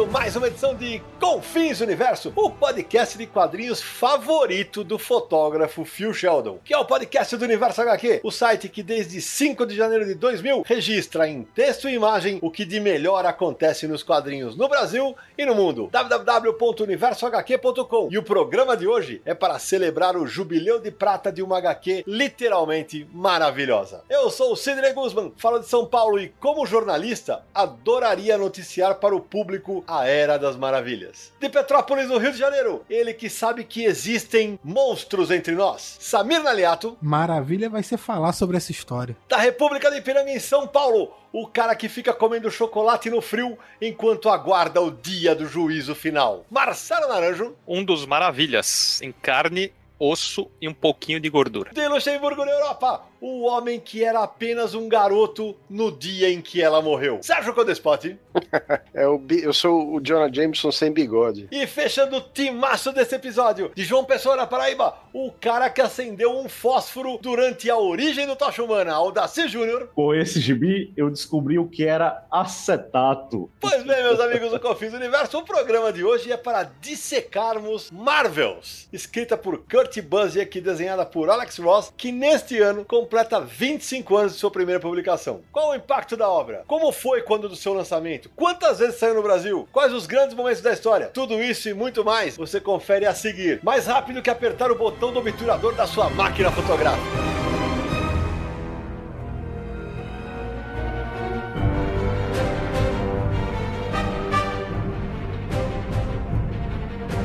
Começando 0.00 0.06
mais 0.06 0.36
uma 0.36 0.46
edição 0.46 0.74
de 0.74 1.02
Confins 1.18 1.80
Universo, 1.80 2.32
o 2.34 2.50
podcast 2.50 3.18
de 3.18 3.26
quadrinhos 3.26 3.82
favorito 3.82 4.82
do 4.82 4.98
fotógrafo 4.98 5.84
Phil 5.84 6.14
Sheldon, 6.14 6.58
que 6.64 6.72
é 6.72 6.78
o 6.78 6.84
podcast 6.84 7.36
do 7.36 7.44
Universo 7.44 7.82
HQ, 7.82 8.20
o 8.22 8.30
site 8.30 8.68
que 8.68 8.82
desde 8.82 9.20
5 9.20 9.66
de 9.66 9.76
janeiro 9.76 10.06
de 10.06 10.14
2000 10.14 10.62
registra 10.66 11.28
em 11.28 11.42
texto 11.42 11.88
e 11.88 11.94
imagem 11.94 12.38
o 12.40 12.50
que 12.50 12.64
de 12.64 12.80
melhor 12.80 13.26
acontece 13.26 13.86
nos 13.86 14.02
quadrinhos 14.02 14.56
no 14.56 14.68
Brasil 14.68 15.14
e 15.36 15.44
no 15.44 15.54
mundo. 15.54 15.88
www.universohq.com. 15.92 18.08
E 18.10 18.18
o 18.18 18.22
programa 18.22 18.76
de 18.76 18.86
hoje 18.86 19.20
é 19.24 19.34
para 19.34 19.58
celebrar 19.58 20.16
o 20.16 20.26
jubileu 20.26 20.80
de 20.80 20.90
prata 20.90 21.30
de 21.30 21.42
uma 21.42 21.58
HQ 21.58 22.04
literalmente 22.06 23.06
maravilhosa. 23.12 24.02
Eu 24.08 24.30
sou 24.30 24.52
o 24.52 24.56
Sidney 24.56 24.92
Guzman, 24.92 25.32
falo 25.36 25.58
de 25.58 25.66
São 25.66 25.84
Paulo 25.84 26.18
e 26.18 26.28
como 26.40 26.66
jornalista, 26.66 27.42
adoraria 27.54 28.38
noticiar 28.38 28.94
para 28.94 29.14
o 29.14 29.20
público 29.20 29.84
a 29.90 30.06
Era 30.06 30.38
das 30.38 30.56
Maravilhas. 30.56 31.32
De 31.40 31.48
Petrópolis, 31.48 32.08
no 32.08 32.18
Rio 32.18 32.30
de 32.30 32.38
Janeiro, 32.38 32.84
ele 32.88 33.12
que 33.12 33.28
sabe 33.28 33.64
que 33.64 33.84
existem 33.84 34.58
monstros 34.62 35.30
entre 35.32 35.54
nós. 35.54 35.96
Samir 36.00 36.42
Naliato. 36.42 36.96
Maravilha 37.02 37.68
vai 37.68 37.82
ser 37.82 37.96
falar 37.96 38.32
sobre 38.32 38.56
essa 38.56 38.70
história. 38.70 39.16
Da 39.28 39.36
República 39.36 39.90
de 39.90 39.98
Ipiranga, 39.98 40.30
em 40.30 40.38
São 40.38 40.66
Paulo, 40.66 41.12
o 41.32 41.46
cara 41.46 41.74
que 41.74 41.88
fica 41.88 42.14
comendo 42.14 42.50
chocolate 42.50 43.10
no 43.10 43.20
frio 43.20 43.58
enquanto 43.80 44.28
aguarda 44.28 44.80
o 44.80 44.90
dia 44.92 45.34
do 45.34 45.46
juízo 45.46 45.94
final. 45.94 46.44
Marcelo 46.48 47.08
Naranjo. 47.08 47.56
Um 47.66 47.84
dos 47.84 48.06
maravilhas, 48.06 49.02
em 49.02 49.10
carne, 49.10 49.72
osso 49.98 50.50
e 50.60 50.68
um 50.68 50.74
pouquinho 50.74 51.20
de 51.20 51.28
gordura. 51.28 51.72
De 51.72 51.86
Luxemburgo, 51.88 52.44
na 52.44 52.52
Europa, 52.52 53.02
o 53.20 53.42
homem 53.42 53.78
que 53.78 54.02
era 54.02 54.22
apenas 54.22 54.74
um 54.74 54.88
garoto 54.88 55.56
no 55.68 55.92
dia 55.92 56.30
em 56.30 56.40
que 56.40 56.62
ela 56.62 56.80
morreu. 56.80 57.20
Sérgio 57.22 57.54
Codespot. 57.54 58.18
é 58.94 59.06
o. 59.06 59.20
Eu 59.30 59.52
sou 59.52 59.94
o 59.94 60.00
Jonah 60.00 60.32
Jameson 60.32 60.72
sem 60.72 60.92
bigode. 60.92 61.48
E 61.50 61.66
fechando 61.66 62.16
o 62.16 62.20
timaço 62.20 62.92
desse 62.92 63.14
episódio, 63.14 63.70
de 63.74 63.84
João 63.84 64.04
Pessoa 64.04 64.36
na 64.36 64.46
Paraíba, 64.46 64.94
o 65.12 65.30
cara 65.32 65.68
que 65.68 65.80
acendeu 65.80 66.38
um 66.38 66.48
fósforo 66.48 67.18
durante 67.20 67.70
a 67.70 67.76
origem 67.76 68.26
do 68.26 68.36
Tocha 68.36 68.62
Humana, 68.62 68.94
Aldaci 68.94 69.48
Júnior. 69.48 69.90
Com 69.94 70.14
esse 70.14 70.40
gibi, 70.40 70.92
eu 70.96 71.10
descobri 71.10 71.58
o 71.58 71.68
que 71.68 71.84
era 71.84 72.24
acetato. 72.30 73.50
Pois 73.60 73.82
bem, 73.82 74.02
meus 74.02 74.20
amigos 74.20 74.50
do 74.50 74.60
Confins 74.60 74.94
Universo, 74.94 75.38
o 75.38 75.44
programa 75.44 75.92
de 75.92 76.04
hoje 76.04 76.32
é 76.32 76.36
para 76.36 76.62
dissecarmos 76.80 77.90
Marvels, 77.90 78.88
escrita 78.92 79.36
por 79.36 79.58
Kurt 79.58 80.00
Busiek 80.00 80.56
e 80.56 80.60
desenhada 80.60 81.04
por 81.04 81.28
Alex 81.28 81.58
Ross, 81.58 81.92
que 81.96 82.12
neste 82.12 82.58
ano 82.58 82.84
completa 83.10 83.40
25 83.40 84.16
anos 84.16 84.34
de 84.34 84.38
sua 84.38 84.52
primeira 84.52 84.78
publicação. 84.78 85.40
Qual 85.50 85.70
o 85.70 85.74
impacto 85.74 86.16
da 86.16 86.28
obra? 86.28 86.62
Como 86.68 86.92
foi 86.92 87.22
quando 87.22 87.48
do 87.48 87.56
seu 87.56 87.74
lançamento? 87.74 88.30
Quantas 88.36 88.78
vezes 88.78 89.00
saiu 89.00 89.16
no 89.16 89.22
Brasil? 89.22 89.68
Quais 89.72 89.92
os 89.92 90.06
grandes 90.06 90.36
momentos 90.36 90.62
da 90.62 90.72
história? 90.72 91.08
Tudo 91.08 91.42
isso 91.42 91.68
e 91.68 91.74
muito 91.74 92.04
mais 92.04 92.36
você 92.36 92.60
confere 92.60 93.06
a 93.06 93.12
seguir. 93.12 93.58
Mais 93.64 93.88
rápido 93.88 94.22
que 94.22 94.30
apertar 94.30 94.70
o 94.70 94.78
botão 94.78 95.12
do 95.12 95.18
obturador 95.18 95.74
da 95.74 95.88
sua 95.88 96.08
máquina 96.08 96.52
fotográfica. 96.52 97.59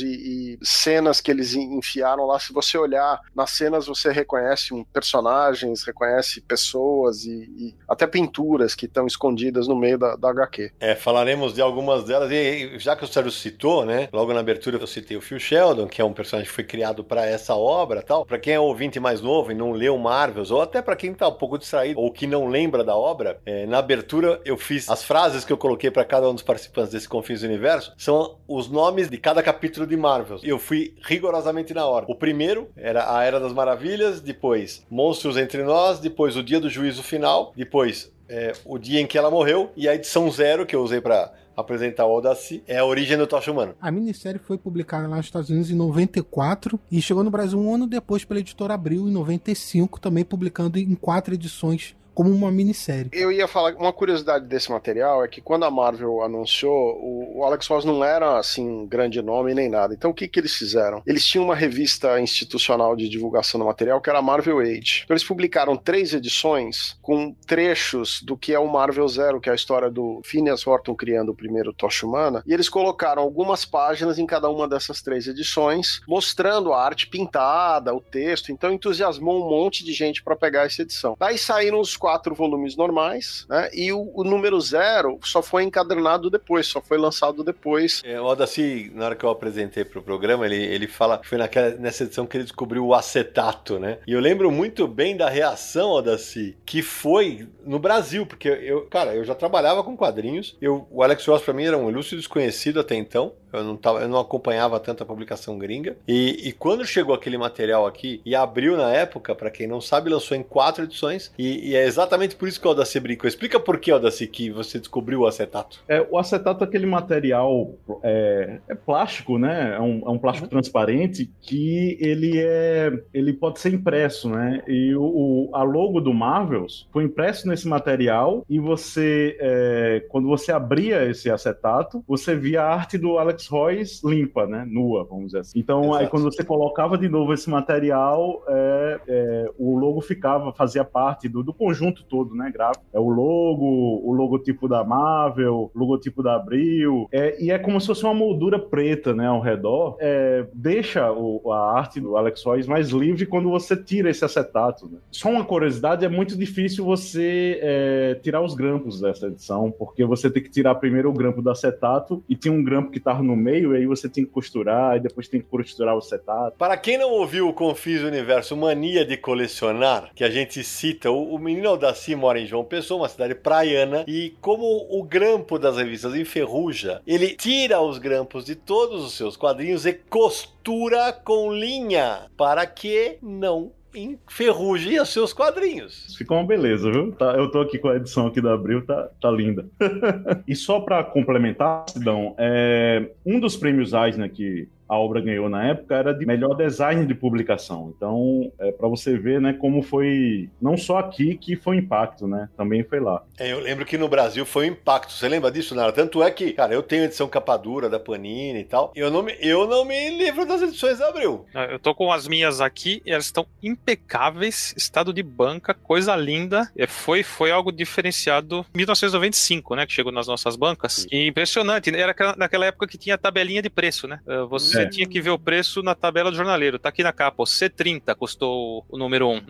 e, 0.00 0.06
e 0.06 0.58
cenas 0.62 1.20
que 1.20 1.30
eles 1.30 1.54
en- 1.54 1.76
enfiaram 1.78 2.26
lá. 2.26 2.38
Se 2.38 2.52
você 2.52 2.76
olhar 2.78 3.20
nas 3.34 3.50
cenas, 3.50 3.86
você 3.86 4.10
reconhece 4.12 4.72
um, 4.74 4.84
personagens, 4.84 5.82
reconhece 5.84 6.40
pessoas 6.40 7.24
e, 7.24 7.50
e 7.56 7.74
até 7.88 8.06
pinturas 8.06 8.74
que 8.74 8.86
estão 8.86 9.06
escondidas 9.06 9.66
no 9.68 9.76
meio 9.76 9.98
da, 9.98 10.16
da 10.16 10.30
HQ. 10.30 10.72
É, 10.80 10.94
falaremos 10.94 11.54
de 11.54 11.60
algumas 11.60 12.04
delas. 12.04 12.30
E 12.30 12.78
já 12.78 12.96
que 12.96 13.04
o 13.04 13.08
Sérgio 13.08 13.32
citou, 13.32 13.84
né? 13.84 14.08
Logo 14.12 14.32
na 14.32 14.40
abertura 14.40 14.78
eu 14.78 14.86
citei 14.86 15.16
o 15.16 15.20
Phil 15.20 15.38
Sheldon, 15.38 15.86
que 15.86 16.00
é 16.00 16.04
um 16.04 16.12
personagem 16.12 16.48
que 16.48 16.54
foi 16.54 16.64
criado 16.64 17.02
para 17.04 17.26
essa 17.26 17.54
obra 17.54 18.02
tal. 18.02 18.24
Para 18.24 18.38
quem 18.38 18.54
é 18.54 18.60
ouvinte 18.60 19.00
mais 19.00 19.20
novo 19.20 19.50
e 19.52 19.54
não 19.54 19.72
leu 19.72 19.96
Marvels, 19.98 20.50
ou 20.50 20.62
até 20.62 20.80
para 20.82 20.96
quem 20.96 21.12
tá 21.14 21.28
um 21.28 21.34
pouco 21.34 21.58
distraído 21.58 21.98
ou 22.00 22.12
que 22.12 22.26
não 22.26 22.46
lembra 22.46 22.84
da 22.84 22.96
obra, 22.96 23.40
é, 23.44 23.66
na 23.66 23.78
abertura 23.78 24.40
eu 24.44 24.56
fiz 24.56 24.88
as 24.88 25.02
frases 25.02 25.44
que 25.44 25.52
eu 25.52 25.58
coloquei 25.58 25.90
para 25.90 26.04
cada 26.04 26.28
um 26.28 26.34
dos 26.34 26.42
participantes 26.42 26.92
desse 26.92 27.08
Confins 27.08 27.40
do 27.40 27.46
Universo, 27.46 27.92
são 27.96 28.38
os 28.46 28.68
nomes 28.68 29.08
de 29.08 29.18
cada 29.18 29.42
capítulo 29.42 29.57
de 29.86 29.96
Marvels. 29.96 30.42
Eu 30.44 30.58
fui 30.58 30.94
rigorosamente 31.02 31.74
na 31.74 31.86
ordem. 31.86 32.14
O 32.14 32.18
primeiro 32.18 32.68
era 32.76 33.16
a 33.16 33.24
Era 33.24 33.40
das 33.40 33.52
Maravilhas, 33.52 34.20
depois 34.20 34.84
Monstros 34.90 35.36
Entre 35.36 35.62
Nós, 35.62 35.98
depois 35.98 36.36
O 36.36 36.42
Dia 36.42 36.60
do 36.60 36.70
Juízo 36.70 37.02
Final, 37.02 37.52
depois 37.56 38.12
é, 38.28 38.52
o 38.64 38.78
dia 38.78 39.00
em 39.00 39.06
que 39.06 39.16
ela 39.16 39.30
morreu 39.30 39.70
e 39.76 39.88
a 39.88 39.94
edição 39.94 40.30
zero 40.30 40.66
que 40.66 40.76
eu 40.76 40.82
usei 40.82 41.00
para 41.00 41.32
apresentar 41.56 42.06
o 42.06 42.10
Audacy 42.10 42.62
é 42.68 42.78
a 42.78 42.84
origem 42.84 43.16
do 43.16 43.26
Tocha 43.26 43.50
Humano. 43.50 43.74
A 43.80 43.90
minissérie 43.90 44.38
foi 44.38 44.56
publicada 44.56 45.08
lá 45.08 45.16
nos 45.16 45.26
Estados 45.26 45.50
Unidos 45.50 45.70
em 45.70 45.74
94 45.74 46.78
e 46.90 47.02
chegou 47.02 47.24
no 47.24 47.30
Brasil 47.30 47.58
um 47.58 47.74
ano 47.74 47.86
depois 47.86 48.24
pela 48.24 48.38
editora 48.38 48.74
Abril, 48.74 49.08
em 49.08 49.10
95, 49.10 49.98
também 49.98 50.24
publicando 50.24 50.78
em 50.78 50.94
quatro 50.94 51.34
edições 51.34 51.96
como 52.18 52.34
uma 52.34 52.50
minissérie. 52.50 53.08
Eu 53.12 53.30
ia 53.30 53.46
falar, 53.46 53.76
uma 53.76 53.92
curiosidade 53.92 54.44
desse 54.44 54.72
material 54.72 55.24
é 55.24 55.28
que 55.28 55.40
quando 55.40 55.64
a 55.64 55.70
Marvel 55.70 56.20
anunciou, 56.20 56.98
o, 57.00 57.44
Alex 57.44 57.68
Ross 57.68 57.84
não 57.84 58.02
era 58.02 58.36
assim 58.36 58.68
um 58.68 58.86
grande 58.88 59.22
nome 59.22 59.54
nem 59.54 59.68
nada. 59.68 59.94
Então 59.94 60.10
o 60.10 60.14
que, 60.14 60.26
que 60.26 60.40
eles 60.40 60.52
fizeram? 60.56 61.00
Eles 61.06 61.24
tinham 61.24 61.44
uma 61.44 61.54
revista 61.54 62.20
institucional 62.20 62.96
de 62.96 63.08
divulgação 63.08 63.60
do 63.60 63.66
material 63.66 64.00
que 64.00 64.10
era 64.10 64.18
a 64.18 64.22
Marvel 64.22 64.58
Age. 64.58 65.02
Então 65.04 65.14
eles 65.14 65.22
publicaram 65.22 65.76
três 65.76 66.12
edições 66.12 66.98
com 67.00 67.32
trechos 67.46 68.20
do 68.20 68.36
que 68.36 68.52
é 68.52 68.58
o 68.58 68.66
Marvel 68.66 69.06
Zero, 69.06 69.40
que 69.40 69.48
é 69.48 69.52
a 69.52 69.54
história 69.54 69.88
do 69.88 70.20
Phineas 70.24 70.66
Horton 70.66 70.96
criando 70.96 71.28
o 71.28 71.36
primeiro 71.36 71.72
Tocha 71.72 72.04
Humana, 72.04 72.42
e 72.44 72.52
eles 72.52 72.68
colocaram 72.68 73.22
algumas 73.22 73.64
páginas 73.64 74.18
em 74.18 74.26
cada 74.26 74.50
uma 74.50 74.66
dessas 74.66 75.00
três 75.00 75.28
edições, 75.28 76.00
mostrando 76.08 76.72
a 76.72 76.84
arte 76.84 77.06
pintada, 77.06 77.94
o 77.94 78.00
texto. 78.00 78.50
Então 78.50 78.72
entusiasmou 78.72 79.40
um 79.40 79.48
monte 79.48 79.84
de 79.84 79.92
gente 79.92 80.20
para 80.20 80.34
pegar 80.34 80.66
essa 80.66 80.82
edição. 80.82 81.16
Daí 81.16 81.38
saíram 81.38 81.78
os 81.78 81.96
quatro 82.08 82.34
volumes 82.34 82.74
normais, 82.74 83.44
né? 83.50 83.68
E 83.70 83.92
o, 83.92 84.10
o 84.14 84.24
número 84.24 84.58
zero 84.62 85.18
só 85.22 85.42
foi 85.42 85.62
encadernado 85.64 86.30
depois, 86.30 86.66
só 86.66 86.80
foi 86.80 86.96
lançado 86.96 87.44
depois. 87.44 88.00
É, 88.02 88.18
o 88.18 88.24
Audacy, 88.24 88.90
na 88.94 89.04
hora 89.04 89.14
que 89.14 89.26
eu 89.26 89.28
apresentei 89.28 89.84
pro 89.84 90.00
programa, 90.00 90.46
ele, 90.46 90.56
ele 90.56 90.86
fala 90.86 91.18
que 91.18 91.28
foi 91.28 91.36
naquela, 91.36 91.68
nessa 91.72 92.04
edição 92.04 92.26
que 92.26 92.38
ele 92.38 92.44
descobriu 92.44 92.86
o 92.86 92.94
acetato, 92.94 93.78
né? 93.78 93.98
E 94.06 94.12
eu 94.12 94.20
lembro 94.20 94.50
muito 94.50 94.88
bem 94.88 95.18
da 95.18 95.28
reação, 95.28 95.90
Audacy, 95.90 96.56
que 96.64 96.80
foi 96.80 97.46
no 97.62 97.78
Brasil, 97.78 98.24
porque 98.24 98.48
eu, 98.48 98.86
cara, 98.86 99.14
eu 99.14 99.22
já 99.22 99.34
trabalhava 99.34 99.84
com 99.84 99.94
quadrinhos, 99.94 100.56
eu, 100.62 100.88
o 100.90 101.02
Alex 101.02 101.26
Ross 101.26 101.42
pra 101.42 101.52
mim 101.52 101.66
era 101.66 101.76
um 101.76 101.90
ilustre 101.90 102.16
desconhecido 102.16 102.80
até 102.80 102.94
então, 102.94 103.34
eu 103.52 103.64
não, 103.64 103.76
tava, 103.76 104.00
eu 104.00 104.08
não 104.08 104.18
acompanhava 104.20 104.78
tanto 104.80 105.02
a 105.02 105.06
publicação 105.06 105.58
gringa, 105.58 105.96
e, 106.06 106.48
e 106.48 106.52
quando 106.52 106.84
chegou 106.84 107.14
aquele 107.14 107.38
material 107.38 107.86
aqui, 107.86 108.20
e 108.24 108.34
abriu 108.34 108.76
na 108.76 108.92
época, 108.92 109.34
pra 109.34 109.50
quem 109.50 109.66
não 109.66 109.80
sabe, 109.80 110.10
lançou 110.10 110.36
em 110.36 110.42
quatro 110.42 110.84
edições, 110.84 111.32
e, 111.38 111.70
e 111.70 111.76
é 111.76 111.84
exatamente 111.86 112.36
por 112.36 112.48
isso 112.48 112.60
que 112.60 112.66
o 112.66 112.70
Audacy 112.70 113.00
brincou. 113.00 113.28
Explica 113.28 113.58
por 113.60 113.78
que, 113.78 113.90
Audacy, 113.90 114.26
que 114.26 114.50
você 114.50 114.78
descobriu 114.78 115.20
o 115.20 115.26
acetato. 115.26 115.80
É, 115.88 116.06
o 116.10 116.18
acetato 116.18 116.64
é 116.64 116.66
aquele 116.66 116.86
material 116.86 117.74
é, 118.02 118.58
é 118.68 118.74
plástico, 118.74 119.38
né? 119.38 119.74
É 119.76 119.80
um, 119.80 120.02
é 120.06 120.10
um 120.10 120.18
plástico 120.18 120.48
transparente 120.48 121.30
que 121.40 121.96
ele 122.00 122.38
é 122.38 122.92
ele 123.12 123.32
pode 123.32 123.58
ser 123.60 123.72
impresso, 123.72 124.28
né? 124.28 124.62
E 124.66 124.94
o, 124.94 125.02
o- 125.02 125.50
a 125.54 125.62
logo 125.62 126.00
do 126.00 126.12
Marvels 126.12 126.86
foi 126.92 127.04
impresso 127.04 127.48
nesse 127.48 127.66
material 127.68 128.44
e 128.48 128.58
você 128.58 129.36
é, 129.40 130.04
quando 130.08 130.28
você 130.28 130.52
abria 130.52 131.04
esse 131.08 131.30
acetato 131.30 132.02
você 132.06 132.34
via 132.34 132.62
a 132.62 132.72
arte 132.74 132.98
do 132.98 133.18
Alex 133.18 133.37
Royce 133.46 134.00
limpa, 134.06 134.46
né? 134.46 134.66
Nua, 134.68 135.04
vamos 135.04 135.26
dizer 135.26 135.40
assim. 135.40 135.58
Então 135.58 135.92
aí 135.94 136.00
Exato. 136.02 136.10
quando 136.10 136.24
você 136.24 136.42
colocava 136.44 136.96
de 136.98 137.08
novo 137.08 137.32
esse 137.32 137.48
material 137.48 138.42
é, 138.48 139.00
é, 139.06 139.50
o 139.58 139.78
logo 139.78 140.00
ficava 140.00 140.52
fazia 140.52 140.84
parte 140.84 141.28
do, 141.28 141.42
do 141.42 141.52
conjunto 141.52 142.04
todo, 142.04 142.34
né? 142.34 142.50
Gráfico. 142.52 142.84
É 142.92 142.98
o 142.98 143.08
logo, 143.08 144.00
o 144.04 144.12
logotipo 144.12 144.68
da 144.68 144.82
Marvel, 144.84 145.70
o 145.74 145.78
logotipo 145.78 146.22
da 146.22 146.34
Abril, 146.36 147.08
é, 147.12 147.42
e 147.42 147.50
é 147.50 147.58
como 147.58 147.80
se 147.80 147.86
fosse 147.86 148.04
uma 148.04 148.14
moldura 148.14 148.58
preta, 148.58 149.14
né, 149.14 149.26
ao 149.26 149.40
redor. 149.40 149.96
É, 150.00 150.46
deixa 150.54 151.12
o- 151.12 151.52
a 151.52 151.72
arte 151.78 152.00
do 152.00 152.16
Alex 152.16 152.42
Royce 152.44 152.68
mais 152.68 152.88
livre 152.90 153.26
quando 153.26 153.50
você 153.50 153.76
tira 153.76 154.10
esse 154.10 154.24
acetato. 154.24 154.86
né? 154.90 154.98
Só 155.10 155.28
uma 155.30 155.44
curiosidade, 155.44 156.04
é 156.04 156.08
muito 156.08 156.36
difícil 156.36 156.84
você 156.84 157.58
é, 157.62 158.14
tirar 158.22 158.40
os 158.42 158.54
grampos 158.54 159.00
dessa 159.00 159.26
edição, 159.26 159.70
porque 159.70 160.04
você 160.04 160.30
tem 160.30 160.42
que 160.42 160.50
tirar 160.50 160.74
primeiro 160.76 161.08
o 161.10 161.12
grampo 161.12 161.42
do 161.42 161.50
acetato 161.50 162.22
e 162.28 162.34
tinha 162.34 162.52
um 162.52 162.62
grampo 162.62 162.90
que 162.90 163.00
tava 163.00 163.22
no 163.28 163.36
meio, 163.36 163.74
e 163.74 163.78
aí 163.78 163.86
você 163.86 164.08
tem 164.08 164.24
que 164.24 164.30
costurar, 164.30 164.96
e 164.96 165.00
depois 165.00 165.28
tem 165.28 165.40
que 165.40 165.46
costurar 165.46 165.94
o 165.94 165.98
acetato. 165.98 166.56
Para 166.56 166.76
quem 166.76 166.98
não 166.98 167.10
ouviu 167.10 167.48
o 167.48 167.52
Confis 167.52 168.02
Universo 168.02 168.56
Mania 168.56 169.04
de 169.04 169.16
Colecionar, 169.16 170.10
que 170.14 170.24
a 170.24 170.30
gente 170.30 170.64
cita, 170.64 171.10
o, 171.10 171.34
o 171.34 171.38
menino 171.38 171.68
Aldaci 171.68 172.14
mora 172.14 172.40
em 172.40 172.46
João 172.46 172.64
Pessoa, 172.64 173.02
uma 173.02 173.08
cidade 173.08 173.34
praiana, 173.34 174.04
e 174.08 174.34
como 174.40 174.86
o 174.90 175.02
grampo 175.02 175.58
das 175.58 175.76
revistas 175.76 176.14
enferruja, 176.14 177.02
ele 177.06 177.34
tira 177.34 177.80
os 177.80 177.98
grampos 177.98 178.44
de 178.44 178.54
todos 178.54 179.04
os 179.04 179.14
seus 179.14 179.36
quadrinhos 179.36 179.84
e 179.84 179.92
costura 179.92 181.12
com 181.12 181.52
linha 181.52 182.26
para 182.36 182.66
que 182.66 183.18
não 183.22 183.72
enferrugem 183.98 185.00
os 185.00 185.08
seus 185.10 185.32
quadrinhos. 185.32 186.14
Ficou 186.16 186.38
uma 186.38 186.46
beleza, 186.46 186.90
viu? 186.90 187.12
Tá, 187.12 187.32
eu 187.32 187.50
tô 187.50 187.60
aqui 187.60 187.78
com 187.78 187.88
a 187.88 187.96
edição 187.96 188.26
aqui 188.26 188.40
da 188.40 188.54
Abril, 188.54 188.84
tá, 188.84 189.08
tá 189.20 189.30
linda. 189.30 189.66
e 190.46 190.54
só 190.54 190.80
para 190.80 191.02
complementar, 191.04 191.84
Sidão, 191.88 192.34
é, 192.38 193.10
um 193.24 193.40
dos 193.40 193.56
prêmios 193.56 193.92
Eisner 193.92 194.30
que 194.30 194.68
a 194.88 194.96
obra 194.96 195.20
ganhou 195.20 195.48
na 195.48 195.68
época 195.68 195.94
era 195.94 196.12
de 196.12 196.24
melhor 196.24 196.54
design 196.54 197.06
de 197.06 197.14
publicação. 197.14 197.92
Então, 197.96 198.50
é 198.58 198.72
para 198.72 198.88
você 198.88 199.16
ver, 199.18 199.40
né, 199.40 199.52
como 199.52 199.82
foi 199.82 200.48
não 200.60 200.76
só 200.76 200.98
aqui 200.98 201.36
que 201.36 201.56
foi 201.56 201.76
impacto, 201.76 202.26
né? 202.26 202.48
Também 202.56 202.82
foi 202.82 203.00
lá. 203.00 203.22
É, 203.38 203.52
eu 203.52 203.60
lembro 203.60 203.84
que 203.84 203.98
no 203.98 204.08
Brasil 204.08 204.46
foi 204.46 204.68
um 204.68 204.72
impacto. 204.72 205.12
Você 205.12 205.28
lembra 205.28 205.50
disso, 205.50 205.74
Nara? 205.74 205.92
Tanto 205.92 206.22
é 206.22 206.30
que, 206.30 206.52
cara, 206.52 206.72
eu 206.72 206.82
tenho 206.82 207.04
edição 207.04 207.28
capa 207.28 207.56
dura 207.56 207.90
da 207.90 208.00
Panini 208.00 208.60
e 208.60 208.64
tal. 208.64 208.92
Eu 208.94 209.10
não 209.10 209.22
me, 209.22 209.36
eu 209.40 209.66
não 209.66 209.84
me 209.84 210.10
livro 210.10 210.46
das 210.46 210.62
edições 210.62 210.98
da 210.98 211.08
Abril. 211.08 211.44
Eu 211.70 211.78
tô 211.78 211.94
com 211.94 212.10
as 212.10 212.26
minhas 212.26 212.60
aqui 212.60 213.02
e 213.04 213.10
elas 213.10 213.26
estão 213.26 213.46
impecáveis, 213.62 214.74
estado 214.76 215.12
de 215.12 215.22
banca, 215.22 215.74
coisa 215.74 216.16
linda. 216.16 216.70
É, 216.76 216.86
foi 216.86 217.22
foi 217.22 217.50
algo 217.50 217.70
diferenciado 217.70 218.64
1995, 218.74 219.74
né, 219.74 219.86
que 219.86 219.92
chegou 219.92 220.12
nas 220.12 220.26
nossas 220.26 220.56
bancas. 220.56 221.06
E 221.10 221.26
impressionante, 221.26 221.90
né? 221.90 222.00
era 222.00 222.14
naquela 222.36 222.66
época 222.66 222.86
que 222.86 222.96
tinha 222.96 223.18
tabelinha 223.18 223.60
de 223.60 223.68
preço, 223.68 224.06
né? 224.06 224.20
Você 224.48 224.77
você 224.78 224.82
é. 224.82 224.88
tinha 224.88 225.08
que 225.08 225.20
ver 225.20 225.30
o 225.30 225.38
preço 225.38 225.82
na 225.82 225.94
tabela 225.94 226.30
do 226.30 226.36
jornaleiro. 226.36 226.78
Tá 226.78 226.88
aqui 226.88 227.02
na 227.02 227.12
capa, 227.12 227.42
ó, 227.42 227.44
C30 227.44 228.14
custou 228.16 228.84
o 228.88 228.98
número 228.98 229.28
1. 229.28 229.42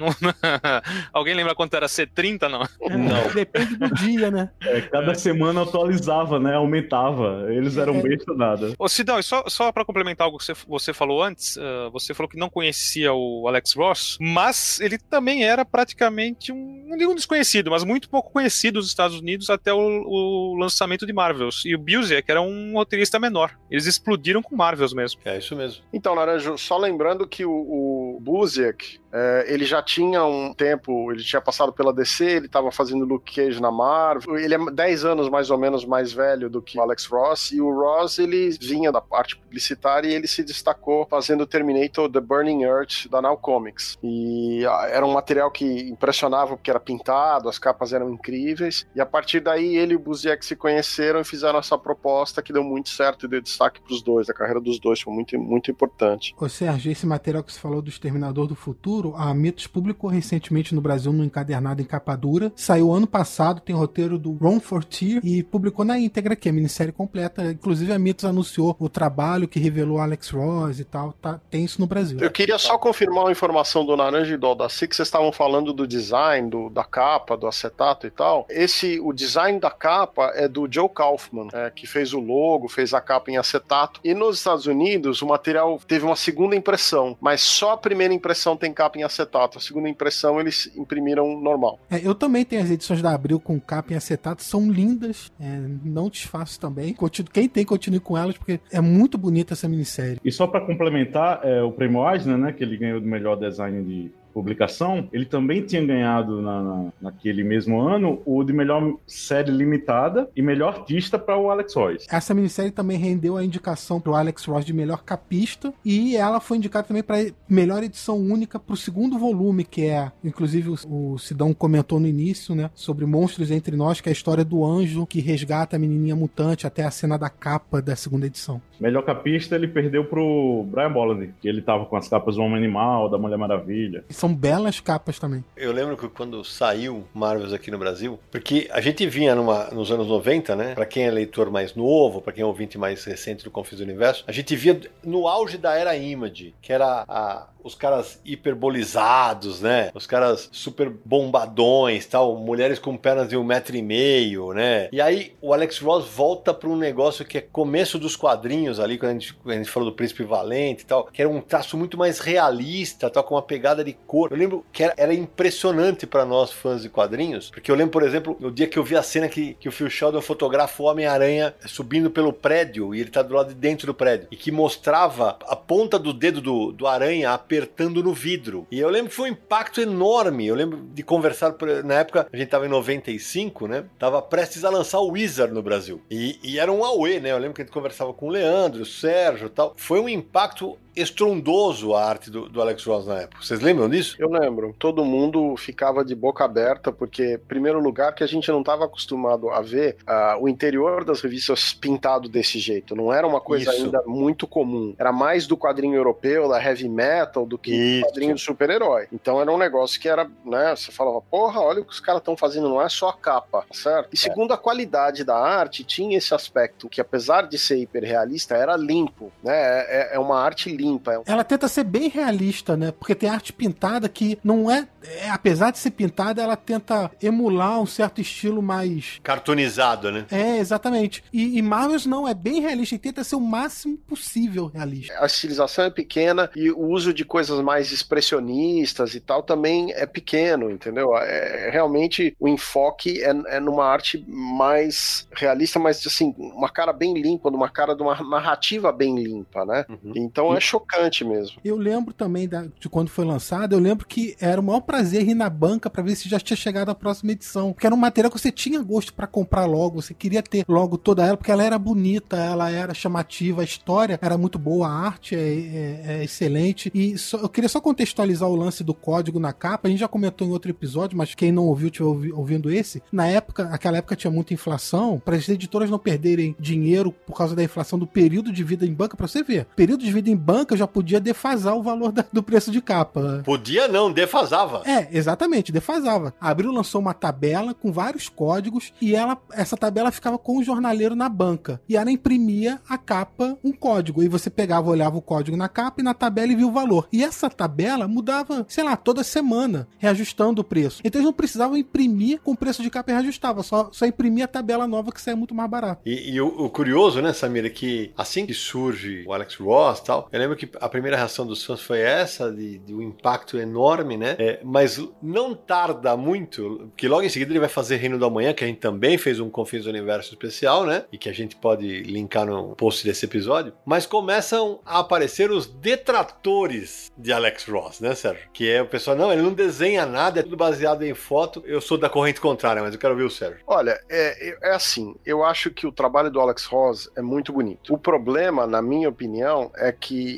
Alguém 1.13 1.35
lembra 1.35 1.55
quanto 1.55 1.75
era 1.75 1.87
C30, 1.87 2.49
não? 2.49 2.61
Não. 2.99 3.29
Depende 3.35 3.77
do 3.77 3.91
dia, 3.95 4.31
né? 4.31 4.51
É, 4.63 4.81
cada 4.81 5.13
é. 5.13 5.15
semana 5.15 5.63
atualizava, 5.63 6.39
né? 6.39 6.55
Aumentava. 6.55 7.47
Eles 7.51 7.77
eram 7.77 7.97
é. 7.97 8.03
bem 8.03 8.15
estudados. 8.15 8.75
Ô, 8.79 8.89
Sidão, 8.89 9.21
só, 9.23 9.45
só 9.49 9.71
para 9.73 9.85
complementar 9.85 10.27
algo 10.27 10.39
que 10.39 10.45
você, 10.45 10.55
você 10.67 10.93
falou 10.93 11.23
antes, 11.23 11.57
uh, 11.57 11.91
você 11.93 12.15
falou 12.15 12.29
que 12.29 12.39
não 12.39 12.49
conhecia 12.49 13.13
o 13.13 13.47
Alex 13.49 13.75
Ross, 13.75 14.19
mas 14.21 14.81
ele 14.81 14.99
também 14.99 15.45
era 15.45 15.65
praticamente 15.65 16.53
um, 16.53 16.89
um 16.91 17.15
desconhecido, 17.15 17.71
mas 17.71 17.85
muito 17.85 18.09
pouco 18.09 18.33
conhecido 18.33 18.77
nos 18.77 18.89
Estados 18.89 19.19
Unidos 19.19 19.51
até 19.51 19.73
o, 19.73 19.79
o 19.79 20.57
lançamento 20.59 21.07
de 21.07 21.13
Marvels. 21.13 21.65
E 21.65 21.75
o 21.75 21.79
Busiek 21.79 22.29
era 22.31 22.41
um 22.41 22.75
roteirista 22.75 23.19
menor. 23.19 23.53
Eles 23.71 23.87
explodiram 23.87 24.43
com 24.43 24.57
Marvels 24.57 24.93
mesmo. 24.93 25.18
É 25.25 25.37
isso 25.37 25.55
mesmo. 25.57 25.83
Então, 25.93 26.15
Naranjo, 26.15 26.57
só 26.57 26.79
lembrando 26.79 27.27
que 27.27 27.45
o, 27.45 27.51
o 27.51 28.19
Buziak, 28.21 29.01
é, 29.13 29.47
ele 29.49 29.65
já 29.65 29.83
tinha 29.83 30.25
um 30.25 30.53
tempo, 30.53 31.11
ele 31.11 31.23
tinha 31.23 31.41
passado 31.41 31.73
pela 31.73 31.93
DC, 31.93 32.25
ele 32.25 32.47
estava 32.47 32.71
fazendo 32.71 33.05
Luke 33.05 33.35
Cage 33.35 33.61
na 33.61 33.71
Marvel. 33.71 34.39
Ele 34.39 34.55
é 34.55 34.59
10 34.71 35.05
anos 35.05 35.29
mais 35.29 35.51
ou 35.51 35.59
menos 35.59 35.85
mais 35.85 36.13
velho 36.13 36.51
do 36.51 36.61
que 36.61 36.79
o 36.79 36.83
Alex 36.83 37.07
Ross, 37.07 37.53
e 37.53 37.61
o 37.61 37.71
Ross 37.71 38.19
ele 38.19 38.51
vinha 38.61 38.93
da 38.93 39.01
parte 39.01 39.37
publicitária 39.37 40.09
e 40.09 40.15
ele 40.15 40.27
se 40.27 40.43
destacou 40.43 41.07
fazendo 41.09 41.47
Terminator 41.47 42.11
The 42.11 42.21
Burning 42.21 42.63
Earth 42.63 43.09
da 43.11 43.23
Now 43.23 43.37
Comics. 43.37 43.97
E 44.03 44.63
era 44.91 45.05
um 45.05 45.13
material 45.13 45.51
que 45.51 45.89
impressionava 45.89 46.57
porque 46.57 46.71
era 46.71 46.81
pintado, 46.81 47.49
as 47.49 47.59
capas 47.59 47.93
eram 47.93 48.11
incríveis, 48.11 48.87
e 48.95 49.01
a 49.01 49.07
partir 49.07 49.41
daí 49.41 49.77
ele 49.77 49.95
e 49.95 49.97
o 49.97 49.99
Buziek 49.99 50.45
se 50.45 50.55
conheceram 50.55 51.21
e 51.21 51.25
fizeram 51.25 51.59
essa 51.59 51.79
proposta 51.79 52.43
que 52.43 52.53
deu 52.53 52.65
muito 52.65 52.89
certo 52.89 53.27
e 53.27 53.29
deu 53.29 53.41
destaque 53.41 53.81
para 53.81 53.93
os 53.93 54.03
dois. 54.03 54.29
A 54.29 54.35
carreira 54.35 54.61
dos 54.61 54.79
dois 54.79 55.01
foi 55.01 55.13
muito, 55.13 55.39
muito 55.39 55.71
importante. 55.71 56.35
Ô 56.39 56.49
Sérgio, 56.49 56.93
esse 56.93 57.07
material 57.07 57.43
que 57.43 57.53
você 57.53 57.59
falou 57.59 57.81
do 57.81 57.89
Exterminador 57.89 58.47
do 58.47 58.55
Futuro, 58.55 58.98
a 59.17 59.33
Mitos 59.35 59.67
publicou 59.67 60.11
recentemente 60.11 60.75
no 60.75 60.81
Brasil 60.81 61.13
no 61.13 61.25
encadernado 61.25 61.83
em 61.83 61.85
capa 61.85 62.17
dura. 62.17 62.53
Saiu 62.57 62.93
ano 62.93 63.07
passado, 63.07 63.61
tem 63.61 63.75
roteiro 63.75 64.19
do 64.19 64.33
Ron 64.33 64.61
Fortier 64.61 65.21
e 65.25 65.43
publicou 65.43 65.85
na 65.85 65.99
íntegra 65.99 66.33
aqui, 66.35 66.49
a 66.49 66.53
minissérie 66.53 66.93
completa. 66.93 67.51
Inclusive 67.51 67.93
a 67.93 67.99
Mitos 67.99 68.25
anunciou 68.25 68.77
o 68.79 68.89
trabalho 68.89 69.49
que 69.49 69.59
revelou 69.59 69.99
Alex 69.99 70.31
Ross 70.31 70.79
e 70.79 70.85
tal. 70.85 71.13
Tá, 71.13 71.41
tem 71.51 71.65
isso 71.65 71.81
no 71.81 71.87
Brasil. 71.87 72.19
Eu 72.21 72.31
queria 72.31 72.59
só 72.59 72.79
confirmar 72.79 73.25
uma 73.25 73.33
informação 73.33 73.85
do 73.85 73.97
Naranja 73.97 74.35
e 74.35 74.37
do 74.37 74.47
Aldaci, 74.47 74.89
que 74.89 74.97
vocês 74.97 75.09
estavam 75.09 75.33
falando 75.33 75.73
do 75.73 75.87
design, 75.87 76.49
do, 76.49 76.71
da 76.71 76.85
capa, 76.85 77.37
do 77.37 77.47
acetato 77.47 78.07
e 78.07 78.11
tal. 78.11 78.47
Esse, 78.49 79.01
o 79.01 79.13
design 79.13 79.59
da 79.61 79.71
capa 79.71 80.33
é 80.35 80.49
do 80.49 80.69
Joe 80.71 80.89
Kaufman, 80.89 81.49
é, 81.53 81.71
que 81.71 81.87
fez 81.87 82.13
o 82.13 82.21
logo, 82.21 82.69
fez 82.69 82.95
a 82.95 83.01
capa 83.01 83.31
em 83.31 83.37
acetato. 83.37 84.01
E 84.03 84.15
nos 84.15 84.39
Estados 84.39 84.67
Unidos, 84.67 85.23
o 85.23 85.27
material 85.27 85.79
teve 85.87 86.05
uma 86.05 86.17
segunda 86.17 86.57
impressão, 86.57 87.17
mas 87.21 87.41
só 87.41 87.73
a 87.73 87.77
primeira 87.77 88.15
impressão 88.15 88.57
tem 88.57 88.73
capa 88.73 88.88
em 88.97 89.03
acetato. 89.03 89.59
A 89.59 89.61
segunda 89.61 89.89
impressão 89.89 90.41
eles 90.41 90.71
imprimiram 90.77 91.41
normal. 91.41 91.81
É, 91.91 92.07
eu 92.07 92.15
também 92.15 92.45
tenho 92.45 92.63
as 92.63 92.71
edições 92.71 93.03
da 93.03 93.13
Abril 93.13 93.41
com 93.41 93.61
capa 93.61 93.93
em 93.93 93.97
acetato, 93.97 94.43
são 94.43 94.71
lindas. 94.71 95.33
É, 95.41 95.61
não 95.85 96.09
desfaço 96.09 96.61
também. 96.61 96.95
Continuo, 96.95 97.31
quem 97.33 97.49
tem, 97.49 97.65
continue 97.65 98.01
com 98.01 98.17
elas, 98.17 98.37
porque 98.39 98.61
é 98.71 98.81
muito 98.81 99.19
bonita 99.19 99.55
essa 99.55 99.69
minissérie. 99.69 100.21
E 100.25 100.31
só 100.31 100.47
para 100.47 100.61
complementar, 100.61 101.41
é, 101.43 101.63
o 101.63 101.73
prêmio 101.73 102.09
Eisner, 102.09 102.39
né, 102.39 102.53
que 102.53 102.63
ele 102.63 102.77
ganhou 102.77 103.01
do 103.01 103.07
melhor 103.07 103.37
design 103.37 103.83
de 103.85 104.13
publicação, 104.33 105.09
ele 105.13 105.25
também 105.25 105.63
tinha 105.63 105.85
ganhado 105.85 106.41
na, 106.41 106.63
na, 106.63 106.93
naquele 107.01 107.45
mesmo 107.45 107.81
ano 107.81 108.21
o 108.25 108.43
de 108.45 108.53
melhor 108.53 108.95
série 109.07 109.51
limitada 109.51 110.29
e 110.35 110.43
melhor 110.43 110.75
artista 110.75 111.19
para 111.19 111.37
o 111.37 111.51
Alex 111.51 111.75
Ross. 111.75 112.07
Essa 112.11 112.35
minissérie 112.35 112.71
também 112.71 112.99
rendeu 112.99 113.37
a 113.37 113.45
indicação 113.45 114.01
para 114.01 114.13
o 114.13 114.15
Alex 114.15 114.45
Ross 114.45 114.65
de 114.65 114.73
melhor 114.73 115.03
capista 115.03 115.73
e 115.85 116.17
ela 116.17 116.41
foi 116.41 116.57
indicada 116.57 116.87
também 116.87 117.03
para 117.03 117.27
melhor 117.49 117.83
edição 117.83 118.17
única 118.17 118.59
para 118.59 118.75
o 118.75 118.77
segundo 118.77 119.19
volume, 119.19 119.65
que 119.65 119.87
é, 119.87 120.11
inclusive 120.23 120.71
o, 120.71 121.15
o 121.15 121.19
Sidão 121.19 121.53
comentou 121.53 121.99
no 121.99 122.07
início, 122.07 122.55
né, 122.55 122.71
sobre 122.75 123.07
Monstros 123.07 123.51
Entre 123.51 123.77
Nós, 123.77 124.01
que 124.01 124.09
é 124.09 124.11
a 124.11 124.13
história 124.13 124.45
do 124.45 124.65
anjo 124.65 125.07
que 125.07 125.21
resgata 125.21 125.77
a 125.77 125.79
menininha 125.79 126.15
mutante 126.15 126.67
até 126.67 126.85
a 126.85 126.91
cena 126.91 127.19
da 127.19 127.29
capa 127.29 127.81
da 127.83 127.97
segunda 127.97 128.27
edição. 128.27 128.61
Melhor 128.81 129.03
capista 129.03 129.55
ele 129.55 129.69
perdeu 129.69 130.05
pro 130.05 130.65
Brian 130.71 130.93
Bolland, 130.93 131.35
que 131.41 131.49
ele 131.49 131.63
tava 131.63 131.85
com 131.87 131.97
as 131.97 132.09
capas 132.09 132.37
do 132.37 132.43
Homem 132.43 132.57
Animal, 132.57 133.09
da 133.09 133.19
Mulher 133.19 133.37
Maravilha. 133.37 134.05
São 134.19 134.35
belas 134.35 134.81
capas 134.81 135.17
também. 135.17 135.45
Eu 135.57 135.71
lembro 135.71 135.97
que 135.97 136.09
quando 136.09 136.43
saiu 136.45 137.07
Marvels 137.15 137.53
aqui 137.53 137.71
no 137.71 137.79
Brasil, 137.79 138.19
porque 138.33 138.69
a 138.73 138.81
gente 138.81 139.07
vinha 139.07 139.33
numa, 139.33 139.69
nos 139.69 139.93
anos 139.93 140.09
90, 140.09 140.57
né? 140.57 140.75
Pra 140.75 140.85
quem 140.85 141.05
é 141.05 141.11
leitor 141.11 141.53
mais 141.53 141.77
novo, 141.77 142.21
pra 142.21 142.33
quem 142.33 142.43
é 142.43 142.45
ouvinte 142.45 142.77
mais 142.77 143.05
recente 143.05 143.45
do 143.45 143.51
Confis 143.53 143.79
do 143.79 143.85
Universo, 143.85 144.25
a 144.27 144.33
gente 144.33 144.57
via 144.57 144.81
no 145.05 145.29
auge 145.29 145.57
da 145.57 145.73
era 145.77 145.97
Image, 145.97 146.53
que 146.61 146.73
era 146.73 147.05
a, 147.07 147.47
os 147.63 147.75
caras 147.75 148.21
hiperbolizados, 148.25 149.61
né? 149.61 149.91
Os 149.95 150.07
caras 150.07 150.49
super 150.53 150.91
bombadões, 151.05 152.07
tal, 152.07 152.37
mulheres 152.37 152.79
com 152.79 152.97
pernas 152.97 153.29
de 153.29 153.37
um 153.37 153.45
metro 153.45 153.77
e 153.77 153.83
meio, 153.83 154.53
né? 154.53 154.89
E 154.93 155.01
aí 155.01 155.35
o 155.41 155.53
Alex 155.53 155.79
Ross 155.79 156.07
volta 156.07 156.53
para 156.55 156.69
um 156.69 156.77
negócio 156.77 157.25
que 157.25 157.39
é 157.39 157.41
começo 157.41 157.99
dos 157.99 158.17
quadrinhos 158.17 158.81
ali, 158.81 158.99
quando 158.99 159.11
a 159.11 159.15
gente, 159.15 159.37
a 159.47 159.53
gente 159.53 159.71
falou 159.71 159.91
do 159.91 159.97
Príncipe 159.97 160.25
Valente 160.25 160.83
e 160.83 160.87
tal, 160.87 161.05
que 161.07 161.21
era 161.21 161.31
um 161.31 161.41
traço 161.41 161.77
muito 161.77 161.97
mais 161.97 162.19
realista, 162.19 163.11
tal, 163.11 163.25
com 163.25 163.35
uma 163.35 163.43
pegada 163.43 163.85
de 163.85 163.93
cor. 163.93 164.31
Eu 164.31 164.39
lembro 164.39 164.65
que 164.73 164.83
era, 164.83 164.95
era 164.97 165.15
impressionante 165.15 166.07
para 166.07 166.25
nós 166.25 166.53
fãs 166.53 166.83
de 166.83 166.89
quadrinhos, 166.89 167.51
porque 167.51 167.71
eu 167.71 167.75
lembro, 167.75 167.93
por 167.93 168.03
exemplo, 168.03 168.37
no 168.41 168.51
dia 168.51 168.67
que 168.67 168.79
eu 168.79 168.85
vi 168.85 168.97
a 168.97 169.03
cena 169.03 169.29
que, 169.29 169.55
que 169.55 169.69
o 169.69 169.73
Phil 169.73 169.91
Sheldon 169.91 170.21
fotografa 170.21 170.83
o 170.83 170.87
Homem-Aranha 170.87 171.55
subindo 171.67 172.11
pelo 172.11 172.33
prédio 172.33 172.95
e 172.95 173.01
ele 173.01 173.11
tá 173.11 173.23
do 173.23 173.35
lado 173.35 173.49
de 173.49 173.55
dentro 173.55 173.87
do 173.87 173.95
prédio, 173.95 174.29
e 174.31 174.37
que 174.37 174.51
mostrava 174.51 175.39
a 175.47 175.57
ponta 175.57 175.99
do 175.99 176.13
dedo 176.13 176.41
do, 176.41 176.73
do 176.73 176.87
aranha 176.87 177.33
apertando 177.49 178.03
no 178.03 178.13
vidro. 178.13 178.67
E 178.71 178.79
eu 178.79 178.91
lembro 178.91 179.09
que 179.09 179.17
foi 179.17 179.31
um 179.31 179.33
impacto 179.33 179.81
enorme. 179.81 180.47
Eu 180.47 180.55
lembro 180.55 180.83
de 180.93 181.03
conversar, 181.03 181.55
na 181.83 181.95
época, 181.95 182.29
a 182.31 182.37
gente 182.37 182.49
tava 182.51 182.67
em 182.67 182.69
95, 182.69 183.67
né? 183.67 183.87
Tava 183.99 184.21
prestes 184.21 184.67
a 184.67 184.71
lançar 184.71 184.99
o 184.99 185.13
Wizard 185.13 185.55
no 185.55 185.63
Brasil. 185.63 186.03
E, 186.11 186.39
e 186.45 186.59
era 186.59 186.71
um 186.71 186.85
Aue, 186.85 187.19
né? 187.19 187.33
Eu 187.33 187.39
lembro 187.39 187.55
que 187.55 187.63
a 187.63 187.65
gente 187.65 187.73
conversava 187.73 188.13
com 188.13 188.27
o 188.27 188.31
Leandro, 188.31 188.83
o 188.83 188.87
Sérgio 188.87 189.49
tal. 189.49 189.73
Foi 189.77 189.99
um 189.99 190.09
impacto 190.09 190.77
estrondoso 191.01 191.95
a 191.95 192.05
arte 192.05 192.31
do, 192.31 192.49
do, 192.49 192.61
Alex 192.61 192.85
Ross 192.85 193.07
na 193.07 193.21
época. 193.21 193.43
Vocês 193.43 193.61
lembram 193.61 193.89
disso? 193.89 194.17
Eu 194.19 194.31
lembro. 194.31 194.75
Todo 194.79 195.05
mundo 195.05 195.57
ficava 195.57 196.05
de 196.05 196.15
boca 196.15 196.45
aberta, 196.45 196.93
porque, 196.93 197.41
primeiro 197.49 197.81
lugar, 197.81 198.15
que 198.15 198.25
a 198.25 198.27
gente 198.27 198.51
não 198.51 198.61
estava 198.61 198.85
acostumado 198.85 199.51
a 199.51 199.61
ver 199.61 199.97
uh, 200.03 200.43
o 200.43 200.49
interior 200.49 201.05
das 201.05 201.21
revistas 201.21 201.73
pintado 201.73 202.29
desse 202.29 202.59
jeito. 202.59 202.97
Não 202.97 203.13
era 203.13 203.27
uma 203.27 203.41
coisa 203.41 203.71
Isso. 203.71 203.85
ainda 203.85 204.03
muito 204.07 204.47
comum. 204.47 204.95
Era 204.99 205.13
mais 205.13 205.47
do 205.47 205.57
quadrinho 205.57 205.95
europeu, 205.95 206.49
da 206.49 206.63
heavy 206.63 206.89
metal, 206.89 207.47
do 207.47 207.57
que 207.57 207.73
Isso. 207.73 208.01
do 208.01 208.09
quadrinho 208.09 208.35
do 208.35 208.41
super-herói. 208.41 209.07
Então 209.13 209.41
era 209.41 209.51
um 209.51 209.59
negócio 209.59 210.01
que 210.01 210.09
era, 210.09 210.29
né? 210.45 210.75
Você 210.75 210.91
falava, 210.91 211.21
porra, 211.21 211.61
olha 211.61 211.81
o 211.81 211.85
que 211.85 211.93
os 211.93 212.01
caras 212.01 212.21
estão 212.21 212.37
fazendo, 212.37 212.69
não 212.69 212.83
é 212.83 212.89
só 212.89 213.11
a 213.11 213.17
capa, 213.17 213.65
certo? 213.73 214.09
E 214.13 214.17
é. 214.17 214.19
segundo 214.19 214.53
a 214.53 214.59
qualidade 214.59 215.25
da 215.25 215.37
arte, 215.37 215.85
tinha 215.85 216.19
esse 216.19 216.35
aspecto 216.35 216.89
que, 216.89 217.01
apesar 217.01 217.47
de 217.47 217.59
ser 217.59 217.79
hiperrealista, 217.79 218.57
era 218.57 218.77
limpo, 218.77 219.33
né? 219.43 219.55
É, 219.55 220.11
é 220.15 220.19
uma 220.19 220.41
arte 220.41 220.75
limpa 220.75 220.88
limpa. 220.89 221.23
Ela 221.27 221.45
tenta 221.45 221.69
ser 221.69 221.85
bem 221.85 222.09
realista, 222.09 222.77
né? 222.77 222.93
Porque 222.93 223.15
tem 223.15 223.29
arte 223.29 223.53
pintada 223.53 224.09
que 224.09 224.39
não 224.43 224.71
é, 224.71 224.89
é, 225.03 225.31
apesar 225.31 225.71
de 225.71 225.79
ser 225.79 225.91
pintada, 225.91 226.43
ela 226.43 226.57
tenta 226.57 227.11
emular 227.23 227.81
um 227.81 227.87
certo 227.87 228.21
estilo 228.21 228.63
mais 228.63 229.21
cartoonizado, 229.23 230.11
né? 230.11 230.27
É, 230.31 230.59
exatamente. 230.59 231.23
E, 231.33 231.59
e 231.59 231.63
Marvels 231.63 232.07
não 232.07 232.27
é 232.27 232.35
bem 232.35 232.61
realista 232.61 232.95
e 232.95 232.99
tenta 232.99 233.25
ser 233.25 233.37
o 233.37 233.41
máximo 233.41 233.97
possível 233.97 234.67
realista. 234.67 235.15
A 235.21 235.27
estilização 235.27 235.85
é 235.85 235.91
pequena 235.91 236.51
e 236.55 236.71
o 236.71 236.87
uso 236.87 237.13
de 237.13 237.25
coisas 237.25 237.61
mais 237.61 237.93
expressionistas 237.93 239.15
e 239.15 239.21
tal 239.21 239.43
também 239.43 239.93
é 239.93 240.07
pequeno, 240.07 240.71
entendeu? 240.71 241.17
É, 241.17 241.71
realmente 241.71 242.35
o 242.39 242.49
enfoque 242.49 243.23
é, 243.23 243.31
é 243.49 243.61
numa 243.61 243.85
arte 243.85 244.25
mais 244.27 245.27
realista, 245.33 245.79
mas 245.79 246.07
assim, 246.07 246.35
uma 246.39 246.69
cara 246.69 246.93
bem 246.93 247.15
limpa, 247.15 247.51
numa 247.51 247.69
cara 247.69 247.95
de 247.95 248.03
uma 248.03 248.15
narrativa 248.23 248.93
bem 248.93 249.17
limpa, 249.23 249.65
né? 249.65 249.85
Uhum. 249.89 250.13
Então 250.17 250.55
é 250.55 250.61
show 250.61 250.78
chocante 250.79 251.25
mesmo. 251.25 251.59
Eu 251.65 251.77
lembro 251.77 252.15
também 252.15 252.49
da, 252.49 252.67
de 252.79 252.89
quando 252.89 253.09
foi 253.09 253.25
lançado, 253.25 253.75
eu 253.75 253.79
lembro 253.79 254.07
que 254.07 254.37
era 254.41 254.61
o 254.61 254.65
maior 254.65 254.81
prazer 254.81 255.29
ir 255.29 255.35
na 255.35 255.51
banca 255.51 255.91
para 255.91 256.03
ver 256.03 256.15
se 256.15 256.29
já 256.29 256.39
tinha 256.39 256.57
chegado 256.57 256.91
a 256.91 256.95
próxima 256.95 257.33
edição. 257.33 257.73
Porque 257.73 257.87
era 257.87 257.95
um 257.95 257.99
material 257.99 258.31
que 258.31 258.39
você 258.39 258.53
tinha 258.53 258.81
gosto 258.83 259.13
para 259.13 259.27
comprar 259.27 259.67
logo, 259.67 260.01
você 260.01 260.15
queria 260.15 260.43
ter 260.43 260.65
logo 260.69 260.97
toda 260.97 261.25
ela, 261.25 261.37
porque 261.37 261.51
ela 261.51 261.65
era 261.65 261.79
bonita, 261.79 262.37
ela 262.37 262.71
era 262.71 262.95
chamativa, 262.95 263.63
a 263.63 263.65
história 263.65 264.19
era 264.23 264.39
muito 264.39 264.59
boa, 264.59 264.89
a 264.89 264.93
arte 264.93 265.35
é, 265.35 265.39
é, 265.39 266.05
é 266.07 266.25
excelente. 266.25 266.91
E 266.95 267.19
só, 267.19 267.39
eu 267.39 267.49
queria 267.49 267.69
só 267.69 267.81
contextualizar 267.81 268.49
o 268.49 268.57
lance 268.57 268.85
do 268.85 268.95
código 268.95 269.39
na 269.39 269.53
capa. 269.53 269.89
A 269.89 269.91
gente 269.91 270.01
já 270.01 270.09
comentou 270.09 270.47
em 270.47 270.51
outro 270.51 270.71
episódio, 270.71 271.17
mas 271.17 271.35
quem 271.35 271.53
não 271.53 271.67
ouviu, 271.67 271.89
estiver 271.89 272.35
ouvindo 272.35 272.71
esse. 272.71 273.03
Na 273.11 273.27
época, 273.27 273.65
aquela 273.73 273.99
época 273.99 274.17
tinha 274.17 274.31
muita 274.31 274.55
inflação, 274.55 275.21
para 275.25 275.37
as 275.37 275.49
editoras 275.49 275.91
não 275.91 275.99
perderem 275.99 276.55
dinheiro 276.59 277.13
por 277.13 277.37
causa 277.37 277.55
da 277.55 277.63
inflação 277.63 277.99
do 277.99 278.07
período 278.07 278.53
de 278.53 278.63
vida 278.63 278.87
em 278.87 278.93
banca, 278.93 279.17
para 279.17 279.27
você 279.27 279.43
ver. 279.43 279.67
Período 279.77 280.05
de 280.05 280.13
vida 280.13 280.31
em 280.31 280.37
banca 280.37 280.58
já 280.73 280.87
podia 280.87 281.21
defasar 281.21 281.77
o 281.77 281.83
valor 281.83 282.13
da, 282.13 282.25
do 282.33 282.43
preço 282.43 282.71
de 282.71 282.81
capa. 282.81 283.43
Podia 283.45 283.89
não, 283.89 284.13
defasava. 284.13 284.83
É, 284.85 285.09
exatamente, 285.11 285.73
defasava. 285.73 286.35
A 286.41 286.51
Abril 286.51 286.73
lançou 286.73 287.01
uma 287.01 287.15
tabela 287.15 287.75
com 287.75 287.93
vários 287.93 288.29
códigos 288.29 288.93
e 289.01 289.15
ela, 289.15 289.39
essa 289.53 289.77
tabela 289.77 290.11
ficava 290.11 290.39
com 290.39 290.59
o 290.59 290.63
jornaleiro 290.63 291.15
na 291.15 291.29
banca. 291.29 291.81
E 291.89 291.97
ela 291.97 292.11
imprimia 292.11 292.81
a 292.89 292.97
capa, 292.97 293.59
um 293.63 293.73
código. 293.73 294.23
E 294.23 294.29
você 294.29 294.51
pegava, 294.51 294.91
olhava 294.91 295.17
o 295.17 295.23
código 295.23 295.57
na 295.57 295.69
capa 295.69 296.01
e 296.01 296.05
na 296.05 296.15
tabela 296.15 296.53
e 296.53 296.57
via 296.57 296.67
o 296.67 296.73
valor. 296.73 297.09
E 297.13 297.23
essa 297.23 297.49
tabela 297.51 298.09
mudava, 298.09 298.65
sei 298.69 298.85
lá, 298.85 298.97
toda 298.97 299.23
semana, 299.23 299.89
reajustando 299.99 300.61
o 300.61 300.65
preço. 300.65 301.01
Então 301.05 301.21
eles 301.21 301.27
não 301.27 301.33
precisavam 301.33 301.77
imprimir 301.77 302.41
com 302.41 302.53
o 302.53 302.57
preço 302.57 302.83
de 302.83 302.91
capa 302.91 303.11
e 303.11 303.15
reajustava, 303.15 303.63
só, 303.63 303.91
só 303.93 304.07
imprimia 304.07 304.45
a 304.45 304.49
tabela 304.49 304.87
nova 304.87 305.13
que 305.13 305.21
saia 305.21 305.37
muito 305.37 305.55
mais 305.55 305.71
barato. 305.71 306.03
E, 306.05 306.33
e 306.33 306.41
o, 306.41 306.47
o, 306.47 306.71
curioso, 306.71 307.21
né, 307.21 307.33
Samir, 307.33 307.67
é 307.67 307.71
que 307.71 308.13
assim 308.17 308.47
que 308.47 308.55
surge 308.55 309.25
o 309.27 309.33
Alex 309.33 309.57
Ross 309.57 309.99
e 309.99 310.05
tal, 310.05 310.29
eu 310.33 310.39
lembro 310.39 310.48
que 310.57 310.69
a 310.81 310.89
primeira 310.89 311.17
reação 311.17 311.47
dos 311.47 311.65
fãs 311.65 311.81
foi 311.81 312.01
essa, 312.01 312.53
de, 312.53 312.79
de 312.79 312.95
um 312.95 313.03
impacto 313.03 313.59
enorme, 313.59 314.17
né? 314.17 314.37
É, 314.39 314.61
mas 314.65 315.01
não 315.23 315.55
tarda 315.55 316.17
muito, 316.17 316.89
porque 316.91 317.09
logo 317.09 317.23
em 317.23 317.29
seguida 317.29 317.53
ele 317.53 317.61
vai 317.61 317.69
fazer 317.69 317.97
Reino 317.97 318.19
do 318.19 318.25
Amanhã, 318.25 318.53
que 318.53 318.65
a 318.65 318.67
gente 318.67 318.81
também 318.81 319.19
fez 319.19 319.41
um 319.41 319.51
Confins 319.51 319.85
do 319.85 319.91
Universo 319.91 320.33
especial, 320.33 320.85
né? 320.85 321.05
E 321.13 321.19
que 321.19 321.29
a 321.29 321.33
gente 321.33 321.57
pode 321.57 322.03
linkar 322.03 322.47
no 322.47 322.75
post 322.75 323.05
desse 323.05 323.25
episódio. 323.25 323.73
Mas 323.85 324.07
começam 324.07 324.81
a 324.85 325.01
aparecer 325.01 325.51
os 325.51 325.67
detratores 325.67 327.11
de 327.17 327.33
Alex 327.33 327.65
Ross, 327.65 328.01
né, 328.01 328.15
Sérgio? 328.15 328.49
Que 328.53 328.71
é 328.71 328.83
o 328.83 328.87
pessoal, 328.87 329.17
não, 329.17 329.33
ele 329.33 329.43
não 329.43 329.53
desenha 329.53 330.07
nada, 330.07 330.41
é 330.41 330.43
tudo 330.43 330.57
baseado 330.57 331.03
em 331.03 331.15
foto. 331.15 331.63
Eu 331.67 331.81
sou 331.81 331.99
da 331.99 332.09
corrente 332.09 332.41
contrária, 332.41 332.83
mas 332.83 332.95
eu 332.95 333.01
quero 333.01 333.17
ver 333.17 333.25
o 333.25 333.31
Sérgio. 333.31 333.61
Olha, 333.67 333.99
é, 334.09 334.57
é 334.63 334.75
assim, 334.75 335.15
eu 335.25 335.45
acho 335.45 335.71
que 335.71 335.87
o 335.87 335.93
trabalho 335.93 336.31
do 336.31 336.41
Alex 336.41 336.65
Ross 336.65 337.11
é 337.17 337.23
muito 337.23 337.53
bonito. 337.53 337.93
O 337.93 337.99
problema, 337.99 338.67
na 338.67 338.83
minha 338.83 339.09
opinião, 339.09 339.71
é 339.77 339.93
que 339.93 340.38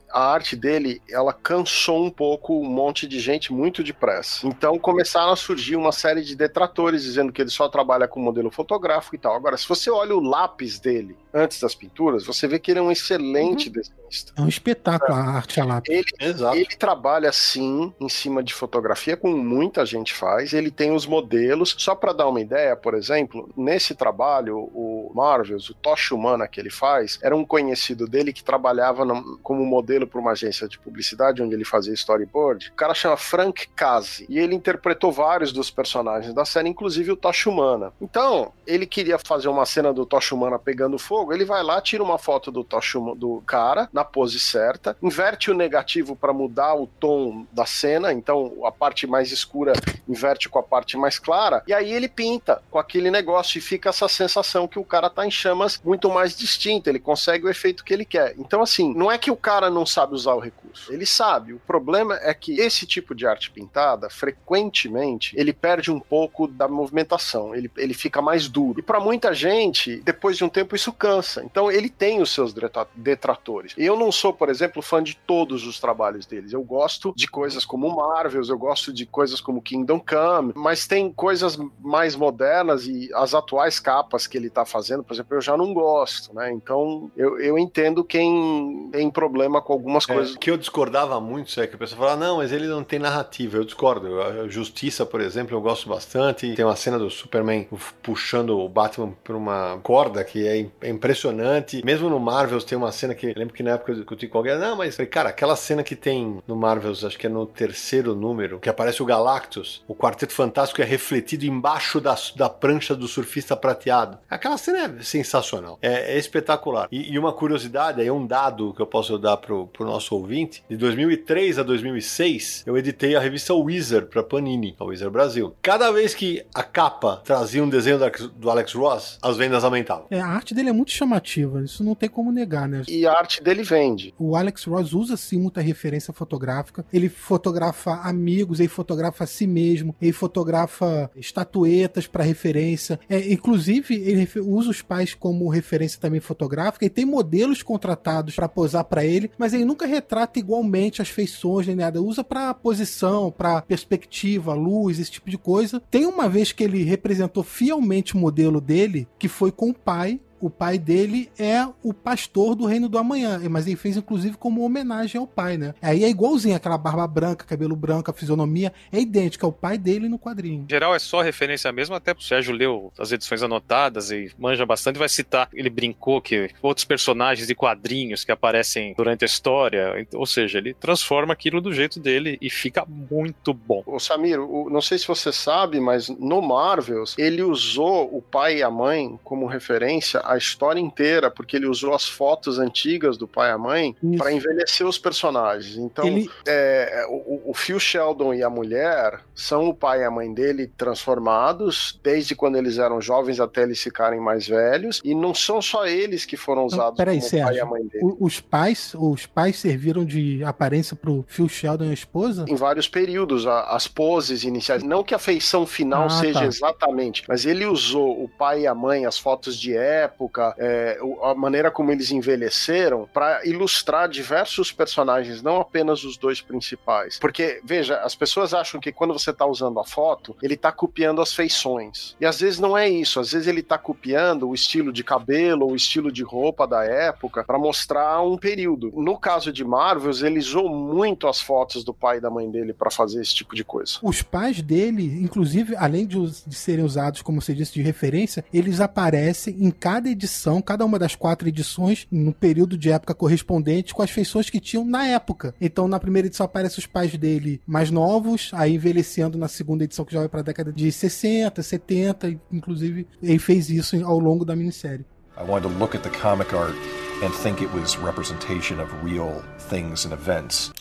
a 0.13 0.31
arte 0.31 0.55
dele, 0.55 1.01
ela 1.09 1.33
cansou 1.33 2.05
um 2.05 2.09
pouco 2.09 2.59
um 2.59 2.65
monte 2.65 3.07
de 3.07 3.19
gente 3.19 3.51
muito 3.53 3.83
depressa. 3.83 4.47
Então 4.47 4.77
começaram 4.79 5.31
a 5.31 5.35
surgir 5.35 5.75
uma 5.75 5.91
série 5.91 6.21
de 6.21 6.35
detratores 6.35 7.03
dizendo 7.03 7.31
que 7.31 7.41
ele 7.41 7.49
só 7.49 7.67
trabalha 7.67 8.07
com 8.07 8.19
modelo 8.19 8.51
fotográfico 8.51 9.15
e 9.15 9.19
tal. 9.19 9.35
Agora, 9.35 9.57
se 9.57 9.67
você 9.67 9.89
olha 9.89 10.15
o 10.15 10.19
lápis 10.19 10.79
dele 10.79 11.15
antes 11.33 11.59
das 11.59 11.73
pinturas, 11.73 12.25
você 12.25 12.47
vê 12.47 12.59
que 12.59 12.71
ele 12.71 12.79
é 12.79 12.83
um 12.83 12.91
excelente 12.91 13.67
uhum. 13.67 13.73
desenhista. 13.73 14.33
É 14.37 14.41
um 14.41 14.47
espetáculo 14.47 15.17
é. 15.17 15.21
a 15.21 15.23
arte 15.23 15.59
a 15.59 15.65
lápis. 15.65 16.05
Ele, 16.19 16.33
ele 16.53 16.75
trabalha 16.77 17.31
sim 17.31 17.93
em 17.99 18.09
cima 18.09 18.43
de 18.43 18.53
fotografia, 18.53 19.15
como 19.15 19.37
muita 19.37 19.85
gente 19.85 20.13
faz. 20.13 20.53
Ele 20.53 20.69
tem 20.69 20.91
os 20.91 21.05
modelos. 21.05 21.75
Só 21.77 21.95
para 21.95 22.13
dar 22.13 22.27
uma 22.27 22.41
ideia, 22.41 22.75
por 22.75 22.93
exemplo, 22.93 23.49
nesse 23.55 23.95
trabalho, 23.95 24.57
o 24.57 25.11
Marvels, 25.13 25.69
o 25.69 25.73
Tocha 25.73 26.13
Humana 26.13 26.47
que 26.47 26.59
ele 26.59 26.69
faz, 26.69 27.19
era 27.21 27.35
um 27.35 27.45
conhecido 27.45 28.07
dele 28.07 28.33
que 28.33 28.43
trabalhava 28.43 29.05
no, 29.05 29.37
como 29.39 29.65
modelo 29.65 30.00
para 30.07 30.19
uma 30.19 30.31
agência 30.31 30.67
de 30.67 30.79
publicidade 30.79 31.41
onde 31.41 31.55
ele 31.55 31.65
fazia 31.65 31.93
storyboard. 31.93 32.69
O 32.69 32.73
cara 32.73 32.93
chama 32.93 33.17
Frank 33.17 33.67
Kazi 33.75 34.25
e 34.29 34.39
ele 34.39 34.55
interpretou 34.55 35.11
vários 35.11 35.51
dos 35.51 35.71
personagens 35.71 36.33
da 36.33 36.45
série, 36.45 36.69
inclusive 36.69 37.11
o 37.11 37.15
Tocha 37.15 37.49
Humana. 37.49 37.93
Então, 38.01 38.51
ele 38.65 38.85
queria 38.85 39.17
fazer 39.17 39.47
uma 39.47 39.65
cena 39.65 39.93
do 39.93 40.05
Tocha 40.05 40.35
Humana 40.35 40.59
pegando 40.59 40.97
fogo, 40.97 41.33
ele 41.33 41.45
vai 41.45 41.63
lá, 41.63 41.81
tira 41.81 42.03
uma 42.03 42.17
foto 42.17 42.51
do 42.51 42.63
Tocha 42.63 42.99
do 43.15 43.41
cara 43.45 43.89
na 43.93 44.03
pose 44.03 44.39
certa, 44.39 44.97
inverte 45.01 45.49
o 45.49 45.53
negativo 45.53 46.15
para 46.15 46.33
mudar 46.33 46.75
o 46.75 46.87
tom 46.87 47.45
da 47.51 47.65
cena, 47.65 48.11
então 48.11 48.53
a 48.65 48.71
parte 48.71 49.07
mais 49.07 49.31
escura 49.31 49.73
inverte 50.07 50.49
com 50.49 50.59
a 50.59 50.63
parte 50.63 50.97
mais 50.97 51.17
clara, 51.17 51.63
e 51.67 51.73
aí 51.73 51.91
ele 51.91 52.09
pinta 52.09 52.61
com 52.69 52.77
aquele 52.77 53.09
negócio 53.09 53.57
e 53.57 53.61
fica 53.61 53.89
essa 53.89 54.07
sensação 54.07 54.67
que 54.67 54.79
o 54.79 54.83
cara 54.83 55.09
tá 55.09 55.25
em 55.25 55.31
chamas 55.31 55.79
muito 55.83 56.09
mais 56.09 56.35
distinta, 56.35 56.89
ele 56.89 56.99
consegue 56.99 57.45
o 57.45 57.49
efeito 57.49 57.83
que 57.83 57.93
ele 57.93 58.05
quer. 58.05 58.35
Então, 58.37 58.61
assim, 58.61 58.93
não 58.93 59.11
é 59.11 59.17
que 59.17 59.31
o 59.31 59.37
cara 59.37 59.69
não 59.69 59.85
sabe 59.91 60.15
usar 60.15 60.33
o 60.33 60.39
recurso, 60.39 60.91
ele 60.93 61.05
sabe. 61.05 61.53
O 61.53 61.59
problema 61.59 62.15
é 62.21 62.33
que 62.33 62.59
esse 62.59 62.85
tipo 62.85 63.13
de 63.13 63.25
arte 63.25 63.51
pintada, 63.51 64.09
frequentemente, 64.09 65.35
ele 65.37 65.53
perde 65.53 65.91
um 65.91 65.99
pouco 65.99 66.47
da 66.47 66.67
movimentação, 66.67 67.53
ele, 67.55 67.69
ele 67.77 67.93
fica 67.93 68.21
mais 68.21 68.47
duro. 68.47 68.79
E 68.79 68.83
para 68.83 68.99
muita 68.99 69.33
gente, 69.33 70.01
depois 70.01 70.37
de 70.37 70.43
um 70.43 70.49
tempo, 70.49 70.75
isso 70.75 70.91
cansa. 70.93 71.43
Então, 71.43 71.71
ele 71.71 71.89
tem 71.89 72.21
os 72.21 72.31
seus 72.31 72.53
detratores. 72.95 73.73
Eu 73.77 73.97
não 73.97 74.11
sou, 74.11 74.33
por 74.33 74.49
exemplo, 74.49 74.81
fã 74.81 75.01
de 75.01 75.15
todos 75.15 75.65
os 75.65 75.79
trabalhos 75.79 76.25
deles. 76.25 76.53
Eu 76.53 76.63
gosto 76.63 77.13
de 77.15 77.27
coisas 77.27 77.65
como 77.65 77.95
Marvels, 77.95 78.49
eu 78.49 78.57
gosto 78.57 78.93
de 78.93 79.05
coisas 79.05 79.41
como 79.41 79.61
Kingdom 79.61 79.99
Come, 79.99 80.53
mas 80.55 80.87
tem 80.87 81.11
coisas 81.11 81.57
mais 81.79 82.15
modernas 82.15 82.85
e 82.87 83.09
as 83.13 83.33
atuais 83.33 83.79
capas 83.79 84.27
que 84.27 84.37
ele 84.37 84.49
tá 84.49 84.65
fazendo, 84.65 85.03
por 85.03 85.13
exemplo, 85.13 85.37
eu 85.37 85.41
já 85.41 85.57
não 85.57 85.73
gosto, 85.73 86.33
né? 86.33 86.51
Então, 86.51 87.11
eu, 87.15 87.39
eu 87.39 87.57
entendo 87.57 88.03
quem 88.03 88.89
tem 88.91 89.09
problema 89.09 89.61
com 89.61 89.73
algumas 89.81 90.07
é, 90.09 90.13
coisas. 90.13 90.37
Que 90.37 90.49
eu 90.49 90.57
discordava 90.57 91.19
muito, 91.19 91.59
é 91.59 91.67
que 91.67 91.75
a 91.75 91.77
pessoa 91.77 91.99
fala, 91.99 92.15
não, 92.15 92.37
mas 92.37 92.51
ele 92.51 92.67
não 92.67 92.83
tem 92.83 92.99
narrativa. 92.99 93.57
Eu 93.57 93.65
discordo. 93.65 94.21
A 94.21 94.47
Justiça, 94.47 95.05
por 95.05 95.19
exemplo, 95.21 95.55
eu 95.55 95.61
gosto 95.61 95.89
bastante. 95.89 96.53
Tem 96.53 96.65
uma 96.65 96.75
cena 96.75 96.97
do 96.97 97.09
Superman 97.09 97.67
puxando 98.01 98.57
o 98.57 98.69
Batman 98.69 99.13
por 99.23 99.35
uma 99.35 99.79
corda 99.83 100.23
que 100.23 100.47
é, 100.47 100.67
é 100.81 100.89
impressionante. 100.89 101.83
Mesmo 101.83 102.09
no 102.09 102.19
Marvels 102.19 102.63
tem 102.63 102.77
uma 102.77 102.91
cena 102.91 103.13
que 103.13 103.33
lembro 103.33 103.53
que 103.53 103.63
na 103.63 103.71
época 103.71 103.91
eu 103.91 103.95
discuti 103.95 104.27
com 104.27 104.37
alguém, 104.37 104.57
não, 104.57 104.75
mas 104.75 104.97
cara, 105.09 105.29
aquela 105.29 105.55
cena 105.55 105.83
que 105.83 105.95
tem 105.95 106.41
no 106.47 106.55
Marvels, 106.55 107.03
acho 107.03 107.17
que 107.17 107.27
é 107.27 107.29
no 107.29 107.45
terceiro 107.45 108.15
número, 108.15 108.59
que 108.59 108.69
aparece 108.69 109.01
o 109.01 109.05
Galactus, 109.05 109.83
o 109.87 109.95
Quarteto 109.95 110.33
Fantástico 110.33 110.81
é 110.81 110.85
refletido 110.85 111.45
embaixo 111.45 111.99
da, 111.99 112.15
da 112.35 112.49
prancha 112.49 112.95
do 112.95 113.07
surfista 113.07 113.55
prateado. 113.55 114.17
Aquela 114.29 114.57
cena 114.57 114.85
é 114.85 115.03
sensacional, 115.03 115.79
é, 115.81 116.15
é 116.15 116.17
espetacular. 116.17 116.87
E, 116.91 117.13
e, 117.13 117.19
uma 117.19 117.33
curiosidade, 117.33 118.01
aí 118.01 118.11
um 118.11 118.25
dado 118.25 118.73
que 118.73 118.81
eu 118.81 118.87
posso 118.87 119.17
dar 119.17 119.37
pro, 119.37 119.67
pro 119.71 119.85
nosso 119.85 120.15
ouvinte, 120.15 120.63
de 120.69 120.77
2003 120.77 121.59
a 121.59 121.63
2006, 121.63 122.63
eu 122.65 122.77
editei 122.77 123.15
a 123.15 123.19
revista 123.19 123.53
Wizard 123.53 124.07
para 124.07 124.23
Panini, 124.23 124.75
a 124.79 124.83
Wizard 124.83 125.11
Brasil. 125.11 125.55
Cada 125.61 125.91
vez 125.91 126.13
que 126.13 126.43
a 126.53 126.63
capa 126.63 127.21
trazia 127.23 127.63
um 127.63 127.69
desenho 127.69 127.99
do 128.35 128.49
Alex 128.49 128.73
Ross, 128.73 129.17
as 129.21 129.37
vendas 129.37 129.63
aumentavam. 129.63 130.05
É, 130.09 130.19
a 130.19 130.27
arte 130.27 130.53
dele 130.53 130.69
é 130.69 130.73
muito 130.73 130.91
chamativa, 130.91 131.61
isso 131.63 131.83
não 131.83 131.95
tem 131.95 132.09
como 132.09 132.31
negar, 132.31 132.67
né? 132.67 132.83
E 132.87 133.05
a 133.05 133.13
arte 133.13 133.43
dele 133.43 133.63
vende. 133.63 134.13
O 134.17 134.35
Alex 134.35 134.65
Ross 134.65 134.93
usa 134.93 135.17
sim 135.17 135.39
muita 135.39 135.61
referência 135.61 136.13
fotográfica. 136.13 136.85
Ele 136.91 137.09
fotografa 137.09 137.93
amigos, 138.03 138.59
ele 138.59 138.69
fotografa 138.69 139.23
a 139.23 139.27
si 139.27 139.47
mesmo, 139.47 139.95
ele 140.01 140.11
fotografa 140.11 141.09
estatuetas 141.15 142.07
para 142.07 142.23
referência. 142.23 142.99
É, 143.09 143.31
inclusive, 143.31 143.95
ele 143.95 144.27
usa 144.41 144.69
os 144.69 144.81
pais 144.81 145.13
como 145.13 145.49
referência 145.49 145.99
também 145.99 146.19
fotográfica 146.19 146.85
e 146.85 146.89
tem 146.89 147.05
modelos 147.05 147.63
contratados 147.63 148.35
para 148.35 148.49
posar 148.49 148.83
para 148.85 149.05
ele, 149.05 149.31
mas 149.37 149.53
ele 149.53 149.60
nunca 149.65 149.85
retrata 149.85 150.39
igualmente 150.39 151.01
as 151.01 151.09
feições 151.09 151.67
nem 151.67 151.75
nada. 151.75 152.01
Usa 152.01 152.23
para 152.23 152.53
posição, 152.53 153.31
para 153.31 153.61
perspectiva, 153.61 154.53
luz, 154.53 154.99
esse 154.99 155.11
tipo 155.11 155.29
de 155.29 155.37
coisa. 155.37 155.81
Tem 155.91 156.05
uma 156.05 156.27
vez 156.29 156.51
que 156.51 156.63
ele 156.63 156.83
representou 156.83 157.43
fielmente 157.43 158.15
o 158.15 158.19
modelo 158.19 158.61
dele, 158.61 159.07
que 159.17 159.27
foi 159.27 159.51
com 159.51 159.69
o 159.69 159.73
pai, 159.73 160.19
o 160.41 160.49
pai 160.49 160.77
dele 160.77 161.31
é 161.37 161.65
o 161.83 161.93
pastor 161.93 162.55
do 162.55 162.65
Reino 162.65 162.89
do 162.89 162.97
Amanhã, 162.97 163.39
mas 163.49 163.67
ele 163.67 163.75
fez 163.75 163.95
inclusive 163.95 164.37
como 164.37 164.65
homenagem 164.65 165.19
ao 165.19 165.27
pai, 165.27 165.57
né? 165.57 165.73
Aí 165.81 166.03
é 166.03 166.09
igualzinho 166.09 166.55
aquela 166.55 166.77
barba 166.77 167.07
branca, 167.07 167.45
cabelo 167.45 167.75
branco, 167.75 168.09
a 168.09 168.13
fisionomia 168.13 168.73
é 168.91 168.99
idêntica 168.99 169.45
ao 169.45 169.51
pai 169.51 169.77
dele 169.77 170.09
no 170.09 170.17
quadrinho. 170.17 170.63
Em 170.65 170.69
geral 170.69 170.95
é 170.95 170.99
só 170.99 171.21
referência 171.21 171.71
mesmo, 171.71 171.95
até 171.95 172.11
o 172.11 172.21
Sérgio 172.21 172.53
leu 172.53 172.91
as 172.97 173.11
edições 173.11 173.43
anotadas 173.43 174.11
e 174.11 174.31
manja 174.37 174.65
bastante, 174.65 174.97
vai 174.97 175.09
citar, 175.09 175.47
ele 175.53 175.69
brincou 175.69 176.21
que 176.21 176.49
outros 176.61 176.85
personagens 176.85 177.47
de 177.47 177.55
quadrinhos 177.55 178.23
que 178.23 178.31
aparecem 178.31 178.93
durante 178.97 179.23
a 179.23 179.27
história, 179.27 180.07
ou 180.13 180.25
seja, 180.25 180.57
ele 180.57 180.73
transforma 180.73 181.33
aquilo 181.33 181.61
do 181.61 181.73
jeito 181.73 181.99
dele 181.99 182.37
e 182.41 182.49
fica 182.49 182.85
muito 182.85 183.53
bom. 183.53 183.83
O 183.85 183.99
Samir, 183.99 184.39
o, 184.39 184.69
não 184.69 184.81
sei 184.81 184.97
se 184.97 185.07
você 185.07 185.31
sabe, 185.31 185.79
mas 185.79 186.09
no 186.09 186.41
Marvels 186.41 187.15
ele 187.17 187.43
usou 187.43 188.15
o 188.15 188.21
pai 188.21 188.57
e 188.57 188.63
a 188.63 188.69
mãe 188.69 189.19
como 189.23 189.45
referência 189.45 190.21
a 190.31 190.37
história 190.37 190.79
inteira, 190.79 191.29
porque 191.29 191.55
ele 191.55 191.67
usou 191.67 191.93
as 191.93 192.07
fotos 192.07 192.59
antigas 192.59 193.17
do 193.17 193.27
pai 193.27 193.49
e 193.49 193.53
a 193.53 193.57
mãe 193.57 193.95
para 194.17 194.31
envelhecer 194.31 194.87
os 194.87 194.97
personagens. 194.97 195.77
Então, 195.77 196.05
ele... 196.05 196.29
é, 196.47 197.05
o, 197.09 197.51
o 197.51 197.53
Phil 197.53 197.79
Sheldon 197.79 198.33
e 198.33 198.43
a 198.43 198.49
mulher 198.49 199.19
são 199.35 199.69
o 199.69 199.73
pai 199.73 200.01
e 200.01 200.03
a 200.03 200.11
mãe 200.11 200.33
dele 200.33 200.71
transformados, 200.77 201.99
desde 202.03 202.35
quando 202.35 202.57
eles 202.57 202.77
eram 202.77 203.01
jovens 203.01 203.39
até 203.39 203.63
eles 203.63 203.81
ficarem 203.81 204.19
mais 204.19 204.47
velhos, 204.47 205.01
e 205.03 205.13
não 205.13 205.33
são 205.33 205.61
só 205.61 205.85
eles 205.85 206.25
que 206.25 206.37
foram 206.37 206.65
usados 206.65 206.97
Peraí, 206.97 207.17
como 207.17 207.29
Sérgio, 207.29 207.47
pai 207.47 207.55
e 207.55 207.59
a 207.59 207.65
mãe 207.65 207.85
dele. 207.87 208.15
Os 208.19 208.39
pais, 208.39 208.93
os 208.97 209.25
pais 209.25 209.57
serviram 209.57 210.05
de 210.05 210.43
aparência 210.43 210.95
pro 210.95 211.25
Phil 211.27 211.49
Sheldon 211.49 211.85
e 211.85 211.89
a 211.89 211.93
esposa? 211.93 212.45
Em 212.47 212.55
vários 212.55 212.87
períodos, 212.87 213.45
as 213.47 213.87
poses 213.87 214.43
iniciais. 214.43 214.83
Não 214.83 215.03
que 215.03 215.13
a 215.13 215.19
feição 215.19 215.65
final 215.65 216.05
ah, 216.05 216.09
seja 216.09 216.39
tá. 216.39 216.45
exatamente, 216.45 217.23
mas 217.27 217.45
ele 217.45 217.65
usou 217.65 218.23
o 218.23 218.29
pai 218.29 218.61
e 218.61 218.67
a 218.67 218.75
mãe, 218.75 219.05
as 219.05 219.17
fotos 219.17 219.59
de 219.59 219.75
época, 219.75 220.20
é, 220.57 220.99
a 221.23 221.33
maneira 221.33 221.71
como 221.71 221.91
eles 221.91 222.11
envelheceram, 222.11 223.07
para 223.13 223.45
ilustrar 223.45 224.09
diversos 224.09 224.71
personagens, 224.71 225.41
não 225.41 225.59
apenas 225.59 226.03
os 226.03 226.17
dois 226.17 226.41
principais. 226.41 227.17
Porque, 227.19 227.61
veja, 227.63 227.99
as 227.99 228.15
pessoas 228.15 228.53
acham 228.53 228.79
que 228.79 228.91
quando 228.91 229.13
você 229.13 229.31
está 229.31 229.45
usando 229.45 229.79
a 229.79 229.83
foto, 229.83 230.35
ele 230.41 230.55
está 230.55 230.71
copiando 230.71 231.21
as 231.21 231.33
feições. 231.33 232.15
E 232.19 232.25
às 232.25 232.39
vezes 232.39 232.59
não 232.59 232.77
é 232.77 232.89
isso, 232.89 233.19
às 233.19 233.31
vezes 233.31 233.47
ele 233.47 233.61
está 233.61 233.77
copiando 233.77 234.47
o 234.47 234.55
estilo 234.55 234.91
de 234.91 235.03
cabelo, 235.03 235.71
o 235.71 235.75
estilo 235.75 236.11
de 236.11 236.23
roupa 236.23 236.67
da 236.67 236.83
época, 236.83 237.43
para 237.43 237.57
mostrar 237.57 238.21
um 238.21 238.37
período. 238.37 238.91
No 238.95 239.17
caso 239.17 239.51
de 239.51 239.63
Marvels, 239.63 240.21
ele 240.21 240.39
usou 240.39 240.69
muito 240.69 241.27
as 241.27 241.41
fotos 241.41 241.83
do 241.83 241.93
pai 241.93 242.17
e 242.17 242.21
da 242.21 242.29
mãe 242.29 242.49
dele 242.49 242.73
para 242.73 242.91
fazer 242.91 243.21
esse 243.21 243.33
tipo 243.33 243.55
de 243.55 243.63
coisa. 243.63 243.99
Os 244.01 244.21
pais 244.21 244.61
dele, 244.61 245.21
inclusive, 245.21 245.75
além 245.75 246.05
de, 246.05 246.17
de 246.45 246.55
serem 246.55 246.85
usados, 246.85 247.21
como 247.21 247.41
você 247.41 247.53
disse, 247.53 247.73
de 247.73 247.81
referência, 247.81 248.43
eles 248.53 248.79
aparecem 248.79 249.55
em 249.59 249.71
cada 249.71 250.09
edição, 250.11 250.61
cada 250.61 250.85
uma 250.85 250.99
das 250.99 251.15
quatro 251.15 251.47
edições, 251.47 252.07
no 252.11 252.33
período 252.33 252.77
de 252.77 252.91
época 252.91 253.13
correspondente 253.13 253.93
com 253.93 254.01
as 254.01 254.11
feições 254.11 254.49
que 254.49 254.59
tinham 254.59 254.85
na 254.85 255.07
época. 255.07 255.55
Então, 255.59 255.87
na 255.87 255.99
primeira 255.99 256.27
edição 256.27 256.45
aparecem 256.45 256.79
os 256.79 256.85
pais 256.85 257.17
dele 257.17 257.61
mais 257.65 257.89
novos, 257.89 258.51
aí 258.53 258.75
envelhecendo 258.75 259.37
na 259.37 259.47
segunda 259.47 259.83
edição 259.83 260.05
que 260.05 260.13
já 260.13 260.19
vai 260.19 260.29
para 260.29 260.41
a 260.41 260.43
década 260.43 260.71
de 260.71 260.91
60, 260.91 261.61
70, 261.61 262.39
inclusive 262.51 263.07
ele 263.21 263.39
fez 263.39 263.69
isso 263.69 264.03
ao 264.05 264.19
longo 264.19 264.45
da 264.45 264.55
minissérie. 264.55 265.05
I 265.37 265.43
wanted 265.43 265.69
to 265.69 265.79
look 265.79 265.95
at 265.95 266.03
the 266.03 266.09
comic 266.09 266.53
art 266.53 266.75
and 267.23 267.31
think 267.31 267.63
it 267.63 267.73
was 267.73 267.97
representation 267.97 268.79
of 268.79 268.91
real 269.03 269.41
things 269.69 270.05
and 270.05 270.13
events. 270.13 270.71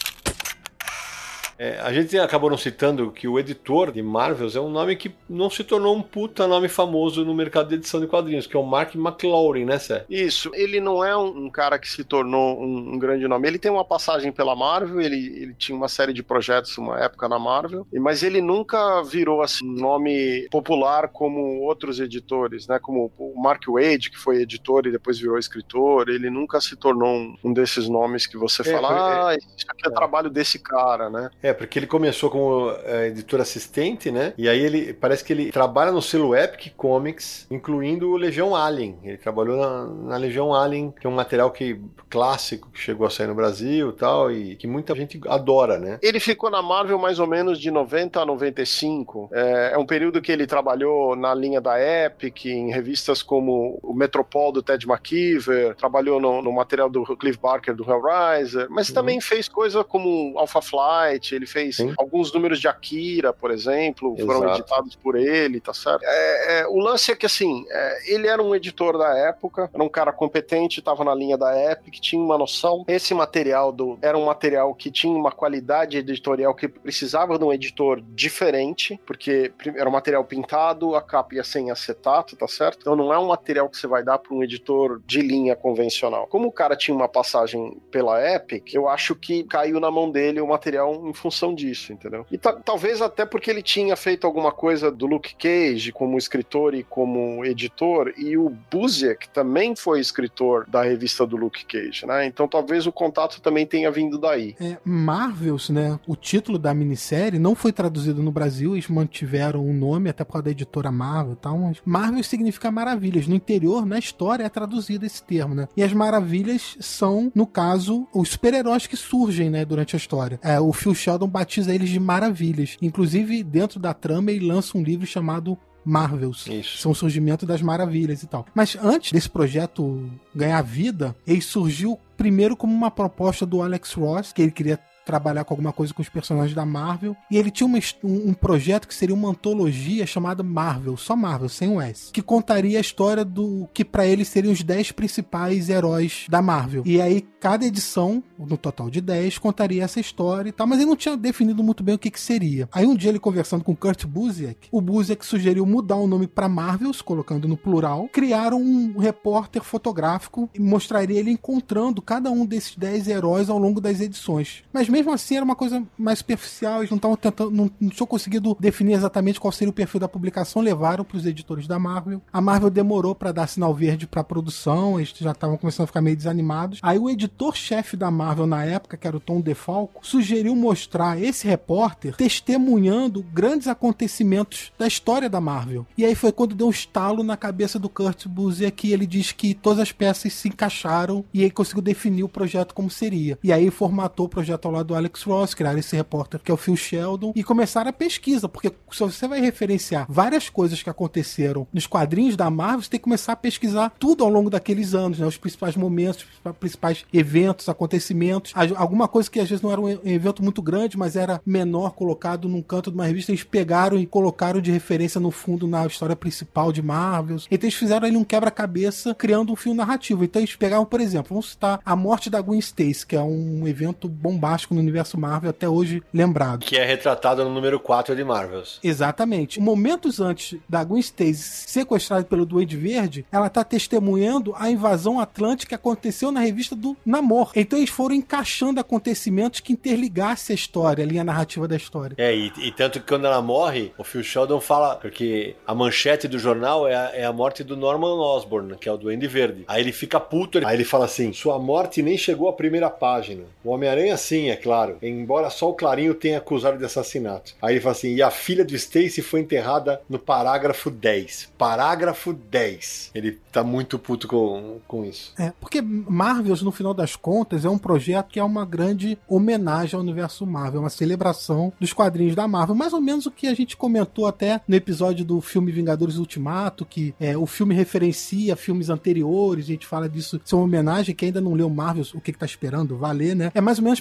É, 1.61 1.79
a 1.79 1.93
gente 1.93 2.19
acabou 2.19 2.49
não 2.49 2.57
citando 2.57 3.13
que 3.13 3.29
o 3.29 3.39
editor 3.39 3.93
de 3.93 4.03
Marvels 4.03 4.57
é 4.57 4.61
um 4.61 4.71
nome 4.71 4.97
que 4.97 5.15
não 5.29 5.51
se 5.51 5.63
tornou 5.63 5.95
um 5.95 6.01
puta 6.01 6.49
nome 6.49 6.71
famoso 6.71 7.23
no 7.23 7.35
mercado 7.35 7.69
de 7.69 7.75
edição 7.75 8.01
de 8.01 8.07
quadrinhos, 8.07 8.47
que 8.47 8.57
é 8.57 8.59
o 8.59 8.63
Mark 8.63 8.95
McLaurin, 8.95 9.67
né, 9.67 9.79
Sé? 9.79 10.07
Isso. 10.09 10.51
Ele 10.55 10.81
não 10.81 11.05
é 11.05 11.15
um, 11.15 11.45
um 11.45 11.51
cara 11.51 11.79
que 11.79 11.87
se 11.87 12.03
tornou 12.03 12.59
um, 12.59 12.95
um, 12.95 12.99
grande 12.99 13.29
nome. 13.29 13.47
Ele 13.47 13.59
tem 13.59 13.71
uma 13.71 13.85
passagem 13.85 14.33
pela 14.33 14.57
Marvel, 14.57 15.03
ele, 15.03 15.17
ele 15.17 15.53
tinha 15.53 15.77
uma 15.77 15.87
série 15.87 16.15
de 16.15 16.23
projetos 16.23 16.79
uma 16.79 16.99
época 16.99 17.29
na 17.29 17.39
Marvel, 17.39 17.87
mas 17.93 18.23
ele 18.23 18.41
nunca 18.41 19.03
virou 19.03 19.43
assim 19.43 19.63
um 19.69 19.75
nome 19.75 20.49
popular 20.51 21.09
como 21.09 21.61
outros 21.61 22.01
editores, 22.01 22.67
né? 22.69 22.79
Como 22.79 23.13
o 23.19 23.39
Mark 23.39 23.65
Wade, 23.69 24.11
que 24.11 24.19
foi 24.19 24.41
editor 24.41 24.87
e 24.87 24.93
depois 24.93 25.19
virou 25.19 25.39
escritor. 25.39 26.09
Ele 26.09 26.31
nunca 26.31 26.59
se 26.59 26.75
tornou 26.75 27.15
um, 27.15 27.37
um 27.45 27.53
desses 27.53 27.87
nomes 27.87 28.27
que 28.27 28.39
você 28.39 28.63
é, 28.63 28.73
fala, 28.73 29.29
ah, 29.29 29.35
isso 29.35 29.67
aqui 29.69 29.87
é, 29.87 29.91
é 29.91 29.95
trabalho 29.95 30.31
desse 30.31 30.59
cara, 30.59 31.11
né? 31.11 31.29
É, 31.43 31.50
porque 31.53 31.79
ele 31.79 31.87
começou 31.87 32.31
como 32.31 32.71
é, 32.85 33.09
editor 33.09 33.41
assistente, 33.41 34.11
né? 34.11 34.33
E 34.37 34.49
aí 34.49 34.61
ele 34.61 34.93
parece 34.93 35.25
que 35.25 35.33
ele 35.33 35.51
trabalha 35.51 35.93
no 35.93 36.03
selo 36.03 36.35
Epic 36.35 36.75
Comics, 36.77 37.47
incluindo 37.51 38.11
o 38.11 38.17
Legião 38.17 38.55
Alien. 38.55 38.99
Ele 39.03 39.19
trabalhou 39.19 39.57
na, 39.57 39.85
na 39.85 40.17
Legião 40.17 40.55
Alien, 40.55 40.93
que 40.99 41.07
é 41.07 41.11
um 41.11 41.15
material 41.15 41.51
que 41.51 41.81
clássico 42.09 42.71
que 42.71 42.81
chegou 42.81 43.07
a 43.07 43.11
sair 43.11 43.29
no 43.29 43.35
Brasil 43.35 43.91
e 43.91 43.93
tal, 43.93 44.33
e 44.33 44.57
que 44.57 44.67
muita 44.67 44.95
gente 44.95 45.21
adora, 45.29 45.79
né? 45.79 45.99
Ele 46.03 46.19
ficou 46.19 46.51
na 46.51 46.61
Marvel 46.61 46.99
mais 46.99 47.19
ou 47.19 47.27
menos 47.27 47.59
de 47.61 47.71
90 47.71 48.21
a 48.21 48.27
95. 48.27 49.31
É, 49.33 49.73
é 49.75 49.79
um 49.79 49.87
período 49.87 50.21
que 50.21 50.33
ele 50.33 50.47
trabalhou 50.47 51.15
na 51.15 51.35
linha 51.35 51.61
da 51.61 51.81
Epic, 51.81 52.47
em 52.47 52.71
revistas 52.71 53.23
como 53.23 53.79
o 53.83 53.95
Metropol 53.95 54.53
do 54.53 54.63
Ted 54.63 54.87
McKeever, 54.87 55.75
trabalhou 55.77 56.21
no, 56.21 56.43
no 56.43 56.53
material 56.53 56.91
do 56.91 57.05
Cliff 57.17 57.39
Barker 57.39 57.75
do 57.75 57.89
Hellraiser, 57.89 58.67
mas 58.71 58.89
uhum. 58.89 58.95
também 58.95 59.21
fez 59.21 59.49
coisa 59.49 59.85
como 59.85 60.39
Alpha 60.39 60.61
Flight, 60.61 61.35
ele 61.41 61.47
fez 61.47 61.77
Sim. 61.77 61.95
alguns 61.97 62.33
números 62.33 62.61
de 62.61 62.69
Akira, 62.69 63.33
por 63.33 63.51
exemplo, 63.51 64.15
Exato. 64.17 64.33
foram 64.33 64.55
editados 64.55 64.95
por 64.95 65.17
ele, 65.17 65.61
tá 65.61 65.73
certo? 65.73 66.03
É, 66.05 66.61
é, 66.61 66.67
o 66.69 66.79
lance 66.79 67.11
é 67.11 67.17
que, 67.17 67.27
assim, 67.27 67.65
é, 67.69 68.13
ele 68.13 68.29
era 68.29 68.43
um 68.43 68.55
editor 68.55 68.99
da 68.99 69.17
época, 69.17 69.71
era 69.73 69.83
um 69.83 69.89
cara 69.89 70.13
competente, 70.13 70.81
estava 70.81 71.03
na 71.03 71.15
linha 71.15 71.37
da 71.37 71.59
Epic, 71.73 71.95
tinha 72.01 72.23
uma 72.23 72.37
noção. 72.37 72.85
Esse 72.87 73.15
material 73.15 73.73
do, 73.73 73.99
era 74.03 74.17
um 74.17 74.25
material 74.27 74.75
que 74.75 74.91
tinha 74.91 75.17
uma 75.17 75.33
qualidade 75.33 75.97
editorial 75.97 76.55
que 76.55 76.69
precisava 76.69 77.39
de 77.39 77.45
um 77.45 77.53
editor 77.53 78.01
diferente, 78.01 79.01
porque 79.07 79.53
era 79.75 79.89
um 79.89 79.93
material 79.93 80.25
pintado, 80.25 80.95
a 80.95 81.03
capa 81.03 81.35
ia 81.35 81.45
sem 81.45 81.71
acetato, 81.71 82.37
tá 82.37 82.47
certo? 82.47 82.79
Então 82.81 82.95
não 82.95 83.13
é 83.13 83.19
um 83.19 83.29
material 83.29 83.69
que 83.69 83.77
você 83.77 83.87
vai 83.87 84.03
dar 84.03 84.19
para 84.19 84.35
um 84.35 84.43
editor 84.43 85.01
de 85.07 85.21
linha 85.21 85.57
convencional. 85.57 86.27
Como 86.27 86.49
o 86.49 86.53
cara 86.53 86.77
tinha 86.77 86.95
uma 86.95 87.09
passagem 87.09 87.81
pela 87.91 88.21
Epic, 88.35 88.75
eu 88.75 88.89
acho 88.89 89.15
que 89.15 89.45
caiu 89.45 89.81
na 89.81 89.91
mão 89.91 90.11
dele 90.11 90.41
o 90.41 90.47
material 90.47 91.07
em 91.07 91.15
função 91.15 91.30
função 91.31 91.55
disso, 91.55 91.93
entendeu? 91.93 92.27
E 92.31 92.37
talvez 92.37 93.01
até 93.01 93.25
porque 93.25 93.51
ele 93.51 93.63
tinha 93.63 93.95
feito 93.97 94.27
alguma 94.27 94.51
coisa 94.51 94.91
do 94.91 95.07
Luke 95.07 95.35
Cage 95.37 95.93
como 95.93 96.19
escritor 96.19 96.75
e 96.75 96.83
como 96.83 97.45
editor, 97.45 98.13
e 98.19 98.37
o 98.37 98.51
Buziek 98.71 99.29
também 99.29 99.77
foi 99.77 100.01
escritor 100.01 100.67
da 100.69 100.83
revista 100.83 101.25
do 101.25 101.37
Luke 101.37 101.65
Cage, 101.65 102.05
né? 102.07 102.27
Então 102.27 102.49
talvez 102.49 102.87
o 102.87 102.93
contato 102.93 103.41
também 103.41 103.65
tenha 103.65 103.91
vindo 103.91 104.19
daí. 104.19 104.57
É, 104.61 104.77
Marvels, 104.85 105.71
né? 105.71 105.99
O 106.07 106.17
título 106.17 106.59
da 106.59 106.75
minissérie 106.75 107.39
não 107.39 107.55
foi 107.55 107.73
traduzido 107.73 108.23
no 108.23 108.33
Brasil, 108.33 108.73
eles 108.75 108.89
mantiveram 108.89 109.65
o 109.65 109.73
nome 109.73 110.11
até 110.11 110.25
por 110.25 110.33
causa 110.33 110.47
da 110.47 110.51
editora 110.51 110.91
Marvel 110.91 111.35
e 111.35 111.37
tal, 111.37 111.59
mas 111.59 111.79
Marvel 111.85 112.23
significa 112.25 112.71
maravilhas. 112.71 113.29
No 113.29 113.37
interior, 113.37 113.87
na 113.87 113.99
história, 113.99 114.45
é 114.45 114.49
traduzido 114.49 115.07
esse 115.07 115.23
termo, 115.23 115.55
né? 115.55 115.69
E 115.77 115.83
as 115.83 115.93
maravilhas 115.93 116.77
são, 116.81 117.31
no 117.35 117.47
caso, 117.47 118.09
os 118.13 118.31
super-heróis 118.31 118.87
que 118.87 118.97
surgem, 118.97 119.49
né, 119.51 119.65
durante 119.65 119.95
a 119.95 119.99
história. 119.99 120.41
É, 120.43 120.59
o 120.59 120.73
Phil 120.73 120.95
Sheldon 120.95 121.20
batiza 121.27 121.75
eles 121.75 121.89
de 121.89 122.01
maravilhas. 122.01 122.77
Inclusive, 122.81 123.43
dentro 123.43 123.79
da 123.79 123.95
trama, 123.95 124.31
ele 124.31 124.47
lança 124.47 124.77
um 124.77 124.83
livro 124.83 125.07
chamado 125.07 125.59
Marvels. 125.85 126.47
Isso. 126.47 126.79
São 126.79 126.93
o 126.93 126.95
surgimento 126.95 127.47
das 127.47 127.63
maravilhas 127.63 128.23
e 128.23 128.27
tal. 128.27 128.47
Mas 128.55 128.77
antes 128.81 129.13
desse 129.13 129.29
projeto 129.29 130.11
ganhar 130.35 130.63
vida, 130.63 131.17
ele 131.27 131.41
surgiu 131.41 131.99
primeiro 132.17 132.57
como 132.57 132.73
uma 132.73 132.91
proposta 132.91 133.47
do 133.47 133.63
Alex 133.63 133.95
Ross, 133.95 134.33
que 134.33 134.43
ele 134.43 134.51
queria 134.51 134.79
trabalhar 135.11 135.45
com 135.45 135.55
alguma 135.55 135.73
coisa 135.73 135.93
com 135.93 136.03
os 136.03 136.09
personagens 136.09 136.55
da 136.55 136.65
Marvel. 136.65 137.17
E 137.29 137.37
ele 137.37 137.51
tinha 137.51 137.67
uma, 137.67 137.79
um, 138.05 138.29
um, 138.29 138.33
projeto 138.33 138.87
que 138.87 138.95
seria 138.95 139.15
uma 139.15 139.31
antologia 139.31 140.07
chamada 140.07 140.43
Marvel, 140.45 140.97
só 140.97 141.17
Marvel, 141.17 141.49
sem 141.49 141.69
o 141.69 141.81
S, 141.81 142.13
que 142.13 142.23
contaria 142.23 142.79
a 142.79 142.81
história 142.81 143.25
do 143.25 143.69
que 143.75 143.85
para 143.85 144.07
ele 144.07 144.25
seriam 144.25 144.53
os 144.53 144.63
10 144.63 144.93
principais 144.93 145.69
heróis 145.69 146.27
da 146.29 146.41
Marvel. 146.41 146.85
E 146.87 147.01
aí 147.01 147.27
cada 147.41 147.65
edição, 147.65 148.23
no 148.39 148.57
total 148.57 148.89
de 148.89 149.01
10, 149.01 149.39
contaria 149.39 149.83
essa 149.83 149.99
história 149.99 150.51
e 150.51 150.53
tal, 150.53 150.67
mas 150.67 150.79
ele 150.79 150.89
não 150.89 150.97
tinha 150.97 151.17
definido 151.17 151.65
muito 151.65 151.83
bem 151.83 151.95
o 151.95 151.99
que 151.99 152.11
que 152.11 152.21
seria. 152.21 152.69
Aí 152.71 152.87
um 152.87 152.95
dia 152.95 153.11
ele 153.11 153.19
conversando 153.19 153.65
com 153.65 153.75
Kurt 153.75 154.05
Busiek, 154.05 154.69
o 154.71 154.81
Busiek 154.81 155.25
sugeriu 155.27 155.67
mudar 155.67 155.97
o 155.97 156.07
nome 156.07 156.29
para 156.29 156.49
Marvels, 156.49 157.03
colocando 157.03 157.49
no 157.49 157.57
plural, 157.57 158.09
criaram 158.13 158.61
um 158.61 158.99
repórter 158.99 159.63
fotográfico 159.63 160.51
e 160.55 160.61
mostraria 160.61 161.19
ele 161.19 161.31
encontrando 161.31 162.03
cada 162.03 162.31
um 162.31 162.45
desses 162.47 162.77
10 162.77 163.09
heróis 163.09 163.49
ao 163.49 163.59
longo 163.59 163.81
das 163.81 164.01
edições. 164.01 164.63
Mas 164.73 164.89
mesmo 164.89 165.00
assim 165.09 165.37
era 165.37 165.45
uma 165.45 165.55
coisa 165.55 165.83
mais 165.97 166.19
superficial, 166.19 166.81
eles 166.81 166.91
não 166.91 166.97
estavam 166.97 167.17
tentando, 167.17 167.51
não, 167.51 167.71
não 167.81 167.91
tinham 167.91 168.07
conseguido 168.07 168.57
definir 168.59 168.95
exatamente 168.95 169.39
qual 169.39 169.53
seria 169.53 169.71
o 169.71 169.75
perfil 169.75 170.01
da 170.01 170.09
publicação, 170.09 170.61
levaram 170.61 171.05
para 171.05 171.17
os 171.17 171.27
editores 171.27 171.67
da 171.67 171.79
Marvel. 171.79 172.21
A 172.33 172.41
Marvel 172.41 172.71
demorou 172.71 173.15
para 173.15 173.33
dar 173.33 173.47
sinal 173.47 173.75
verde 173.75 174.07
para 174.07 174.23
a 174.23 174.25
produção, 174.25 174.99
eles 174.99 175.15
já 175.17 175.31
estavam 175.31 175.57
começando 175.57 175.85
a 175.85 175.87
ficar 175.87 176.01
meio 176.01 176.17
desanimados. 176.17 176.81
Aí 176.83 176.99
o 176.99 177.09
editor-chefe 177.09 177.97
da 177.97 178.11
Marvel 178.11 178.47
na 178.47 178.65
época, 178.65 178.97
que 178.97 179.07
era 179.07 179.17
o 179.17 179.21
Tom 179.21 179.41
DeFalco, 179.41 180.07
sugeriu 180.07 180.57
mostrar 180.57 181.21
esse 181.21 181.47
repórter 181.47 182.17
testemunhando 182.17 183.23
grandes 183.33 183.69
acontecimentos 183.69 184.73
da 184.79 184.87
história 184.87 185.29
da 185.29 185.41
Marvel. 185.41 185.87
E 185.97 186.05
aí 186.05 186.15
foi 186.15 186.33
quando 186.33 186.55
deu 186.55 186.67
um 186.67 186.71
estalo 186.71 187.23
na 187.23 187.37
cabeça 187.37 187.79
do 187.79 187.89
Kurt 187.89 188.27
Busiek 188.27 188.81
que 188.81 188.93
ele 188.93 189.07
diz 189.07 189.31
que 189.31 189.53
todas 189.53 189.79
as 189.79 189.93
peças 189.93 190.33
se 190.33 190.49
encaixaram 190.49 191.23
e 191.35 191.43
ele 191.43 191.51
conseguiu 191.51 191.83
definir 191.83 192.25
o 192.25 192.29
projeto 192.29 192.75
como 192.75 192.89
seria. 192.89 193.39
E 193.43 193.53
aí 193.53 193.71
formatou 193.71 194.25
o 194.25 194.29
projeto 194.29 194.65
ao 194.65 194.73
lá 194.81 194.83
do 194.83 194.95
Alex 194.95 195.23
Ross, 195.23 195.55
criaram 195.55 195.79
esse 195.79 195.95
repórter 195.95 196.41
que 196.41 196.51
é 196.51 196.55
o 196.55 196.57
Phil 196.57 196.77
Sheldon, 196.77 197.33
e 197.37 197.45
começaram 197.45 197.91
a 197.91 197.93
pesquisa, 197.93 198.49
porque 198.49 198.73
se 198.91 199.01
você 199.01 199.29
vai 199.29 199.41
referenciar 199.41 200.07
várias 200.09 200.49
coisas 200.49 200.83
que 200.83 200.91
aconteceram 200.91 201.67
nos 201.73 201.87
quadrinhos 201.87 202.37
da 202.37 202.51
Marvel, 202.51 202.83
você 202.83 202.91
tem 202.91 203.01
que 203.01 203.05
começar 203.05 203.33
a 203.33 203.37
pesquisar 203.37 203.93
tudo 203.99 204.25
ao 204.25 204.31
longo 204.31 204.51
daqueles 204.51 204.95
anos, 204.95 205.19
né? 205.19 205.27
Os 205.27 205.37
principais 205.37 205.77
momentos, 205.77 206.27
os 206.45 206.57
principais 206.57 207.05
eventos, 207.13 207.69
acontecimentos. 207.69 208.53
Alguma 208.77 209.07
coisa 209.07 209.31
que 209.31 209.41
às 209.41 209.49
vezes 209.49 209.63
não 209.63 209.71
era 209.71 209.81
um 209.81 209.89
evento 209.89 210.43
muito 210.43 210.63
grande, 210.63 210.97
mas 210.97 211.17
era 211.17 211.41
menor, 211.45 211.91
colocado 211.91 212.49
num 212.49 212.63
canto 212.63 212.91
de 212.91 212.97
uma 212.97 213.07
revista, 213.07 213.31
eles 213.31 213.45
pegaram 213.45 213.99
e 213.99 214.07
colocaram 214.07 214.61
de 214.61 214.71
referência 214.71 215.21
no 215.21 215.31
fundo 215.31 215.67
na 215.67 215.87
história 215.87 216.17
principal 216.17 216.73
de 216.73 216.83
Marvels. 216.83 217.47
Então 217.51 217.67
eles 217.67 217.79
fizeram 217.79 218.07
ali 218.07 218.17
um 218.17 218.25
quebra-cabeça 218.25 219.15
criando 219.15 219.53
um 219.53 219.57
fio 219.57 219.75
narrativo. 219.75 220.25
Então 220.25 220.41
eles 220.41 220.57
pegaram, 220.57 220.85
por 220.85 221.01
exemplo, 221.01 221.31
vamos 221.31 221.51
citar 221.51 221.81
a 221.85 221.97
morte 221.97 222.31
da 222.31 222.41
Gwen 222.41 222.59
Stacy, 222.59 223.07
que 223.07 223.17
é 223.17 223.23
um 223.23 223.67
evento 223.67 224.09
bombástico 224.09 224.70
no 224.75 224.81
universo 224.81 225.19
Marvel 225.19 225.51
até 225.51 225.69
hoje 225.69 226.03
lembrado. 226.13 226.65
Que 226.65 226.77
é 226.77 226.85
retratado 226.85 227.45
no 227.45 227.51
número 227.53 227.79
4 227.79 228.15
de 228.15 228.25
Marvels. 228.25 228.79
Exatamente. 228.83 229.61
Momentos 229.61 230.21
antes 230.21 230.59
da 230.69 230.83
Gwen 230.85 231.01
Stacy 231.01 231.35
sequestrada 231.35 232.25
pelo 232.25 232.47
Duende 232.47 232.77
Verde, 232.77 233.25
ela 233.31 233.47
está 233.47 233.65
testemunhando 233.65 234.55
a 234.57 234.71
invasão 234.71 235.21
atlântica 235.21 235.71
que 235.71 235.75
aconteceu 235.75 236.33
na 236.33 236.41
revista 236.41 236.75
do 236.75 236.97
Namor. 237.05 237.53
Então 237.55 237.79
eles 237.79 237.91
foram 237.91 238.15
encaixando 238.15 238.81
acontecimentos 238.81 239.61
que 239.61 239.73
interligassem 239.73 240.55
a 240.55 240.57
história, 240.57 241.05
a 241.05 241.07
linha 241.07 241.25
narrativa 241.25 241.69
da 241.69 241.77
história. 241.77 242.15
É, 242.19 242.35
e, 242.35 242.53
e 242.59 242.73
tanto 242.73 243.01
que 243.01 243.07
quando 243.07 243.27
ela 243.27 243.41
morre, 243.41 243.93
o 243.97 244.05
Phil 244.05 244.23
Sheldon 244.23 244.61
fala, 244.61 244.97
porque 244.97 245.55
a 245.67 245.75
manchete 245.75 246.27
do 246.27 246.39
jornal 246.39 246.89
é 246.89 246.95
a, 246.95 247.11
é 247.15 247.25
a 247.25 247.33
morte 247.33 247.63
do 247.63 247.77
Norman 247.77 248.15
Osborn, 248.15 248.77
que 248.77 248.89
é 248.89 248.93
o 248.93 248.97
Duende 248.97 249.27
Verde. 249.27 249.65
Aí 249.69 249.83
ele 249.83 249.93
fica 249.93 250.19
puto, 250.19 250.65
aí 250.67 250.77
ele 250.77 250.85
fala 250.85 251.05
assim: 251.05 251.33
sua 251.33 251.59
morte 251.59 252.03
nem 252.03 252.17
chegou 252.17 252.49
à 252.49 252.53
primeira 252.53 252.91
página. 252.91 253.45
O 253.65 253.71
Homem-Aranha, 253.71 254.17
sim, 254.17 254.51
é 254.51 254.57
claro. 254.61 254.99
Embora 255.03 255.51
só 255.51 255.71
o 255.71 255.75
Clarinho 255.75 256.15
tenha 256.15 256.39
acusado 256.39 256.79
de 256.79 256.85
assassinato. 256.85 257.55
Aí 257.61 257.75
ele 257.75 257.81
fala 257.81 257.95
assim: 257.95 258.15
e 258.15 258.23
a 258.23 258.31
filha 258.31 258.65
do 258.65 258.75
Stacy 258.75 259.23
foi 259.23 259.41
enterrada 259.41 260.01
no 260.09 260.19
parágrafo 260.19 260.91
10. 260.91 261.53
Parágrafo 261.57 262.33
10. 262.33 263.11
Ele 263.15 263.39
tá 263.51 263.65
muito 263.65 263.99
puto 263.99 264.29
com, 264.29 264.79
com 264.87 265.05
isso. 265.05 265.33
É, 265.39 265.53
porque 265.61 265.81
Marvels, 265.83 266.63
no 266.63 266.73
final 266.73 266.95
das 266.95 267.17
contas, 267.17 267.65
é 267.65 267.69
um 267.69 267.79
projeto 267.79 268.29
que 268.29 268.39
é 268.39 268.45
uma 268.45 268.65
grande 268.65 269.19
homenagem 269.29 269.97
ao 269.97 270.03
universo 270.03 270.47
Marvel, 270.47 270.81
uma 270.81 270.91
celebração 270.91 271.73
dos 271.81 271.93
quadrinhos 271.93 272.35
da 272.35 272.47
Marvel. 272.47 272.75
Mais 272.75 272.93
ou 272.93 273.01
menos 273.01 273.27
o 273.27 273.31
que 273.31 273.47
a 273.47 273.55
gente 273.55 273.77
comentou 273.77 274.27
até 274.27 274.61
no 274.67 274.77
episódio 274.77 275.25
do 275.25 275.41
filme 275.41 275.73
Vingadores 275.73 276.17
Ultimato, 276.17 276.85
que 276.85 277.15
é, 277.19 277.37
o 277.37 277.47
filme 277.47 277.75
referencia 277.75 278.57
filmes 278.57 278.91
anteriores, 278.91 279.65
a 279.65 279.69
gente 279.69 279.87
fala 279.87 280.09
disso, 280.09 280.41
isso 280.45 280.55
é 280.55 280.59
uma 280.59 280.65
homenagem, 280.65 281.15
que 281.15 281.25
ainda 281.25 281.41
não 281.41 281.55
leu 281.55 281.69
Marvels, 281.69 282.15
o 282.15 282.21
que, 282.21 282.33
que 282.33 282.39
tá 282.39 282.47
esperando, 282.47 282.97
valer, 282.97 283.35
né? 283.35 283.51
É 283.55 283.61
mais 283.61 283.79
ou 283.79 283.85
menos 283.85 284.01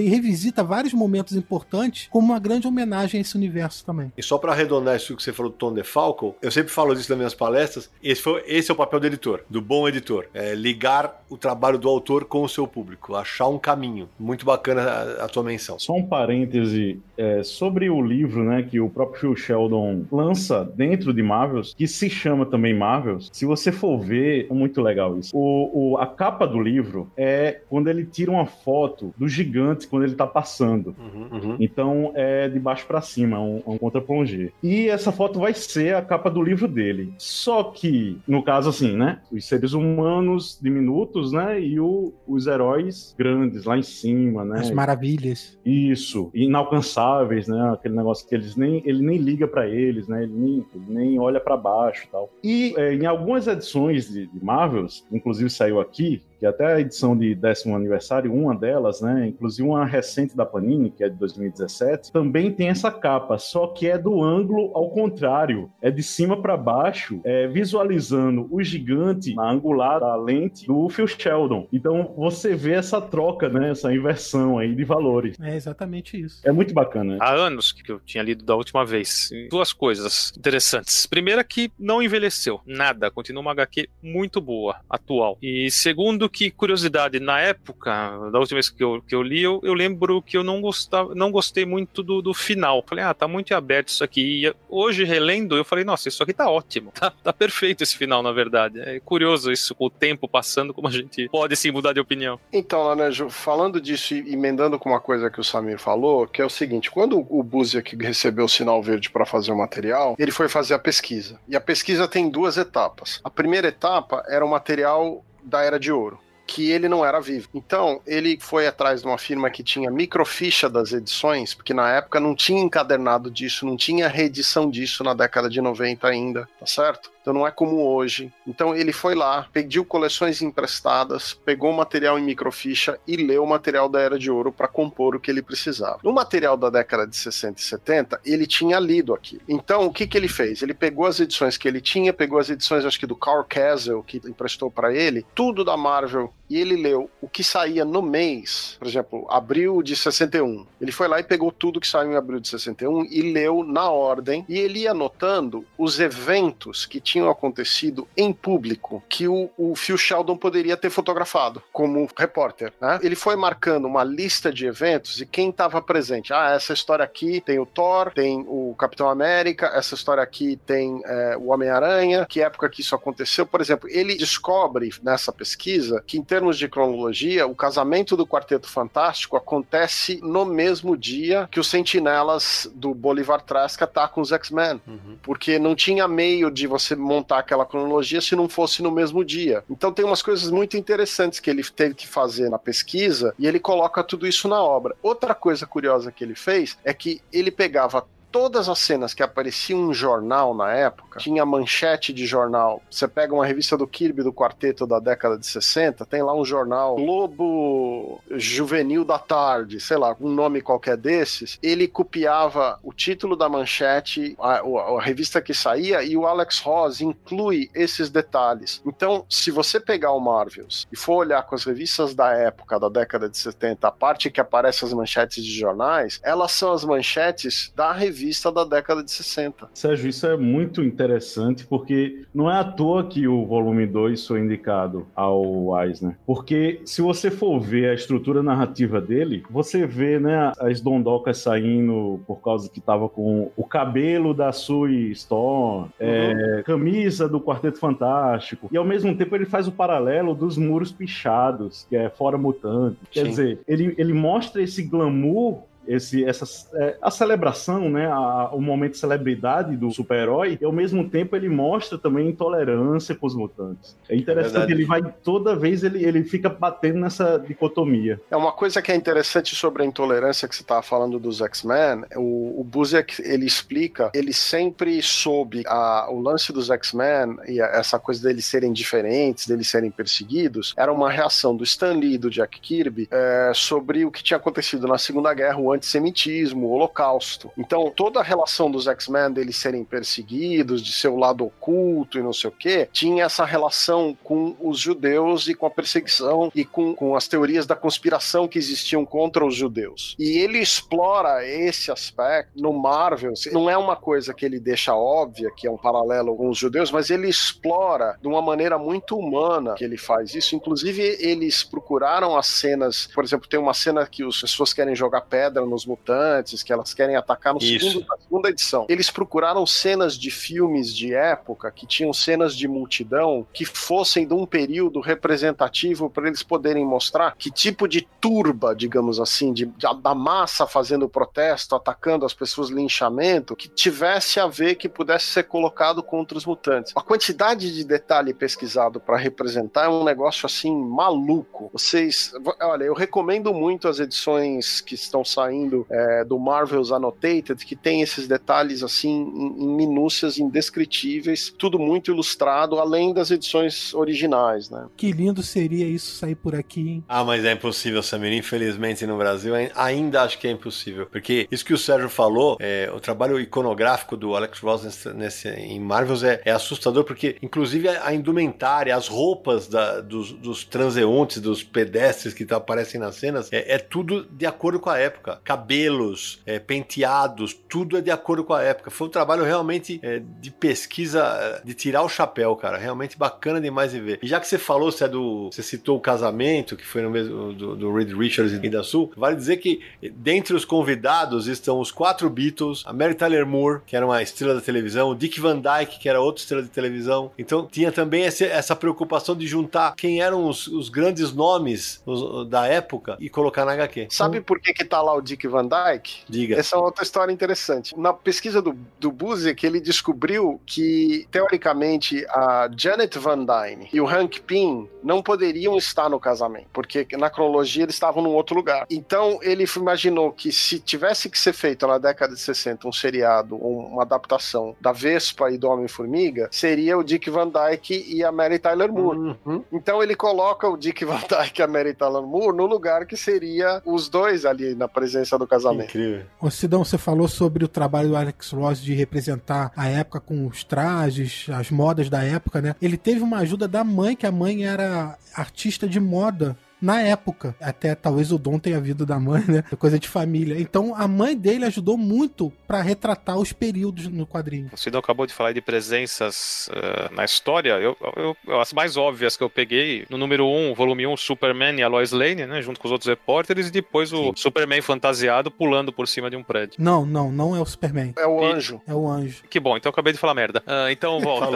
e 0.00 0.08
revisita 0.08 0.62
vários 0.62 0.92
momentos 0.92 1.36
importantes 1.36 2.08
como 2.10 2.26
uma 2.26 2.38
grande 2.38 2.66
homenagem 2.66 3.18
a 3.18 3.20
esse 3.20 3.36
universo 3.36 3.84
também. 3.84 4.12
E 4.16 4.22
só 4.22 4.38
para 4.38 4.52
arredondar 4.52 4.96
isso 4.96 5.16
que 5.16 5.22
você 5.22 5.32
falou 5.32 5.50
do 5.50 5.58
Tom 5.58 5.72
DeFalco, 5.72 6.34
eu 6.40 6.50
sempre 6.50 6.72
falo 6.72 6.94
disso 6.94 7.10
nas 7.10 7.18
minhas 7.18 7.34
palestras, 7.34 7.90
esse, 8.02 8.20
foi, 8.20 8.42
esse 8.46 8.70
é 8.70 8.74
o 8.74 8.76
papel 8.76 9.00
do 9.00 9.06
editor, 9.06 9.40
do 9.48 9.60
bom 9.60 9.88
editor, 9.88 10.26
é 10.34 10.54
ligar 10.54 11.22
o 11.28 11.36
trabalho 11.36 11.78
do 11.78 11.88
autor 11.88 12.24
com 12.24 12.42
o 12.42 12.48
seu 12.48 12.66
público, 12.66 13.14
achar 13.14 13.48
um 13.48 13.58
caminho. 13.58 14.08
Muito 14.18 14.44
bacana 14.44 14.82
a, 14.82 15.24
a 15.24 15.28
tua 15.28 15.42
menção. 15.42 15.78
Só 15.78 15.94
um 15.94 16.06
parêntese 16.06 17.00
é, 17.16 17.42
sobre 17.42 17.90
o 17.90 18.00
livro, 18.00 18.44
né, 18.44 18.62
que 18.62 18.80
o 18.80 18.88
próprio 18.88 19.20
Phil 19.20 19.36
Sheldon 19.36 20.04
lança 20.10 20.64
dentro 20.64 21.12
de 21.12 21.22
Marvels, 21.22 21.74
que 21.74 21.86
se 21.86 22.08
chama 22.08 22.46
também 22.46 22.74
Marvels. 22.74 23.28
Se 23.32 23.44
você 23.44 23.70
for 23.70 23.98
ver, 23.98 24.46
é 24.50 24.54
muito 24.54 24.80
legal 24.80 25.18
isso. 25.18 25.36
O, 25.36 25.92
o, 25.92 25.98
a 25.98 26.06
capa 26.06 26.46
do 26.46 26.60
livro 26.60 27.10
é 27.16 27.60
quando 27.68 27.88
ele 27.88 28.04
tira 28.04 28.30
uma 28.30 28.46
foto 28.46 29.14
do 29.16 29.28
gigante 29.28 29.86
quando 29.90 30.04
ele 30.04 30.14
tá 30.14 30.26
passando. 30.26 30.94
Uhum, 30.98 31.28
uhum. 31.30 31.56
Então 31.60 32.12
é 32.14 32.48
de 32.48 32.58
baixo 32.58 32.86
para 32.86 33.00
cima, 33.00 33.40
um, 33.40 33.62
um 33.66 33.76
contra-plongé. 33.76 34.50
E 34.62 34.88
essa 34.88 35.12
foto 35.12 35.40
vai 35.40 35.52
ser 35.52 35.94
a 35.94 36.02
capa 36.02 36.30
do 36.30 36.42
livro 36.42 36.68
dele. 36.68 37.12
Só 37.18 37.64
que, 37.64 38.18
no 38.26 38.42
caso 38.42 38.70
assim, 38.70 38.96
né, 38.96 39.20
os 39.30 39.44
seres 39.44 39.72
humanos 39.72 40.58
diminutos, 40.62 41.32
né, 41.32 41.60
e 41.60 41.80
o, 41.80 42.12
os 42.26 42.46
heróis 42.46 43.14
grandes 43.18 43.64
lá 43.64 43.76
em 43.76 43.82
cima, 43.82 44.44
né. 44.44 44.60
As 44.60 44.70
maravilhas. 44.70 45.58
Isso, 45.64 46.30
inalcançáveis, 46.32 47.48
né, 47.48 47.70
aquele 47.72 47.96
negócio 47.96 48.26
que 48.26 48.34
eles 48.34 48.56
nem, 48.56 48.82
ele 48.84 49.02
nem 49.02 49.18
liga 49.18 49.46
para 49.48 49.68
eles, 49.68 50.06
né, 50.06 50.22
ele 50.22 50.32
nem, 50.32 50.66
ele 50.74 50.84
nem 50.88 51.18
olha 51.18 51.40
para 51.40 51.56
baixo 51.56 52.06
tal. 52.10 52.30
E 52.42 52.74
é, 52.76 52.94
em 52.94 53.06
algumas 53.06 53.46
edições 53.46 54.08
de, 54.08 54.26
de 54.26 54.44
Marvels, 54.44 55.04
inclusive 55.10 55.50
saiu 55.50 55.80
aqui, 55.80 56.22
que 56.40 56.46
até 56.46 56.64
a 56.64 56.80
edição 56.80 57.14
de 57.14 57.34
décimo 57.34 57.76
aniversário, 57.76 58.32
uma 58.32 58.56
delas, 58.56 59.02
né, 59.02 59.28
inclusive 59.28 59.68
uma 59.68 59.84
recente 59.84 60.34
da 60.34 60.46
Panini, 60.46 60.90
que 60.90 61.04
é 61.04 61.08
de 61.10 61.16
2017, 61.16 62.10
também 62.10 62.50
tem 62.50 62.68
essa 62.68 62.90
capa, 62.90 63.36
só 63.36 63.66
que 63.66 63.86
é 63.86 63.98
do 63.98 64.24
ângulo 64.24 64.70
ao 64.74 64.88
contrário, 64.90 65.70
é 65.82 65.90
de 65.90 66.02
cima 66.02 66.40
para 66.40 66.56
baixo, 66.56 67.20
é, 67.24 67.46
visualizando 67.46 68.48
o 68.50 68.62
gigante 68.62 69.34
na 69.34 69.50
angular 69.50 70.00
da 70.00 70.16
lente 70.16 70.66
do 70.66 70.88
Phil 70.88 71.06
Sheldon. 71.06 71.68
Então 71.70 72.14
você 72.16 72.54
vê 72.56 72.72
essa 72.72 73.02
troca, 73.02 73.50
né, 73.50 73.72
essa 73.72 73.92
inversão 73.92 74.58
aí 74.58 74.74
de 74.74 74.84
valores. 74.84 75.36
É 75.38 75.54
exatamente 75.54 76.18
isso. 76.18 76.40
É 76.42 76.50
muito 76.50 76.72
bacana. 76.72 77.12
Né? 77.12 77.18
Há 77.20 77.32
anos 77.32 77.70
que 77.70 77.92
eu 77.92 78.00
tinha 78.00 78.22
lido 78.22 78.46
da 78.46 78.54
última 78.56 78.86
vez. 78.86 79.30
Duas 79.50 79.74
coisas 79.74 80.32
interessantes. 80.38 81.04
Primeira 81.04 81.44
que 81.44 81.70
não 81.78 82.02
envelheceu 82.02 82.60
nada, 82.64 83.10
continua 83.10 83.42
uma 83.42 83.52
HQ 83.52 83.90
muito 84.02 84.40
boa, 84.40 84.80
atual. 84.88 85.36
E 85.42 85.70
segundo 85.70 86.29
que, 86.30 86.50
curiosidade, 86.50 87.20
na 87.20 87.40
época, 87.40 88.30
da 88.30 88.38
última 88.38 88.56
vez 88.56 88.68
que 88.68 88.82
eu, 88.82 89.02
que 89.06 89.14
eu 89.14 89.22
li, 89.22 89.42
eu, 89.42 89.60
eu 89.62 89.74
lembro 89.74 90.22
que 90.22 90.36
eu 90.36 90.44
não, 90.44 90.60
gostava, 90.60 91.14
não 91.14 91.30
gostei 91.30 91.64
muito 91.64 92.02
do, 92.02 92.22
do 92.22 92.32
final. 92.32 92.84
Falei, 92.86 93.04
ah, 93.04 93.14
tá 93.14 93.26
muito 93.26 93.54
aberto 93.54 93.88
isso 93.88 94.04
aqui. 94.04 94.46
E 94.46 94.54
hoje, 94.68 95.04
relendo, 95.04 95.56
eu 95.56 95.64
falei, 95.64 95.84
nossa, 95.84 96.08
isso 96.08 96.22
aqui 96.22 96.32
tá 96.32 96.48
ótimo. 96.48 96.92
Tá, 97.00 97.10
tá 97.10 97.32
perfeito 97.32 97.82
esse 97.82 97.96
final, 97.96 98.22
na 98.22 98.30
verdade. 98.30 98.78
É 98.78 99.00
curioso 99.00 99.50
isso, 99.50 99.74
com 99.74 99.86
o 99.86 99.90
tempo 99.90 100.28
passando, 100.28 100.74
como 100.74 100.86
a 100.86 100.90
gente 100.90 101.30
pode 101.30 101.56
sim 101.56 101.70
mudar 101.70 101.94
de 101.94 102.00
opinião. 102.00 102.38
Então, 102.52 102.82
Lanejo, 102.82 103.30
falando 103.30 103.80
disso 103.80 104.12
e 104.12 104.34
emendando 104.34 104.78
com 104.78 104.90
uma 104.90 105.00
coisa 105.00 105.30
que 105.30 105.40
o 105.40 105.44
Samir 105.44 105.78
falou, 105.78 106.26
que 106.26 106.42
é 106.42 106.44
o 106.44 106.50
seguinte: 106.50 106.90
quando 106.90 107.26
o 107.26 107.42
Buziak 107.42 107.96
recebeu 107.96 108.44
o 108.44 108.48
sinal 108.48 108.82
verde 108.82 109.08
para 109.08 109.24
fazer 109.24 109.50
o 109.50 109.56
material, 109.56 110.14
ele 110.18 110.30
foi 110.30 110.46
fazer 110.46 110.74
a 110.74 110.78
pesquisa. 110.78 111.40
E 111.48 111.56
a 111.56 111.60
pesquisa 111.60 112.06
tem 112.06 112.28
duas 112.28 112.58
etapas. 112.58 113.18
A 113.24 113.30
primeira 113.30 113.68
etapa 113.68 114.22
era 114.28 114.44
o 114.44 114.50
material 114.50 115.24
da 115.42 115.62
Era 115.62 115.78
de 115.78 115.92
Ouro 115.92 116.18
que 116.50 116.68
ele 116.68 116.88
não 116.88 117.06
era 117.06 117.20
vivo. 117.20 117.48
Então, 117.54 118.02
ele 118.04 118.36
foi 118.40 118.66
atrás 118.66 119.02
de 119.02 119.06
uma 119.06 119.16
firma 119.16 119.48
que 119.48 119.62
tinha 119.62 119.88
microficha 119.88 120.68
das 120.68 120.92
edições, 120.92 121.54
porque 121.54 121.72
na 121.72 121.88
época 121.92 122.18
não 122.18 122.34
tinha 122.34 122.60
encadernado 122.60 123.30
disso, 123.30 123.64
não 123.64 123.76
tinha 123.76 124.08
reedição 124.08 124.68
disso 124.68 125.04
na 125.04 125.14
década 125.14 125.48
de 125.48 125.60
90 125.60 126.08
ainda, 126.08 126.48
tá 126.58 126.66
certo? 126.66 127.12
Então 127.20 127.34
não 127.34 127.46
é 127.46 127.50
como 127.50 127.86
hoje. 127.86 128.32
Então 128.46 128.74
ele 128.74 128.92
foi 128.92 129.14
lá, 129.14 129.46
pediu 129.52 129.84
coleções 129.84 130.42
emprestadas, 130.42 131.34
pegou 131.34 131.70
o 131.70 131.76
material 131.76 132.18
em 132.18 132.22
microficha 132.22 132.98
e 133.06 133.16
leu 133.16 133.44
o 133.44 133.48
material 133.48 133.88
da 133.88 134.00
Era 134.00 134.18
de 134.18 134.30
Ouro 134.30 134.50
para 134.50 134.66
compor 134.66 135.14
o 135.14 135.20
que 135.20 135.30
ele 135.30 135.42
precisava. 135.42 136.00
No 136.02 136.12
material 136.12 136.56
da 136.56 136.70
década 136.70 137.06
de 137.06 137.16
60 137.16 137.60
e 137.60 137.62
70, 137.62 138.20
ele 138.24 138.46
tinha 138.46 138.80
lido 138.80 139.14
aqui. 139.14 139.40
Então 139.48 139.86
o 139.86 139.92
que, 139.92 140.06
que 140.06 140.16
ele 140.16 140.28
fez? 140.28 140.62
Ele 140.62 140.74
pegou 140.74 141.06
as 141.06 141.20
edições 141.20 141.56
que 141.56 141.68
ele 141.68 141.80
tinha, 141.80 142.12
pegou 142.12 142.38
as 142.38 142.50
edições, 142.50 142.84
acho 142.84 142.98
que 142.98 143.06
do 143.06 143.16
Carl 143.16 143.44
Castle, 143.44 144.02
que 144.02 144.16
emprestou 144.26 144.70
para 144.70 144.92
ele, 144.92 145.24
tudo 145.34 145.64
da 145.64 145.76
Marvel, 145.76 146.32
e 146.50 146.60
ele 146.60 146.74
leu 146.74 147.08
o 147.20 147.28
que 147.28 147.44
saía 147.44 147.84
no 147.84 148.02
mês, 148.02 148.76
por 148.78 148.88
exemplo, 148.88 149.26
abril 149.30 149.82
de 149.82 149.94
61. 149.94 150.66
Ele 150.80 150.90
foi 150.90 151.06
lá 151.06 151.20
e 151.20 151.22
pegou 151.22 151.52
tudo 151.52 151.80
que 151.80 151.86
saiu 151.86 152.10
em 152.10 152.16
abril 152.16 152.40
de 152.40 152.48
61 152.48 153.04
e 153.04 153.32
leu 153.32 153.62
na 153.62 153.88
ordem, 153.88 154.44
e 154.48 154.58
ele 154.58 154.80
ia 154.80 154.90
anotando 154.90 155.64
os 155.78 156.00
eventos 156.00 156.84
que 156.84 157.00
tinham 157.00 157.30
acontecido 157.30 158.08
em 158.16 158.32
público 158.32 159.02
que 159.08 159.28
o, 159.28 159.48
o 159.56 159.76
Phil 159.76 159.96
Sheldon 159.96 160.36
poderia 160.36 160.76
ter 160.76 160.90
fotografado 160.90 161.62
como 161.72 162.08
repórter. 162.18 162.72
Né? 162.80 162.98
Ele 163.02 163.14
foi 163.14 163.36
marcando 163.36 163.86
uma 163.86 164.02
lista 164.02 164.52
de 164.52 164.66
eventos 164.66 165.20
e 165.20 165.26
quem 165.26 165.50
estava 165.50 165.80
presente. 165.80 166.32
Ah, 166.32 166.50
essa 166.50 166.72
história 166.72 167.04
aqui 167.04 167.40
tem 167.40 167.60
o 167.60 167.66
Thor, 167.66 168.12
tem 168.12 168.44
o 168.48 168.74
Capitão 168.76 169.08
América, 169.08 169.66
essa 169.74 169.94
história 169.94 170.22
aqui 170.22 170.58
tem 170.66 171.00
é, 171.04 171.36
o 171.36 171.50
Homem-Aranha, 171.50 172.26
que 172.28 172.42
época 172.42 172.68
que 172.68 172.80
isso 172.80 172.94
aconteceu. 172.94 173.46
Por 173.46 173.60
exemplo, 173.60 173.88
ele 173.88 174.16
descobre 174.16 174.90
nessa 175.02 175.32
pesquisa 175.32 176.02
que, 176.04 176.18
em 176.18 176.22
termos 176.22 176.39
de 176.48 176.68
cronologia, 176.68 177.46
o 177.46 177.54
casamento 177.54 178.16
do 178.16 178.26
Quarteto 178.26 178.68
Fantástico 178.68 179.36
acontece 179.36 180.20
no 180.22 180.44
mesmo 180.44 180.96
dia 180.96 181.48
que 181.50 181.60
os 181.60 181.68
sentinelas 181.68 182.70
do 182.74 182.94
Bolivar 182.94 183.40
Trask 183.42 183.80
atacam 183.82 184.22
os 184.22 184.32
X-Men. 184.32 184.80
Uhum. 184.86 185.16
Porque 185.22 185.58
não 185.58 185.74
tinha 185.74 186.08
meio 186.08 186.50
de 186.50 186.66
você 186.66 186.96
montar 186.96 187.38
aquela 187.38 187.66
cronologia 187.66 188.20
se 188.20 188.34
não 188.34 188.48
fosse 188.48 188.82
no 188.82 188.90
mesmo 188.90 189.24
dia. 189.24 189.64
Então 189.68 189.92
tem 189.92 190.04
umas 190.04 190.22
coisas 190.22 190.50
muito 190.50 190.76
interessantes 190.76 191.40
que 191.40 191.50
ele 191.50 191.62
teve 191.64 191.94
que 191.94 192.08
fazer 192.08 192.48
na 192.48 192.58
pesquisa 192.58 193.34
e 193.38 193.46
ele 193.46 193.60
coloca 193.60 194.02
tudo 194.02 194.26
isso 194.26 194.48
na 194.48 194.62
obra. 194.62 194.96
Outra 195.02 195.34
coisa 195.34 195.66
curiosa 195.66 196.10
que 196.10 196.24
ele 196.24 196.34
fez 196.34 196.78
é 196.84 196.94
que 196.94 197.20
ele 197.32 197.50
pegava 197.50 198.06
todas 198.30 198.68
as 198.68 198.78
cenas 198.78 199.12
que 199.12 199.22
apareciam 199.22 199.90
em 199.90 199.94
jornal 199.94 200.54
na 200.54 200.72
época, 200.72 201.18
tinha 201.18 201.44
manchete 201.44 202.12
de 202.12 202.26
jornal. 202.26 202.82
Você 202.90 203.08
pega 203.08 203.34
uma 203.34 203.44
revista 203.44 203.76
do 203.76 203.86
Kirby 203.86 204.22
do 204.22 204.32
quarteto 204.32 204.86
da 204.86 204.98
década 204.98 205.36
de 205.36 205.46
60, 205.46 206.04
tem 206.06 206.22
lá 206.22 206.34
um 206.34 206.44
jornal 206.44 206.96
Globo 206.96 208.20
Juvenil 208.30 209.04
da 209.04 209.18
Tarde, 209.18 209.80
sei 209.80 209.96
lá, 209.96 210.16
um 210.20 210.30
nome 210.30 210.60
qualquer 210.60 210.96
desses. 210.96 211.58
Ele 211.62 211.88
copiava 211.88 212.78
o 212.82 212.92
título 212.92 213.36
da 213.36 213.48
manchete, 213.48 214.36
a, 214.38 214.58
a, 214.58 214.98
a 214.98 215.02
revista 215.02 215.40
que 215.40 215.52
saía, 215.52 216.02
e 216.02 216.16
o 216.16 216.26
Alex 216.26 216.60
Ross 216.60 217.00
inclui 217.00 217.70
esses 217.74 218.10
detalhes. 218.10 218.80
Então, 218.86 219.24
se 219.28 219.50
você 219.50 219.80
pegar 219.80 220.12
o 220.12 220.20
Marvels 220.20 220.86
e 220.92 220.96
for 220.96 221.16
olhar 221.16 221.42
com 221.42 221.54
as 221.54 221.64
revistas 221.64 222.14
da 222.14 222.32
época, 222.32 222.78
da 222.78 222.88
década 222.88 223.28
de 223.28 223.36
70, 223.36 223.88
a 223.88 223.92
parte 223.92 224.30
que 224.30 224.40
aparece 224.40 224.84
as 224.84 224.92
manchetes 224.92 225.44
de 225.44 225.58
jornais, 225.58 226.20
elas 226.22 226.52
são 226.52 226.72
as 226.72 226.84
manchetes 226.84 227.72
da 227.74 227.92
revista 227.92 228.19
da 228.52 228.64
década 228.64 229.02
de 229.02 229.10
60. 229.10 229.70
Sérgio, 229.74 230.08
isso 230.08 230.26
é 230.26 230.36
muito 230.36 230.82
interessante 230.82 231.66
porque 231.66 232.24
não 232.34 232.50
é 232.50 232.58
à 232.58 232.64
toa 232.64 233.04
que 233.04 233.26
o 233.26 233.44
volume 233.46 233.86
2 233.86 234.26
foi 234.26 234.40
indicado 234.40 235.06
ao 235.14 235.78
Eisner. 235.82 236.16
Porque 236.26 236.80
se 236.84 237.02
você 237.02 237.30
for 237.30 237.60
ver 237.60 237.90
a 237.90 237.94
estrutura 237.94 238.42
narrativa 238.42 239.00
dele, 239.00 239.42
você 239.50 239.86
vê 239.86 240.18
né, 240.18 240.52
as 240.58 240.80
dondocas 240.80 241.38
saindo 241.38 242.20
por 242.26 242.36
causa 242.36 242.68
que 242.68 242.80
tava 242.80 243.08
com 243.08 243.50
o 243.56 243.64
cabelo 243.64 244.34
da 244.34 244.52
Sue 244.52 245.10
Storm, 245.12 245.82
uhum. 245.82 245.90
é, 246.00 246.62
camisa 246.64 247.28
do 247.28 247.40
Quarteto 247.40 247.78
Fantástico, 247.78 248.68
e 248.70 248.76
ao 248.76 248.84
mesmo 248.84 249.14
tempo 249.16 249.34
ele 249.34 249.46
faz 249.46 249.66
o 249.66 249.72
paralelo 249.72 250.34
dos 250.34 250.56
muros 250.56 250.92
pichados, 250.92 251.86
que 251.88 251.96
é 251.96 252.08
fora 252.08 252.36
mutante. 252.36 252.96
Quer 253.10 253.26
dizer, 253.26 253.60
ele, 253.66 253.94
ele 253.98 254.12
mostra 254.12 254.62
esse 254.62 254.82
glamour 254.82 255.62
esse, 255.86 256.24
essa, 256.24 256.44
é, 256.74 256.96
a 257.00 257.10
celebração, 257.10 257.88
né, 257.88 258.06
a, 258.06 258.50
o 258.52 258.60
momento 258.60 258.92
de 258.92 258.98
celebridade 258.98 259.76
do 259.76 259.90
super-herói, 259.90 260.58
e 260.60 260.64
ao 260.64 260.72
mesmo 260.72 261.08
tempo 261.08 261.34
ele 261.34 261.48
mostra 261.48 261.98
também 261.98 262.28
intolerância 262.28 263.14
com 263.14 263.26
os 263.26 263.34
mutantes. 263.34 263.96
É 264.08 264.16
interessante, 264.16 264.70
é 264.70 264.74
ele 264.74 264.84
vai, 264.84 265.02
toda 265.22 265.56
vez 265.56 265.82
ele, 265.82 266.04
ele 266.04 266.22
fica 266.24 266.48
batendo 266.48 267.00
nessa 267.00 267.38
dicotomia. 267.38 268.20
É 268.30 268.36
uma 268.36 268.52
coisa 268.52 268.80
que 268.80 268.92
é 268.92 268.94
interessante 268.94 269.54
sobre 269.54 269.82
a 269.82 269.86
intolerância 269.86 270.48
que 270.48 270.54
você 270.54 270.62
estava 270.62 270.82
falando 270.82 271.18
dos 271.18 271.40
X-Men, 271.40 272.04
o, 272.16 272.60
o 272.60 272.64
Busiek, 272.64 273.20
ele 273.22 273.46
explica, 273.46 274.10
ele 274.14 274.32
sempre 274.32 275.00
soube 275.02 275.62
a, 275.66 276.08
o 276.10 276.20
lance 276.20 276.52
dos 276.52 276.70
X-Men 276.70 277.36
e 277.48 277.60
a, 277.60 277.66
essa 277.66 277.98
coisa 277.98 278.28
deles 278.28 278.44
serem 278.44 278.72
diferentes, 278.72 279.46
deles 279.46 279.68
serem 279.68 279.90
perseguidos, 279.90 280.74
era 280.76 280.92
uma 280.92 281.10
reação 281.10 281.56
do 281.56 281.64
Stan 281.64 281.92
Lee 281.92 282.14
e 282.14 282.18
do 282.18 282.30
Jack 282.30 282.60
Kirby 282.60 283.08
é, 283.10 283.52
sobre 283.54 284.04
o 284.04 284.10
que 284.10 284.22
tinha 284.22 284.36
acontecido 284.36 284.86
na 284.86 284.98
Segunda 284.98 285.32
Guerra, 285.34 285.58
o 285.58 285.69
antissemitismo, 285.72 286.66
o 286.66 286.70
holocausto. 286.70 287.50
Então, 287.56 287.90
toda 287.94 288.20
a 288.20 288.22
relação 288.22 288.70
dos 288.70 288.86
X-Men 288.86 289.32
deles 289.32 289.56
serem 289.56 289.84
perseguidos, 289.84 290.82
de 290.82 290.92
seu 290.92 291.16
lado 291.16 291.44
oculto 291.44 292.18
e 292.18 292.22
não 292.22 292.32
sei 292.32 292.48
o 292.48 292.52
quê, 292.52 292.88
tinha 292.92 293.24
essa 293.24 293.44
relação 293.44 294.16
com 294.22 294.56
os 294.60 294.78
judeus 294.78 295.48
e 295.48 295.54
com 295.54 295.66
a 295.66 295.70
perseguição 295.70 296.50
e 296.54 296.64
com, 296.64 296.94
com 296.94 297.16
as 297.16 297.28
teorias 297.28 297.66
da 297.66 297.76
conspiração 297.76 298.48
que 298.48 298.58
existiam 298.58 299.04
contra 299.04 299.44
os 299.44 299.54
judeus. 299.54 300.14
E 300.18 300.38
ele 300.38 300.58
explora 300.58 301.46
esse 301.46 301.90
aspecto 301.90 302.52
no 302.60 302.72
Marvel. 302.72 303.32
Não 303.52 303.68
é 303.68 303.76
uma 303.76 303.96
coisa 303.96 304.34
que 304.34 304.44
ele 304.44 304.58
deixa 304.58 304.94
óbvia, 304.94 305.50
que 305.56 305.66
é 305.66 305.70
um 305.70 305.76
paralelo 305.76 306.36
com 306.36 306.48
os 306.48 306.58
judeus, 306.58 306.90
mas 306.90 307.10
ele 307.10 307.28
explora 307.28 308.18
de 308.20 308.28
uma 308.28 308.42
maneira 308.42 308.78
muito 308.78 309.16
humana 309.16 309.74
que 309.74 309.84
ele 309.84 309.96
faz 309.96 310.34
isso. 310.34 310.54
Inclusive, 310.54 311.16
eles 311.20 311.62
procuraram 311.62 312.36
as 312.36 312.46
cenas, 312.46 313.08
por 313.14 313.24
exemplo, 313.24 313.48
tem 313.48 313.58
uma 313.58 313.74
cena 313.74 314.06
que 314.06 314.26
as 314.26 314.40
pessoas 314.40 314.72
querem 314.72 314.94
jogar 314.94 315.22
pedra 315.22 315.59
nos 315.66 315.86
mutantes, 315.86 316.62
que 316.62 316.72
elas 316.72 316.94
querem 316.94 317.16
atacar 317.16 317.54
no 317.54 317.60
segundo, 317.60 318.06
na 318.08 318.16
segunda 318.18 318.48
edição. 318.48 318.86
Eles 318.88 319.10
procuraram 319.10 319.66
cenas 319.66 320.16
de 320.16 320.30
filmes 320.30 320.94
de 320.94 321.14
época 321.14 321.70
que 321.70 321.86
tinham 321.86 322.12
cenas 322.12 322.54
de 322.56 322.66
multidão 322.66 323.46
que 323.52 323.64
fossem 323.64 324.26
de 324.26 324.34
um 324.34 324.46
período 324.46 325.00
representativo 325.00 326.08
para 326.10 326.28
eles 326.28 326.42
poderem 326.42 326.84
mostrar 326.84 327.34
que 327.36 327.50
tipo 327.50 327.86
de 327.86 328.06
turba, 328.20 328.74
digamos 328.74 329.20
assim, 329.20 329.52
de, 329.52 329.66
de, 329.66 329.86
da 330.02 330.14
massa 330.14 330.66
fazendo 330.66 331.08
protesto, 331.08 331.74
atacando 331.74 332.24
as 332.24 332.34
pessoas, 332.34 332.68
linchamento, 332.68 333.56
que 333.56 333.68
tivesse 333.68 334.40
a 334.40 334.46
ver 334.46 334.74
que 334.74 334.88
pudesse 334.88 335.26
ser 335.26 335.44
colocado 335.44 336.02
contra 336.02 336.36
os 336.36 336.46
mutantes. 336.46 336.92
A 336.96 337.02
quantidade 337.02 337.74
de 337.74 337.84
detalhe 337.84 338.32
pesquisado 338.32 339.00
para 339.00 339.16
representar 339.16 339.86
é 339.86 339.88
um 339.88 340.04
negócio 340.04 340.46
assim 340.46 340.74
maluco. 340.74 341.70
Vocês, 341.72 342.32
olha, 342.60 342.84
eu 342.84 342.94
recomendo 342.94 343.52
muito 343.52 343.88
as 343.88 343.98
edições 343.98 344.80
que 344.80 344.94
estão 344.94 345.24
saindo 345.24 345.49
saindo 345.50 345.86
é, 345.90 346.24
do 346.24 346.38
Marvel's 346.38 346.92
Annotated, 346.92 347.64
que 347.66 347.74
tem 347.74 348.02
esses 348.02 348.28
detalhes 348.28 348.82
assim 348.82 349.10
em, 349.10 349.64
em, 349.64 349.76
minúcias 349.76 350.38
indescritíveis, 350.38 351.52
tudo 351.56 351.78
muito 351.78 352.10
ilustrado, 352.10 352.78
além 352.78 353.12
das 353.12 353.30
edições 353.30 353.92
originais, 353.92 354.70
né? 354.70 354.86
Que 354.96 355.10
lindo 355.12 355.42
seria 355.42 355.86
isso 355.86 356.16
sair 356.16 356.34
por 356.34 356.54
aqui, 356.54 356.80
hein? 356.80 357.04
Ah, 357.08 357.24
mas 357.24 357.44
é 357.44 357.52
impossível, 357.52 358.02
Samir. 358.02 358.32
Infelizmente 358.32 359.06
no 359.06 359.16
Brasil 359.16 359.54
ainda 359.74 360.22
acho 360.22 360.38
que 360.38 360.46
é 360.46 360.50
impossível, 360.50 361.06
porque 361.06 361.48
isso 361.50 361.64
que 361.64 361.74
o 361.74 361.78
Sérgio 361.78 362.08
falou, 362.08 362.56
é, 362.60 362.90
o 362.94 363.00
trabalho 363.00 363.40
iconográfico 363.40 364.16
do 364.16 364.36
Alex 364.36 364.60
Ross 364.60 364.84
nesse, 364.84 365.12
nesse 365.12 365.48
em 365.48 365.80
Marvels 365.80 366.22
é, 366.22 366.40
é, 366.44 366.52
assustador, 366.52 367.04
porque 367.04 367.36
inclusive 367.42 367.88
a 367.88 368.14
indumentária, 368.14 368.94
as 368.94 369.08
roupas 369.08 369.66
da, 369.66 370.00
dos, 370.00 370.32
dos 370.32 370.64
transeuntes, 370.64 371.40
dos 371.40 371.62
pedestres 371.62 372.34
que 372.34 372.46
aparecem 372.52 373.00
nas 373.00 373.16
cenas, 373.16 373.52
é, 373.52 373.74
é 373.74 373.78
tudo 373.78 374.24
de 374.30 374.46
acordo 374.46 374.78
com 374.78 374.90
a 374.90 374.98
época 374.98 375.39
cabelos, 375.44 376.40
é, 376.46 376.58
penteados, 376.58 377.54
tudo 377.68 377.96
é 377.96 378.00
de 378.00 378.10
acordo 378.10 378.44
com 378.44 378.54
a 378.54 378.62
época. 378.62 378.90
Foi 378.90 379.08
um 379.08 379.10
trabalho 379.10 379.44
realmente 379.44 380.00
é, 380.02 380.20
de 380.40 380.50
pesquisa, 380.50 381.22
é, 381.22 381.66
de 381.66 381.74
tirar 381.74 382.02
o 382.02 382.08
chapéu, 382.08 382.54
cara. 382.56 382.78
Realmente 382.78 383.18
bacana 383.18 383.60
demais 383.60 383.92
de 383.92 384.00
ver. 384.00 384.18
E 384.22 384.26
já 384.26 384.40
que 384.40 384.46
você 384.46 384.58
falou, 384.58 384.90
você, 384.90 385.04
é 385.04 385.08
do, 385.08 385.50
você 385.50 385.62
citou 385.62 385.96
o 385.96 386.00
casamento, 386.00 386.76
que 386.76 386.86
foi 386.86 387.02
no 387.02 387.10
mesmo 387.10 387.52
do, 387.52 387.76
do 387.76 387.94
Reed 387.94 388.12
Richards 388.12 388.52
e 388.52 388.68
da 388.68 388.82
Sul, 388.82 389.12
vale 389.16 389.36
dizer 389.36 389.56
que 389.58 389.80
dentre 390.12 390.54
os 390.54 390.64
convidados 390.64 391.46
estão 391.46 391.80
os 391.80 391.90
quatro 391.90 392.28
Beatles, 392.28 392.82
a 392.86 392.92
Mary 392.92 393.14
Tyler 393.14 393.46
Moore, 393.46 393.80
que 393.86 393.96
era 393.96 394.06
uma 394.06 394.22
estrela 394.22 394.54
da 394.54 394.60
televisão, 394.60 395.10
o 395.10 395.14
Dick 395.14 395.40
Van 395.40 395.58
Dyke, 395.58 395.98
que 395.98 396.08
era 396.08 396.20
outra 396.20 396.40
estrela 396.40 396.62
de 396.62 396.68
televisão. 396.68 397.30
Então 397.38 397.66
tinha 397.66 397.90
também 397.90 398.24
esse, 398.24 398.44
essa 398.44 398.76
preocupação 398.76 399.36
de 399.36 399.46
juntar 399.46 399.94
quem 399.96 400.20
eram 400.20 400.46
os, 400.46 400.66
os 400.66 400.88
grandes 400.88 401.32
nomes 401.32 402.02
os, 402.06 402.48
da 402.48 402.66
época 402.66 403.16
e 403.20 403.28
colocar 403.28 403.64
na 403.64 403.72
HQ. 403.72 404.08
Sabe 404.10 404.40
por 404.40 404.60
que 404.60 404.72
que 404.72 404.84
tá 404.84 405.00
lá 405.00 405.14
o 405.14 405.20
Dick 405.30 405.46
Van 405.46 405.66
Dyke. 405.66 406.22
Diga. 406.28 406.56
Essa 406.56 406.76
é 406.76 406.78
outra 406.78 407.04
história 407.04 407.32
interessante. 407.32 407.96
Na 407.96 408.12
pesquisa 408.12 408.60
do, 408.60 408.76
do 408.98 409.12
Buzik, 409.12 409.64
ele 409.64 409.80
descobriu 409.80 410.60
que, 410.66 411.26
teoricamente, 411.30 412.26
a 412.28 412.68
Janet 412.76 413.18
Van 413.18 413.44
Dyne 413.44 413.88
e 413.92 414.00
o 414.00 414.08
Hank 414.08 414.40
Pym 414.40 414.88
não 415.02 415.22
poderiam 415.22 415.76
estar 415.76 416.08
no 416.08 416.18
casamento, 416.18 416.66
porque 416.72 417.06
na 417.16 417.30
cronologia 417.30 417.84
eles 417.84 417.94
estavam 417.94 418.22
num 418.22 418.30
outro 418.30 418.56
lugar. 418.56 418.86
Então, 418.90 419.38
ele 419.42 419.64
imaginou 419.76 420.32
que 420.32 420.50
se 420.50 420.78
tivesse 420.80 421.30
que 421.30 421.38
ser 421.38 421.52
feito 421.52 421.86
na 421.86 421.98
década 421.98 422.34
de 422.34 422.40
60 422.40 422.88
um 422.88 422.92
seriado, 422.92 423.56
uma 423.56 424.02
adaptação 424.02 424.74
da 424.80 424.92
Vespa 424.92 425.50
e 425.50 425.58
do 425.58 425.68
Homem-Formiga, 425.68 426.48
seria 426.50 426.98
o 426.98 427.04
Dick 427.04 427.30
Van 427.30 427.48
Dyke 427.48 428.04
e 428.08 428.24
a 428.24 428.32
Mary 428.32 428.58
Tyler 428.58 428.92
Moore. 428.92 429.36
Uhum. 429.46 429.64
Então, 429.72 430.02
ele 430.02 430.16
coloca 430.16 430.68
o 430.68 430.76
Dick 430.76 431.04
Van 431.04 431.20
Dyke 431.28 431.60
e 431.60 431.62
a 431.62 431.68
Mary 431.68 431.94
Tyler 431.94 432.22
Moore 432.22 432.56
no 432.56 432.66
lugar 432.66 433.06
que 433.06 433.16
seria 433.16 433.80
os 433.84 434.08
dois 434.08 434.44
ali 434.44 434.74
na 434.74 434.88
presença 434.88 435.19
do 435.38 435.46
casamento. 435.46 435.88
Incrível. 435.88 436.24
Ô 436.40 436.50
Sidão, 436.50 436.84
você 436.84 436.98
falou 436.98 437.28
sobre 437.28 437.64
o 437.64 437.68
trabalho 437.68 438.10
do 438.10 438.16
Alex 438.16 438.50
Ross 438.50 438.80
de 438.80 438.94
representar 438.94 439.72
a 439.76 439.88
época 439.88 440.20
com 440.20 440.46
os 440.46 440.64
trajes, 440.64 441.46
as 441.50 441.70
modas 441.70 442.08
da 442.08 442.22
época, 442.22 442.60
né? 442.60 442.74
Ele 442.80 442.96
teve 442.96 443.20
uma 443.20 443.38
ajuda 443.38 443.66
da 443.66 443.84
mãe, 443.84 444.16
que 444.16 444.26
a 444.26 444.32
mãe 444.32 444.64
era 444.64 445.16
artista 445.34 445.88
de 445.88 446.00
moda 446.00 446.56
na 446.80 447.02
época. 447.02 447.54
Até 447.60 447.94
talvez 447.94 448.32
o 448.32 448.38
Dom 448.38 448.58
tenha 448.58 448.80
vindo 448.80 449.04
da 449.04 449.18
mãe, 449.18 449.44
né? 449.46 449.64
Coisa 449.78 449.98
de 449.98 450.08
família. 450.08 450.60
Então 450.60 450.94
a 450.94 451.06
mãe 451.06 451.36
dele 451.36 451.64
ajudou 451.66 451.96
muito 451.96 452.52
para 452.66 452.80
retratar 452.80 453.38
os 453.38 453.52
períodos 453.52 454.06
no 454.08 454.26
quadrinho. 454.26 454.70
O 454.72 454.76
Sidão 454.76 455.00
acabou 455.00 455.26
de 455.26 455.34
falar 455.34 455.52
de 455.52 455.60
presenças 455.60 456.68
uh, 456.68 457.14
na 457.14 457.24
história. 457.24 457.72
Eu, 457.72 457.96
eu, 458.16 458.60
as 458.60 458.72
mais 458.72 458.96
óbvias 458.96 459.36
que 459.36 459.42
eu 459.42 459.50
peguei, 459.50 460.06
no 460.08 460.16
número 460.16 460.46
1, 460.46 460.70
um, 460.70 460.74
volume 460.74 461.06
1, 461.06 461.12
um, 461.12 461.16
Superman 461.16 461.78
e 461.78 461.82
a 461.82 461.88
Lois 461.88 462.12
Lane, 462.12 462.46
né? 462.46 462.62
Junto 462.62 462.80
com 462.80 462.88
os 462.88 462.92
outros 462.92 463.08
repórteres, 463.08 463.68
e 463.68 463.70
depois 463.70 464.12
o 464.12 464.26
Sim. 464.26 464.32
Superman 464.36 464.80
fantasiado 464.80 465.50
pulando 465.50 465.92
por 465.92 466.08
cima 466.08 466.30
de 466.30 466.36
um 466.36 466.42
prédio. 466.42 466.76
Não, 466.78 467.04
não, 467.04 467.30
não 467.30 467.56
é 467.56 467.60
o 467.60 467.66
Superman. 467.66 468.12
É 468.16 468.26
o 468.26 468.44
anjo. 468.44 468.80
É 468.86 468.94
o 468.94 469.08
anjo. 469.08 469.42
Que 469.48 469.60
bom, 469.60 469.76
então 469.76 469.90
eu 469.90 469.92
acabei 469.92 470.12
de 470.12 470.18
falar 470.18 470.34
merda. 470.34 470.62
Uh, 470.66 470.90
então 470.90 471.18
volta. 471.20 471.50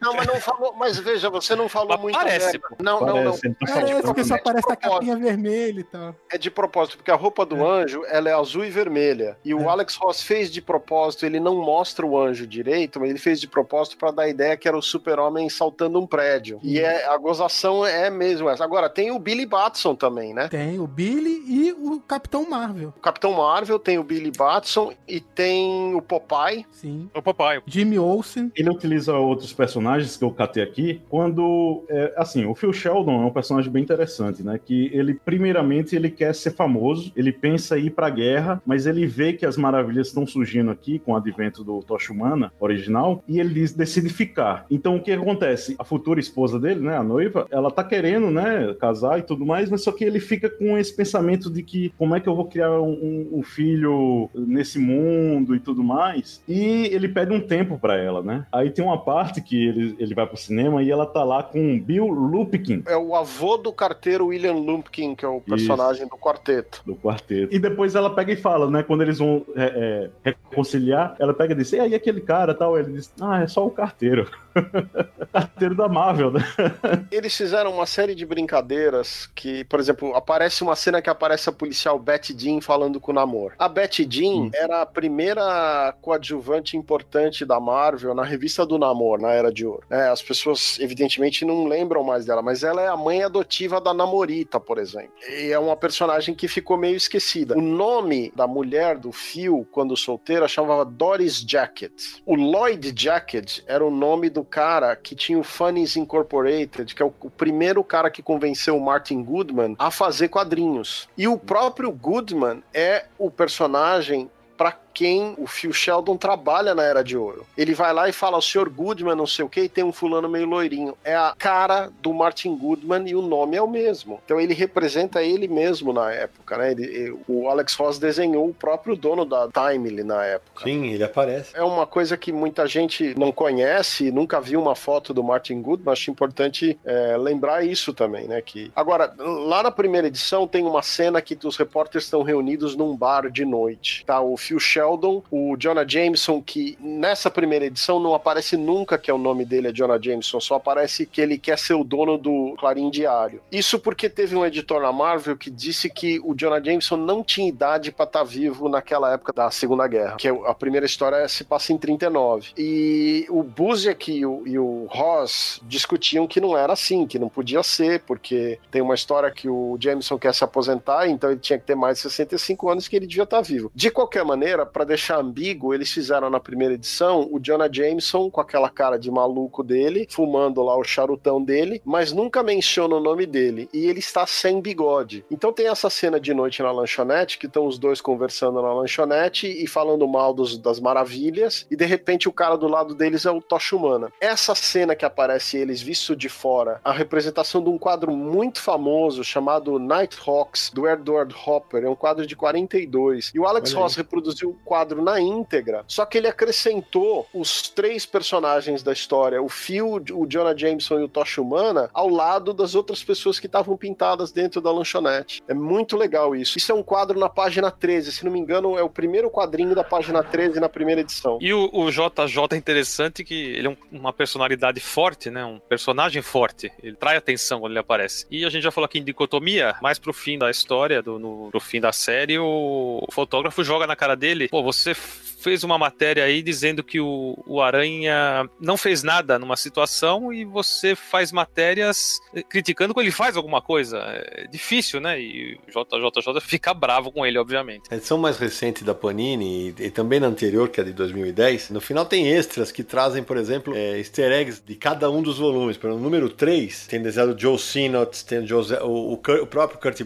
não, 0.00 0.14
mas 0.14 0.26
não 0.26 0.40
falou. 0.40 0.74
Mas 0.76 0.98
veja, 0.98 1.28
você 1.28 1.54
não 1.54 1.68
falou 1.68 1.90
mas 1.90 2.00
muito 2.00 2.18
parece, 2.18 2.58
merda. 2.58 2.76
Não, 2.80 3.00
parece, 3.00 3.14
não, 3.14 3.24
não. 3.24 3.90
É, 3.90 4.29
só 4.30 4.34
É 4.34 4.38
de 4.38 4.42
aparece 4.42 4.64
a 4.72 4.76
propósito. 4.76 4.92
capinha 4.94 5.16
vermelha 5.16 5.80
e 5.80 5.84
tal. 5.84 6.14
É 6.32 6.38
de 6.38 6.50
propósito, 6.50 6.96
porque 6.96 7.10
a 7.10 7.14
roupa 7.16 7.44
do 7.44 7.64
anjo 7.66 8.02
ela 8.08 8.28
é 8.28 8.32
azul 8.32 8.64
e 8.64 8.70
vermelha. 8.70 9.36
E 9.44 9.54
o 9.54 9.60
É. 9.60 9.66
Alex 9.68 9.96
Ross 9.96 10.22
fez 10.22 10.50
de 10.50 10.60
propósito, 10.62 11.24
ele 11.26 11.38
não 11.40 11.56
mostra 11.56 12.04
o 12.06 12.18
anjo 12.18 12.46
direito, 12.46 12.98
mas 13.00 13.10
ele 13.10 13.18
fez 13.18 13.40
de 13.40 13.48
propósito 13.48 13.96
pra 13.96 14.10
dar 14.10 14.22
a 14.24 14.28
ideia 14.28 14.56
que 14.56 14.66
era 14.68 14.76
o 14.76 14.82
super-homem 14.82 15.48
saltando 15.48 15.98
um 16.00 16.06
prédio. 16.06 16.58
E 16.62 16.80
é, 16.80 17.06
a 17.06 17.16
gozação 17.16 17.84
é 17.84 18.10
mesmo 18.10 18.48
essa. 18.48 18.64
Agora, 18.64 18.88
tem 18.88 19.10
o 19.10 19.18
Billy 19.18 19.46
Batson 19.46 19.94
também, 19.94 20.32
né? 20.34 20.48
Tem 20.48 20.78
o 20.78 20.86
Billy 20.86 21.42
e 21.46 21.72
o 21.72 22.00
Capitão 22.00 22.48
Marvel. 22.48 22.92
O 22.96 23.00
Capitão 23.00 23.32
Marvel, 23.32 23.78
tem 23.78 23.98
o 23.98 24.04
Billy 24.04 24.30
Batson 24.36 24.92
e 25.08 25.20
tem 25.20 25.94
o 25.94 26.02
Popeye. 26.02 26.66
Sim. 26.70 27.08
O 27.14 27.22
papai. 27.22 27.60
Jimmy 27.66 27.98
Olsen. 27.98 28.50
Ele 28.56 28.70
utiliza 28.70 29.14
outros 29.16 29.52
personagens 29.52 30.16
que 30.16 30.24
eu 30.24 30.30
catei 30.30 30.62
aqui. 30.62 31.02
Quando, 31.08 31.84
é, 31.88 32.12
assim, 32.16 32.44
o 32.46 32.54
Phil 32.54 32.72
Sheldon 32.72 33.22
é 33.22 33.26
um 33.26 33.30
personagem 33.32 33.70
bem 33.70 33.82
interessante, 33.82 34.19
né? 34.44 34.58
Que 34.64 34.90
ele, 34.92 35.14
primeiramente, 35.14 35.96
ele 35.96 36.10
quer 36.10 36.34
ser 36.34 36.50
famoso, 36.52 37.12
ele 37.16 37.32
pensa 37.32 37.78
em 37.78 37.86
ir 37.86 37.90
pra 37.90 38.10
guerra, 38.10 38.60
mas 38.66 38.86
ele 38.86 39.06
vê 39.06 39.32
que 39.32 39.46
as 39.46 39.56
maravilhas 39.56 40.08
estão 40.08 40.26
surgindo 40.26 40.70
aqui 40.70 40.98
com 40.98 41.12
o 41.12 41.16
advento 41.16 41.64
do 41.64 41.80
Tocha 41.82 42.12
Humana 42.12 42.52
original 42.60 43.22
e 43.28 43.40
ele 43.40 43.66
decide 43.68 44.08
ficar. 44.08 44.66
Então, 44.70 44.96
o 44.96 45.02
que 45.02 45.12
acontece? 45.12 45.74
A 45.78 45.84
futura 45.84 46.20
esposa 46.20 46.58
dele, 46.58 46.80
né, 46.80 46.96
a 46.96 47.02
noiva, 47.02 47.46
ela 47.50 47.70
tá 47.70 47.82
querendo, 47.84 48.30
né, 48.30 48.74
casar 48.80 49.18
e 49.18 49.22
tudo 49.22 49.44
mais, 49.46 49.68
mas 49.70 49.82
só 49.82 49.92
que 49.92 50.04
ele 50.04 50.20
fica 50.20 50.48
com 50.50 50.76
esse 50.76 50.94
pensamento 50.94 51.50
de 51.50 51.62
que 51.62 51.92
como 51.98 52.14
é 52.14 52.20
que 52.20 52.28
eu 52.28 52.34
vou 52.36 52.46
criar 52.46 52.80
um, 52.80 53.28
um- 53.32 53.40
filho 53.42 54.28
nesse 54.34 54.78
mundo 54.78 55.54
e 55.54 55.60
tudo 55.60 55.82
mais. 55.82 56.42
E 56.46 56.86
ele 56.92 57.08
pede 57.08 57.32
um 57.32 57.40
tempo 57.40 57.78
pra 57.78 57.96
ela, 57.96 58.22
né? 58.22 58.46
Aí 58.52 58.70
tem 58.70 58.84
uma 58.84 58.98
parte 59.02 59.40
que 59.40 59.66
ele, 59.66 59.96
ele 59.98 60.14
vai 60.14 60.26
pro 60.26 60.36
cinema 60.36 60.82
e 60.82 60.90
ela 60.90 61.06
tá 61.06 61.24
lá 61.24 61.42
com 61.42 61.80
Bill 61.80 62.06
Lupkin 62.06 62.82
É 62.86 62.96
o 62.96 63.14
avô 63.14 63.56
do 63.56 63.72
carteiro 63.72 64.09
William 64.18 64.54
Lumpkin, 64.54 65.14
que 65.14 65.24
é 65.24 65.28
o 65.28 65.40
personagem 65.40 66.06
do 66.06 66.16
quarteto. 66.16 66.82
do 66.84 66.94
quarteto. 66.94 67.54
E 67.54 67.58
depois 67.58 67.94
ela 67.94 68.14
pega 68.14 68.32
e 68.32 68.36
fala, 68.36 68.70
né? 68.70 68.82
Quando 68.82 69.02
eles 69.02 69.18
vão 69.18 69.44
é, 69.56 70.10
é, 70.24 70.30
reconciliar, 70.30 71.16
ela 71.18 71.34
pega 71.34 71.52
e 71.52 71.56
diz: 71.56 71.72
E 71.72 71.80
aí, 71.80 71.94
aquele 71.94 72.20
cara 72.20 72.54
tal? 72.54 72.78
Ele 72.78 72.92
diz: 72.92 73.12
Ah, 73.20 73.42
é 73.42 73.46
só 73.46 73.66
o 73.66 73.70
carteiro. 73.70 74.28
carteiro 75.32 75.74
da 75.74 75.88
Marvel, 75.88 76.30
né? 76.32 76.40
Eles 77.10 77.36
fizeram 77.36 77.72
uma 77.72 77.86
série 77.86 78.14
de 78.14 78.26
brincadeiras 78.26 79.28
que, 79.34 79.64
por 79.64 79.78
exemplo, 79.80 80.14
aparece 80.14 80.62
uma 80.62 80.74
cena 80.76 81.00
que 81.00 81.10
aparece 81.10 81.48
a 81.48 81.52
policial 81.52 81.98
Betty 81.98 82.34
Jean 82.36 82.60
falando 82.60 83.00
com 83.00 83.12
o 83.12 83.14
Namor. 83.14 83.52
A 83.58 83.68
Betty 83.68 84.06
Jean 84.08 84.30
Hum. 84.30 84.50
era 84.54 84.82
a 84.82 84.86
primeira 84.86 85.94
coadjuvante 86.00 86.76
importante 86.76 87.44
da 87.44 87.58
Marvel 87.60 88.14
na 88.14 88.24
revista 88.24 88.64
do 88.64 88.78
Namor, 88.78 89.20
na 89.20 89.30
Era 89.32 89.52
de 89.52 89.66
Ouro. 89.66 89.82
É, 89.90 90.08
as 90.08 90.22
pessoas, 90.22 90.78
evidentemente, 90.80 91.44
não 91.44 91.66
lembram 91.66 92.02
mais 92.02 92.24
dela, 92.24 92.42
mas 92.42 92.62
ela 92.62 92.80
é 92.80 92.88
a 92.88 92.96
mãe 92.96 93.22
adotiva 93.22 93.80
da 93.80 93.92
Namorita, 93.92 94.60
por 94.60 94.78
exemplo. 94.78 95.12
E 95.28 95.50
é 95.50 95.58
uma 95.58 95.76
personagem 95.76 96.34
que 96.34 96.48
ficou 96.48 96.76
meio 96.76 96.96
esquecida. 96.96 97.56
O 97.56 97.60
nome 97.60 98.32
da 98.34 98.46
mulher 98.46 98.98
do 98.98 99.12
Phil, 99.12 99.66
quando 99.72 99.96
solteira, 99.96 100.48
chamava 100.48 100.84
Doris 100.84 101.44
Jacket. 101.46 101.92
O 102.24 102.34
Lloyd 102.34 102.92
Jacket 102.96 103.60
era 103.66 103.84
o 103.84 103.90
nome 103.90 104.30
do 104.30 104.39
cara 104.44 104.94
que 104.96 105.14
tinha 105.14 105.38
o 105.38 105.44
Funnies 105.44 105.96
Incorporated, 105.96 106.94
que 106.94 107.02
é 107.02 107.06
o, 107.06 107.12
o 107.20 107.30
primeiro 107.30 107.82
cara 107.82 108.10
que 108.10 108.22
convenceu 108.22 108.76
o 108.76 108.84
Martin 108.84 109.22
Goodman 109.22 109.76
a 109.78 109.90
fazer 109.90 110.28
quadrinhos. 110.28 111.08
E 111.16 111.26
o 111.28 111.38
próprio 111.38 111.90
Goodman 111.90 112.62
é 112.72 113.06
o 113.18 113.30
personagem 113.30 114.30
para 114.56 114.72
quem 115.00 115.34
o 115.38 115.46
Phil 115.46 115.72
Sheldon 115.72 116.14
trabalha 116.18 116.74
na 116.74 116.82
Era 116.82 117.02
de 117.02 117.16
Ouro. 117.16 117.46
Ele 117.56 117.72
vai 117.72 117.90
lá 117.90 118.06
e 118.06 118.12
fala, 118.12 118.36
o 118.36 118.42
senhor 118.42 118.68
Goodman, 118.68 119.14
não 119.14 119.26
sei 119.26 119.42
o 119.42 119.48
que, 119.48 119.62
e 119.62 119.68
tem 119.68 119.82
um 119.82 119.92
fulano 119.94 120.28
meio 120.28 120.44
loirinho. 120.44 120.94
É 121.02 121.16
a 121.16 121.34
cara 121.38 121.90
do 122.02 122.12
Martin 122.12 122.54
Goodman 122.54 123.08
e 123.08 123.14
o 123.14 123.22
nome 123.22 123.56
é 123.56 123.62
o 123.62 123.66
mesmo. 123.66 124.20
Então 124.22 124.38
ele 124.38 124.52
representa 124.52 125.22
ele 125.22 125.48
mesmo 125.48 125.90
na 125.90 126.12
época, 126.12 126.58
né? 126.58 126.72
Ele- 126.72 127.16
o 127.26 127.48
Alex 127.48 127.74
Ross 127.76 127.98
desenhou 127.98 128.46
o 128.46 128.52
próprio 128.52 128.94
dono 128.94 129.24
da 129.24 129.48
Timely 129.48 130.04
na 130.04 130.22
época. 130.22 130.64
Sim, 130.64 130.88
ele 130.88 131.02
aparece. 131.02 131.56
É 131.56 131.62
uma 131.62 131.86
coisa 131.86 132.14
que 132.18 132.30
muita 132.30 132.66
gente 132.66 133.14
não 133.18 133.32
conhece, 133.32 134.10
nunca 134.10 134.38
viu 134.38 134.60
uma 134.60 134.74
foto 134.76 135.14
do 135.14 135.24
Martin 135.24 135.62
Goodman. 135.62 135.92
Acho 135.94 136.10
importante 136.10 136.78
é, 136.84 137.16
lembrar 137.16 137.64
isso 137.64 137.94
também, 137.94 138.28
né? 138.28 138.42
Que 138.42 138.70
agora 138.76 139.14
lá 139.18 139.62
na 139.62 139.70
primeira 139.70 140.08
edição 140.08 140.46
tem 140.46 140.62
uma 140.62 140.82
cena 140.82 141.22
que 141.22 141.38
os 141.42 141.56
repórteres 141.56 142.04
estão 142.04 142.22
reunidos 142.22 142.76
num 142.76 142.94
bar 142.94 143.30
de 143.30 143.46
noite. 143.46 144.04
Tá 144.04 144.20
o 144.20 144.36
Phil 144.36 144.60
Sheldon, 144.60 144.89
o 145.30 145.56
Jonah 145.56 145.86
Jameson, 145.86 146.42
que 146.42 146.76
nessa 146.80 147.30
primeira 147.30 147.66
edição 147.66 148.00
não 148.00 148.14
aparece 148.14 148.56
nunca 148.56 148.98
que 148.98 149.10
é 149.10 149.14
o 149.14 149.18
nome 149.18 149.44
dele 149.44 149.68
é 149.68 149.72
Jonah 149.72 150.00
Jameson, 150.00 150.40
só 150.40 150.56
aparece 150.56 151.06
que 151.06 151.20
ele 151.20 151.38
quer 151.38 151.58
ser 151.58 151.74
o 151.74 151.84
dono 151.84 152.18
do 152.18 152.54
Clarim 152.58 152.90
Diário. 152.90 153.40
Isso 153.50 153.78
porque 153.78 154.08
teve 154.08 154.36
um 154.36 154.44
editor 154.44 154.82
na 154.82 154.92
Marvel 154.92 155.36
que 155.36 155.50
disse 155.50 155.88
que 155.88 156.20
o 156.20 156.34
Jonah 156.34 156.62
Jameson 156.62 156.96
não 156.96 157.22
tinha 157.22 157.48
idade 157.48 157.92
para 157.92 158.04
estar 158.04 158.24
vivo 158.24 158.68
naquela 158.68 159.12
época 159.12 159.32
da 159.32 159.50
Segunda 159.50 159.86
Guerra, 159.86 160.16
que 160.16 160.28
é 160.28 160.30
a 160.46 160.54
primeira 160.54 160.86
história 160.86 161.26
se 161.28 161.44
passa 161.44 161.72
em 161.72 161.78
39. 161.78 162.52
E 162.56 163.26
o 163.28 163.42
Busiek 163.42 164.12
e 164.12 164.26
o, 164.26 164.42
e 164.46 164.58
o 164.58 164.86
Ross 164.90 165.60
discutiam 165.62 166.26
que 166.26 166.40
não 166.40 166.56
era 166.56 166.72
assim, 166.72 167.06
que 167.06 167.18
não 167.18 167.28
podia 167.28 167.62
ser, 167.62 168.00
porque 168.00 168.58
tem 168.70 168.82
uma 168.82 168.94
história 168.94 169.30
que 169.30 169.48
o 169.48 169.76
Jameson 169.80 170.18
quer 170.18 170.34
se 170.34 170.44
aposentar, 170.44 171.08
então 171.08 171.30
ele 171.30 171.40
tinha 171.40 171.58
que 171.58 171.64
ter 171.64 171.74
mais 171.74 171.96
de 171.96 172.02
65 172.02 172.68
anos 172.68 172.88
que 172.88 172.96
ele 172.96 173.06
devia 173.06 173.24
estar 173.24 173.40
vivo. 173.40 173.70
De 173.74 173.90
qualquer 173.90 174.24
maneira, 174.24 174.66
para 174.70 174.84
deixar 174.84 175.18
ambíguo, 175.18 175.74
eles 175.74 175.90
fizeram 175.90 176.30
na 176.30 176.40
primeira 176.40 176.74
edição 176.74 177.28
o 177.30 177.38
Jonah 177.38 177.68
Jameson 177.70 178.30
com 178.30 178.40
aquela 178.40 178.70
cara 178.70 178.98
de 178.98 179.10
maluco 179.10 179.62
dele, 179.62 180.06
fumando 180.10 180.62
lá 180.62 180.76
o 180.76 180.84
charutão 180.84 181.42
dele, 181.42 181.82
mas 181.84 182.12
nunca 182.12 182.42
menciona 182.42 182.94
o 182.96 183.00
nome 183.00 183.26
dele. 183.26 183.68
E 183.72 183.86
ele 183.86 183.98
está 183.98 184.26
sem 184.26 184.60
bigode. 184.60 185.24
Então 185.30 185.52
tem 185.52 185.66
essa 185.68 185.90
cena 185.90 186.18
de 186.20 186.32
noite 186.32 186.62
na 186.62 186.70
lanchonete, 186.70 187.38
que 187.38 187.46
estão 187.46 187.66
os 187.66 187.78
dois 187.78 188.00
conversando 188.00 188.62
na 188.62 188.72
lanchonete 188.72 189.46
e 189.46 189.66
falando 189.66 190.06
mal 190.06 190.32
dos- 190.32 190.56
das 190.58 190.78
maravilhas, 190.80 191.66
e 191.70 191.76
de 191.76 191.84
repente 191.84 192.28
o 192.28 192.32
cara 192.32 192.56
do 192.56 192.68
lado 192.68 192.94
deles 192.94 193.26
é 193.26 193.30
o 193.30 193.40
Tocha 193.42 193.74
Humana. 193.76 194.12
Essa 194.20 194.54
cena 194.54 194.94
que 194.94 195.04
aparece 195.04 195.56
eles 195.58 195.80
visto 195.82 196.14
de 196.14 196.28
fora, 196.28 196.80
a 196.84 196.92
representação 196.92 197.62
de 197.62 197.68
um 197.68 197.78
quadro 197.78 198.12
muito 198.12 198.60
famoso 198.60 199.24
chamado 199.24 199.78
Nighthawks, 199.78 200.70
do 200.72 200.88
Edward 200.88 201.34
Hopper, 201.46 201.84
é 201.84 201.88
um 201.88 201.94
quadro 201.94 202.26
de 202.26 202.36
42. 202.36 203.30
E 203.34 203.38
o 203.38 203.46
Alex. 203.46 203.72
Ross 203.72 203.94
reproduziu 203.96 204.56
quadro 204.64 205.02
na 205.02 205.20
íntegra, 205.20 205.84
só 205.86 206.04
que 206.04 206.18
ele 206.18 206.28
acrescentou 206.28 207.26
os 207.32 207.68
três 207.68 208.04
personagens 208.06 208.82
da 208.82 208.92
história, 208.92 209.42
o 209.42 209.48
Phil, 209.48 210.02
o 210.12 210.26
Jonah 210.26 210.56
Jameson 210.56 211.00
e 211.00 211.04
o 211.04 211.08
Tocha 211.08 211.40
Humana, 211.40 211.90
ao 211.94 212.08
lado 212.08 212.52
das 212.52 212.74
outras 212.74 213.02
pessoas 213.02 213.38
que 213.40 213.46
estavam 213.46 213.76
pintadas 213.76 214.30
dentro 214.32 214.60
da 214.60 214.70
lanchonete. 214.70 215.42
É 215.48 215.54
muito 215.54 215.96
legal 215.96 216.34
isso. 216.36 216.58
Isso 216.58 216.70
é 216.72 216.74
um 216.74 216.82
quadro 216.82 217.18
na 217.18 217.28
página 217.28 217.70
13, 217.70 218.12
se 218.12 218.24
não 218.24 218.32
me 218.32 218.38
engano, 218.38 218.76
é 218.78 218.82
o 218.82 218.90
primeiro 218.90 219.30
quadrinho 219.30 219.74
da 219.74 219.82
página 219.84 220.22
13 220.22 220.60
na 220.60 220.68
primeira 220.68 221.00
edição. 221.00 221.38
E 221.40 221.52
o, 221.52 221.70
o 221.72 221.90
JJ 221.90 222.38
é 222.52 222.56
interessante 222.56 223.24
que 223.24 223.34
ele 223.34 223.66
é 223.68 223.70
um- 223.70 223.76
uma 223.90 224.12
personalidade 224.12 224.80
forte, 224.80 225.30
né? 225.30 225.44
Um 225.44 225.58
personagem 225.58 226.22
forte. 226.22 226.70
Ele 226.82 226.96
trai 226.96 227.16
atenção 227.16 227.60
quando 227.60 227.72
ele 227.72 227.78
aparece. 227.80 228.26
E 228.30 228.44
a 228.44 228.48
gente 228.48 228.62
já 228.62 228.70
falou 228.70 228.86
aqui 228.86 228.98
em 228.98 229.04
dicotomia, 229.04 229.74
mais 229.82 229.98
pro 229.98 230.12
fim 230.12 230.38
da 230.38 230.50
história, 230.50 231.02
do, 231.02 231.18
no, 231.18 231.48
pro 231.50 231.60
fim 231.60 231.80
da 231.80 231.92
série, 231.92 232.38
o, 232.38 233.04
o 233.08 233.12
fotógrafo 233.12 233.62
joga 233.64 233.86
na 233.86 233.96
cara 233.96 234.14
dele, 234.14 234.48
pô, 234.50 234.62
você 234.62 234.94
fez 234.94 235.64
uma 235.64 235.78
matéria 235.78 236.22
aí 236.24 236.42
dizendo 236.42 236.84
que 236.84 237.00
o, 237.00 237.42
o 237.46 237.62
Aranha 237.62 238.46
não 238.60 238.76
fez 238.76 239.02
nada 239.02 239.38
numa 239.38 239.56
situação 239.56 240.30
e 240.30 240.44
você 240.44 240.94
faz 240.94 241.32
matérias 241.32 242.20
eh, 242.34 242.42
criticando 242.42 242.92
quando 242.92 243.04
ele 243.06 243.10
faz 243.10 243.38
alguma 243.38 243.62
coisa. 243.62 243.96
É 244.04 244.46
difícil, 244.52 245.00
né? 245.00 245.18
E 245.18 245.58
o 245.66 245.70
JJJ 245.70 246.40
fica 246.42 246.74
bravo 246.74 247.10
com 247.10 247.24
ele, 247.24 247.38
obviamente. 247.38 247.84
A 247.90 247.96
edição 247.96 248.18
mais 248.18 248.36
recente 248.36 248.84
da 248.84 248.94
Panini 248.94 249.74
e, 249.78 249.84
e 249.86 249.90
também 249.90 250.20
na 250.20 250.26
anterior, 250.26 250.68
que 250.68 250.78
é 250.78 250.84
de 250.84 250.92
2010, 250.92 251.70
no 251.70 251.80
final 251.80 252.04
tem 252.04 252.28
extras 252.28 252.70
que 252.70 252.84
trazem, 252.84 253.22
por 253.22 253.38
exemplo, 253.38 253.74
é, 253.74 253.96
easter 253.96 254.30
eggs 254.32 254.62
de 254.62 254.74
cada 254.74 255.10
um 255.10 255.22
dos 255.22 255.38
volumes. 255.38 255.78
Por 255.78 255.88
no 255.88 255.98
número 255.98 256.28
3 256.28 256.86
tem 256.86 257.00
desenhado 257.00 257.34
Joe 257.38 257.58
Sinott, 257.58 258.26
tem 258.26 258.40
o, 258.40 259.12
o- 259.12 259.16
Kurt- 259.16 259.40
o 259.42 259.46
próprio 259.46 259.80
Kurt. 259.80 260.00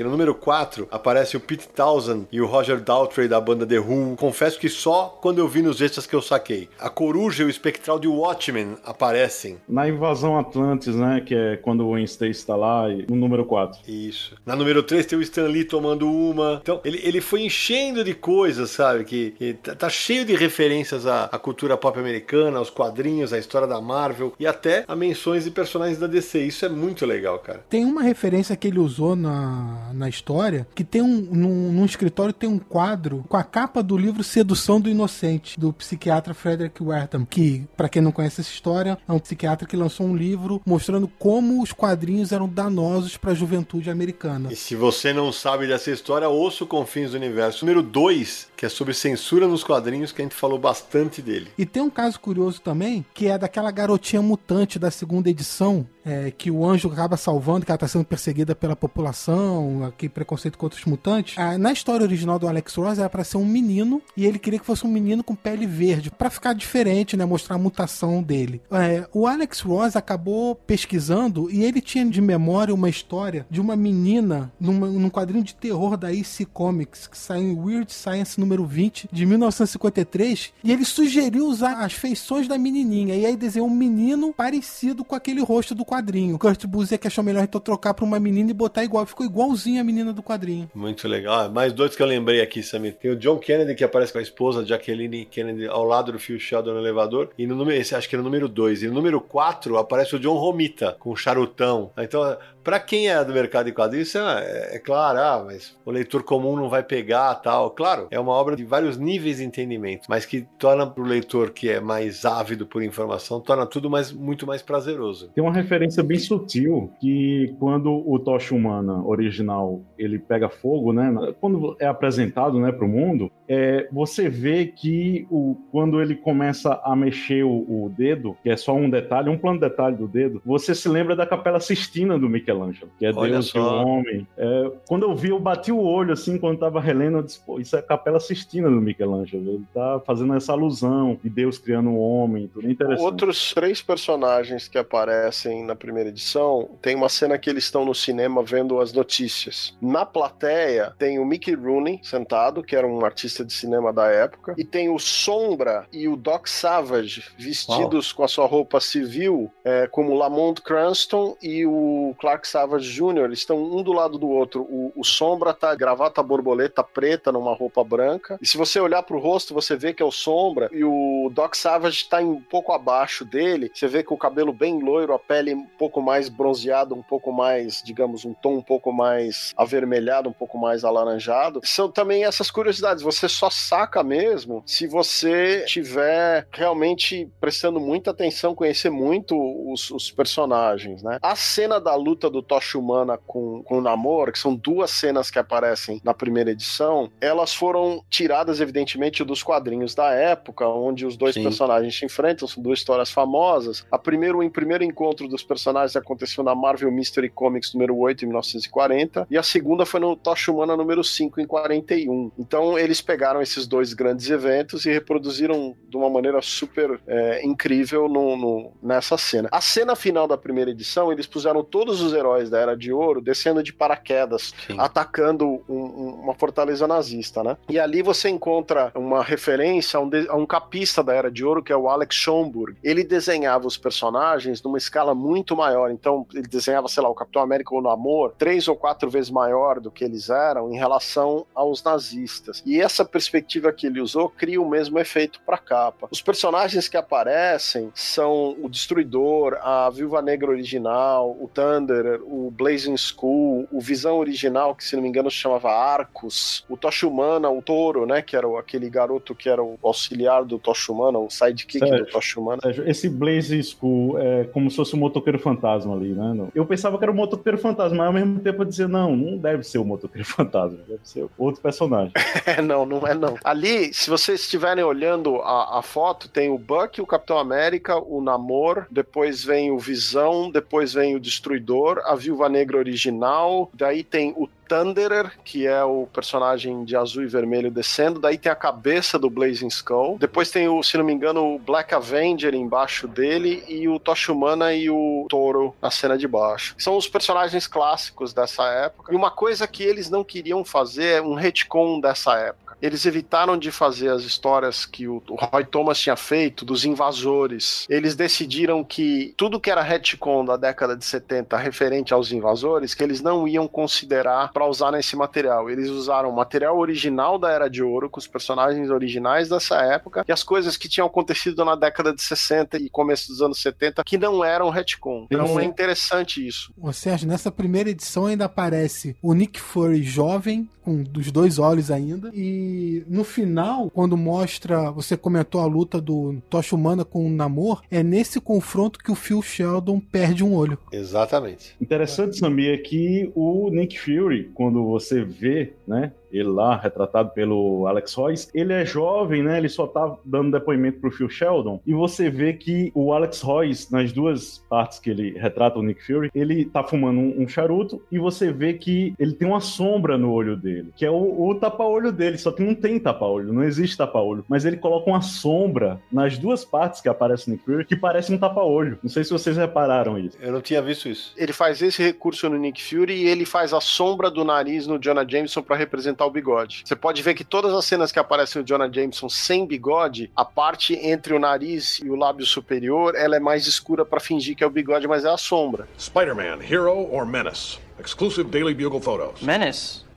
No 0.00 0.10
número 0.10 0.34
4 0.34 0.88
aparece 0.90 1.36
o 1.36 1.40
Pete 1.40 1.68
Townsend 1.68 2.26
e 2.32 2.40
o 2.40 2.46
Roger 2.46 2.80
Daltrey 2.80 3.28
da 3.28 3.40
banda 3.40 3.64
The 3.64 3.78
Who. 3.78 3.89
Confesso 4.16 4.58
que 4.58 4.68
só 4.68 5.18
quando 5.20 5.38
eu 5.38 5.48
vi 5.48 5.62
nos 5.62 5.80
extras 5.80 6.06
que 6.06 6.14
eu 6.14 6.22
saquei. 6.22 6.68
A 6.78 6.88
Coruja 6.88 7.42
e 7.42 7.46
o 7.46 7.50
Espectral 7.50 7.98
de 7.98 8.08
Watchmen 8.08 8.76
aparecem. 8.84 9.58
Na 9.68 9.88
invasão 9.88 10.38
Atlantis, 10.38 10.94
né? 10.94 11.20
Que 11.24 11.34
é 11.34 11.56
quando 11.56 11.80
o 11.86 11.90
Wednesday 11.90 12.30
está 12.30 12.56
lá, 12.56 12.88
e- 12.90 13.06
no 13.08 13.16
número 13.16 13.44
4. 13.44 13.80
Isso. 13.88 14.34
Na 14.44 14.54
número 14.56 14.82
3 14.82 15.06
tem 15.06 15.18
o 15.18 15.22
Stan 15.22 15.46
Lee 15.46 15.64
tomando 15.64 16.10
uma. 16.10 16.58
Então, 16.62 16.80
ele, 16.84 17.00
ele 17.02 17.20
foi 17.20 17.42
enchendo 17.42 18.04
de 18.04 18.14
coisas, 18.14 18.70
sabe? 18.70 19.04
Que, 19.04 19.30
que 19.32 19.54
tá, 19.54 19.74
tá 19.74 19.88
cheio 19.88 20.24
de 20.24 20.34
referências 20.34 21.06
à, 21.06 21.24
à 21.24 21.38
cultura 21.38 21.76
pop 21.76 21.98
americana, 21.98 22.58
aos 22.58 22.70
quadrinhos, 22.70 23.32
à 23.32 23.38
história 23.38 23.66
da 23.66 23.80
Marvel 23.80 24.32
e 24.38 24.46
até 24.46 24.84
a 24.86 24.94
menções 24.96 25.44
de 25.44 25.50
personagens 25.50 25.98
da 25.98 26.06
DC. 26.06 26.40
Isso 26.44 26.64
é 26.64 26.68
muito 26.68 27.04
legal, 27.06 27.38
cara. 27.38 27.64
Tem 27.68 27.84
uma 27.84 28.02
referência 28.02 28.56
que 28.56 28.68
ele 28.68 28.78
usou 28.78 29.16
na, 29.16 29.90
na 29.92 30.08
história, 30.08 30.66
que 30.74 30.84
tem 30.84 31.02
um. 31.02 31.20
Num, 31.30 31.72
num 31.72 31.84
escritório 31.84 32.32
tem 32.32 32.48
um 32.48 32.58
quadro 32.58 33.24
com 33.28 33.36
a 33.36 33.42
capa 33.44 33.79
capa 33.80 33.82
do 33.82 33.96
livro 33.96 34.22
Sedução 34.22 34.80
do 34.80 34.88
Inocente, 34.88 35.58
do 35.58 35.72
psiquiatra 35.72 36.34
Frederick 36.34 36.82
Wertham, 36.82 37.24
que, 37.24 37.66
para 37.76 37.88
quem 37.88 38.02
não 38.02 38.12
conhece 38.12 38.40
essa 38.40 38.50
história, 38.50 38.98
é 39.08 39.12
um 39.12 39.18
psiquiatra 39.18 39.66
que 39.66 39.76
lançou 39.76 40.06
um 40.06 40.14
livro 40.14 40.60
mostrando 40.66 41.08
como 41.18 41.62
os 41.62 41.72
quadrinhos 41.72 42.32
eram 42.32 42.48
danosos 42.48 43.16
para 43.16 43.32
a 43.32 43.34
juventude 43.34 43.90
americana. 43.90 44.52
E 44.52 44.56
se 44.56 44.76
você 44.76 45.12
não 45.12 45.32
sabe 45.32 45.66
dessa 45.66 45.90
história, 45.90 46.28
ouça 46.28 46.64
o 46.64 46.66
Confins 46.66 47.12
do 47.12 47.16
Universo 47.16 47.64
número 47.64 47.82
2, 47.82 48.48
que 48.60 48.66
é 48.66 48.68
sobre 48.68 48.92
censura 48.92 49.48
nos 49.48 49.64
quadrinhos, 49.64 50.12
que 50.12 50.20
a 50.20 50.24
gente 50.24 50.34
falou 50.34 50.58
bastante 50.58 51.22
dele. 51.22 51.48
E 51.56 51.64
tem 51.64 51.82
um 51.82 51.88
caso 51.88 52.20
curioso 52.20 52.60
também, 52.60 53.06
que 53.14 53.26
é 53.26 53.38
daquela 53.38 53.70
garotinha 53.70 54.20
mutante 54.20 54.78
da 54.78 54.90
segunda 54.90 55.30
edição, 55.30 55.86
é, 56.04 56.30
que 56.30 56.50
o 56.50 56.66
anjo 56.66 56.90
acaba 56.90 57.16
salvando, 57.16 57.64
que 57.64 57.72
ela 57.72 57.76
está 57.76 57.88
sendo 57.88 58.04
perseguida 58.04 58.54
pela 58.54 58.76
população, 58.76 59.84
aquele 59.86 60.10
preconceito 60.10 60.58
contra 60.58 60.78
os 60.78 60.84
mutantes. 60.84 61.38
Ah, 61.38 61.56
na 61.56 61.72
história 61.72 62.04
original 62.04 62.38
do 62.38 62.46
Alex 62.46 62.74
Ross 62.74 62.98
era 62.98 63.08
para 63.08 63.24
ser 63.24 63.38
um 63.38 63.46
menino 63.46 64.02
e 64.14 64.26
ele 64.26 64.38
queria 64.38 64.58
que 64.58 64.66
fosse 64.66 64.86
um 64.86 64.90
menino 64.90 65.24
com 65.24 65.34
pele 65.34 65.66
verde, 65.66 66.10
para 66.10 66.28
ficar 66.28 66.52
diferente, 66.52 67.16
né, 67.16 67.24
mostrar 67.24 67.56
a 67.56 67.58
mutação 67.58 68.22
dele. 68.22 68.60
É, 68.70 69.08
o 69.12 69.26
Alex 69.26 69.60
Ross 69.60 69.96
acabou 69.96 70.54
pesquisando 70.54 71.50
e 71.50 71.64
ele 71.64 71.80
tinha 71.80 72.04
de 72.04 72.20
memória 72.20 72.74
uma 72.74 72.90
história 72.90 73.46
de 73.50 73.58
uma 73.58 73.74
menina 73.74 74.52
numa, 74.60 74.86
num 74.86 75.08
quadrinho 75.08 75.44
de 75.44 75.54
terror 75.54 75.96
da 75.96 76.12
EC 76.12 76.46
Comics 76.52 77.06
que 77.06 77.16
saiu 77.16 77.42
em 77.42 77.58
Weird 77.58 77.92
Science 77.92 78.38
número 78.50 78.64
20 78.64 79.08
de 79.12 79.24
1953 79.24 80.52
e 80.64 80.72
ele 80.72 80.84
sugeriu 80.84 81.46
usar 81.46 81.84
as 81.84 81.92
feições 81.92 82.48
da 82.48 82.58
menininha 82.58 83.14
e 83.14 83.24
aí 83.24 83.36
desenhou 83.36 83.68
um 83.68 83.74
menino 83.74 84.34
parecido 84.34 85.04
com 85.04 85.14
aquele 85.14 85.40
rosto 85.40 85.74
do 85.74 85.84
quadrinho. 85.84 86.36
Kurt 86.36 86.66
Busiek 86.66 87.06
achou 87.06 87.22
melhor 87.22 87.44
então 87.44 87.60
trocar 87.60 87.94
pra 87.94 88.04
uma 88.04 88.18
menina 88.18 88.50
e 88.50 88.54
botar 88.54 88.82
igual. 88.82 89.06
Ficou 89.06 89.24
igualzinho 89.24 89.80
a 89.80 89.84
menina 89.84 90.12
do 90.12 90.22
quadrinho. 90.22 90.68
Muito 90.74 91.06
legal. 91.06 91.40
Ah, 91.40 91.48
mais 91.48 91.72
dois 91.72 91.94
que 91.94 92.02
eu 92.02 92.06
lembrei 92.06 92.40
aqui, 92.40 92.62
Samir. 92.62 92.94
Tem 92.94 93.10
o 93.10 93.16
John 93.16 93.38
Kennedy, 93.38 93.74
que 93.74 93.84
aparece 93.84 94.12
com 94.12 94.18
a 94.18 94.22
esposa, 94.22 94.66
Jacqueline 94.66 95.24
Kennedy, 95.26 95.68
ao 95.68 95.84
lado 95.84 96.12
do 96.12 96.18
Phil 96.18 96.40
Sheldon 96.40 96.72
no 96.72 96.80
elevador. 96.80 97.30
E 97.38 97.46
no 97.46 97.54
número, 97.54 97.80
esse 97.80 97.94
acho 97.94 98.08
que 98.08 98.16
era 98.16 98.22
o 98.22 98.24
número 98.24 98.48
2. 98.48 98.82
E 98.82 98.88
no 98.88 98.94
número 98.94 99.20
4 99.20 99.78
aparece 99.78 100.16
o 100.16 100.18
John 100.18 100.36
Romita, 100.36 100.96
com 100.98 101.10
o 101.10 101.16
charutão. 101.16 101.92
Então, 101.96 102.36
para 102.62 102.78
quem 102.80 103.08
é 103.08 103.24
do 103.24 103.32
mercado 103.32 103.66
de 103.66 103.72
quadrinhos, 103.72 104.14
é, 104.14 104.76
é, 104.76 104.78
claro, 104.78 105.18
ah, 105.18 105.42
mas 105.44 105.76
o 105.84 105.90
leitor 105.90 106.22
comum 106.22 106.56
não 106.56 106.68
vai 106.68 106.82
pegar 106.82 107.34
tal. 107.36 107.70
Claro, 107.70 108.08
é 108.10 108.18
uma 108.18 108.32
obra 108.32 108.56
de 108.56 108.64
vários 108.64 108.96
níveis 108.96 109.38
de 109.38 109.44
entendimento, 109.44 110.06
mas 110.08 110.26
que 110.26 110.46
torna 110.58 110.86
para 110.86 111.02
o 111.02 111.06
leitor 111.06 111.50
que 111.50 111.68
é 111.68 111.80
mais 111.80 112.24
ávido 112.24 112.66
por 112.66 112.82
informação, 112.82 113.40
torna 113.40 113.66
tudo 113.66 113.88
mais, 113.88 114.12
muito 114.12 114.46
mais 114.46 114.62
prazeroso. 114.62 115.30
Tem 115.34 115.42
uma 115.42 115.52
referência 115.52 116.02
bem 116.02 116.18
sutil 116.18 116.92
que 117.00 117.54
quando 117.58 117.90
o 117.90 118.18
Tocha 118.18 118.54
Humana 118.54 119.04
original 119.04 119.80
ele 119.98 120.18
pega 120.18 120.48
fogo, 120.48 120.92
né? 120.92 121.34
Quando 121.40 121.76
é 121.80 121.86
apresentado, 121.86 122.58
né, 122.58 122.72
para 122.72 122.84
o 122.84 122.88
mundo, 122.88 123.30
é, 123.52 123.88
você 123.90 124.28
vê 124.28 124.64
que 124.66 125.26
o, 125.28 125.56
quando 125.72 126.00
ele 126.00 126.14
começa 126.14 126.80
a 126.84 126.94
mexer 126.94 127.42
o, 127.42 127.50
o, 127.50 127.92
dedo, 127.96 128.36
que 128.44 128.48
é 128.48 128.56
só 128.56 128.72
um 128.72 128.88
detalhe, 128.88 129.28
um 129.28 129.36
plano 129.36 129.58
de 129.58 129.68
detalhe 129.68 129.96
do 129.96 130.06
dedo, 130.06 130.40
você 130.46 130.72
se 130.72 130.88
lembra 130.88 131.16
da 131.16 131.26
Capela 131.26 131.58
Sistina 131.58 132.16
do 132.16 132.28
Michelangelo, 132.28 132.92
que 132.96 133.04
é 133.04 133.12
Olha 133.12 133.32
Deus 133.32 133.48
só. 133.48 133.58
e 133.58 133.60
o 133.60 133.88
homem. 133.88 134.26
É, 134.38 134.70
quando 134.86 135.02
eu 135.02 135.16
vi, 135.16 135.30
eu 135.30 135.40
bati 135.40 135.72
o 135.72 135.80
olho 135.80 136.12
assim, 136.12 136.38
quando 136.38 136.54
estava 136.54 136.80
relendo, 136.80 137.18
eu 137.18 137.22
disse, 137.24 137.44
pô, 137.44 137.58
isso 137.58 137.74
é 137.74 137.80
a 137.80 137.82
Capela 137.82 138.20
Sistina 138.20 138.70
do 138.70 138.80
Michelangelo. 138.80 139.50
Ele 139.50 139.66
tá 139.74 140.00
fazendo 140.06 140.32
essa 140.34 140.52
alusão 140.52 141.18
de 141.20 141.28
Deus 141.28 141.58
criando 141.58 141.90
o 141.90 141.94
um 141.94 141.98
homem, 141.98 142.46
tudo 142.46 142.70
interessante. 142.70 143.04
Outros 143.04 143.52
três 143.52 143.82
personagens 143.82 144.68
que 144.68 144.78
aparecem 144.78 145.64
na 145.64 145.74
primeira 145.74 146.10
edição, 146.10 146.70
tem 146.80 146.94
uma 146.94 147.08
cena 147.08 147.36
que 147.36 147.50
eles 147.50 147.64
estão 147.64 147.84
no 147.84 147.96
cinema 147.96 148.44
vendo 148.44 148.78
as 148.78 148.92
notícias. 148.92 149.76
Na 149.82 150.06
plateia 150.06 150.94
tem 150.96 151.18
o 151.18 151.24
Mickey 151.24 151.54
Rooney 151.54 151.98
sentado, 152.04 152.62
que 152.62 152.76
era 152.76 152.86
um 152.86 153.04
artista 153.04 153.39
artista 153.40 153.44
de 153.44 153.52
cinema 153.52 153.92
da 153.92 154.06
época. 154.06 154.54
E 154.56 154.64
tem 154.64 154.88
o 154.88 154.98
Sombra 154.98 155.86
e 155.92 156.08
o 156.08 156.16
Doc 156.16 156.46
Savage 156.46 157.24
vestidos 157.38 158.08
Uau. 158.08 158.16
com 158.16 158.24
a 158.24 158.28
sua 158.28 158.46
roupa 158.46 158.80
civil, 158.80 159.50
é, 159.64 159.86
como 159.86 160.14
Lamont 160.14 160.60
Cranston 160.62 161.36
e 161.42 161.66
o 161.66 162.14
Clark 162.18 162.46
Savage 162.46 162.92
Jr. 162.92 163.24
Eles 163.24 163.40
estão 163.40 163.58
um 163.58 163.82
do 163.82 163.92
lado 163.92 164.18
do 164.18 164.28
outro. 164.28 164.62
O, 164.62 164.92
o 164.94 165.04
Sombra 165.04 165.54
tá 165.54 165.74
gravata 165.74 166.22
borboleta 166.22 166.82
preta 166.82 167.32
numa 167.32 167.54
roupa 167.54 167.82
branca. 167.82 168.38
E 168.40 168.46
se 168.46 168.56
você 168.56 168.80
olhar 168.80 169.02
pro 169.02 169.18
rosto, 169.18 169.54
você 169.54 169.76
vê 169.76 169.92
que 169.92 170.02
é 170.02 170.06
o 170.06 170.12
Sombra. 170.12 170.68
E 170.72 170.84
o 170.84 171.30
Doc 171.32 171.54
Savage 171.54 172.08
tá 172.08 172.18
um 172.18 172.40
pouco 172.40 172.72
abaixo 172.72 173.24
dele. 173.24 173.70
Você 173.74 173.86
vê 173.86 174.02
que 174.02 174.12
o 174.12 174.18
cabelo 174.18 174.52
bem 174.52 174.82
loiro, 174.82 175.12
a 175.12 175.18
pele 175.18 175.54
um 175.54 175.66
pouco 175.78 176.02
mais 176.02 176.28
bronzeada, 176.28 176.94
um 176.94 177.02
pouco 177.02 177.32
mais, 177.32 177.82
digamos, 177.82 178.24
um 178.24 178.34
tom 178.34 178.56
um 178.56 178.62
pouco 178.62 178.92
mais 178.92 179.52
avermelhado, 179.56 180.28
um 180.28 180.32
pouco 180.32 180.58
mais 180.58 180.84
alaranjado. 180.84 181.60
São 181.64 181.90
também 181.90 182.24
essas 182.24 182.50
curiosidades. 182.50 183.02
Você 183.02 183.28
só 183.32 183.50
saca 183.50 184.02
mesmo 184.02 184.62
se 184.66 184.86
você 184.86 185.64
tiver 185.66 186.46
realmente 186.50 187.28
prestando 187.40 187.80
muita 187.80 188.10
atenção, 188.10 188.54
conhecer 188.54 188.90
muito 188.90 189.36
os, 189.70 189.90
os 189.90 190.10
personagens, 190.10 191.02
né? 191.02 191.18
A 191.22 191.36
cena 191.36 191.80
da 191.80 191.94
luta 191.94 192.28
do 192.28 192.42
Tocha 192.42 192.78
Humana 192.78 193.18
com, 193.26 193.62
com 193.62 193.78
o 193.78 193.80
Namor, 193.80 194.32
que 194.32 194.38
são 194.38 194.54
duas 194.54 194.90
cenas 194.90 195.30
que 195.30 195.38
aparecem 195.38 196.00
na 196.04 196.14
primeira 196.14 196.50
edição, 196.50 197.10
elas 197.20 197.54
foram 197.54 198.02
tiradas, 198.08 198.60
evidentemente, 198.60 199.24
dos 199.24 199.42
quadrinhos 199.42 199.94
da 199.94 200.10
época, 200.12 200.66
onde 200.68 201.06
os 201.06 201.16
dois 201.16 201.34
Sim. 201.34 201.42
personagens 201.42 201.96
se 201.96 202.04
enfrentam, 202.04 202.46
são 202.46 202.62
duas 202.62 202.78
histórias 202.78 203.10
famosas. 203.10 203.86
A 203.90 203.98
primeiro, 203.98 204.44
o 204.44 204.50
primeiro 204.50 204.84
encontro 204.84 205.28
dos 205.28 205.42
personagens 205.42 205.96
aconteceu 205.96 206.42
na 206.42 206.54
Marvel 206.54 206.90
Mystery 206.90 207.28
Comics 207.28 207.72
número 207.74 207.96
8, 207.96 208.24
em 208.24 208.28
1940, 208.28 209.26
e 209.30 209.38
a 209.38 209.42
segunda 209.42 209.86
foi 209.86 210.00
no 210.00 210.16
Tocha 210.16 210.50
Humana 210.50 210.76
número 210.76 211.02
5, 211.04 211.40
em 211.40 211.46
41. 211.46 212.32
Então, 212.38 212.78
eles 212.78 213.00
pegaram 213.00 213.19
pegaram 213.20 213.42
esses 213.42 213.66
dois 213.66 213.92
grandes 213.92 214.30
eventos 214.30 214.86
e 214.86 214.90
reproduziram 214.90 215.76
de 215.86 215.94
uma 215.94 216.08
maneira 216.08 216.40
super 216.40 216.98
é, 217.06 217.44
incrível 217.44 218.08
no, 218.08 218.34
no, 218.34 218.72
nessa 218.82 219.18
cena. 219.18 219.46
A 219.52 219.60
cena 219.60 219.94
final 219.94 220.26
da 220.26 220.38
primeira 220.38 220.70
edição, 220.70 221.12
eles 221.12 221.26
puseram 221.26 221.62
todos 221.62 222.00
os 222.00 222.14
heróis 222.14 222.48
da 222.48 222.58
Era 222.58 222.74
de 222.74 222.90
Ouro 222.90 223.20
descendo 223.20 223.62
de 223.62 223.74
paraquedas, 223.74 224.54
Sim. 224.66 224.76
atacando 224.78 225.62
um, 225.68 225.74
um, 225.74 226.20
uma 226.22 226.34
fortaleza 226.34 226.88
nazista, 226.88 227.44
né? 227.44 227.58
E 227.68 227.78
ali 227.78 228.00
você 228.00 228.30
encontra 228.30 228.90
uma 228.94 229.22
referência 229.22 229.98
a 229.98 230.00
um, 230.00 230.08
de, 230.08 230.26
a 230.26 230.34
um 230.34 230.46
capista 230.46 231.02
da 231.02 231.12
Era 231.12 231.30
de 231.30 231.44
Ouro, 231.44 231.62
que 231.62 231.74
é 231.74 231.76
o 231.76 231.90
Alex 231.90 232.16
Schomburg. 232.16 232.78
Ele 232.82 233.04
desenhava 233.04 233.66
os 233.66 233.76
personagens 233.76 234.62
numa 234.62 234.78
escala 234.78 235.14
muito 235.14 235.54
maior, 235.54 235.90
então 235.90 236.26
ele 236.32 236.48
desenhava, 236.48 236.88
sei 236.88 237.02
lá, 237.02 237.10
o 237.10 237.14
Capitão 237.14 237.42
América 237.42 237.74
ou 237.74 237.80
o 237.80 237.84
Namor, 237.84 238.32
três 238.38 238.66
ou 238.66 238.76
quatro 238.76 239.10
vezes 239.10 239.30
maior 239.30 239.78
do 239.78 239.90
que 239.90 240.04
eles 240.04 240.30
eram 240.30 240.72
em 240.72 240.78
relação 240.78 241.44
aos 241.54 241.84
nazistas. 241.84 242.62
E 242.64 242.80
essa 242.80 242.99
perspectiva 243.04 243.72
que 243.72 243.86
ele 243.86 244.00
usou 244.00 244.28
cria 244.28 244.60
o 244.60 244.68
mesmo 244.68 244.98
efeito 244.98 245.40
para 245.44 245.56
a 245.56 245.58
capa. 245.58 246.08
Os 246.10 246.22
personagens 246.22 246.88
que 246.88 246.96
aparecem 246.96 247.90
são 247.94 248.56
o 248.60 248.68
Destruidor, 248.68 249.58
a 249.62 249.90
Viúva 249.90 250.22
Negra 250.22 250.50
original, 250.50 251.36
o 251.40 251.48
Thunder, 251.48 252.20
o 252.22 252.50
Blazing 252.50 252.94
Skull, 252.94 253.68
o 253.70 253.80
Visão 253.80 254.18
original, 254.18 254.74
que 254.74 254.84
se 254.84 254.96
não 254.96 255.02
me 255.02 255.08
engano 255.08 255.30
se 255.30 255.36
chamava 255.36 255.70
Arcos, 255.70 256.64
o 256.68 256.76
Tocha 256.76 257.06
Humana, 257.06 257.50
o 257.50 257.62
Toro, 257.62 258.06
né, 258.06 258.22
que 258.22 258.36
era 258.36 258.46
aquele 258.58 258.88
garoto 258.88 259.34
que 259.34 259.48
era 259.48 259.62
o 259.62 259.78
auxiliar 259.82 260.44
do 260.44 260.58
Tocha 260.58 260.92
Humana, 260.92 261.18
o 261.18 261.30
sidekick 261.30 261.78
Sérgio, 261.78 262.04
do 262.04 262.10
Tocha 262.10 262.40
Humana. 262.40 262.60
Sérgio, 262.62 262.88
esse 262.88 263.08
Blazing 263.08 263.58
Skull 263.58 264.18
é 264.18 264.44
como 264.44 264.70
se 264.70 264.76
fosse 264.76 264.94
um 264.94 264.98
motoqueiro 264.98 265.38
fantasma 265.38 265.94
ali, 265.94 266.12
né? 266.12 266.48
Eu 266.54 266.66
pensava 266.66 266.98
que 266.98 267.04
era 267.04 267.10
o 267.10 267.14
um 267.14 267.16
motoqueiro 267.16 267.58
fantasma, 267.58 267.98
mas 267.98 268.06
ao 268.06 268.12
mesmo 268.12 268.40
tempo 268.40 268.62
eu 268.62 268.66
dizia, 268.66 268.88
não, 268.88 269.16
não 269.16 269.36
deve 269.36 269.62
ser 269.62 269.78
o 269.78 269.84
motoqueiro 269.84 270.26
fantasma, 270.28 270.78
deve 270.86 271.00
ser 271.02 271.26
outro 271.38 271.60
personagem. 271.60 272.12
não, 272.64 272.86
não 272.90 273.06
é 273.06 273.14
não. 273.14 273.38
Ali, 273.44 273.94
se 273.94 274.10
vocês 274.10 274.40
estiverem 274.40 274.82
olhando 274.82 275.36
a, 275.42 275.78
a 275.78 275.82
foto, 275.82 276.28
tem 276.28 276.50
o 276.50 276.58
Buck, 276.58 277.00
o 277.00 277.06
Capitão 277.06 277.38
América, 277.38 277.96
o 277.96 278.20
Namor, 278.20 278.86
depois 278.90 279.44
vem 279.44 279.70
o 279.70 279.78
Visão, 279.78 280.50
depois 280.50 280.92
vem 280.92 281.14
o 281.14 281.20
Destruidor, 281.20 282.02
a 282.04 282.14
Viúva 282.14 282.48
Negra 282.48 282.76
original, 282.76 283.70
daí 283.72 284.02
tem 284.02 284.34
o 284.36 284.48
Thunderer, 284.70 285.32
que 285.44 285.66
é 285.66 285.82
o 285.82 286.06
personagem 286.12 286.84
de 286.84 286.94
azul 286.94 287.24
e 287.24 287.26
vermelho 287.26 287.72
descendo. 287.72 288.20
Daí 288.20 288.38
tem 288.38 288.52
a 288.52 288.54
cabeça 288.54 289.18
do 289.18 289.28
Blazing 289.28 289.66
Skull. 289.66 290.16
Depois 290.16 290.48
tem 290.48 290.68
o, 290.68 290.80
se 290.80 290.96
não 290.96 291.04
me 291.04 291.12
engano, 291.12 291.56
o 291.56 291.58
Black 291.58 291.92
Avenger 291.92 292.54
embaixo 292.54 293.08
dele 293.08 293.64
e 293.66 293.88
o 293.88 293.98
Tocha 293.98 294.32
Humana 294.32 294.72
e 294.72 294.88
o 294.88 295.26
Toro 295.28 295.74
na 295.82 295.90
cena 295.90 296.16
de 296.16 296.28
baixo. 296.28 296.76
São 296.78 296.96
os 296.96 297.08
personagens 297.08 297.66
clássicos 297.66 298.32
dessa 298.32 298.64
época. 298.68 299.12
E 299.12 299.16
uma 299.16 299.32
coisa 299.32 299.66
que 299.66 299.82
eles 299.82 300.08
não 300.08 300.22
queriam 300.22 300.64
fazer 300.64 301.16
é 301.16 301.22
um 301.22 301.34
retcon 301.34 301.98
dessa 301.98 302.38
época 302.38 302.69
eles 302.80 303.04
evitaram 303.06 303.58
de 303.58 303.70
fazer 303.70 304.08
as 304.08 304.22
histórias 304.22 304.84
que 304.86 305.06
o, 305.06 305.22
Roy 305.28 305.64
Thomas 305.64 305.98
tinha 305.98 306.16
feito 306.16 306.64
dos 306.64 306.84
invasores. 306.84 307.86
Eles 307.88 308.14
decidiram 308.14 308.82
que 308.82 309.34
tudo 309.36 309.60
que 309.60 309.70
era 309.70 309.82
retcon 309.82 310.44
da 310.44 310.56
década 310.56 310.96
de 310.96 311.04
70 311.04 311.56
referente 311.56 312.12
aos 312.12 312.32
invasores, 312.32 312.94
que 312.94 313.02
eles 313.02 313.20
não 313.20 313.46
iam 313.46 313.68
considerar 313.68 314.52
para 314.52 314.66
usar 314.66 314.92
nesse 314.92 315.16
material. 315.16 315.70
Eles 315.70 315.88
usaram 315.88 316.30
o 316.30 316.36
material 316.36 316.78
original 316.78 317.38
da 317.38 317.50
Era 317.50 317.68
de 317.68 317.82
Ouro, 317.82 318.08
com 318.08 318.18
os 318.18 318.26
personagens 318.26 318.90
originais 318.90 319.48
dessa 319.48 319.76
época, 319.76 320.24
e 320.26 320.32
as 320.32 320.42
coisas 320.42 320.76
que 320.76 320.88
tinham 320.88 321.06
acontecido 321.06 321.64
na 321.64 321.74
década 321.74 322.14
de 322.14 322.22
60 322.22 322.78
e 322.78 322.88
começo 322.88 323.28
dos 323.28 323.42
anos 323.42 323.60
70, 323.60 324.02
que 324.04 324.18
não 324.18 324.44
eram 324.44 324.70
retcon. 324.70 325.26
Então 325.30 325.58
é 325.58 325.64
interessante 325.64 326.46
isso. 326.46 326.72
Ô 326.80 326.92
Sérgio, 326.92 327.28
nessa 327.28 327.50
primeira 327.50 327.90
edição 327.90 328.26
ainda 328.26 328.46
aparece 328.46 329.16
o 329.22 329.34
Nick 329.34 329.60
Fury 329.60 330.02
jovem, 330.02 330.68
com 330.82 331.02
dos 331.02 331.30
dois 331.30 331.58
olhos 331.58 331.90
ainda, 331.90 332.30
e 332.34 332.69
E 332.70 333.04
no 333.08 333.24
final, 333.24 333.90
quando 333.90 334.16
mostra, 334.16 334.92
você 334.92 335.16
comentou 335.16 335.60
a 335.60 335.66
luta 335.66 336.00
do 336.00 336.36
Tocha 336.48 336.76
Humana 336.76 337.04
com 337.04 337.26
o 337.26 337.30
Namor, 337.30 337.82
é 337.90 338.02
nesse 338.02 338.40
confronto 338.40 338.98
que 338.98 339.10
o 339.10 339.16
Phil 339.16 339.42
Sheldon 339.42 339.98
perde 339.98 340.44
um 340.44 340.54
olho. 340.54 340.78
Exatamente. 340.92 341.74
Interessante, 341.80 342.38
Samir, 342.38 342.74
é 342.74 342.76
que 342.76 343.30
o 343.34 343.68
Nick 343.70 343.98
Fury, 343.98 344.50
quando 344.54 344.84
você 344.84 345.24
vê, 345.24 345.72
né, 345.86 346.12
ele 346.32 346.48
lá, 346.48 346.76
retratado 346.76 347.30
pelo 347.30 347.86
Alex 347.86 348.14
Royce, 348.14 348.48
ele 348.54 348.72
é 348.72 348.84
jovem, 348.84 349.42
né? 349.42 349.58
Ele 349.58 349.68
só 349.68 349.86
tá 349.86 350.16
dando 350.24 350.52
depoimento 350.52 351.00
pro 351.00 351.10
Phil 351.10 351.28
Sheldon. 351.28 351.80
E 351.86 351.92
você 351.92 352.30
vê 352.30 352.52
que 352.52 352.90
o 352.94 353.12
Alex 353.12 353.40
Royce, 353.40 353.92
nas 353.92 354.12
duas 354.12 354.58
partes 354.68 354.98
que 354.98 355.10
ele 355.10 355.38
retrata 355.38 355.78
o 355.78 355.82
Nick 355.82 356.04
Fury, 356.04 356.30
ele 356.34 356.64
tá 356.64 356.82
fumando 356.82 357.18
um, 357.18 357.42
um 357.42 357.48
charuto 357.48 358.02
e 358.10 358.18
você 358.18 358.52
vê 358.52 358.74
que 358.74 359.14
ele 359.18 359.32
tem 359.32 359.48
uma 359.48 359.60
sombra 359.60 360.16
no 360.16 360.32
olho 360.32 360.56
dele, 360.56 360.92
que 360.96 361.04
é 361.04 361.10
o, 361.10 361.48
o 361.48 361.54
tapa-olho 361.54 362.12
dele, 362.12 362.38
só 362.38 362.52
que 362.52 362.62
não 362.62 362.74
tem 362.74 362.98
tapa-olho, 362.98 363.52
não 363.52 363.64
existe 363.64 363.96
tapa-olho. 363.96 364.44
Mas 364.48 364.64
ele 364.64 364.76
coloca 364.76 365.10
uma 365.10 365.22
sombra 365.22 366.00
nas 366.10 366.38
duas 366.38 366.64
partes 366.64 367.00
que 367.00 367.08
aparece 367.08 367.48
o 367.48 367.50
Nick 367.52 367.64
Fury, 367.64 367.84
que 367.84 367.96
parece 367.96 368.32
um 368.32 368.38
tapa-olho. 368.38 368.98
Não 369.02 369.10
sei 369.10 369.24
se 369.24 369.30
vocês 369.30 369.56
repararam 369.56 370.18
isso. 370.18 370.36
Eu 370.40 370.52
não 370.52 370.60
tinha 370.60 370.82
visto 370.82 371.08
isso. 371.08 371.32
Ele 371.36 371.52
faz 371.52 371.82
esse 371.82 372.02
recurso 372.02 372.48
no 372.48 372.56
Nick 372.56 372.82
Fury 372.82 373.14
e 373.14 373.28
ele 373.28 373.44
faz 373.44 373.72
a 373.72 373.80
sombra 373.80 374.30
do 374.30 374.44
nariz 374.44 374.86
no 374.86 374.98
Jonah 374.98 375.26
Jameson 375.26 375.62
para 375.62 375.76
representar 375.76 376.19
o 376.24 376.30
bigode. 376.30 376.82
Você 376.84 376.96
pode 376.96 377.22
ver 377.22 377.34
que 377.34 377.44
todas 377.44 377.72
as 377.72 377.84
cenas 377.84 378.12
que 378.12 378.18
aparecem 378.18 378.60
no 378.60 378.66
Jonah 378.66 378.90
Jameson 378.92 379.28
sem 379.28 379.66
bigode, 379.66 380.30
a 380.34 380.44
parte 380.44 380.94
entre 380.94 381.34
o 381.34 381.38
nariz 381.38 381.98
e 381.98 382.08
o 382.08 382.16
lábio 382.16 382.46
superior, 382.46 383.14
ela 383.14 383.36
é 383.36 383.40
mais 383.40 383.66
escura 383.66 384.04
para 384.04 384.20
fingir 384.20 384.56
que 384.56 384.64
é 384.64 384.66
o 384.66 384.70
bigode, 384.70 385.06
mas 385.06 385.24
é 385.24 385.30
a 385.30 385.36
sombra. 385.36 385.88
Spider-Man, 385.98 386.58
hero 386.68 387.12
or 387.12 387.26
menace? 387.26 387.78
Exclusive 388.02 388.48
Daily 388.48 388.74
Bugle 388.74 389.00
photos. 389.00 389.42
Menace. 389.42 390.09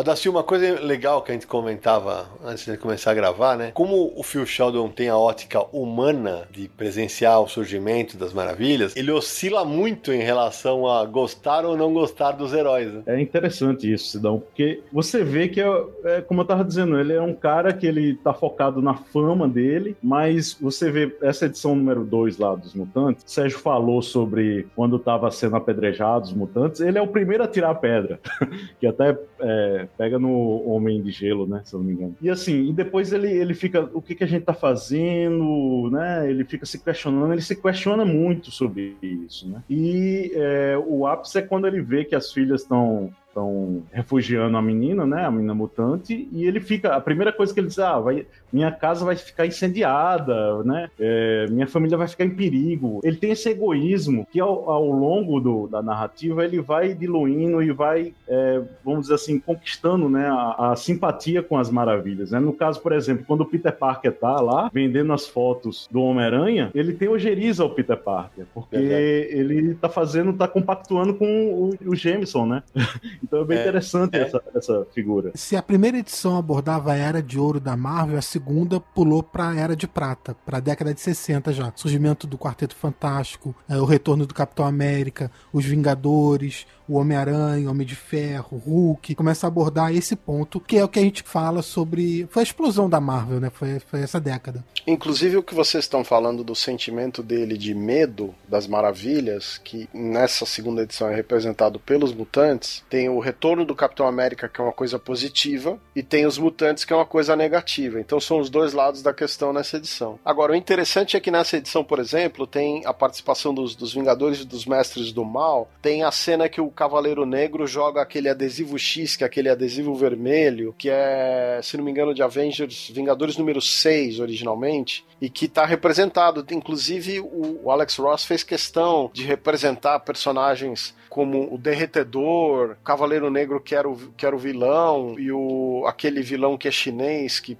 Odacil, 0.00 0.32
uma 0.32 0.42
coisa 0.42 0.80
legal 0.80 1.20
que 1.20 1.30
a 1.30 1.34
gente 1.34 1.46
comentava 1.46 2.26
antes 2.42 2.64
de 2.64 2.74
começar 2.78 3.10
a 3.10 3.14
gravar, 3.14 3.54
né? 3.58 3.70
Como 3.74 4.14
o 4.16 4.22
Phil 4.22 4.46
Sheldon 4.46 4.88
tem 4.88 5.10
a 5.10 5.18
ótica 5.18 5.60
humana 5.76 6.48
de 6.50 6.70
presenciar 6.70 7.38
o 7.38 7.46
surgimento 7.46 8.16
das 8.16 8.32
maravilhas, 8.32 8.96
ele 8.96 9.10
oscila 9.10 9.62
muito 9.62 10.10
em 10.10 10.22
relação 10.22 10.88
a 10.88 11.04
gostar 11.04 11.66
ou 11.66 11.76
não 11.76 11.92
gostar 11.92 12.32
dos 12.32 12.54
heróis. 12.54 12.90
Né? 12.90 13.02
É 13.08 13.20
interessante 13.20 13.92
isso, 13.92 14.12
Sidão, 14.12 14.40
porque 14.40 14.82
você 14.90 15.22
vê 15.22 15.48
que, 15.48 15.60
é, 15.60 15.84
é, 16.04 16.20
como 16.22 16.40
eu 16.40 16.46
tava 16.46 16.64
dizendo, 16.64 16.98
ele 16.98 17.12
é 17.12 17.20
um 17.20 17.34
cara 17.34 17.70
que 17.70 17.86
ele 17.86 18.14
tá 18.14 18.32
focado 18.32 18.80
na 18.80 18.94
fama 18.94 19.46
dele, 19.46 19.94
mas 20.02 20.56
você 20.58 20.90
vê 20.90 21.14
essa 21.20 21.44
edição 21.44 21.76
número 21.76 22.04
2 22.04 22.38
lá 22.38 22.54
dos 22.54 22.72
Mutantes, 22.72 23.22
Sérgio 23.26 23.58
falou 23.58 24.00
sobre 24.00 24.66
quando 24.74 24.98
tava 24.98 25.30
sendo 25.30 25.56
apedrejado 25.56 26.24
os 26.24 26.32
Mutantes, 26.32 26.80
ele 26.80 26.96
é 26.96 27.02
o 27.02 27.06
primeiro 27.06 27.44
a 27.44 27.46
tirar 27.46 27.68
a 27.68 27.74
pedra, 27.74 28.18
que 28.80 28.86
até 28.86 29.14
é, 29.40 29.89
pega 29.96 30.18
no 30.18 30.68
Homem 30.68 31.02
de 31.02 31.10
Gelo, 31.10 31.46
né? 31.46 31.62
Se 31.64 31.74
eu 31.74 31.80
não 31.80 31.86
me 31.86 31.92
engano. 31.92 32.16
E 32.20 32.30
assim, 32.30 32.68
e 32.68 32.72
depois 32.72 33.12
ele, 33.12 33.30
ele 33.30 33.54
fica, 33.54 33.88
o 33.92 34.00
que, 34.00 34.14
que 34.14 34.24
a 34.24 34.26
gente 34.26 34.44
tá 34.44 34.54
fazendo, 34.54 35.90
né? 35.90 36.28
Ele 36.28 36.44
fica 36.44 36.66
se 36.66 36.78
questionando, 36.78 37.32
ele 37.32 37.42
se 37.42 37.56
questiona 37.56 38.04
muito 38.04 38.50
sobre 38.50 38.96
isso, 39.02 39.48
né? 39.48 39.62
E 39.68 40.32
é, 40.34 40.78
o 40.86 41.06
ápice 41.06 41.38
é 41.38 41.42
quando 41.42 41.66
ele 41.66 41.80
vê 41.80 42.04
que 42.04 42.14
as 42.14 42.32
filhas 42.32 42.62
estão 42.62 43.12
estão 43.40 43.82
refugiando 43.90 44.56
a 44.56 44.62
menina, 44.62 45.06
né, 45.06 45.24
a 45.24 45.30
menina 45.30 45.54
mutante, 45.54 46.28
e 46.30 46.44
ele 46.44 46.60
fica, 46.60 46.94
a 46.94 47.00
primeira 47.00 47.32
coisa 47.32 47.52
que 47.52 47.60
ele 47.60 47.68
diz, 47.68 47.78
ah, 47.78 47.98
vai, 47.98 48.26
minha 48.52 48.70
casa 48.70 49.04
vai 49.04 49.16
ficar 49.16 49.46
incendiada, 49.46 50.62
né, 50.62 50.90
é, 50.98 51.46
minha 51.50 51.66
família 51.66 51.96
vai 51.96 52.06
ficar 52.06 52.24
em 52.24 52.30
perigo. 52.30 53.00
Ele 53.02 53.16
tem 53.16 53.30
esse 53.30 53.48
egoísmo 53.48 54.26
que 54.30 54.38
ao, 54.38 54.70
ao 54.70 54.90
longo 54.90 55.40
do, 55.40 55.66
da 55.66 55.82
narrativa 55.82 56.44
ele 56.44 56.60
vai 56.60 56.94
diluindo 56.94 57.62
e 57.62 57.72
vai, 57.72 58.12
é, 58.28 58.60
vamos 58.84 59.02
dizer 59.02 59.14
assim, 59.14 59.38
conquistando, 59.38 60.08
né, 60.08 60.28
a, 60.28 60.72
a, 60.72 60.76
simpatia 60.76 61.42
com 61.42 61.56
as 61.56 61.70
maravilhas, 61.70 62.30
né. 62.30 62.38
No 62.38 62.52
caso, 62.52 62.80
por 62.80 62.92
exemplo, 62.92 63.24
quando 63.26 63.42
o 63.42 63.46
Peter 63.46 63.72
Parker 63.72 64.12
tá 64.12 64.40
lá 64.40 64.70
vendendo 64.72 65.12
as 65.12 65.26
fotos 65.26 65.88
do 65.90 66.02
Homem-Aranha, 66.02 66.70
ele 66.74 66.92
tem 66.92 67.08
ojeriza 67.08 67.62
ao 67.62 67.70
Peter 67.70 67.96
Parker, 67.96 68.46
porque 68.52 68.76
ele 68.76 69.74
tá 69.74 69.88
fazendo, 69.88 70.32
tá 70.32 70.48
compactuando 70.48 71.14
com 71.14 71.70
o, 71.84 71.90
o 71.90 71.96
Jameson, 71.96 72.46
né. 72.46 72.62
Então 73.30 73.42
é 73.42 73.44
bem 73.44 73.58
é, 73.58 73.60
interessante 73.60 74.16
é. 74.16 74.22
Essa, 74.22 74.42
essa 74.52 74.86
figura. 74.92 75.30
Se 75.36 75.54
a 75.54 75.62
primeira 75.62 75.98
edição 75.98 76.36
abordava 76.36 76.90
a 76.90 76.96
era 76.96 77.22
de 77.22 77.38
ouro 77.38 77.60
da 77.60 77.76
Marvel, 77.76 78.18
a 78.18 78.22
segunda 78.22 78.80
pulou 78.80 79.22
para 79.22 79.50
a 79.50 79.56
era 79.56 79.76
de 79.76 79.86
prata, 79.86 80.34
para 80.44 80.58
a 80.58 80.60
década 80.60 80.92
de 80.92 81.00
60 81.00 81.52
já. 81.52 81.72
Surgimento 81.76 82.26
do 82.26 82.36
Quarteto 82.36 82.74
Fantástico, 82.74 83.54
é, 83.68 83.76
o 83.76 83.84
retorno 83.84 84.26
do 84.26 84.34
Capitão 84.34 84.66
América, 84.66 85.30
os 85.52 85.64
Vingadores, 85.64 86.66
o 86.90 86.94
Homem-Aranha, 86.94 87.70
Homem 87.70 87.86
de 87.86 87.94
Ferro, 87.94 88.58
Hulk, 88.58 89.14
começa 89.14 89.46
a 89.46 89.48
abordar 89.48 89.94
esse 89.94 90.16
ponto, 90.16 90.58
que 90.58 90.76
é 90.76 90.84
o 90.84 90.88
que 90.88 90.98
a 90.98 91.02
gente 91.02 91.22
fala 91.22 91.62
sobre. 91.62 92.26
Foi 92.30 92.40
a 92.40 92.44
explosão 92.44 92.90
da 92.90 93.00
Marvel, 93.00 93.38
né? 93.38 93.48
Foi, 93.48 93.78
foi 93.78 94.00
essa 94.02 94.18
década. 94.18 94.64
Inclusive 94.84 95.36
o 95.36 95.42
que 95.42 95.54
vocês 95.54 95.84
estão 95.84 96.02
falando 96.02 96.42
do 96.42 96.54
sentimento 96.54 97.22
dele 97.22 97.56
de 97.56 97.72
medo 97.74 98.34
das 98.48 98.66
maravilhas, 98.66 99.60
que 99.62 99.88
nessa 99.94 100.44
segunda 100.44 100.82
edição 100.82 101.08
é 101.08 101.14
representado 101.14 101.78
pelos 101.78 102.12
mutantes, 102.12 102.82
tem 102.90 103.08
o 103.08 103.20
retorno 103.20 103.64
do 103.64 103.74
Capitão 103.74 104.08
América, 104.08 104.48
que 104.48 104.60
é 104.60 104.64
uma 104.64 104.72
coisa 104.72 104.98
positiva, 104.98 105.78
e 105.94 106.02
tem 106.02 106.26
os 106.26 106.38
mutantes, 106.38 106.84
que 106.84 106.92
é 106.92 106.96
uma 106.96 107.06
coisa 107.06 107.36
negativa. 107.36 108.00
Então 108.00 108.18
são 108.18 108.40
os 108.40 108.50
dois 108.50 108.72
lados 108.72 109.00
da 109.00 109.14
questão 109.14 109.52
nessa 109.52 109.76
edição. 109.76 110.18
Agora, 110.24 110.52
o 110.52 110.56
interessante 110.56 111.16
é 111.16 111.20
que 111.20 111.30
nessa 111.30 111.56
edição, 111.56 111.84
por 111.84 112.00
exemplo, 112.00 112.48
tem 112.48 112.84
a 112.84 112.92
participação 112.92 113.54
dos, 113.54 113.76
dos 113.76 113.94
Vingadores 113.94 114.40
e 114.40 114.44
dos 114.44 114.66
Mestres 114.66 115.12
do 115.12 115.24
Mal, 115.24 115.70
tem 115.80 116.02
a 116.02 116.10
cena 116.10 116.48
que 116.48 116.60
o 116.60 116.79
Cavaleiro 116.80 117.26
Negro 117.26 117.66
joga 117.66 118.00
aquele 118.00 118.26
adesivo 118.26 118.78
X, 118.78 119.14
que 119.14 119.22
é 119.22 119.26
aquele 119.26 119.50
adesivo 119.50 119.94
vermelho, 119.94 120.74
que 120.78 120.88
é, 120.88 121.60
se 121.62 121.76
não 121.76 121.84
me 121.84 121.90
engano, 121.90 122.14
de 122.14 122.22
Avengers 122.22 122.90
Vingadores 122.90 123.36
número 123.36 123.60
6 123.60 124.18
originalmente, 124.18 125.04
e 125.20 125.28
que 125.28 125.44
está 125.44 125.66
representado. 125.66 126.42
Inclusive, 126.50 127.20
o 127.20 127.70
Alex 127.70 127.96
Ross 127.98 128.24
fez 128.24 128.42
questão 128.42 129.10
de 129.12 129.24
representar 129.24 130.00
personagens 130.00 130.94
como 131.10 131.52
o 131.52 131.58
Derretedor, 131.58 132.76
Cavaleiro 132.82 133.28
Negro 133.28 133.60
que 133.60 133.74
era 133.74 133.86
o, 133.86 133.96
que 134.16 134.24
era 134.24 134.34
o 134.34 134.38
vilão, 134.38 135.18
e 135.18 135.30
o, 135.30 135.84
aquele 135.86 136.22
vilão 136.22 136.56
que 136.56 136.68
é 136.68 136.70
chinês, 136.70 137.40
que 137.40 137.58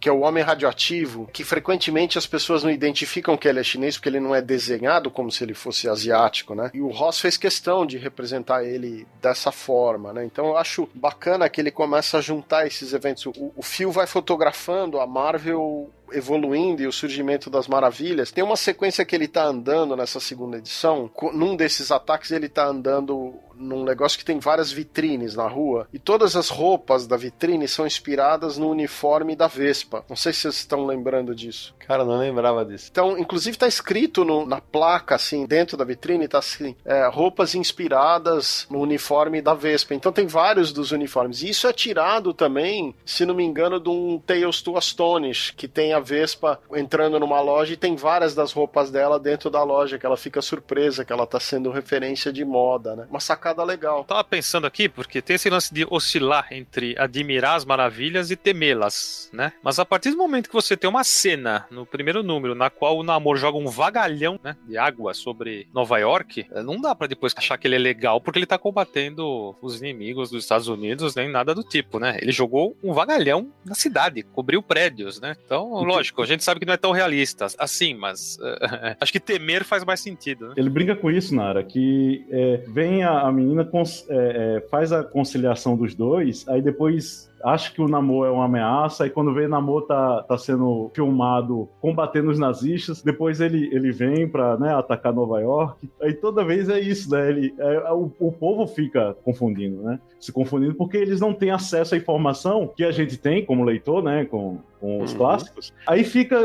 que 0.00 0.08
é 0.08 0.12
o 0.12 0.20
homem 0.20 0.42
radioativo, 0.42 1.28
que 1.32 1.42
frequentemente 1.42 2.18
as 2.18 2.26
pessoas 2.26 2.62
não 2.62 2.70
identificam 2.70 3.36
que 3.36 3.48
ele 3.48 3.60
é 3.60 3.64
chinês 3.64 3.96
porque 3.96 4.08
ele 4.08 4.20
não 4.20 4.34
é 4.34 4.42
desenhado 4.42 5.10
como 5.10 5.30
se 5.30 5.42
ele 5.42 5.54
fosse 5.54 5.88
asiático, 5.88 6.54
né? 6.54 6.70
E 6.74 6.80
o 6.80 6.88
Ross 6.88 7.18
fez 7.18 7.36
questão 7.36 7.86
de 7.86 7.96
representar 7.98 8.64
ele 8.64 9.06
dessa 9.20 9.50
forma, 9.50 10.12
né? 10.12 10.24
Então 10.24 10.46
eu 10.46 10.56
acho 10.56 10.88
bacana 10.94 11.48
que 11.48 11.60
ele 11.60 11.70
começa 11.70 12.18
a 12.18 12.20
juntar 12.20 12.66
esses 12.66 12.92
eventos. 12.92 13.26
O, 13.26 13.52
o 13.56 13.62
Phil 13.62 13.90
vai 13.90 14.06
fotografando 14.06 15.00
a 15.00 15.06
Marvel 15.06 15.90
evoluindo 16.12 16.82
e 16.82 16.86
o 16.86 16.92
surgimento 16.92 17.50
das 17.50 17.68
maravilhas. 17.68 18.30
Tem 18.30 18.44
uma 18.44 18.56
sequência 18.56 19.04
que 19.04 19.14
ele 19.14 19.28
tá 19.28 19.44
andando 19.44 19.96
nessa 19.96 20.20
segunda 20.20 20.58
edição. 20.58 21.10
Num 21.32 21.56
desses 21.56 21.90
ataques, 21.90 22.30
ele 22.30 22.48
tá 22.48 22.66
andando 22.66 23.34
num 23.58 23.84
negócio 23.84 24.18
que 24.18 24.24
tem 24.24 24.38
várias 24.38 24.70
vitrines 24.70 25.34
na 25.34 25.48
rua. 25.48 25.88
E 25.92 25.98
todas 25.98 26.36
as 26.36 26.48
roupas 26.48 27.06
da 27.06 27.16
vitrine 27.16 27.66
são 27.66 27.86
inspiradas 27.86 28.58
no 28.58 28.68
uniforme 28.68 29.34
da 29.34 29.46
Vespa. 29.46 30.04
Não 30.08 30.16
sei 30.16 30.32
se 30.32 30.40
vocês 30.42 30.56
estão 30.56 30.84
lembrando 30.86 31.34
disso. 31.34 31.74
Cara, 31.78 32.04
não 32.04 32.18
lembrava 32.18 32.64
disso. 32.64 32.88
Então, 32.90 33.18
inclusive 33.18 33.56
tá 33.56 33.66
escrito 33.66 34.24
no, 34.24 34.46
na 34.46 34.60
placa, 34.60 35.14
assim, 35.14 35.46
dentro 35.46 35.76
da 35.76 35.84
vitrine, 35.84 36.28
tá 36.28 36.38
assim, 36.38 36.76
é, 36.84 37.08
roupas 37.08 37.54
inspiradas 37.54 38.66
no 38.70 38.80
uniforme 38.80 39.40
da 39.40 39.54
Vespa. 39.54 39.94
Então 39.94 40.12
tem 40.12 40.26
vários 40.26 40.72
dos 40.72 40.92
uniformes. 40.92 41.42
E 41.42 41.48
isso 41.48 41.66
é 41.66 41.72
tirado 41.72 42.34
também, 42.34 42.94
se 43.04 43.24
não 43.24 43.34
me 43.34 43.44
engano, 43.44 43.80
de 43.80 43.88
um 43.88 44.18
Tales 44.18 44.60
to 44.60 44.76
Astonish, 44.76 45.52
que 45.56 45.68
tem 45.68 45.92
a 45.96 46.00
Vespa 46.00 46.60
entrando 46.74 47.18
numa 47.18 47.40
loja 47.40 47.72
e 47.74 47.76
tem 47.76 47.96
várias 47.96 48.34
das 48.34 48.52
roupas 48.52 48.90
dela 48.90 49.18
dentro 49.18 49.50
da 49.50 49.62
loja, 49.62 49.98
que 49.98 50.06
ela 50.06 50.16
fica 50.16 50.42
surpresa 50.42 51.04
que 51.04 51.12
ela 51.12 51.26
tá 51.26 51.40
sendo 51.40 51.70
referência 51.70 52.32
de 52.32 52.44
moda, 52.44 52.96
né? 52.96 53.06
Uma 53.10 53.20
sacada 53.20 53.62
legal. 53.64 54.04
tava 54.04 54.24
pensando 54.24 54.66
aqui, 54.66 54.88
porque 54.88 55.22
tem 55.22 55.36
esse 55.36 55.50
lance 55.50 55.72
de 55.72 55.86
oscilar 55.88 56.48
entre 56.50 56.94
admirar 56.98 57.56
as 57.56 57.64
maravilhas 57.64 58.30
e 58.30 58.36
temê-las, 58.36 59.30
né? 59.32 59.52
Mas 59.62 59.78
a 59.78 59.84
partir 59.84 60.10
do 60.10 60.16
momento 60.16 60.48
que 60.48 60.54
você 60.54 60.76
tem 60.76 60.88
uma 60.88 61.04
cena 61.04 61.66
no 61.70 61.86
primeiro 61.86 62.22
número, 62.22 62.54
na 62.54 62.70
qual 62.70 62.98
o 62.98 63.02
Namor 63.02 63.36
joga 63.36 63.58
um 63.58 63.68
vagalhão 63.68 64.38
né, 64.42 64.56
de 64.66 64.76
água 64.76 65.14
sobre 65.14 65.68
Nova 65.72 65.98
York, 65.98 66.46
eh, 66.50 66.62
não 66.62 66.80
dá 66.80 66.94
para 66.94 67.06
depois 67.06 67.34
achar 67.36 67.56
que 67.56 67.66
ele 67.66 67.76
é 67.76 67.78
legal 67.78 68.20
porque 68.20 68.38
ele 68.38 68.46
tá 68.46 68.58
combatendo 68.58 69.56
os 69.62 69.80
inimigos 69.80 70.30
dos 70.30 70.44
Estados 70.44 70.68
Unidos, 70.68 71.14
nem 71.14 71.28
nada 71.28 71.54
do 71.54 71.62
tipo, 71.62 71.98
né? 71.98 72.18
Ele 72.20 72.32
jogou 72.32 72.76
um 72.82 72.92
vagalhão 72.92 73.52
na 73.64 73.74
cidade, 73.74 74.22
cobriu 74.22 74.62
prédios, 74.62 75.20
né? 75.20 75.36
Então 75.44 75.84
lógico, 75.86 76.22
a 76.22 76.26
gente 76.26 76.44
sabe 76.44 76.60
que 76.60 76.66
não 76.66 76.74
é 76.74 76.76
tão 76.76 76.92
realista 76.92 77.46
assim, 77.58 77.94
mas 77.94 78.36
uh, 78.36 78.96
acho 79.00 79.12
que 79.12 79.20
temer 79.20 79.64
faz 79.64 79.84
mais 79.84 80.00
sentido. 80.00 80.48
Né? 80.48 80.54
Ele 80.56 80.70
brinca 80.70 80.94
com 80.94 81.10
isso, 81.10 81.34
Nara, 81.34 81.62
que 81.62 82.26
é, 82.30 82.64
vem 82.68 83.02
a, 83.02 83.20
a 83.20 83.32
menina, 83.32 83.64
cons, 83.64 84.04
é, 84.08 84.56
é, 84.64 84.68
faz 84.68 84.92
a 84.92 85.02
conciliação 85.02 85.76
dos 85.76 85.94
dois, 85.94 86.46
aí 86.48 86.60
depois 86.60 87.30
acha 87.42 87.72
que 87.72 87.80
o 87.80 87.88
Namor 87.88 88.26
é 88.26 88.30
uma 88.30 88.44
ameaça, 88.44 89.06
e 89.06 89.10
quando 89.10 89.34
vê 89.34 89.46
o 89.46 89.48
Namor 89.48 89.82
tá, 89.82 90.22
tá 90.22 90.38
sendo 90.38 90.90
filmado 90.94 91.68
combatendo 91.80 92.30
os 92.30 92.38
nazistas, 92.38 93.02
depois 93.02 93.40
ele, 93.40 93.68
ele 93.72 93.92
vem 93.92 94.28
pra 94.28 94.56
né, 94.56 94.74
atacar 94.74 95.12
Nova 95.12 95.40
York, 95.40 95.88
aí 96.00 96.14
toda 96.14 96.44
vez 96.44 96.68
é 96.68 96.80
isso, 96.80 97.10
né? 97.10 97.28
Ele, 97.28 97.54
é, 97.58 97.92
o, 97.92 98.10
o 98.18 98.32
povo 98.32 98.66
fica 98.66 99.16
confundindo, 99.24 99.82
né? 99.82 99.98
Se 100.18 100.32
confundindo 100.32 100.74
porque 100.74 100.96
eles 100.96 101.20
não 101.20 101.32
têm 101.32 101.50
acesso 101.50 101.94
à 101.94 101.98
informação 101.98 102.72
que 102.74 102.84
a 102.84 102.90
gente 102.90 103.16
tem 103.16 103.44
como 103.44 103.64
leitor, 103.64 104.02
né? 104.02 104.24
Com, 104.24 104.58
com 104.80 105.02
os 105.02 105.12
uhum. 105.12 105.18
clássicos. 105.18 105.72
Aí 105.86 106.04
fica. 106.04 106.38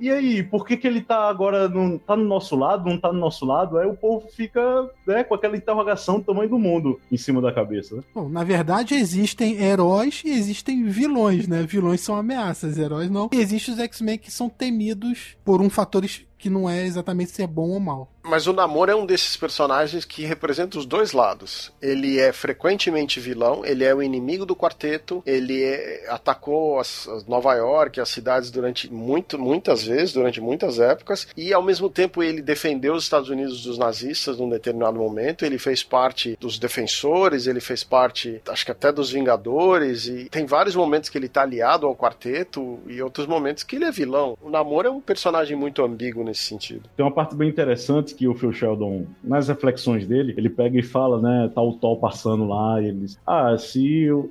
E 0.00 0.10
aí, 0.10 0.42
por 0.42 0.66
que, 0.66 0.76
que 0.76 0.86
ele 0.86 1.00
tá 1.00 1.28
agora. 1.28 1.68
Não 1.68 1.98
tá 1.98 2.16
no 2.16 2.24
nosso 2.24 2.56
lado, 2.56 2.88
não 2.88 2.98
tá 2.98 3.12
no 3.12 3.18
nosso 3.18 3.44
lado? 3.44 3.78
Aí 3.78 3.86
o 3.86 3.94
povo 3.94 4.28
fica 4.28 4.88
né, 5.06 5.24
com 5.24 5.34
aquela 5.34 5.56
interrogação 5.56 6.18
do 6.18 6.24
tamanho 6.24 6.48
do 6.48 6.58
mundo 6.58 7.00
em 7.10 7.16
cima 7.16 7.40
da 7.40 7.52
cabeça. 7.52 7.96
Né? 7.96 8.02
Bom, 8.14 8.28
na 8.28 8.44
verdade, 8.44 8.94
existem 8.94 9.62
heróis 9.62 10.09
e 10.24 10.30
existem 10.30 10.84
vilões, 10.84 11.46
né? 11.46 11.62
Vilões 11.62 12.00
são 12.00 12.16
ameaças, 12.16 12.78
heróis 12.78 13.10
não. 13.10 13.30
E 13.32 13.36
existem 13.36 13.74
os 13.74 13.80
X-Men 13.80 14.18
que 14.18 14.30
são 14.30 14.48
temidos 14.48 15.36
por 15.44 15.60
um 15.60 15.70
fator 15.70 16.04
que 16.40 16.50
não 16.50 16.68
é 16.68 16.84
exatamente 16.84 17.30
se 17.30 17.42
é 17.42 17.46
bom 17.46 17.68
ou 17.70 17.80
mal. 17.80 18.08
Mas 18.22 18.46
o 18.46 18.52
Namor 18.52 18.88
é 18.88 18.94
um 18.94 19.06
desses 19.06 19.36
personagens 19.36 20.04
que 20.04 20.24
representa 20.24 20.78
os 20.78 20.86
dois 20.86 21.12
lados. 21.12 21.72
Ele 21.80 22.18
é 22.18 22.32
frequentemente 22.32 23.18
vilão, 23.18 23.64
ele 23.64 23.84
é 23.84 23.94
o 23.94 24.02
inimigo 24.02 24.44
do 24.44 24.54
quarteto, 24.54 25.22
ele 25.26 25.62
é, 25.62 26.06
atacou 26.08 26.78
as, 26.78 27.08
as 27.08 27.26
Nova 27.26 27.54
York, 27.54 28.00
as 28.00 28.08
cidades 28.08 28.50
durante 28.50 28.92
muito, 28.92 29.38
muitas 29.38 29.84
vezes, 29.84 30.12
durante 30.12 30.40
muitas 30.40 30.78
épocas, 30.78 31.28
e 31.36 31.52
ao 31.52 31.62
mesmo 31.62 31.88
tempo 31.88 32.22
ele 32.22 32.42
defendeu 32.42 32.94
os 32.94 33.04
Estados 33.04 33.30
Unidos 33.30 33.62
dos 33.62 33.78
nazistas 33.78 34.38
num 34.38 34.48
determinado 34.48 34.98
momento, 34.98 35.44
ele 35.44 35.58
fez 35.58 35.82
parte 35.82 36.36
dos 36.38 36.58
defensores, 36.58 37.46
ele 37.46 37.60
fez 37.60 37.82
parte, 37.82 38.40
acho 38.48 38.64
que 38.64 38.72
até 38.72 38.92
dos 38.92 39.10
Vingadores, 39.10 40.06
e 40.06 40.28
tem 40.28 40.46
vários 40.46 40.76
momentos 40.76 41.10
que 41.10 41.18
ele 41.18 41.26
está 41.26 41.42
aliado 41.42 41.86
ao 41.86 41.96
quarteto 41.96 42.78
e 42.86 43.02
outros 43.02 43.26
momentos 43.26 43.62
que 43.62 43.76
ele 43.76 43.86
é 43.86 43.90
vilão. 43.90 44.36
O 44.40 44.50
Namor 44.50 44.86
é 44.86 44.90
um 44.90 45.00
personagem 45.00 45.56
muito 45.56 45.82
ambíguo 45.82 46.22
nesse 46.30 46.42
sentido. 46.42 46.88
Tem 46.96 47.04
uma 47.04 47.12
parte 47.12 47.34
bem 47.34 47.48
interessante 47.48 48.14
que 48.14 48.26
o 48.26 48.34
Phil 48.34 48.52
Sheldon, 48.52 49.06
nas 49.22 49.48
reflexões 49.48 50.06
dele, 50.06 50.34
ele 50.36 50.48
pega 50.48 50.78
e 50.78 50.82
fala, 50.82 51.20
né, 51.20 51.50
tá 51.54 51.60
o 51.60 51.74
Thor 51.74 51.98
passando 51.98 52.46
lá, 52.46 52.80
e 52.80 52.86
eles, 52.86 53.18
ah, 53.26 53.56
se 53.58 54.10
uh, 54.10 54.28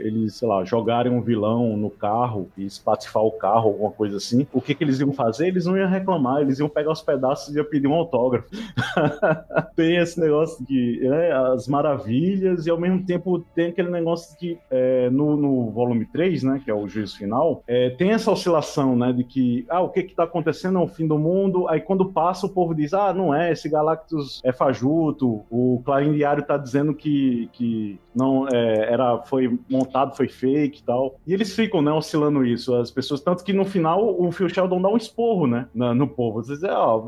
eles, 0.00 0.34
sei 0.34 0.48
lá, 0.48 0.64
jogarem 0.64 1.12
um 1.12 1.22
vilão 1.22 1.76
no 1.76 1.90
carro 1.90 2.48
e 2.56 2.64
espatifar 2.64 3.22
o 3.22 3.32
carro, 3.32 3.68
alguma 3.68 3.90
coisa 3.90 4.16
assim, 4.16 4.46
o 4.52 4.60
que 4.60 4.74
que 4.74 4.84
eles 4.84 5.00
iam 5.00 5.12
fazer? 5.12 5.48
Eles 5.48 5.64
não 5.64 5.76
iam 5.76 5.88
reclamar, 5.88 6.42
eles 6.42 6.58
iam 6.58 6.68
pegar 6.68 6.92
os 6.92 7.02
pedaços 7.02 7.54
e 7.54 7.58
iam 7.58 7.64
pedir 7.64 7.86
um 7.86 7.94
autógrafo. 7.94 8.48
tem 9.76 9.96
esse 9.96 10.18
negócio 10.20 10.64
de 10.66 11.00
né, 11.02 11.32
as 11.32 11.68
maravilhas 11.68 12.66
e 12.66 12.70
ao 12.70 12.78
mesmo 12.78 13.04
tempo 13.04 13.40
tem 13.54 13.66
aquele 13.66 13.90
negócio 13.90 14.38
de 14.38 14.58
é, 14.70 15.08
no, 15.10 15.36
no 15.36 15.70
volume 15.70 16.04
3, 16.06 16.42
né, 16.42 16.60
que 16.64 16.70
é 16.70 16.74
o 16.74 16.88
juízo 16.88 17.16
final, 17.16 17.62
é, 17.66 17.90
tem 17.90 18.10
essa 18.10 18.30
oscilação, 18.30 18.96
né, 18.96 19.12
de 19.12 19.24
que, 19.24 19.64
ah, 19.68 19.80
o 19.80 19.88
que 19.88 20.02
que 20.02 20.14
tá 20.14 20.24
acontecendo 20.24 20.78
é 20.78 20.82
o 20.82 20.88
fim 20.88 21.06
do 21.06 21.18
mundo, 21.18 21.27
aí 21.68 21.80
quando 21.80 22.12
passa 22.12 22.46
o 22.46 22.50
povo 22.50 22.74
diz, 22.74 22.94
ah, 22.94 23.12
não 23.12 23.34
é, 23.34 23.52
esse 23.52 23.68
Galactus 23.68 24.40
é 24.44 24.52
fajuto, 24.52 25.44
o 25.50 25.82
Clarim 25.84 26.12
Diário 26.12 26.44
tá 26.44 26.56
dizendo 26.56 26.94
que, 26.94 27.48
que 27.52 27.98
não 28.14 28.46
é, 28.48 28.92
era, 28.92 29.22
foi 29.22 29.58
montado, 29.68 30.16
foi 30.16 30.28
fake 30.28 30.80
e 30.80 30.82
tal. 30.82 31.16
E 31.26 31.32
eles 31.32 31.54
ficam, 31.54 31.82
né, 31.82 31.92
oscilando 31.92 32.44
isso, 32.44 32.74
as 32.74 32.90
pessoas, 32.90 33.20
tanto 33.20 33.44
que 33.44 33.52
no 33.52 33.64
final 33.64 34.20
o 34.20 34.30
Phil 34.32 34.48
Sheldon 34.48 34.80
dá 34.80 34.88
um 34.88 34.96
esporro, 34.96 35.46
né, 35.46 35.66
no, 35.74 36.08
povo. 36.08 36.42
Dizem, 36.42 36.70
ó, 36.70 37.02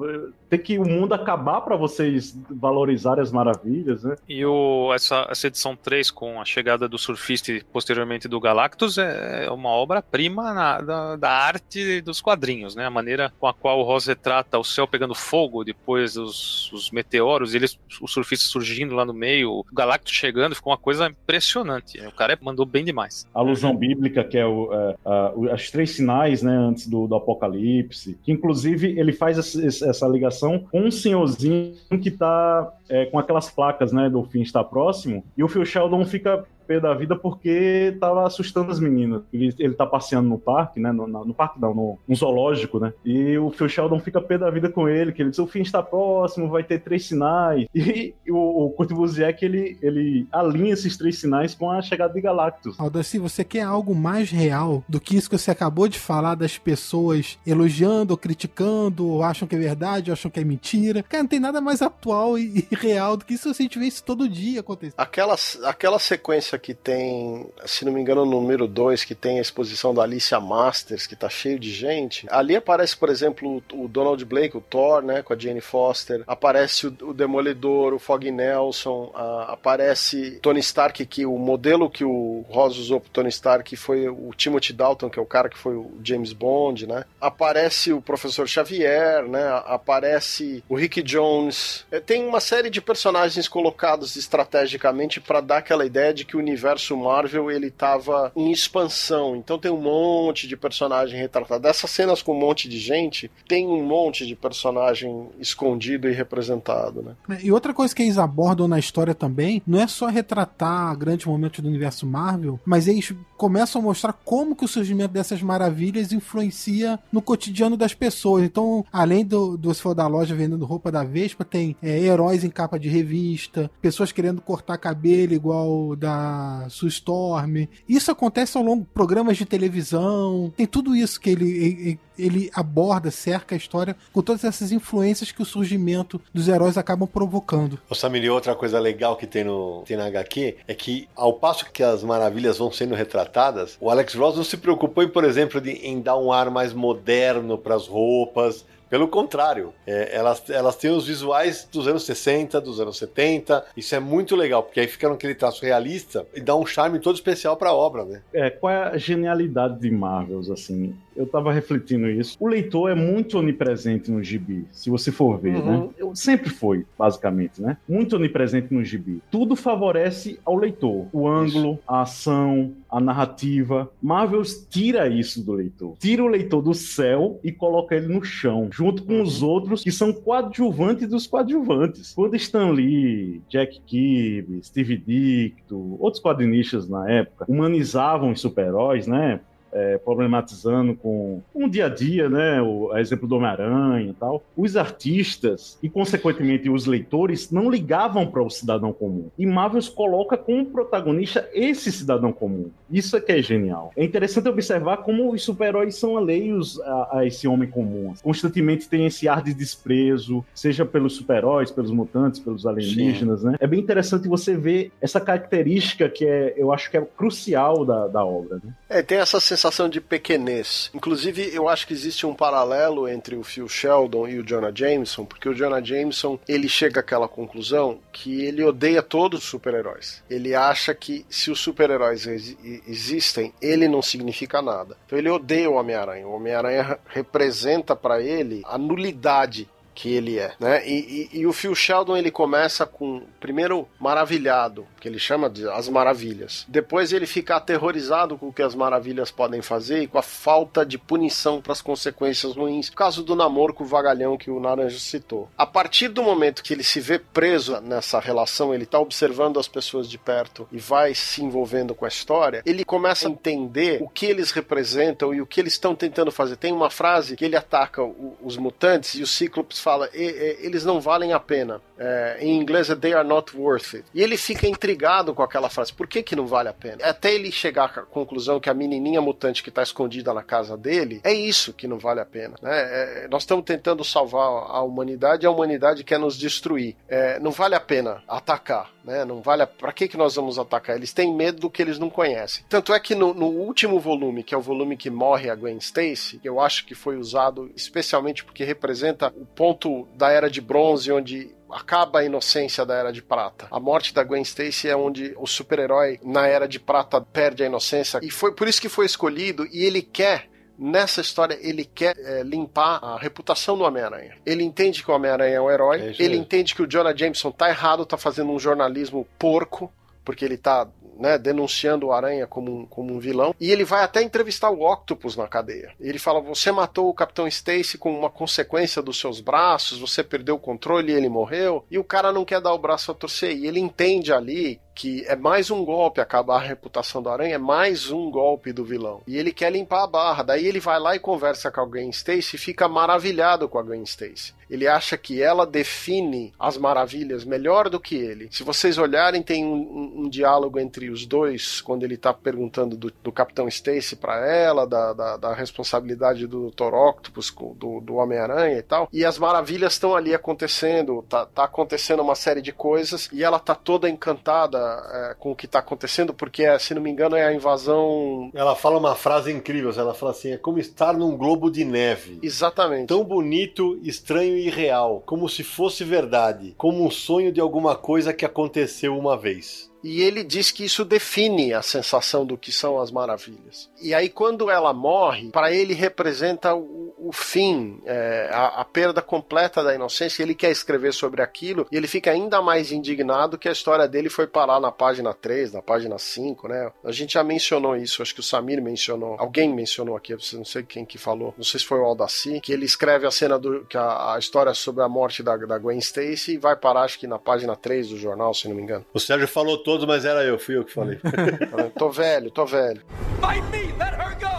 tem 0.51 0.59
que 0.59 0.78
o 0.78 0.84
mundo 0.84 1.14
acabar 1.14 1.61
para 1.61 1.76
vocês 1.76 2.36
valorizarem 2.51 3.22
as 3.22 3.30
maravilhas, 3.30 4.03
né? 4.03 4.16
E 4.28 4.44
o, 4.44 4.92
essa, 4.92 5.26
essa 5.30 5.46
edição 5.46 5.76
3, 5.76 6.11
com 6.11 6.40
a 6.40 6.44
chegada 6.44 6.88
do 6.88 6.98
surfista 6.98 7.53
e 7.53 7.62
posteriormente 7.62 8.26
do 8.26 8.40
Galactus, 8.40 8.98
é, 8.98 9.46
é 9.46 9.51
uma 9.51 9.70
obra-prima 9.70 10.53
da, 10.82 11.16
da 11.16 11.30
arte 11.30 12.01
dos 12.01 12.20
quadrinhos, 12.20 12.74
né? 12.74 12.84
A 12.84 12.90
maneira 12.90 13.32
com 13.38 13.46
a 13.46 13.55
qual 13.55 13.78
o 13.78 13.82
Ross 13.84 14.07
retrata 14.07 14.59
o 14.59 14.64
céu 14.64 14.88
pegando 14.88 15.14
fogo 15.14 15.62
depois 15.62 16.16
os, 16.16 16.72
os 16.72 16.90
meteoros, 16.90 17.55
eles, 17.55 17.78
os 18.01 18.12
surfistas 18.12 18.51
surgindo 18.51 18.94
lá 18.94 19.05
no 19.05 19.14
meio, 19.14 19.53
o 19.53 19.64
Galactus 19.72 20.12
chegando, 20.12 20.57
ficou 20.57 20.72
uma 20.72 20.78
coisa 20.78 21.07
impressionante. 21.07 22.01
O 22.07 22.12
cara 22.12 22.36
mandou 22.40 22.66
bem 22.66 22.84
demais. 22.84 23.26
A 23.32 23.38
alusão 23.38 23.76
bíblica, 23.76 24.24
que 24.24 24.36
é, 24.36 24.46
o, 24.46 24.72
é 24.72 24.96
a, 25.05 25.55
as 25.55 25.70
três 25.70 25.90
sinais, 25.90 26.42
né, 26.42 26.57
antes 26.57 26.88
do, 26.88 27.07
do 27.07 27.14
Apocalipse, 27.14 28.18
que 28.22 28.32
inclusive 28.32 28.98
ele 28.98 29.12
faz 29.12 29.38
essa, 29.38 29.88
essa 29.88 30.09
ligação 30.09 30.39
com 30.41 30.80
um 30.80 30.91
senhorzinho 30.91 31.74
que 32.03 32.11
tá 32.11 32.72
é, 32.88 33.07
com 33.07 33.18
aquelas 33.18 33.51
placas, 33.51 33.93
né, 33.93 34.09
do 34.09 34.22
fim 34.24 34.43
está 34.43 34.62
próximo, 34.64 35.24
e 35.36 35.43
o 35.43 35.49
Phil 35.49 35.64
Sheldon 35.64 36.05
fica 36.05 36.45
pé 36.70 36.78
da 36.78 36.94
vida 36.94 37.16
porque 37.16 37.96
tava 37.98 38.24
assustando 38.24 38.70
as 38.70 38.78
meninas. 38.78 39.22
Ele, 39.32 39.52
ele 39.58 39.74
tá 39.74 39.84
passeando 39.84 40.28
no 40.28 40.38
parque, 40.38 40.78
né? 40.78 40.92
No, 40.92 41.08
no 41.08 41.34
parque 41.34 41.60
não, 41.60 41.74
no, 41.74 41.98
no, 42.06 42.14
zoológico, 42.14 42.78
né? 42.78 42.92
E 43.04 43.36
o 43.38 43.50
Phil 43.50 43.68
Sheldon 43.68 43.98
fica 43.98 44.20
pé 44.20 44.38
da 44.38 44.48
vida 44.50 44.70
com 44.70 44.88
ele, 44.88 45.10
que 45.10 45.20
ele 45.20 45.30
diz, 45.30 45.40
o 45.40 45.48
fim 45.48 45.62
está 45.62 45.82
próximo, 45.82 46.48
vai 46.48 46.62
ter 46.62 46.78
três 46.78 47.06
sinais. 47.06 47.66
E 47.90 48.14
o, 48.30 48.66
o 48.66 48.70
Kurt 48.70 48.90
Busiek, 48.90 49.44
ele, 49.44 49.78
ele 49.82 50.26
alinha 50.30 50.74
esses 50.74 50.96
três 50.96 51.18
sinais 51.18 51.54
com 51.54 51.70
a 51.70 51.80
chegada 51.80 52.12
de 52.12 52.20
Galactus. 52.20 52.78
Aldaci, 52.78 53.18
você 53.18 53.42
quer 53.42 53.62
algo 53.62 53.94
mais 53.94 54.30
real 54.30 54.84
do 54.88 55.00
que 55.00 55.16
isso 55.16 55.28
que 55.28 55.36
você 55.36 55.50
acabou 55.50 55.88
de 55.88 55.98
falar 55.98 56.34
das 56.34 56.58
pessoas 56.58 57.38
elogiando 57.46 58.12
ou 58.12 58.16
criticando, 58.16 59.06
ou 59.06 59.22
acham 59.22 59.48
que 59.48 59.56
é 59.56 59.58
verdade, 59.58 60.10
ou 60.10 60.12
acham 60.12 60.30
que 60.30 60.38
é 60.38 60.44
mentira? 60.44 61.02
Cara, 61.02 61.22
não 61.22 61.28
tem 61.28 61.40
nada 61.40 61.60
mais 61.60 61.82
atual 61.82 62.38
e, 62.38 62.66
e 62.70 62.74
real 62.74 63.16
do 63.16 63.24
que 63.24 63.34
isso 63.34 63.52
se 63.54 63.62
a 63.62 63.64
gente 63.64 63.78
vê 63.78 63.86
isso 63.86 64.04
todo 64.04 64.28
dia 64.28 64.60
acontecer. 64.60 64.94
Aquela, 64.96 65.34
aquela 65.64 65.98
sequência 65.98 66.59
que 66.61 66.74
tem, 66.74 67.46
se 67.66 67.84
não 67.84 67.92
me 67.92 68.00
engano, 68.00 68.24
no 68.24 68.40
número 68.40 68.68
2, 68.68 69.04
que 69.04 69.14
tem 69.14 69.38
a 69.38 69.42
exposição 69.42 69.94
da 69.94 70.02
Alicia 70.02 70.38
Masters, 70.38 71.06
que 71.06 71.16
tá 71.16 71.28
cheio 71.28 71.58
de 71.58 71.70
gente. 71.72 72.26
Ali 72.30 72.54
aparece, 72.54 72.96
por 72.96 73.08
exemplo, 73.08 73.62
o 73.72 73.88
Donald 73.88 74.24
Blake, 74.24 74.56
o 74.56 74.61
Thor, 74.61 75.02
né, 75.02 75.22
com 75.22 75.32
a 75.32 75.38
Jane 75.38 75.61
Foster. 75.61 76.22
Aparece 76.26 76.86
o, 76.86 76.96
o 77.02 77.14
Demolidor, 77.14 77.94
o 77.94 77.98
Fog 77.98 78.30
Nelson. 78.30 79.11
A, 79.14 79.52
aparece 79.52 80.38
Tony 80.42 80.61
Stark, 80.61 81.04
que 81.06 81.26
o 81.26 81.38
modelo 81.38 81.90
que 81.90 82.04
o 82.04 82.44
Ross 82.48 82.76
usou 82.76 83.00
pro 83.00 83.11
Tony 83.11 83.28
Stark 83.28 83.74
foi 83.76 84.08
o 84.08 84.30
Timothy 84.36 84.72
Dalton, 84.72 85.11
que 85.11 85.18
é 85.18 85.22
o 85.22 85.26
cara 85.26 85.48
que 85.48 85.58
foi 85.58 85.74
o 85.74 85.92
James 86.02 86.32
Bond, 86.32 86.86
né? 86.86 87.04
Aparece 87.20 87.92
o 87.92 88.00
Professor 88.00 88.48
Xavier, 88.48 89.26
né? 89.26 89.48
Aparece 89.66 90.62
o 90.68 90.74
Rick 90.74 91.02
Jones. 91.02 91.86
É, 91.90 92.00
tem 92.00 92.26
uma 92.26 92.40
série 92.40 92.70
de 92.70 92.80
personagens 92.80 93.48
colocados 93.48 94.16
estrategicamente 94.16 95.20
para 95.20 95.40
dar 95.40 95.58
aquela 95.58 95.84
ideia 95.84 96.12
de 96.12 96.24
que 96.24 96.36
o 96.36 96.40
universo 96.51 96.96
Marvel 96.96 97.51
ele 97.51 97.70
tava 97.70 98.32
em 98.36 98.51
expansão. 98.51 99.36
Então 99.36 99.59
tem 99.59 99.70
um 99.70 99.80
monte 99.80 100.46
de 100.46 100.57
personagem 100.57 101.18
retratado. 101.18 101.62
Dessas 101.62 101.90
cenas 101.90 102.22
com 102.22 102.32
um 102.32 102.38
monte 102.38 102.68
de 102.68 102.78
gente, 102.78 103.30
tem 103.48 103.66
um 103.66 103.84
monte 103.84 104.26
de 104.26 104.34
personagem 104.34 105.28
escondido 105.38 106.09
e 106.09 106.12
representado, 106.12 107.03
né? 107.03 107.38
E 107.42 107.53
outra 107.53 107.72
coisa 107.72 107.94
que 107.94 108.03
eles 108.03 108.18
abordam 108.18 108.68
na 108.68 108.78
história 108.78 109.14
também, 109.14 109.62
não 109.66 109.80
é 109.80 109.86
só 109.86 110.07
retratar 110.07 110.96
grandes 110.96 111.26
momentos 111.26 111.61
do 111.61 111.68
universo 111.68 112.07
Marvel, 112.07 112.59
mas 112.64 112.88
eles 112.88 113.14
começam 113.36 113.80
a 113.80 113.84
mostrar 113.84 114.12
como 114.12 114.55
que 114.55 114.64
o 114.64 114.68
surgimento 114.68 115.14
dessas 115.14 115.40
maravilhas 115.42 116.12
influencia 116.12 116.98
no 117.12 117.22
cotidiano 117.22 117.76
das 117.76 117.94
pessoas. 117.94 118.44
Então, 118.44 118.84
além 118.92 119.24
do, 119.24 119.57
do 119.57 119.72
se 119.72 119.80
for 119.80 119.94
da 119.94 120.07
loja 120.07 120.34
vendendo 120.34 120.66
roupa 120.66 120.90
da 120.90 121.05
Vespa, 121.05 121.44
tem 121.44 121.76
é, 121.82 121.98
heróis 122.01 122.44
em 122.44 122.51
capa 122.51 122.78
de 122.78 122.88
revista, 122.88 123.70
pessoas 123.80 124.12
querendo 124.12 124.40
cortar 124.40 124.76
cabelo 124.78 125.32
igual 125.32 125.96
da 125.96 126.39
Sue 126.68 126.88
Storm. 126.88 127.66
Isso 127.88 128.11
acontece 128.11 128.57
ao 128.57 128.64
longo 128.64 128.82
de 128.82 128.88
programas 128.88 129.36
de 129.36 129.45
televisão. 129.45 130.53
Tem 130.57 130.66
tudo 130.66 130.95
isso 130.95 131.20
que 131.20 131.30
ele, 131.30 131.51
ele, 131.51 132.01
ele 132.18 132.51
aborda, 132.55 133.11
cerca 133.11 133.55
a 133.55 133.59
história 133.59 133.97
com 134.12 134.22
todas 134.22 134.45
essas 134.45 134.72
influências 134.72 135.32
que 135.32 135.43
o 135.43 135.45
surgimento 135.45 136.20
dos 136.32 136.49
heróis 136.49 136.76
acabam 136.76 137.09
provocando. 137.09 137.78
O 137.88 137.95
Samir, 137.95 138.30
outra 138.32 138.55
coisa 138.55 138.78
legal 138.78 139.16
que 139.16 139.26
tem 139.26 139.45
no, 139.45 139.82
tem 139.86 139.97
na 139.97 140.07
HQ 140.07 140.57
é 140.66 140.74
que, 140.74 141.09
ao 141.14 141.34
passo 141.34 141.70
que 141.70 141.82
as 141.82 142.03
maravilhas 142.03 142.59
vão 142.59 142.70
sendo 142.70 142.95
retratadas, 142.95 143.76
o 143.80 143.91
Alex 143.91 144.14
Ross 144.14 144.36
não 144.36 144.45
se 144.45 144.57
preocupou, 144.57 145.03
em, 145.03 145.09
por 145.09 145.24
exemplo, 145.24 145.61
de, 145.61 145.70
em 145.70 146.01
dar 146.01 146.16
um 146.16 146.32
ar 146.32 146.51
mais 146.51 146.72
moderno 146.72 147.57
para 147.59 147.74
as 147.74 147.86
roupas 147.86 148.64
pelo 148.91 149.07
contrário, 149.07 149.72
é, 149.86 150.14
elas, 150.14 150.51
elas 150.51 150.74
têm 150.74 150.91
os 150.91 151.07
visuais 151.07 151.66
dos 151.70 151.86
anos 151.86 152.05
60, 152.05 152.61
dos 152.61 152.80
anos 152.80 152.99
70. 152.99 153.64
Isso 153.76 153.95
é 153.95 154.01
muito 154.01 154.34
legal, 154.34 154.64
porque 154.64 154.80
aí 154.80 154.88
fica 154.88 155.09
naquele 155.09 155.34
traço 155.34 155.64
realista 155.64 156.26
e 156.34 156.41
dá 156.41 156.57
um 156.57 156.66
charme 156.66 156.99
todo 156.99 157.14
especial 157.14 157.57
para 157.57 157.70
a 157.70 157.74
obra, 157.74 158.05
né? 158.05 158.22
É, 158.34 158.51
qual 158.51 158.72
é 158.72 158.82
a 158.88 158.99
genialidade 158.99 159.78
de 159.78 159.91
Marvels, 159.93 160.51
assim? 160.51 160.95
Eu 161.20 161.26
tava 161.26 161.52
refletindo 161.52 162.08
isso. 162.08 162.36
O 162.40 162.48
leitor 162.48 162.90
é 162.90 162.94
muito 162.94 163.38
onipresente 163.38 164.10
no 164.10 164.22
gibi, 164.22 164.64
se 164.72 164.88
você 164.88 165.12
for 165.12 165.38
ver, 165.38 165.56
uhum. 165.56 165.64
né? 165.64 165.88
Eu, 165.98 166.16
sempre 166.16 166.48
foi, 166.48 166.86
basicamente, 166.98 167.60
né? 167.60 167.76
Muito 167.86 168.16
onipresente 168.16 168.72
no 168.72 168.82
gibi. 168.82 169.22
Tudo 169.30 169.54
favorece 169.54 170.40
ao 170.44 170.56
leitor. 170.56 171.06
O 171.12 171.28
ângulo, 171.28 171.74
isso. 171.74 171.82
a 171.86 172.02
ação, 172.02 172.72
a 172.90 172.98
narrativa. 172.98 173.90
Marvel 174.02 174.42
tira 174.70 175.08
isso 175.08 175.44
do 175.44 175.52
leitor. 175.52 175.94
Tira 175.98 176.24
o 176.24 176.28
leitor 176.28 176.62
do 176.62 176.72
céu 176.72 177.38
e 177.44 177.52
coloca 177.52 177.94
ele 177.94 178.08
no 178.08 178.24
chão, 178.24 178.68
junto 178.72 179.04
com 179.04 179.20
os 179.20 179.42
outros 179.42 179.82
que 179.82 179.92
são 179.92 180.12
coadjuvantes 180.12 181.06
dos 181.06 181.26
coadjuvantes. 181.26 182.14
Quando 182.14 182.34
Stan 182.36 182.70
Lee, 182.70 183.42
Jack 183.48 183.78
Kirby, 183.86 184.60
Steve 184.62 184.96
Dicto, 184.96 185.96
outros 186.00 186.22
quadrinistas 186.22 186.88
na 186.88 187.10
época 187.10 187.44
humanizavam 187.46 188.30
os 188.30 188.40
super-heróis, 188.40 189.06
né? 189.06 189.40
É, 189.72 189.98
problematizando 189.98 190.94
com, 190.94 191.42
o 191.54 191.68
dia 191.68 191.86
a 191.86 191.88
dia, 191.88 192.28
né? 192.28 192.60
O 192.62 192.96
exemplo 192.96 193.28
do 193.28 193.36
Homem-Aranha 193.36 194.10
e 194.10 194.14
tal. 194.14 194.42
Os 194.56 194.76
artistas 194.76 195.78
e, 195.82 195.88
consequentemente, 195.88 196.68
os 196.68 196.86
leitores 196.86 197.50
não 197.50 197.70
ligavam 197.70 198.26
para 198.26 198.42
o 198.42 198.50
cidadão 198.50 198.92
comum. 198.92 199.28
E 199.38 199.46
Marvel 199.46 199.80
coloca 199.94 200.36
como 200.36 200.66
protagonista 200.66 201.48
esse 201.52 201.90
cidadão 201.90 202.32
comum. 202.32 202.70
Isso 202.90 203.16
é 203.16 203.20
que 203.20 203.32
é 203.32 203.42
genial. 203.42 203.92
É 203.96 204.04
interessante 204.04 204.48
observar 204.48 204.98
como 204.98 205.32
os 205.32 205.42
super-heróis 205.42 205.94
são 205.96 206.16
alheios 206.16 206.80
a, 206.80 207.18
a, 207.18 207.26
esse 207.26 207.46
homem 207.46 207.68
comum. 207.68 208.12
Constantemente 208.22 208.88
tem 208.88 209.06
esse 209.06 209.28
ar 209.28 209.42
de 209.42 209.54
desprezo, 209.54 210.44
seja 210.54 210.84
pelos 210.84 211.16
super-heróis, 211.16 211.70
pelos 211.70 211.90
mutantes, 211.90 212.40
pelos 212.40 212.66
alienígenas, 212.66 213.40
Sim. 213.40 213.46
né? 213.48 213.56
É 213.60 213.66
bem 213.66 213.80
interessante 213.80 214.28
você 214.28 214.56
ver 214.56 214.92
essa 215.00 215.20
característica 215.20 216.08
que 216.08 216.26
é, 216.26 216.54
eu 216.56 216.72
acho 216.72 216.90
que 216.90 216.96
é 216.96 217.00
crucial 217.00 217.84
da, 217.84 218.08
da 218.08 218.24
obra. 218.24 218.60
Né? 218.62 218.72
É, 218.88 219.02
tem 219.02 219.18
essa 219.18 219.40
sensação 219.40 219.59
sensação 219.61 219.90
de 219.90 220.00
pequenez. 220.00 220.90
Inclusive, 220.94 221.54
eu 221.54 221.68
acho 221.68 221.86
que 221.86 221.92
existe 221.92 222.24
um 222.24 222.34
paralelo 222.34 223.06
entre 223.06 223.36
o 223.36 223.44
Phil 223.44 223.68
Sheldon 223.68 224.26
e 224.26 224.38
o 224.38 224.42
Jonah 224.42 224.72
Jameson, 224.74 225.26
porque 225.26 225.50
o 225.50 225.54
Jonah 225.54 225.84
Jameson, 225.84 226.38
ele 226.48 226.66
chega 226.66 227.00
àquela 227.00 227.28
conclusão 227.28 227.98
que 228.11 228.42
ele 228.42 228.64
odeia 228.64 229.02
todos 229.02 229.42
os 229.42 229.48
super-heróis. 229.50 230.22
Ele 230.30 230.54
acha 230.54 230.94
que 230.94 231.26
se 231.28 231.50
os 231.50 231.61
super-heróis 231.61 232.26
existem, 232.26 233.52
ele 233.61 233.86
não 233.86 234.00
significa 234.00 234.62
nada. 234.62 234.96
Então 235.04 235.18
ele 235.18 235.28
odeia 235.28 235.68
o 235.68 235.74
Homem-Aranha. 235.74 236.26
O 236.26 236.32
Homem-Aranha 236.32 236.98
representa 237.08 237.94
para 237.94 238.22
ele 238.22 238.62
a 238.64 238.78
nulidade 238.78 239.68
que 239.95 240.14
ele 240.14 240.38
é, 240.38 240.53
né? 240.59 240.86
E, 240.88 241.28
e, 241.32 241.41
e, 241.41 241.47
o 241.47 241.53
Phil 241.53 241.74
Sheldon 241.74 242.16
ele 242.16 242.30
começa 242.30 242.86
com 242.86 243.22
primeiro 243.38 243.88
maravilhado, 243.99 244.86
que 245.01 245.09
ele 245.09 245.18
chama 245.18 245.49
de 245.49 245.68
as 245.68 245.88
maravilhas. 245.88 246.64
Depois 246.68 247.12
ele 247.12 247.26
fica 247.26 247.57
aterrorizado 247.57 248.38
com 248.38 248.49
o 248.49 248.53
que 248.53 248.62
as 248.62 248.74
maravilhas 248.74 249.30
podem 249.30 249.61
fazer 249.62 250.03
e 250.03 250.07
com 250.07 250.18
a 250.18 250.22
falta 250.22 250.84
de 250.84 250.99
punição 250.99 251.61
para 251.61 251.72
as 251.72 251.82
consequências 251.82 252.55
ruins. 252.55 252.91
No 252.91 252.97
caso 252.97 253.22
do 253.22 253.34
namoro 253.34 253.74
com 253.74 253.84
o 253.84 253.86
vagalhão 253.86 254.36
que 254.36 254.51
o 254.51 254.61
Naranjo 254.61 254.99
citou. 254.99 255.49
A 255.57 255.66
partir 255.66 256.09
do 256.09 256.22
momento 256.22 256.62
que 256.62 256.72
ele 256.72 256.84
se 256.84 257.01
vê 257.01 257.18
preso 257.18 257.80
nessa 257.80 258.20
relação, 258.20 258.74
ele 258.74 258.84
está 258.84 258.99
observando 258.99 259.59
as 259.59 259.68
pessoas 259.68 260.09
de 260.09 260.18
perto 260.18 260.68
e 260.72 260.78
vai 260.78 261.14
se 261.14 261.43
envolvendo 261.43 261.95
com 261.95 262.05
a 262.05 262.09
história, 262.09 262.62
ele 262.64 262.84
começa 262.84 263.28
a 263.28 263.30
entender 263.30 264.03
o 264.03 264.09
que 264.09 264.26
eles 264.26 264.51
representam 264.51 265.34
e 265.34 265.41
o 265.41 265.47
que 265.47 265.61
eles 265.61 265.72
estão 265.74 265.95
tentando 265.95 266.30
fazer. 266.30 266.57
Tem 266.57 266.72
uma 266.72 266.91
frase 266.91 267.36
que 267.36 267.45
ele 267.45 267.57
ataca 267.57 268.03
os 268.43 268.57
mutantes 268.57 269.14
e 269.14 269.22
os 269.22 269.30
cíclopes 269.30 269.79
fala, 269.80 270.08
eles 270.12 270.84
não 270.84 271.00
valem 271.00 271.32
a 271.32 271.40
pena. 271.40 271.80
É, 272.01 272.38
em 272.40 272.59
inglês 272.59 272.88
é 272.88 272.96
they 272.96 273.12
are 273.12 273.28
not 273.28 273.55
worth 273.55 273.94
it. 273.94 274.05
E 274.14 274.22
ele 274.22 274.38
fica 274.38 274.66
intrigado 274.66 275.34
com 275.34 275.42
aquela 275.42 275.68
frase. 275.68 275.92
Por 275.92 276.07
que 276.07 276.22
que 276.22 276.34
não 276.34 276.46
vale 276.46 276.70
a 276.70 276.72
pena? 276.72 277.05
Até 277.05 277.34
ele 277.34 277.53
chegar 277.53 277.84
à 277.84 278.03
conclusão 278.03 278.59
que 278.59 278.70
a 278.70 278.74
menininha 278.74 279.20
mutante 279.20 279.62
que 279.62 279.68
está 279.68 279.82
escondida 279.82 280.32
na 280.32 280.42
casa 280.42 280.76
dele 280.76 281.20
é 281.22 281.32
isso 281.32 281.74
que 281.74 281.86
não 281.86 281.98
vale 281.98 282.20
a 282.20 282.24
pena. 282.24 282.55
Né? 282.62 282.70
É, 282.72 283.28
nós 283.28 283.42
estamos 283.42 283.64
tentando 283.66 284.03
salvar 284.03 284.46
a 284.46 284.80
humanidade 284.80 285.44
e 285.44 285.46
a 285.46 285.51
humanidade 285.51 286.03
quer 286.03 286.18
nos 286.18 286.38
destruir. 286.38 286.96
É, 287.07 287.38
não 287.38 287.51
vale 287.51 287.74
a 287.74 287.80
pena 287.80 288.22
atacar. 288.26 288.90
Né? 289.05 289.24
Não 289.24 289.42
vale. 289.42 289.62
A... 289.62 289.92
Que 289.92 290.09
que 290.09 290.16
nós 290.16 290.34
vamos 290.34 290.59
atacar? 290.59 290.96
Eles 290.96 291.12
têm 291.12 291.34
medo 291.34 291.61
do 291.61 291.70
que 291.70 291.82
eles 291.82 291.98
não 291.98 292.09
conhecem. 292.09 292.64
Tanto 292.68 292.94
é 292.94 293.01
que 293.01 293.14
no, 293.14 293.34
no 293.34 293.46
último 293.46 294.01
volume, 294.01 294.42
que 294.42 294.55
é 294.55 294.59
o 294.59 294.62
volume 294.62 294.96
que 294.96 295.11
morre 295.11 295.51
a 295.51 295.55
Gwen 295.55 295.76
Stacy, 295.76 296.40
eu 296.42 296.61
acho 296.61 296.86
que 296.86 296.94
foi 296.94 297.16
usado 297.16 297.70
especialmente 297.76 298.44
porque 298.44 298.64
representa 298.64 299.28
o 299.36 299.44
ponto 299.44 300.09
da 300.14 300.30
era 300.30 300.48
de 300.48 300.61
bronze 300.61 301.12
onde 301.12 301.55
acaba 301.72 302.20
a 302.20 302.24
inocência 302.24 302.84
da 302.84 302.94
Era 302.94 303.12
de 303.12 303.22
Prata. 303.22 303.66
A 303.70 303.80
morte 303.80 304.14
da 304.14 304.22
Gwen 304.22 304.42
Stacy 304.42 304.88
é 304.88 304.96
onde 304.96 305.34
o 305.36 305.46
super-herói 305.46 306.18
na 306.22 306.46
Era 306.46 306.66
de 306.66 306.78
Prata 306.78 307.20
perde 307.20 307.62
a 307.62 307.66
inocência 307.66 308.20
e 308.22 308.30
foi 308.30 308.52
por 308.52 308.68
isso 308.68 308.80
que 308.80 308.88
foi 308.88 309.06
escolhido 309.06 309.66
e 309.72 309.84
ele 309.84 310.02
quer 310.02 310.48
nessa 310.78 311.20
história 311.20 311.58
ele 311.60 311.84
quer 311.84 312.16
é, 312.18 312.42
limpar 312.42 313.04
a 313.04 313.18
reputação 313.18 313.76
do 313.76 313.84
Homem-Aranha. 313.84 314.36
Ele 314.46 314.64
entende 314.64 315.04
que 315.04 315.10
o 315.10 315.14
Homem-Aranha 315.14 315.56
é 315.56 315.60
um 315.60 315.70
herói, 315.70 316.00
é 316.00 316.14
ele 316.18 316.36
entende 316.36 316.74
que 316.74 316.82
o 316.82 316.86
Jonah 316.86 317.14
Jameson 317.14 317.50
tá 317.50 317.68
errado, 317.68 318.06
tá 318.06 318.16
fazendo 318.16 318.50
um 318.50 318.58
jornalismo 318.58 319.28
porco, 319.38 319.92
porque 320.24 320.42
ele 320.42 320.56
tá 320.56 320.88
né, 321.20 321.38
denunciando 321.38 322.06
o 322.06 322.12
Aranha 322.12 322.46
como 322.46 322.80
um, 322.80 322.86
como 322.86 323.14
um 323.14 323.18
vilão. 323.20 323.54
E 323.60 323.70
ele 323.70 323.84
vai 323.84 324.02
até 324.02 324.22
entrevistar 324.22 324.70
o 324.70 324.90
Octopus 324.90 325.36
na 325.36 325.46
cadeia. 325.46 325.92
Ele 326.00 326.18
fala: 326.18 326.40
Você 326.40 326.72
matou 326.72 327.08
o 327.08 327.14
Capitão 327.14 327.46
Stacy 327.46 327.98
com 327.98 328.16
uma 328.18 328.30
consequência 328.30 329.02
dos 329.02 329.20
seus 329.20 329.40
braços, 329.40 330.00
você 330.00 330.24
perdeu 330.24 330.56
o 330.56 330.60
controle 330.60 331.12
e 331.12 331.14
ele 331.14 331.28
morreu. 331.28 331.84
E 331.90 331.98
o 331.98 332.04
cara 332.04 332.32
não 332.32 332.44
quer 332.44 332.60
dar 332.60 332.72
o 332.72 332.78
braço 332.78 333.10
a 333.10 333.14
torcer. 333.14 333.56
E 333.56 333.66
ele 333.66 333.78
entende 333.78 334.32
ali 334.32 334.80
que 334.95 335.24
é 335.26 335.36
mais 335.36 335.70
um 335.70 335.84
golpe 335.84 336.20
acabar 336.20 336.57
a 336.57 336.66
reputação 336.66 337.22
do 337.22 337.28
Aranha, 337.28 337.55
é 337.55 337.59
mais 337.59 338.11
um 338.11 338.30
golpe 338.30 338.72
do 338.72 338.84
vilão. 338.84 339.22
E 339.26 339.36
ele 339.36 339.53
quer 339.53 339.72
limpar 339.72 340.05
a 340.05 340.07
barra. 340.07 340.43
Daí 340.43 340.66
ele 340.66 340.80
vai 340.80 340.99
lá 340.99 341.16
e 341.16 341.20
conversa 341.20 341.70
com 341.70 341.80
a 341.80 341.86
Gwen 341.86 342.11
Stacy 342.11 342.57
e 342.57 342.59
fica 342.59 342.88
maravilhado 342.88 343.68
com 343.68 343.78
a 343.78 343.82
Gwen 343.82 344.03
Stacy. 344.03 344.55
Ele 344.70 344.86
acha 344.86 345.18
que 345.18 345.43
ela 345.43 345.66
define 345.66 346.55
as 346.57 346.76
maravilhas 346.76 347.45
melhor 347.45 347.91
do 347.91 347.99
que 347.99 348.14
ele. 348.14 348.49
Se 348.53 348.62
vocês 348.62 348.99
olharem, 348.99 349.43
tem 349.43 349.64
um, 349.64 349.74
um, 349.74 350.12
um 350.20 350.28
diálogo 350.28 350.78
entre 350.78 351.11
os 351.11 351.26
dois, 351.26 351.80
quando 351.80 352.05
ele 352.05 352.14
está 352.14 352.32
perguntando 352.32 352.97
do, 352.97 353.12
do, 353.22 353.32
Capitão 353.32 353.66
Stacy 353.66 354.14
para 354.14 354.47
ela, 354.47 354.86
da, 354.86 355.12
da, 355.12 355.36
da, 355.36 355.55
responsabilidade 355.55 356.47
do 356.47 356.70
Dr. 356.70 356.95
Octopus, 356.95 357.53
do, 357.74 358.01
do 358.01 358.14
Homem-Aranha 358.14 358.78
e 358.78 358.82
tal. 358.82 359.09
E 359.12 359.24
as 359.24 359.38
maravilhas 359.38 359.95
estão 359.95 360.14
ali 360.14 360.32
acontecendo, 360.34 361.24
tá, 361.28 361.47
tá 361.47 361.64
acontecendo 361.64 362.22
uma 362.22 362.36
série 362.36 362.62
de 362.62 362.72
coisas, 362.72 363.28
e 363.32 363.43
ela 363.43 363.59
tá 363.59 363.74
toda 363.74 364.09
encantada 364.09 364.89
é, 365.12 365.34
com 365.38 365.53
o 365.53 365.57
que 365.57 365.66
está 365.66 365.78
acontecendo, 365.78 366.32
porque, 366.34 366.64
é, 366.64 366.78
se 366.78 366.95
não 366.95 367.03
me 367.03 367.11
engano, 367.11 367.36
é 367.36 367.47
a 367.47 367.53
invasão. 367.53 368.51
Ela 368.55 368.74
fala 368.74 368.99
uma 368.99 369.14
frase 369.14 369.53
incrível. 369.53 369.93
Ela 369.97 370.14
fala 370.14 370.32
assim: 370.32 370.53
é 370.53 370.59
como 370.59 370.78
estar 370.78 371.12
num 371.12 371.36
globo 371.36 371.70
de 371.70 371.84
neve. 371.84 372.38
Exatamente. 372.43 373.09
Tão 373.09 373.24
bonito, 373.24 373.99
estranho 374.03 374.57
e 374.57 374.68
real, 374.70 375.22
como 375.26 375.49
se 375.49 375.62
fosse 375.62 376.05
verdade, 376.05 376.74
como 376.76 377.05
um 377.05 377.11
sonho 377.11 377.53
de 377.53 377.61
alguma 377.61 377.97
coisa 377.97 378.32
que 378.32 378.45
aconteceu 378.45 379.16
uma 379.16 379.36
vez. 379.36 379.91
E 380.03 380.22
ele 380.22 380.43
diz 380.43 380.70
que 380.70 380.84
isso 380.84 381.05
define 381.05 381.74
a 381.74 381.82
sensação 381.82 382.47
do 382.47 382.57
que 382.57 382.72
são 382.72 382.99
as 382.99 383.11
maravilhas. 383.11 383.91
E 384.01 384.14
aí, 384.14 384.30
quando 384.30 384.70
ela 384.70 384.95
morre, 384.95 385.51
para 385.51 385.72
ele 385.72 385.93
representa 385.93 386.74
o, 386.74 387.09
o 387.22 387.32
fim, 387.32 388.00
é, 388.06 388.48
a, 388.52 388.80
a, 388.80 388.84
perda 388.84 389.20
completa 389.20 389.82
da 389.84 389.94
inocência. 389.94 390.42
Ele 390.42 390.54
quer 390.54 390.70
escrever 390.70 391.12
sobre 391.12 391.42
aquilo 391.42 391.86
e 391.90 391.96
ele 391.96 392.06
fica 392.06 392.30
ainda 392.30 392.62
mais 392.62 392.90
indignado 392.90 393.58
que 393.58 393.68
a 393.68 393.72
história 393.72 394.08
dele 394.08 394.30
foi 394.30 394.46
parar 394.46 394.80
na 394.80 394.90
página 394.90 395.34
3, 395.34 395.72
na 395.72 395.82
página 395.82 396.18
5, 396.18 396.68
né? 396.68 396.90
A 397.04 397.12
gente 397.12 397.34
já 397.34 397.44
mencionou 397.44 397.96
isso, 397.96 398.22
acho 398.22 398.34
que 398.34 398.40
o 398.40 398.42
Samir 398.42 398.82
mencionou, 398.82 399.36
alguém 399.38 399.72
mencionou 399.72 400.16
aqui, 400.16 400.34
não 400.54 400.64
sei 400.64 400.82
quem 400.82 401.04
que 401.04 401.18
falou, 401.18 401.54
não 401.56 401.64
sei 401.64 401.80
se 401.80 401.86
foi 401.86 401.98
o 401.98 402.04
Aldaci, 402.04 402.60
que 402.60 402.72
ele 402.72 402.86
escreve 402.86 403.26
a 403.26 403.30
cena 403.30 403.58
do. 403.58 403.84
que 403.84 403.96
a, 403.96 404.34
a 404.34 404.38
história 404.38 404.72
sobre 404.74 405.02
a 405.02 405.08
morte 405.08 405.42
da, 405.42 405.56
da 405.56 405.78
Gwen 405.78 405.98
Stacy 405.98 406.54
e 406.54 406.58
vai 406.58 406.76
parar, 406.76 407.02
acho 407.02 407.18
que 407.18 407.26
na 407.26 407.38
página 407.38 407.76
3 407.76 408.08
do 408.08 408.16
jornal, 408.16 408.54
se 408.54 408.68
não 408.68 408.74
me 408.74 408.82
engano. 408.82 409.04
O 409.12 409.20
Sérgio 409.20 409.48
falou 409.48 409.78
todos, 409.78 410.06
mas 410.06 410.24
era 410.24 410.44
eu, 410.44 410.58
fui 410.58 410.76
eu 410.76 410.84
que 410.84 410.92
falei. 410.92 411.18
tô 411.96 412.10
velho, 412.10 412.50
tô 412.50 412.64
velho. 412.64 413.02
Fight 413.40 413.62
me, 413.70 413.92
let 413.98 414.14
her 414.14 414.36
go! 414.40 414.49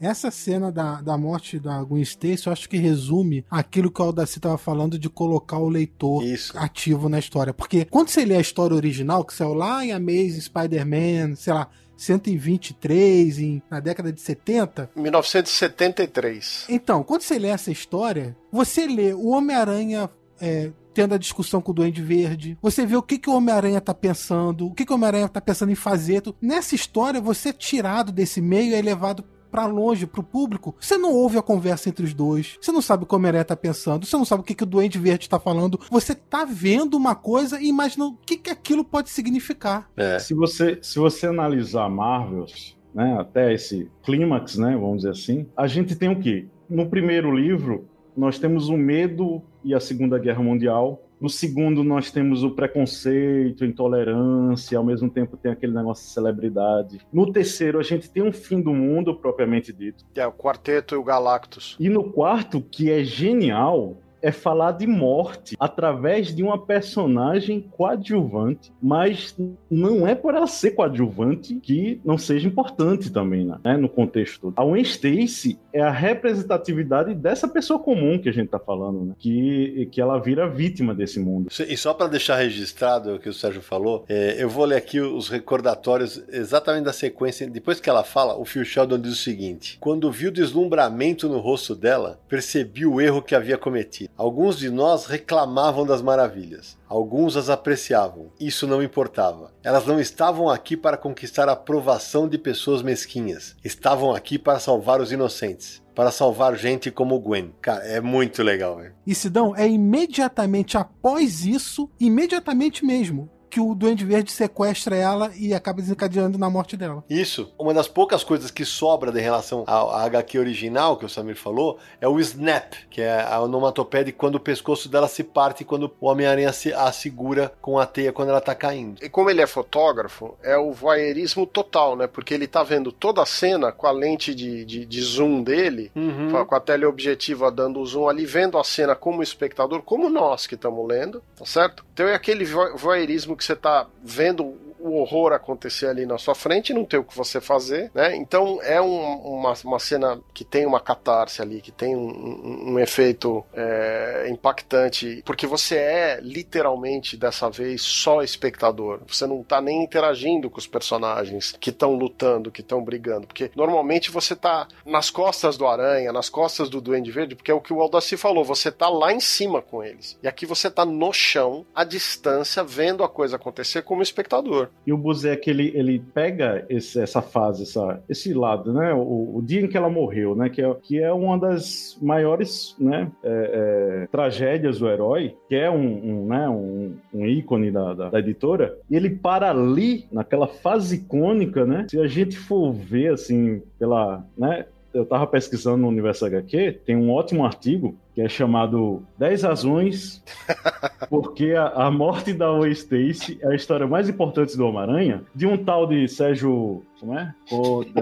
Essa 0.00 0.30
cena 0.30 0.70
da, 0.70 1.00
da 1.00 1.18
morte 1.18 1.58
da 1.58 1.82
Gwen 1.82 2.02
Stacy, 2.02 2.46
eu 2.46 2.52
acho 2.52 2.68
que 2.68 2.76
resume 2.76 3.44
aquilo 3.50 3.90
que 3.90 4.00
o 4.00 4.04
Aldaci 4.04 4.38
tava 4.38 4.56
falando 4.56 4.98
de 4.98 5.08
colocar 5.08 5.58
o 5.58 5.68
leitor 5.68 6.24
Isso. 6.24 6.56
ativo 6.56 7.08
na 7.08 7.18
história. 7.18 7.52
Porque 7.52 7.84
quando 7.84 8.08
você 8.08 8.24
lê 8.24 8.36
a 8.36 8.40
história 8.40 8.76
original, 8.76 9.24
que 9.24 9.34
saiu 9.34 9.54
lá 9.54 9.84
em 9.84 9.92
Amazing 9.92 10.40
Spider-Man, 10.40 11.34
sei 11.34 11.52
lá, 11.52 11.68
123 11.96 13.38
em, 13.40 13.62
na 13.68 13.80
década 13.80 14.12
de 14.12 14.20
70. 14.20 14.90
1973. 14.94 16.66
Então, 16.68 17.02
quando 17.02 17.22
você 17.22 17.38
lê 17.38 17.48
essa 17.48 17.72
história, 17.72 18.36
você 18.52 18.86
lê 18.86 19.12
o 19.12 19.28
Homem-Aranha 19.28 20.08
é, 20.40 20.70
tendo 20.94 21.14
a 21.14 21.18
discussão 21.18 21.60
com 21.60 21.72
o 21.72 21.74
Duende 21.74 22.02
Verde. 22.02 22.56
Você 22.62 22.86
vê 22.86 22.96
o 22.96 23.02
que, 23.02 23.18
que 23.18 23.28
o 23.28 23.34
Homem-Aranha 23.34 23.80
tá 23.80 23.92
pensando, 23.92 24.66
o 24.66 24.74
que, 24.74 24.84
que 24.84 24.92
o 24.92 24.94
Homem-Aranha 24.94 25.28
tá 25.28 25.40
pensando 25.40 25.72
em 25.72 25.76
fazer. 25.76 26.22
Nessa 26.40 26.74
história, 26.74 27.20
você 27.20 27.48
é 27.48 27.52
tirado 27.52 28.12
desse 28.12 28.40
meio 28.40 28.70
e 28.70 28.74
é 28.74 28.82
levado 28.82 29.24
para 29.50 29.66
longe, 29.66 30.06
pro 30.06 30.22
público, 30.22 30.74
você 30.80 30.96
não 30.96 31.12
ouve 31.12 31.38
a 31.38 31.42
conversa 31.42 31.88
entre 31.88 32.04
os 32.04 32.14
dois, 32.14 32.58
você 32.60 32.72
não 32.72 32.82
sabe 32.82 33.04
o 33.04 33.06
que 33.06 33.14
o 33.14 33.16
Homem-Aranha 33.16 33.44
tá 33.44 33.56
pensando, 33.56 34.06
você 34.06 34.16
não 34.16 34.24
sabe 34.24 34.42
o 34.42 34.44
que, 34.44 34.54
que 34.54 34.62
o 34.62 34.66
Duende 34.66 34.98
Verde 34.98 35.28
tá 35.28 35.38
falando, 35.38 35.80
você 35.90 36.14
tá 36.14 36.44
vendo 36.44 36.96
uma 36.96 37.14
coisa 37.14 37.60
e 37.60 37.68
imaginando 37.68 38.12
o 38.12 38.18
que, 38.24 38.36
que 38.36 38.50
aquilo 38.50 38.84
pode 38.84 39.10
significar. 39.10 39.90
É. 39.96 40.18
Se, 40.18 40.34
você, 40.34 40.78
se 40.82 40.98
você 40.98 41.26
analisar 41.26 41.88
Marvels, 41.88 42.76
né, 42.94 43.16
até 43.18 43.52
esse 43.52 43.90
clímax, 44.02 44.56
né, 44.56 44.72
vamos 44.72 44.98
dizer 44.98 45.10
assim, 45.10 45.46
a 45.56 45.66
gente 45.66 45.94
tem 45.94 46.10
o 46.10 46.20
quê? 46.20 46.46
No 46.68 46.86
primeiro 46.86 47.34
livro, 47.34 47.88
nós 48.16 48.38
temos 48.38 48.68
o 48.68 48.76
medo 48.76 49.42
e 49.64 49.74
a 49.74 49.80
Segunda 49.80 50.18
Guerra 50.18 50.42
Mundial. 50.42 51.02
No 51.20 51.28
segundo, 51.28 51.82
nós 51.82 52.10
temos 52.10 52.44
o 52.44 52.50
preconceito, 52.50 53.64
intolerância, 53.64 54.78
ao 54.78 54.84
mesmo 54.84 55.10
tempo 55.10 55.36
tem 55.36 55.50
aquele 55.50 55.74
negócio 55.74 56.06
de 56.06 56.12
celebridade. 56.12 57.00
No 57.12 57.30
terceiro, 57.32 57.78
a 57.78 57.82
gente 57.82 58.08
tem 58.08 58.22
um 58.22 58.32
fim 58.32 58.60
do 58.60 58.72
mundo, 58.72 59.14
propriamente 59.16 59.72
dito. 59.72 60.04
Que 60.14 60.20
é 60.20 60.26
o 60.26 60.32
Quarteto 60.32 60.94
e 60.94 60.98
o 60.98 61.02
Galactus. 61.02 61.76
E 61.80 61.88
no 61.88 62.12
quarto, 62.12 62.60
que 62.60 62.90
é 62.90 63.02
genial, 63.02 63.96
é 64.22 64.32
falar 64.32 64.72
de 64.72 64.86
morte 64.86 65.56
através 65.58 66.34
de 66.34 66.42
uma 66.42 66.58
personagem 66.58 67.60
coadjuvante, 67.60 68.72
mas 68.80 69.36
não 69.70 70.06
é 70.06 70.14
por 70.14 70.34
ela 70.34 70.46
ser 70.46 70.72
coadjuvante 70.72 71.54
que 71.56 72.00
não 72.04 72.18
seja 72.18 72.46
importante 72.46 73.10
também, 73.10 73.44
né, 73.64 73.76
no 73.76 73.88
contexto. 73.88 74.52
A 74.56 74.64
Gwen 74.64 74.82
Stacy 74.82 75.58
é 75.72 75.80
a 75.80 75.90
representatividade 75.90 77.14
dessa 77.14 77.48
pessoa 77.48 77.78
comum 77.78 78.18
que 78.18 78.28
a 78.28 78.32
gente 78.32 78.48
tá 78.48 78.58
falando, 78.58 79.04
né, 79.04 79.14
que, 79.18 79.88
que 79.92 80.00
ela 80.00 80.18
vira 80.18 80.48
vítima 80.48 80.94
desse 80.94 81.20
mundo. 81.20 81.48
E 81.68 81.76
só 81.76 81.94
para 81.94 82.08
deixar 82.08 82.36
registrado 82.36 83.14
o 83.14 83.18
que 83.18 83.28
o 83.28 83.34
Sérgio 83.34 83.62
falou, 83.62 84.04
é, 84.08 84.42
eu 84.42 84.48
vou 84.48 84.64
ler 84.64 84.76
aqui 84.76 85.00
os 85.00 85.28
recordatórios 85.28 86.22
exatamente 86.28 86.84
da 86.84 86.92
sequência. 86.92 87.48
Depois 87.48 87.80
que 87.80 87.88
ela 87.88 88.04
fala, 88.04 88.36
o 88.36 88.44
Phil 88.44 88.64
Sheldon 88.64 88.98
diz 88.98 89.12
o 89.12 89.16
seguinte: 89.16 89.78
Quando 89.80 90.10
vi 90.10 90.28
o 90.28 90.32
deslumbramento 90.32 91.28
no 91.28 91.38
rosto 91.38 91.74
dela, 91.74 92.20
percebi 92.28 92.86
o 92.86 93.00
erro 93.00 93.22
que 93.22 93.34
havia 93.34 93.58
cometido. 93.58 94.07
Alguns 94.16 94.58
de 94.58 94.68
nós 94.68 95.06
reclamavam 95.06 95.86
das 95.86 96.02
maravilhas, 96.02 96.76
alguns 96.88 97.36
as 97.36 97.48
apreciavam. 97.48 98.32
Isso 98.40 98.66
não 98.66 98.82
importava. 98.82 99.52
Elas 99.62 99.86
não 99.86 100.00
estavam 100.00 100.48
aqui 100.48 100.76
para 100.76 100.96
conquistar 100.96 101.48
a 101.48 101.52
aprovação 101.52 102.28
de 102.28 102.36
pessoas 102.36 102.82
mesquinhas, 102.82 103.54
estavam 103.64 104.14
aqui 104.14 104.38
para 104.38 104.58
salvar 104.58 105.00
os 105.00 105.12
inocentes 105.12 105.82
para 105.98 106.12
salvar 106.12 106.54
gente 106.54 106.92
como 106.92 107.18
Gwen. 107.18 107.52
Cara, 107.60 107.84
é 107.84 108.00
muito 108.00 108.40
legal, 108.40 108.76
velho. 108.76 108.94
E 109.04 109.12
Sidão, 109.16 109.56
é 109.56 109.66
imediatamente 109.66 110.78
após 110.78 111.44
isso, 111.44 111.90
imediatamente 111.98 112.84
mesmo, 112.84 113.28
que 113.58 113.60
o 113.60 113.74
Duende 113.74 114.04
Verde 114.04 114.30
sequestra 114.30 114.94
ela 114.94 115.32
e 115.36 115.52
acaba 115.52 115.80
desencadeando 115.82 116.38
na 116.38 116.48
morte 116.48 116.76
dela. 116.76 117.02
Isso. 117.10 117.52
Uma 117.58 117.74
das 117.74 117.88
poucas 117.88 118.22
coisas 118.22 118.52
que 118.52 118.64
sobra 118.64 119.10
em 119.10 119.22
relação 119.22 119.64
à 119.66 120.04
HQ 120.04 120.38
original, 120.38 120.96
que 120.96 121.04
o 121.04 121.08
Samir 121.08 121.34
falou, 121.36 121.78
é 122.00 122.06
o 122.06 122.20
snap, 122.20 122.74
que 122.88 123.00
é 123.02 123.20
a 123.28 123.40
onomatopeia 123.40 124.04
de 124.04 124.12
quando 124.12 124.36
o 124.36 124.40
pescoço 124.40 124.88
dela 124.88 125.08
se 125.08 125.24
parte 125.24 125.64
quando 125.64 125.90
o 126.00 126.06
Homem-Aranha 126.08 126.50
a 126.76 126.92
segura 126.92 127.52
com 127.60 127.78
a 127.80 127.84
teia 127.86 128.12
quando 128.12 128.28
ela 128.28 128.40
tá 128.40 128.54
caindo. 128.54 129.02
E 129.04 129.08
como 129.08 129.28
ele 129.28 129.42
é 129.42 129.46
fotógrafo, 129.46 130.36
é 130.42 130.56
o 130.56 130.72
voyeurismo 130.72 131.44
total, 131.44 131.96
né? 131.96 132.06
Porque 132.06 132.32
ele 132.32 132.46
tá 132.46 132.62
vendo 132.62 132.92
toda 132.92 133.22
a 133.22 133.26
cena 133.26 133.72
com 133.72 133.86
a 133.88 133.90
lente 133.90 134.34
de, 134.34 134.64
de, 134.64 134.86
de 134.86 135.02
zoom 135.02 135.42
dele, 135.42 135.90
Uhum. 135.96 136.44
com 136.46 136.54
a 136.54 136.60
teleobjetiva 136.60 137.50
dando 137.50 137.80
o 137.80 137.86
zoom 137.86 138.08
ali, 138.08 138.24
vendo 138.24 138.56
a 138.56 138.62
cena 138.62 138.94
como 138.94 139.22
espectador, 139.22 139.82
como 139.82 140.08
nós 140.08 140.46
que 140.46 140.54
estamos 140.54 140.86
lendo, 140.86 141.22
tá 141.36 141.44
certo? 141.44 141.84
Então 141.92 142.06
é 142.06 142.14
aquele 142.14 142.44
vo- 142.44 142.76
voyeurismo 142.76 143.36
que 143.36 143.44
você 143.48 143.56
tá 143.56 143.86
vendo 144.04 144.67
o 144.80 144.96
horror 145.00 145.32
acontecer 145.32 145.86
ali 145.86 146.06
na 146.06 146.18
sua 146.18 146.34
frente 146.34 146.72
não 146.72 146.84
tem 146.84 146.98
o 147.00 147.04
que 147.04 147.16
você 147.16 147.40
fazer, 147.40 147.90
né? 147.94 148.14
Então 148.16 148.60
é 148.62 148.80
um- 148.80 149.16
uma, 149.38 149.54
uma 149.64 149.78
cena 149.78 150.20
que 150.32 150.44
tem 150.44 150.66
uma 150.66 150.80
catarse 150.80 151.40
ali, 151.42 151.60
que 151.60 151.70
tem 151.72 151.94
um, 151.96 152.08
um- 152.08 152.72
um 152.74 152.78
efeito 152.78 153.44
é, 153.54 154.26
impactante, 154.30 155.22
porque 155.24 155.46
você 155.46 155.76
é 155.76 156.20
literalmente 156.22 157.16
dessa 157.16 157.48
vez 157.50 157.82
só 157.82 158.22
espectador. 158.22 159.00
Você 159.06 159.26
não 159.26 159.42
tá 159.42 159.60
nem 159.60 159.82
interagindo 159.82 160.48
com 160.50 160.58
os 160.58 160.66
personagens 160.66 161.52
que 161.60 161.70
estão 161.70 161.94
lutando, 161.94 162.50
que 162.50 162.60
estão 162.60 162.82
brigando, 162.82 163.26
porque 163.26 163.50
normalmente 163.54 164.10
você 164.10 164.34
tá 164.36 164.66
nas 164.84 165.10
costas 165.10 165.56
do 165.56 165.66
Aranha, 165.66 166.12
nas 166.12 166.28
costas 166.28 166.68
do 166.68 166.80
Duende 166.80 167.10
Verde, 167.10 167.34
porque 167.34 167.50
é 167.50 167.54
o 167.54 167.60
que 167.60 167.72
o 167.72 167.80
Aldaci 167.80 168.16
falou, 168.16 168.44
você 168.44 168.70
tá 168.70 168.88
lá 168.88 169.12
em 169.12 169.20
cima 169.20 169.60
com 169.62 169.82
eles. 169.82 170.18
E 170.22 170.28
aqui 170.28 170.46
você 170.46 170.70
tá 170.70 170.84
no 170.84 171.12
chão, 171.12 171.64
à 171.74 171.84
distância, 171.84 172.62
vendo 172.64 173.02
a 173.04 173.08
coisa 173.08 173.36
acontecer 173.36 173.82
como 173.82 174.02
espectador. 174.02 174.67
E 174.86 174.92
o 174.92 174.96
Buzek, 174.96 175.48
ele, 175.50 175.70
ele 175.74 176.02
pega 176.14 176.64
esse- 176.68 177.00
essa 177.00 177.20
fase, 177.20 177.62
essa, 177.64 178.02
esse 178.08 178.32
lado, 178.32 178.72
né? 178.72 178.92
O, 178.94 179.36
o 179.36 179.42
dia 179.42 179.60
em 179.60 179.68
que 179.68 179.76
ela 179.76 179.90
morreu, 179.90 180.34
né? 180.34 180.48
Que 180.48 180.62
é, 180.62 180.74
que 180.82 180.98
é 180.98 181.12
uma 181.12 181.38
das 181.38 181.98
maiores 182.00 182.74
né? 182.78 183.10
é, 183.22 184.02
é, 184.02 184.08
tragédias 184.10 184.78
do 184.78 184.88
herói, 184.88 185.34
que 185.48 185.54
é 185.54 185.70
um, 185.70 186.22
um, 186.22 186.26
né? 186.26 186.48
um, 186.48 186.94
um 187.12 187.26
ícone 187.26 187.70
da, 187.70 187.94
da, 187.94 188.10
da 188.10 188.18
editora. 188.18 188.76
E 188.90 188.96
ele 188.96 189.10
para 189.10 189.50
ali, 189.50 190.06
naquela 190.10 190.46
fase 190.46 190.96
icônica, 190.96 191.64
né? 191.64 191.86
Se 191.90 192.00
a 192.00 192.06
gente 192.06 192.36
for 192.38 192.72
ver, 192.72 193.12
assim, 193.12 193.62
pela... 193.78 194.24
Né? 194.36 194.64
Eu 194.94 195.04
tava 195.04 195.26
pesquisando 195.26 195.76
no 195.76 195.88
Universo 195.88 196.24
HQ, 196.24 196.80
tem 196.86 196.96
um 196.96 197.10
ótimo 197.12 197.44
artigo 197.44 197.94
que 198.18 198.22
é 198.22 198.28
chamado 198.28 199.04
10 199.16 199.44
razões 199.44 200.24
porque 201.08 201.52
a, 201.52 201.68
a 201.86 201.88
morte 201.90 202.32
da 202.32 202.50
Owen 202.50 202.72
Stacy 202.72 203.38
é 203.40 203.52
a 203.52 203.54
história 203.54 203.86
mais 203.86 204.08
importante 204.08 204.56
do 204.56 204.66
Homem-Aranha, 204.66 205.22
de 205.32 205.46
um 205.46 205.56
tal 205.56 205.86
de 205.86 206.08
Sérgio, 206.08 206.82
como 206.98 207.16
é? 207.16 207.32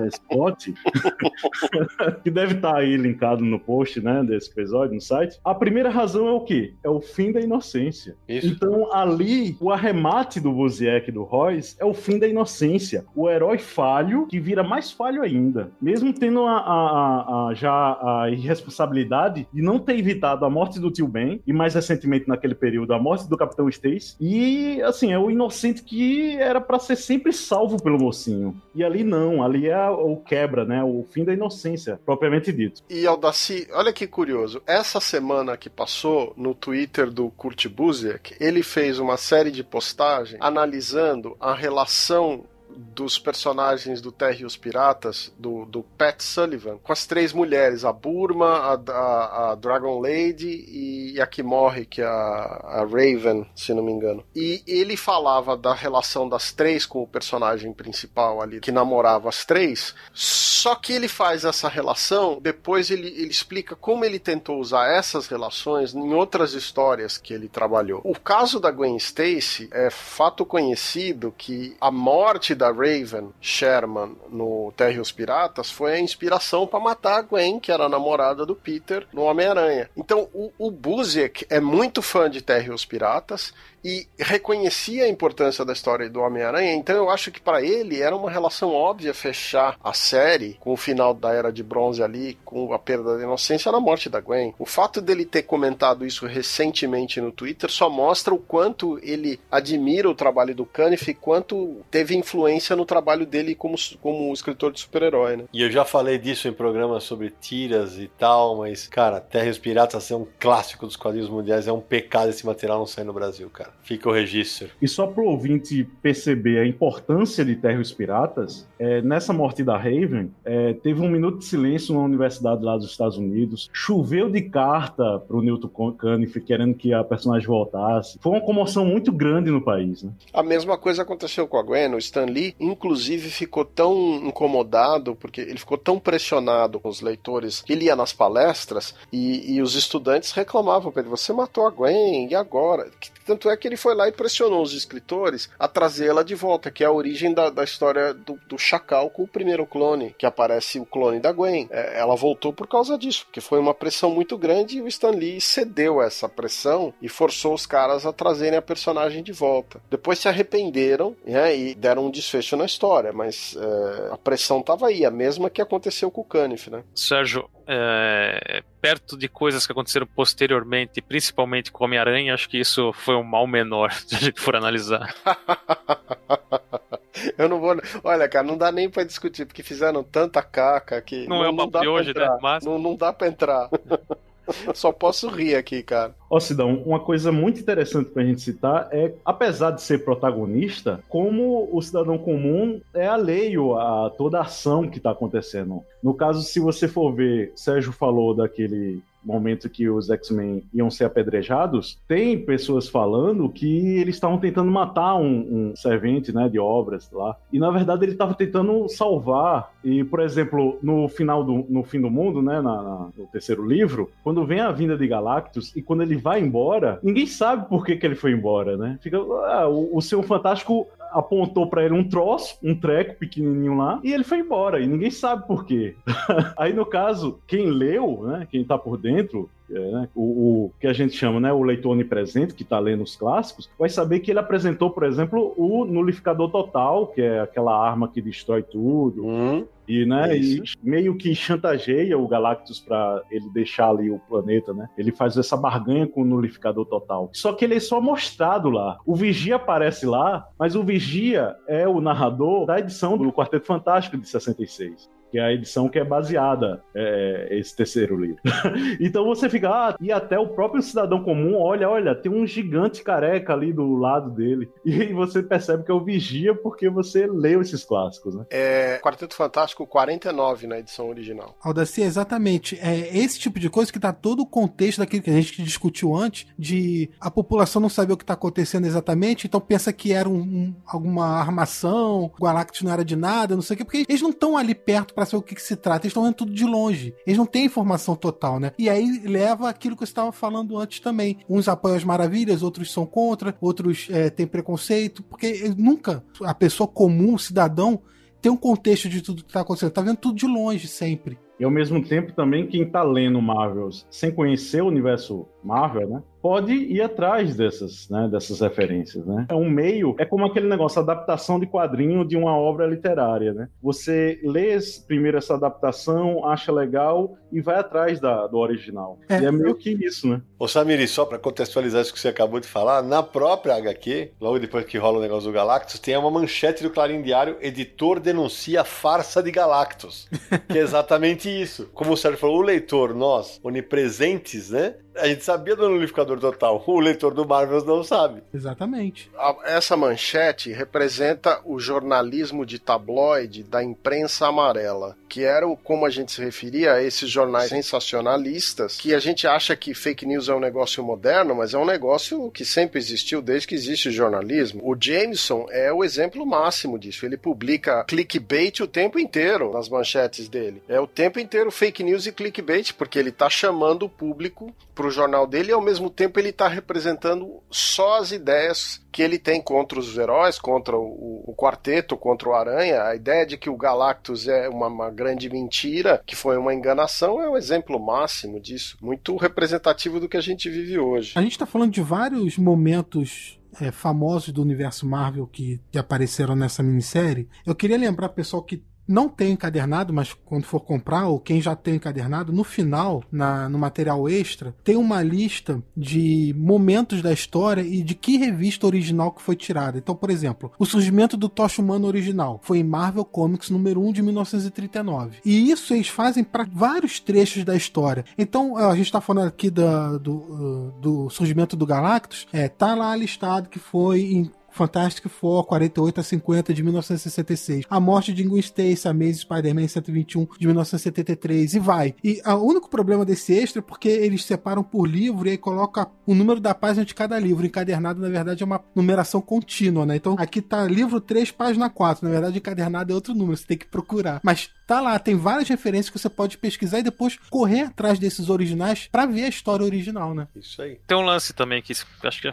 Spot, 0.08 0.68
que 2.24 2.30
deve 2.30 2.54
estar 2.54 2.76
aí 2.76 2.96
linkado 2.96 3.44
no 3.44 3.60
post, 3.60 4.00
né, 4.00 4.24
desse 4.24 4.50
episódio, 4.50 4.94
no 4.94 5.00
site. 5.02 5.38
A 5.44 5.54
primeira 5.54 5.90
razão 5.90 6.26
é 6.28 6.32
o 6.32 6.40
quê? 6.40 6.72
É 6.82 6.88
o 6.88 7.00
fim 7.00 7.30
da 7.30 7.40
inocência. 7.40 8.16
Isso. 8.26 8.46
Então, 8.46 8.90
ali, 8.94 9.54
o 9.60 9.70
arremate 9.70 10.40
do 10.40 10.50
Buziek 10.50 11.10
e 11.10 11.12
do 11.12 11.24
Royce 11.24 11.76
é 11.78 11.84
o 11.84 11.92
fim 11.92 12.18
da 12.18 12.26
inocência. 12.26 13.04
O 13.14 13.28
herói 13.28 13.58
falho, 13.58 14.26
que 14.26 14.40
vira 14.40 14.62
mais 14.62 14.90
falho 14.90 15.22
ainda. 15.22 15.70
Mesmo 15.80 16.12
tendo 16.14 16.44
a- 16.46 16.56
a- 16.58 17.48
a- 17.50 17.54
já 17.54 17.70
a 17.72 18.30
irresponsabilidade 18.30 19.46
de 19.52 19.60
não 19.62 19.78
ter 19.78 19.96
evitado 20.06 20.44
a 20.44 20.50
morte 20.50 20.78
do 20.78 20.90
tio 20.90 21.08
Ben, 21.08 21.40
e 21.46 21.52
mais 21.52 21.74
recentemente 21.74 22.28
naquele 22.28 22.54
período, 22.54 22.94
a 22.94 22.98
morte 22.98 23.28
do 23.28 23.36
Capitão 23.36 23.68
Stacy. 23.68 24.16
E, 24.20 24.80
assim, 24.82 25.12
é 25.12 25.18
o 25.18 25.30
inocente 25.30 25.82
que 25.82 26.36
era 26.36 26.60
pra 26.60 26.78
ser 26.78 26.96
sempre 26.96 27.32
salvo 27.32 27.82
pelo 27.82 27.98
mocinho. 27.98 28.54
E 28.74 28.84
ali 28.84 29.02
não, 29.02 29.42
ali 29.42 29.68
é 29.68 29.90
o 29.90 30.16
quebra, 30.16 30.64
né? 30.64 30.82
O 30.82 31.04
fim 31.10 31.24
da 31.24 31.32
inocência, 31.32 32.00
propriamente 32.04 32.52
dito. 32.52 32.82
E 32.88 33.06
Aldaci, 33.06 33.66
olha 33.72 33.92
que 33.92 34.06
curioso, 34.06 34.62
essa 34.66 35.00
semana 35.00 35.56
que 35.56 35.68
passou 35.68 36.32
no 36.36 36.54
Twitter 36.54 37.10
do 37.10 37.30
Kurt 37.30 37.66
Busiek, 37.68 38.36
ele 38.40 38.62
fez 38.62 38.98
uma 38.98 39.16
série 39.16 39.50
de 39.50 39.64
postagens 39.64 40.40
analisando 40.40 41.36
a 41.40 41.54
relação 41.54 42.44
dos 42.76 43.18
personagens 43.18 44.00
do 44.00 44.12
Terra 44.12 44.38
e 44.40 44.44
os 44.44 44.56
Piratas, 44.56 45.32
do, 45.38 45.64
do 45.64 45.82
Pat 45.82 46.20
Sullivan, 46.20 46.78
com 46.78 46.92
as 46.92 47.06
três 47.06 47.32
mulheres, 47.32 47.84
a 47.84 47.92
Burma, 47.92 48.46
a, 48.46 48.92
a, 48.92 49.52
a 49.52 49.54
Dragon 49.54 50.00
Lady 50.00 50.64
e 50.68 51.20
a 51.20 51.26
que 51.26 51.42
morre, 51.42 51.86
que 51.86 52.02
é 52.02 52.04
a, 52.04 52.08
a 52.10 52.80
Raven, 52.84 53.46
se 53.54 53.72
não 53.72 53.82
me 53.82 53.92
engano. 53.92 54.24
E 54.34 54.62
ele 54.66 54.96
falava 54.96 55.56
da 55.56 55.74
relação 55.74 56.28
das 56.28 56.52
três 56.52 56.84
com 56.84 57.02
o 57.02 57.06
personagem 57.06 57.72
principal 57.72 58.42
ali, 58.42 58.60
que 58.60 58.72
namorava 58.72 59.28
as 59.28 59.44
três, 59.44 59.94
só 60.12 60.74
que 60.74 60.92
ele 60.92 61.08
faz 61.08 61.44
essa 61.44 61.68
relação, 61.68 62.38
depois 62.40 62.90
ele, 62.90 63.08
ele 63.08 63.30
explica 63.30 63.76
como 63.76 64.04
ele 64.04 64.18
tentou 64.18 64.58
usar 64.58 64.88
essas 64.88 65.26
relações 65.28 65.94
em 65.94 66.12
outras 66.12 66.54
histórias 66.54 67.16
que 67.16 67.32
ele 67.32 67.48
trabalhou. 67.48 68.00
O 68.04 68.18
caso 68.18 68.58
da 68.58 68.70
Gwen 68.70 68.96
Stacy 68.96 69.68
é 69.72 69.90
fato 69.90 70.44
conhecido 70.44 71.34
que 71.36 71.76
a 71.80 71.90
morte 71.90 72.54
da 72.54 72.65
Raven 72.70 73.32
Sherman 73.40 74.16
no 74.28 74.72
Terra 74.76 74.92
e 74.92 75.00
os 75.00 75.12
Piratas 75.12 75.70
foi 75.70 75.94
a 75.94 76.00
inspiração 76.00 76.66
para 76.66 76.80
matar 76.80 77.18
a 77.18 77.22
Gwen, 77.22 77.60
que 77.60 77.72
era 77.72 77.84
a 77.84 77.88
namorada 77.88 78.44
do 78.44 78.54
Peter, 78.54 79.06
no 79.12 79.22
Homem-Aranha. 79.22 79.90
Então 79.96 80.28
o, 80.32 80.52
o 80.58 80.70
Busiek 80.70 81.46
é 81.48 81.60
muito 81.60 82.02
fã 82.02 82.30
de 82.30 82.42
Terra 82.42 82.68
e 82.68 82.70
os 82.70 82.84
Piratas 82.84 83.52
e 83.86 84.08
reconhecia 84.18 85.04
a 85.04 85.08
importância 85.08 85.64
da 85.64 85.72
história 85.72 86.10
do 86.10 86.20
Homem-Aranha, 86.20 86.74
então 86.74 86.96
eu 86.96 87.08
acho 87.08 87.30
que 87.30 87.40
para 87.40 87.62
ele 87.62 88.02
era 88.02 88.16
uma 88.16 88.28
relação 88.28 88.72
óbvia 88.72 89.14
fechar 89.14 89.78
a 89.80 89.92
série 89.92 90.54
com 90.58 90.72
o 90.72 90.76
final 90.76 91.14
da 91.14 91.32
Era 91.32 91.52
de 91.52 91.62
Bronze 91.62 92.02
ali, 92.02 92.36
com 92.44 92.72
a 92.72 92.80
perda 92.80 93.16
da 93.16 93.22
inocência 93.22 93.70
na 93.70 93.78
morte 93.78 94.08
da 94.08 94.20
Gwen. 94.20 94.52
O 94.58 94.66
fato 94.66 95.00
dele 95.00 95.24
ter 95.24 95.44
comentado 95.44 96.04
isso 96.04 96.26
recentemente 96.26 97.20
no 97.20 97.30
Twitter 97.30 97.70
só 97.70 97.88
mostra 97.88 98.34
o 98.34 98.40
quanto 98.40 98.98
ele 99.04 99.38
admira 99.48 100.10
o 100.10 100.16
trabalho 100.16 100.52
do 100.52 100.66
Caniff 100.66 101.08
e 101.08 101.14
quanto 101.14 101.76
teve 101.88 102.16
influência 102.16 102.74
no 102.74 102.84
trabalho 102.84 103.24
dele 103.24 103.54
como, 103.54 103.76
como 104.02 104.32
escritor 104.32 104.72
de 104.72 104.80
super-herói, 104.80 105.36
né? 105.36 105.44
E 105.52 105.62
eu 105.62 105.70
já 105.70 105.84
falei 105.84 106.18
disso 106.18 106.48
em 106.48 106.52
programas 106.52 107.04
sobre 107.04 107.30
tiras 107.30 107.96
e 107.98 108.08
tal, 108.18 108.56
mas, 108.56 108.88
cara, 108.88 109.20
Terra 109.20 109.46
e 109.46 109.50
os 109.50 109.58
Piratas 109.58 110.10
é 110.10 110.16
um 110.16 110.26
clássico 110.40 110.86
dos 110.86 110.96
quadrinhos 110.96 111.30
mundiais, 111.30 111.68
é 111.68 111.72
um 111.72 111.80
pecado 111.80 112.30
esse 112.30 112.44
material 112.44 112.80
não 112.80 112.86
sair 112.86 113.04
no 113.04 113.12
Brasil, 113.12 113.48
cara. 113.48 113.75
Fica 113.82 114.08
o 114.08 114.12
registro. 114.12 114.68
E 114.82 114.88
só 114.88 115.06
pro 115.06 115.24
ouvinte 115.24 115.88
perceber 116.02 116.58
a 116.58 116.66
importância 116.66 117.44
de 117.44 117.56
Terra 117.56 117.78
e 117.78 117.82
os 117.82 117.92
Piratas, 117.92 118.68
é, 118.78 119.00
nessa 119.00 119.32
morte 119.32 119.62
da 119.62 119.76
Raven, 119.76 120.30
é, 120.44 120.72
teve 120.74 121.00
um 121.00 121.08
minuto 121.08 121.38
de 121.38 121.44
silêncio 121.44 121.94
na 121.94 122.00
universidade 122.00 122.64
lá 122.64 122.76
dos 122.76 122.90
Estados 122.90 123.16
Unidos, 123.16 123.70
choveu 123.72 124.28
de 124.28 124.42
carta 124.42 125.20
pro 125.20 125.40
Newton 125.40 125.92
Caniff 125.92 126.40
querendo 126.40 126.74
que 126.74 126.92
a 126.92 127.04
personagem 127.04 127.46
voltasse. 127.46 128.18
Foi 128.20 128.32
uma 128.32 128.40
comoção 128.40 128.84
muito 128.84 129.12
grande 129.12 129.50
no 129.50 129.62
país, 129.62 130.02
né? 130.02 130.10
A 130.32 130.42
mesma 130.42 130.76
coisa 130.76 131.02
aconteceu 131.02 131.46
com 131.46 131.56
a 131.56 131.62
Gwen. 131.62 131.94
O 131.94 131.98
Stan 131.98 132.24
Lee 132.24 132.54
inclusive, 132.58 133.30
ficou 133.30 133.64
tão 133.64 134.16
incomodado, 134.16 135.14
porque 135.14 135.40
ele 135.40 135.58
ficou 135.58 135.78
tão 135.78 135.98
pressionado 135.98 136.80
com 136.80 136.88
os 136.88 137.00
leitores 137.00 137.62
que 137.62 137.72
ele 137.72 137.86
ia 137.86 137.96
nas 137.96 138.12
palestras 138.12 138.94
e, 139.12 139.54
e 139.54 139.62
os 139.62 139.74
estudantes 139.74 140.32
reclamavam 140.32 140.90
para 140.90 141.02
ele: 141.02 141.10
você 141.10 141.32
matou 141.32 141.66
a 141.66 141.70
Gwen, 141.70 142.28
e 142.30 142.34
agora? 142.34 142.90
Tanto 143.24 143.50
é 143.50 143.56
que 143.56 143.65
ele 143.68 143.76
foi 143.76 143.94
lá 143.94 144.08
e 144.08 144.12
pressionou 144.12 144.62
os 144.62 144.72
escritores 144.72 145.48
a 145.58 145.68
trazê-la 145.68 146.22
de 146.22 146.34
volta, 146.34 146.70
que 146.70 146.84
é 146.84 146.86
a 146.86 146.92
origem 146.92 147.32
da, 147.32 147.50
da 147.50 147.64
história 147.64 148.14
do, 148.14 148.38
do, 148.46 148.58
Chacal 148.58 149.10
com 149.10 149.22
o 149.22 149.28
primeiro 149.28 149.66
clone, 149.66 150.14
que 150.18 150.26
aparece 150.26 150.78
o 150.78 150.86
clone 150.86 151.20
da 151.20 151.32
Gwen. 151.32 151.68
É, 151.70 151.98
ela 151.98 152.16
voltou 152.16 152.52
por 152.52 152.66
causa 152.66 152.98
disso, 152.98 153.24
porque 153.26 153.40
foi 153.40 153.58
uma 153.58 153.74
pressão 153.74 154.10
muito 154.10 154.36
grande 154.36 154.78
e 154.78 154.82
o 154.82 154.88
Stan 154.88 155.10
Lee 155.10 155.40
cedeu 155.40 156.00
a 156.00 156.06
essa 156.06 156.28
pressão 156.28 156.92
e 157.00 157.08
forçou 157.08 157.54
os 157.54 157.66
caras 157.66 158.06
a 158.06 158.12
trazerem 158.12 158.58
a 158.58 158.62
personagem 158.62 159.22
de 159.22 159.32
volta. 159.32 159.80
Depois 159.90 160.18
se 160.18 160.28
arrependeram 160.28 161.16
né, 161.24 161.56
e 161.56 161.74
deram 161.74 162.06
um 162.06 162.10
desfecho 162.10 162.56
na 162.56 162.64
história, 162.64 163.12
mas 163.12 163.56
é, 163.56 164.12
a 164.12 164.16
pressão 164.16 164.60
estava 164.60 164.88
aí, 164.88 165.04
a 165.04 165.10
mesma 165.10 165.50
que 165.50 165.62
aconteceu 165.62 166.10
com 166.10 166.20
o 166.20 166.24
Caniff, 166.24 166.70
né? 166.70 166.82
Sérgio, 166.94 167.48
é, 167.66 168.62
perto 168.80 169.16
de 169.16 169.28
coisas 169.28 169.66
que 169.66 169.72
aconteceram 169.72 170.06
posteriormente, 170.06 171.02
principalmente 171.02 171.72
com 171.72 171.84
Homem-Aranha, 171.84 172.34
acho 172.34 172.48
que 172.48 172.58
isso 172.58 172.92
foi 172.92 173.16
um 173.16 173.24
mal 173.24 173.46
menor, 173.46 173.92
se 173.92 174.14
a 174.14 174.18
gente 174.18 174.40
for 174.40 174.54
analisar. 174.54 175.14
Eu 177.38 177.48
não 177.48 177.58
vou. 177.58 177.74
Olha, 178.04 178.28
cara, 178.28 178.46
não 178.46 178.58
dá 178.58 178.70
nem 178.70 178.90
pra 178.90 179.02
discutir, 179.02 179.46
porque 179.46 179.62
fizeram 179.62 180.04
tanta 180.04 180.42
caca 180.42 181.00
que. 181.00 181.26
Não, 181.26 181.38
não 181.38 181.44
é 181.44 181.48
uma 181.48 181.66
de 181.66 181.88
hoje, 181.88 182.12
né? 182.14 182.38
Mas... 182.42 182.64
Não, 182.64 182.78
não 182.78 182.94
dá 182.94 183.12
pra 183.12 183.26
entrar. 183.26 183.70
Só 184.74 184.92
posso 184.92 185.28
rir 185.28 185.54
aqui, 185.54 185.82
cara. 185.82 186.14
Ó, 186.30 186.38
Sidão, 186.40 186.82
uma 186.84 187.00
coisa 187.00 187.30
muito 187.30 187.60
interessante 187.60 188.10
pra 188.10 188.24
gente 188.24 188.40
citar 188.40 188.88
é, 188.90 189.12
apesar 189.24 189.72
de 189.72 189.82
ser 189.82 190.04
protagonista, 190.04 191.00
como 191.08 191.68
o 191.72 191.80
cidadão 191.82 192.18
comum 192.18 192.80
é 192.94 193.06
alheio 193.06 193.76
a 193.76 194.10
toda 194.10 194.38
a 194.38 194.42
ação 194.42 194.88
que 194.88 195.00
tá 195.00 195.10
acontecendo. 195.10 195.82
No 196.02 196.14
caso, 196.14 196.42
se 196.42 196.60
você 196.60 196.88
for 196.88 197.12
ver, 197.12 197.52
Sérgio 197.54 197.92
falou 197.92 198.34
daquele 198.34 199.02
momento 199.26 199.68
que 199.68 199.88
os 199.88 200.08
X-Men 200.08 200.64
iam 200.72 200.90
ser 200.90 201.04
apedrejados, 201.04 201.98
tem 202.06 202.38
pessoas 202.38 202.88
falando 202.88 203.48
que 203.48 203.98
eles 203.98 204.14
estavam 204.14 204.38
tentando 204.38 204.70
matar 204.70 205.16
um, 205.16 205.70
um, 205.70 205.76
servente, 205.76 206.32
né, 206.32 206.48
de 206.48 206.58
obras 206.58 207.10
lá. 207.10 207.36
E 207.52 207.58
na 207.58 207.70
verdade 207.70 208.04
ele 208.04 208.12
estava 208.12 208.34
tentando 208.34 208.88
salvar. 208.88 209.72
E, 209.82 210.04
por 210.04 210.20
exemplo, 210.20 210.78
no 210.82 211.08
final 211.08 211.42
do 211.42 211.66
no 211.68 211.82
fim 211.82 212.00
do 212.00 212.10
mundo, 212.10 212.40
né, 212.40 212.60
na, 212.60 212.82
na, 212.82 213.08
no 213.16 213.26
terceiro 213.32 213.66
livro, 213.66 214.10
quando 214.22 214.46
vem 214.46 214.60
a 214.60 214.70
vinda 214.70 214.96
de 214.96 215.06
Galactus 215.06 215.74
e 215.74 215.82
quando 215.82 216.02
ele 216.02 216.16
vai 216.16 216.40
embora, 216.40 216.98
ninguém 217.02 217.26
sabe 217.26 217.68
por 217.68 217.84
que, 217.84 217.96
que 217.96 218.06
ele 218.06 218.14
foi 218.14 218.32
embora, 218.32 218.76
né? 218.76 218.98
Fica, 219.00 219.18
ah, 219.18 219.68
o, 219.68 219.96
o 219.96 220.02
Senhor 220.02 220.22
Fantástico 220.22 220.86
apontou 221.10 221.68
para 221.68 221.84
ele 221.84 221.94
um 221.94 222.08
troço, 222.08 222.58
um 222.62 222.74
treco 222.74 223.18
pequenininho 223.18 223.76
lá, 223.76 224.00
e 224.02 224.12
ele 224.12 224.24
foi 224.24 224.38
embora, 224.38 224.80
e 224.80 224.86
ninguém 224.86 225.10
sabe 225.10 225.46
por 225.46 225.64
quê. 225.64 225.94
Aí, 226.58 226.72
no 226.72 226.86
caso, 226.86 227.38
quem 227.46 227.66
leu, 227.70 228.22
né, 228.24 228.46
quem 228.50 228.64
tá 228.64 228.78
por 228.78 228.96
dentro, 228.96 229.48
né, 229.68 230.08
o, 230.14 230.22
o, 230.22 230.72
que 230.80 230.86
a 230.86 230.92
gente 230.92 231.16
chama, 231.16 231.40
né, 231.40 231.52
o 231.52 231.62
leitor 231.62 231.92
onipresente, 231.92 232.54
que 232.54 232.62
está 232.62 232.78
lendo 232.78 233.02
os 233.02 233.16
clássicos, 233.16 233.68
vai 233.78 233.88
saber 233.88 234.20
que 234.20 234.30
ele 234.30 234.38
apresentou, 234.38 234.90
por 234.90 235.04
exemplo, 235.04 235.54
o 235.56 235.84
nulificador 235.84 236.50
total, 236.50 237.08
que 237.08 237.20
é 237.20 237.40
aquela 237.40 237.76
arma 237.76 238.08
que 238.08 238.20
destrói 238.20 238.62
tudo. 238.62 239.26
Hum, 239.26 239.66
e, 239.88 240.04
né, 240.04 240.36
e 240.36 240.62
meio 240.82 241.16
que 241.16 241.32
chantageia 241.34 242.18
o 242.18 242.26
Galactus 242.26 242.80
para 242.80 243.22
ele 243.30 243.48
deixar 243.50 243.90
ali 243.90 244.10
o 244.10 244.18
planeta, 244.18 244.74
né? 244.74 244.88
Ele 244.98 245.12
faz 245.12 245.36
essa 245.36 245.56
barganha 245.56 246.08
com 246.08 246.22
o 246.22 246.24
nulificador 246.24 246.84
total. 246.86 247.30
Só 247.32 247.52
que 247.52 247.64
ele 247.64 247.76
é 247.76 247.80
só 247.80 248.00
mostrado 248.00 248.68
lá. 248.68 248.98
O 249.06 249.14
Vigia 249.14 249.56
aparece 249.56 250.04
lá, 250.04 250.48
mas 250.58 250.74
o 250.74 250.82
Vigia 250.82 251.54
é 251.68 251.86
o 251.86 252.00
narrador 252.00 252.66
da 252.66 252.80
edição 252.80 253.16
do 253.16 253.32
Quarteto 253.32 253.66
Fantástico 253.66 254.16
de 254.16 254.28
66 254.28 255.08
que 255.30 255.38
é 255.38 255.42
a 255.42 255.52
edição 255.52 255.88
que 255.88 255.98
é 255.98 256.04
baseada 256.04 256.82
é, 256.94 257.48
esse 257.50 257.74
terceiro 257.74 258.16
livro. 258.16 258.40
então 259.00 259.24
você 259.24 259.48
fica, 259.48 259.68
ah, 259.68 259.96
e 260.00 260.12
até 260.12 260.38
o 260.38 260.48
próprio 260.48 260.82
cidadão 260.82 261.22
comum 261.22 261.56
olha, 261.56 261.88
olha, 261.88 262.14
tem 262.14 262.30
um 262.30 262.46
gigante 262.46 263.02
careca 263.02 263.52
ali 263.52 263.72
do 263.72 263.96
lado 263.96 264.30
dele. 264.30 264.70
E 265.06 265.12
você 265.12 265.42
percebe 265.42 265.84
que 265.84 265.90
é 265.90 265.94
o 265.94 266.02
Vigia 266.02 266.54
porque 266.54 266.88
você 266.88 267.26
leu 267.26 267.60
esses 267.60 267.84
clássicos, 267.84 268.34
né? 268.34 268.44
É 268.50 268.98
Quarteto 269.02 269.34
Fantástico 269.34 269.86
49 269.86 270.66
na 270.66 270.78
edição 270.78 271.08
original. 271.08 271.54
Aldacia, 271.62 272.04
exatamente. 272.04 272.78
É 272.80 273.16
esse 273.16 273.38
tipo 273.38 273.60
de 273.60 273.68
coisa 273.68 273.92
que 273.92 274.00
tá 274.00 274.12
todo 274.12 274.40
o 274.40 274.46
contexto 274.46 274.98
daquilo 274.98 275.22
que 275.22 275.30
a 275.30 275.34
gente 275.34 275.62
discutiu 275.62 276.14
antes, 276.14 276.46
de 276.58 277.10
a 277.20 277.30
população 277.30 277.80
não 277.82 277.88
saber 277.88 278.14
o 278.14 278.16
que 278.16 278.24
tá 278.24 278.34
acontecendo 278.34 278.86
exatamente, 278.86 279.46
então 279.46 279.60
pensa 279.60 279.92
que 279.92 280.12
era 280.12 280.28
um, 280.28 280.40
um, 280.40 280.74
alguma 280.86 281.26
armação, 281.38 282.32
o 282.38 282.44
Galactus 282.44 282.82
não 282.82 282.92
era 282.92 283.04
de 283.04 283.16
nada, 283.16 283.54
não 283.54 283.62
sei 283.62 283.74
o 283.74 283.78
quê, 283.78 283.84
porque 283.84 284.04
eles 284.08 284.22
não 284.22 284.30
estão 284.30 284.56
ali 284.56 284.74
perto 284.74 285.14
para 285.14 285.25
saber 285.26 285.40
o 285.40 285.44
que, 285.44 285.54
que, 285.54 285.62
se 285.62 285.76
trata. 285.76 286.06
Eles 286.06 286.10
estão 286.10 286.24
vendo 286.24 286.34
tudo 286.34 286.52
de 286.52 286.64
longe. 286.64 287.14
Eles 287.26 287.38
não 287.38 287.46
têm 287.46 287.66
informação 287.66 288.14
total, 288.16 288.58
né? 288.58 288.72
E 288.78 288.88
aí 288.88 289.20
leva 289.24 289.68
aquilo 289.68 289.96
que 289.96 290.04
você 290.04 290.10
estava 290.10 290.32
falando 290.32 290.78
antes 290.78 291.00
também. 291.00 291.38
Uns 291.48 291.68
apoiam 291.68 291.96
as 291.96 292.04
maravilhas, 292.04 292.62
outros 292.62 292.92
são 292.92 293.06
contra, 293.06 293.56
outros 293.60 294.08
é, 294.10 294.30
têm 294.30 294.46
preconceito, 294.46 295.22
porque 295.22 295.74
nunca 295.76 296.24
a 296.42 296.54
pessoa 296.54 296.88
comum, 296.88 297.34
o 297.34 297.38
cidadão, 297.38 298.00
tem 298.40 298.52
um 298.52 298.56
contexto 298.56 299.08
de 299.08 299.22
tudo 299.22 299.42
que 299.42 299.50
está 299.50 299.60
acontecendo. 299.60 299.90
Tá 299.90 300.02
vendo 300.02 300.18
tudo 300.18 300.36
de 300.36 300.46
longe 300.46 300.86
sempre. 300.86 301.38
E 301.58 301.64
ao 301.64 301.70
mesmo 301.70 302.04
tempo 302.04 302.32
também 302.32 302.66
quem 302.66 302.88
tá 302.88 303.02
lendo 303.02 303.40
Marvels 303.40 304.06
sem 304.10 304.30
conhecer 304.30 304.82
o 304.82 304.88
universo 304.88 305.46
Marvel, 305.66 306.08
né? 306.08 306.22
Pode 306.40 306.72
ir 306.72 307.02
atrás 307.02 307.56
dessas, 307.56 308.08
né, 308.08 308.28
dessas 308.30 308.60
referências, 308.60 309.26
né? 309.26 309.46
É 309.48 309.54
um 309.54 309.68
meio, 309.68 310.14
é 310.18 310.24
como 310.24 310.44
aquele 310.44 310.68
negócio, 310.68 311.00
adaptação 311.00 311.58
de 311.58 311.66
quadrinho 311.66 312.24
de 312.24 312.36
uma 312.36 312.56
obra 312.56 312.86
literária, 312.86 313.52
né? 313.52 313.68
Você 313.82 314.40
lê 314.44 314.78
primeiro 315.06 315.38
essa 315.38 315.54
adaptação, 315.54 316.46
acha 316.46 316.70
legal 316.70 317.36
e 317.50 317.60
vai 317.60 317.76
atrás 317.76 318.20
da, 318.20 318.46
do 318.46 318.58
original. 318.58 319.18
É, 319.28 319.40
e 319.40 319.44
é 319.46 319.50
meio 319.50 319.74
que 319.74 319.90
isso, 319.90 320.28
né? 320.28 320.40
Ô 320.58 320.68
Samiri, 320.68 321.08
só 321.08 321.24
para 321.24 321.38
contextualizar 321.38 322.02
isso 322.02 322.12
que 322.12 322.20
você 322.20 322.28
acabou 322.28 322.60
de 322.60 322.68
falar, 322.68 323.02
na 323.02 323.22
própria 323.22 323.74
HQ, 323.74 324.32
logo 324.40 324.58
depois 324.58 324.84
que 324.84 324.98
rola 324.98 325.18
o 325.18 325.22
negócio 325.22 325.50
do 325.50 325.54
Galactus, 325.54 325.98
tem 325.98 326.16
uma 326.16 326.30
manchete 326.30 326.82
do 326.82 326.90
Clarim 326.90 327.22
Diário, 327.22 327.56
editor 327.60 328.20
denuncia 328.20 328.84
farsa 328.84 329.42
de 329.42 329.50
Galactus. 329.50 330.28
que 330.68 330.78
é 330.78 330.82
exatamente 330.82 331.48
isso. 331.48 331.88
Como 331.92 332.12
o 332.12 332.16
Sérgio 332.16 332.38
falou, 332.38 332.58
o 332.58 332.62
leitor, 332.62 333.14
nós, 333.14 333.60
onipresentes, 333.62 334.70
né? 334.70 334.94
A 335.18 335.28
gente 335.28 335.44
sabia 335.44 335.76
do 335.76 335.88
nulificador 335.88 336.38
total. 336.38 336.82
O 336.96 337.00
leitor 337.00 337.34
do 337.34 337.46
Marvel 337.46 337.84
não 337.84 338.02
sabe. 338.02 338.42
Exatamente. 338.54 339.30
Essa 339.64 339.96
manchete 339.96 340.72
representa 340.72 341.60
o 341.64 341.78
jornalismo 341.78 342.64
de 342.64 342.78
tabloide 342.78 343.62
da 343.62 343.82
imprensa 343.82 344.46
amarela, 344.46 345.14
que 345.28 345.44
era 345.44 345.66
como 345.84 346.06
a 346.06 346.10
gente 346.10 346.32
se 346.32 346.40
referia 346.40 346.94
a 346.94 347.02
esses 347.02 347.28
jornais 347.28 347.68
sensacionalistas, 347.68 348.96
que 348.96 349.14
a 349.14 349.18
gente 349.18 349.46
acha 349.46 349.76
que 349.76 349.92
fake 349.92 350.24
news 350.24 350.48
é 350.48 350.54
um 350.54 350.60
negócio 350.60 351.04
moderno, 351.04 351.54
mas 351.54 351.74
é 351.74 351.78
um 351.78 351.84
negócio 351.84 352.50
que 352.50 352.64
sempre 352.64 352.98
existiu 352.98 353.42
desde 353.42 353.68
que 353.68 353.74
existe 353.74 354.08
o 354.08 354.12
jornalismo. 354.12 354.80
O 354.82 354.96
Jameson 354.98 355.66
é 355.70 355.92
o 355.92 356.02
exemplo 356.02 356.46
máximo 356.46 356.98
disso. 356.98 357.26
Ele 357.26 357.36
publica 357.36 358.04
clickbait 358.04 358.80
o 358.80 358.86
tempo 358.86 359.18
inteiro 359.18 359.72
nas 359.72 359.88
manchetes 359.88 360.48
dele. 360.48 360.82
É 360.88 360.98
o 360.98 361.06
tempo 361.06 361.38
inteiro 361.38 361.70
fake 361.70 362.02
news 362.02 362.26
e 362.26 362.32
clickbait, 362.32 362.92
porque 362.92 363.18
ele 363.18 363.30
está 363.30 363.50
chamando 363.50 364.04
o 364.04 364.08
público 364.08 364.74
pro 364.94 365.05
jornal 365.10 365.46
dele 365.46 365.70
e 365.70 365.72
ao 365.72 365.80
mesmo 365.80 366.10
tempo 366.10 366.38
ele 366.38 366.50
está 366.50 366.68
representando 366.68 367.62
só 367.70 368.18
as 368.18 368.32
ideias 368.32 369.04
que 369.10 369.22
ele 369.22 369.38
tem 369.38 369.62
contra 369.62 369.98
os 369.98 370.16
heróis, 370.16 370.58
contra 370.58 370.96
o, 370.96 371.44
o, 371.46 371.54
quarteto, 371.56 372.16
contra 372.16 372.48
o 372.48 372.54
Aranha. 372.54 373.02
A 373.04 373.16
ideia 373.16 373.46
de 373.46 373.56
que 373.56 373.70
o 373.70 373.76
Galactus 373.76 374.46
é 374.46 374.68
uma, 374.68 374.88
uma 374.88 375.10
grande 375.10 375.48
mentira, 375.48 376.22
que 376.26 376.36
foi 376.36 376.56
uma 376.58 376.74
enganação, 376.74 377.40
é 377.40 377.48
um 377.48 377.56
exemplo 377.56 377.98
máximo 377.98 378.60
disso. 378.60 378.96
Muito 379.00 379.36
representativo 379.36 380.20
do 380.20 380.28
que 380.28 380.36
a 380.36 380.42
gente 380.42 380.68
vive 380.68 380.98
hoje. 380.98 381.32
A 381.34 381.42
gente 381.42 381.52
está 381.52 381.66
falando 381.66 381.92
de 381.92 382.02
vários 382.02 382.58
momentos 382.58 383.58
é, 383.80 383.90
famosos 383.90 384.52
do 384.52 384.62
universo 384.62 385.06
Marvel 385.06 385.46
que, 385.46 385.80
que 385.90 385.98
apareceram 385.98 386.54
nessa 386.54 386.82
minissérie. 386.82 387.48
Eu 387.64 387.74
queria 387.74 387.96
lembrar, 387.96 388.28
pessoal, 388.30 388.62
que 388.62 388.82
não 389.06 389.28
tem 389.28 389.52
encadernado, 389.52 390.12
mas 390.12 390.32
quando 390.44 390.64
for 390.64 390.80
comprar, 390.80 391.26
ou 391.26 391.38
quem 391.38 391.60
já 391.60 391.74
tem 391.76 391.94
encadernado, 391.96 392.52
no 392.52 392.64
final, 392.64 393.22
na, 393.30 393.68
no 393.68 393.78
material 393.78 394.28
extra, 394.28 394.74
tem 394.82 394.96
uma 394.96 395.22
lista 395.22 395.82
de 395.96 396.54
momentos 396.58 397.22
da 397.22 397.32
história 397.32 397.82
e 397.82 398.02
de 398.02 398.14
que 398.14 398.36
revista 398.36 398.86
original 398.86 399.32
que 399.32 399.42
foi 399.42 399.56
tirada. 399.56 399.98
Então, 399.98 400.14
por 400.14 400.30
exemplo, 400.30 400.72
o 400.78 400.84
surgimento 400.84 401.36
do 401.36 401.48
Tocha 401.48 401.80
Humano 401.80 402.06
original 402.06 402.60
foi 402.62 402.78
em 402.78 402.84
Marvel 402.84 403.24
Comics 403.24 403.70
número 403.70 404.00
1 404.00 404.12
de 404.12 404.22
1939. 404.22 405.38
E 405.44 405.70
isso 405.70 405.94
eles 405.94 406.08
fazem 406.08 406.42
para 406.42 406.66
vários 406.70 407.20
trechos 407.20 407.64
da 407.64 407.76
história. 407.76 408.24
Então, 408.36 408.76
a 408.76 408.94
gente 408.94 409.06
está 409.06 409.20
falando 409.20 409.48
aqui 409.48 409.70
da, 409.70 410.18
do, 410.18 410.34
uh, 410.34 411.00
do 411.00 411.30
surgimento 411.30 411.76
do 411.76 411.86
Galactus, 411.86 412.46
é, 412.52 412.68
tá 412.68 412.94
lá 412.94 413.14
listado 413.14 413.68
que 413.68 413.78
foi 413.78 414.22
em 414.22 414.50
Fantastic 414.76 415.28
Four 415.28 415.64
48 415.64 416.20
a 416.20 416.22
50 416.22 416.74
de 416.74 416.82
1966, 416.82 417.86
A 417.88 417.98
Morte 417.98 418.32
de 418.32 418.42
Gwen 418.42 418.60
Stacy, 418.60 419.08
Amazing 419.08 419.40
Spider-Man 419.40 419.88
121 419.88 420.46
de 420.58 420.66
1973 420.66 421.74
e 421.74 421.78
vai. 421.78 422.14
E 422.22 422.42
o 422.44 422.56
único 422.56 422.88
problema 422.88 423.24
desse 423.24 423.54
extra 423.54 423.80
é 423.80 423.82
porque 423.82 424.08
eles 424.08 424.44
separam 424.44 424.82
por 424.82 425.06
livro 425.06 425.48
e 425.48 425.52
aí 425.52 425.58
coloca 425.58 426.08
o 426.26 426.34
número 426.34 426.60
da 426.60 426.74
página 426.74 427.04
de 427.04 427.14
cada 427.14 427.38
livro. 427.38 427.64
Encadernado, 427.66 428.20
na 428.20 428.28
verdade, 428.28 428.62
é 428.62 428.66
uma 428.66 428.84
numeração 428.94 429.40
contínua, 429.40 430.04
né? 430.04 430.16
Então 430.16 430.36
aqui 430.38 430.60
tá 430.60 430.84
livro 430.84 431.20
3, 431.20 431.50
página 431.50 431.88
4. 431.88 432.24
Na 432.24 432.30
verdade, 432.30 432.58
encadernado 432.58 433.12
é 433.12 433.14
outro 433.14 433.34
número, 433.34 433.56
você 433.56 433.66
tem 433.66 433.78
que 433.78 433.86
procurar. 433.86 434.40
Mas 434.42 434.70
tá 434.86 435.00
lá, 435.00 435.18
tem 435.18 435.34
várias 435.36 435.68
referências 435.68 436.10
que 436.10 436.18
você 436.18 436.28
pode 436.28 436.58
pesquisar 436.58 436.98
e 436.98 437.02
depois 437.02 437.38
correr 437.50 437.82
atrás 437.82 438.18
desses 438.18 438.50
originais 438.50 439.08
para 439.10 439.26
ver 439.26 439.44
a 439.44 439.48
história 439.48 439.84
original, 439.84 440.34
né? 440.34 440.46
Isso 440.54 440.82
aí. 440.82 440.98
Tem 441.06 441.16
um 441.16 441.22
lance 441.22 441.52
também 441.52 441.80
que 441.80 441.92
acho 442.22 442.42
que 442.42 442.52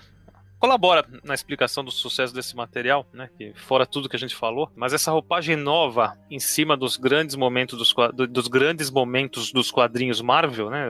colabora 0.64 1.06
na 1.26 1.34
explicação 1.34 1.84
do 1.84 1.92
sucesso 1.92 2.34
desse 2.34 2.56
material, 2.56 3.06
né? 3.12 3.30
Que 3.38 3.52
fora 3.54 3.86
tudo 3.86 4.08
que 4.08 4.16
a 4.16 4.20
gente 4.20 4.34
falou, 4.34 4.72
mas 4.74 4.94
essa 4.94 5.12
roupagem 5.12 5.58
nova 5.58 6.18
em 6.32 6.40
cima 6.40 6.78
dos 6.78 6.96
grandes 6.96 7.36
momentos 7.36 7.78
dos, 7.78 7.94
dos 8.30 8.48
grandes 8.48 8.90
momentos 8.90 9.52
dos 9.52 9.70
quadrinhos 9.70 10.22
Marvel, 10.22 10.70
né? 10.70 10.86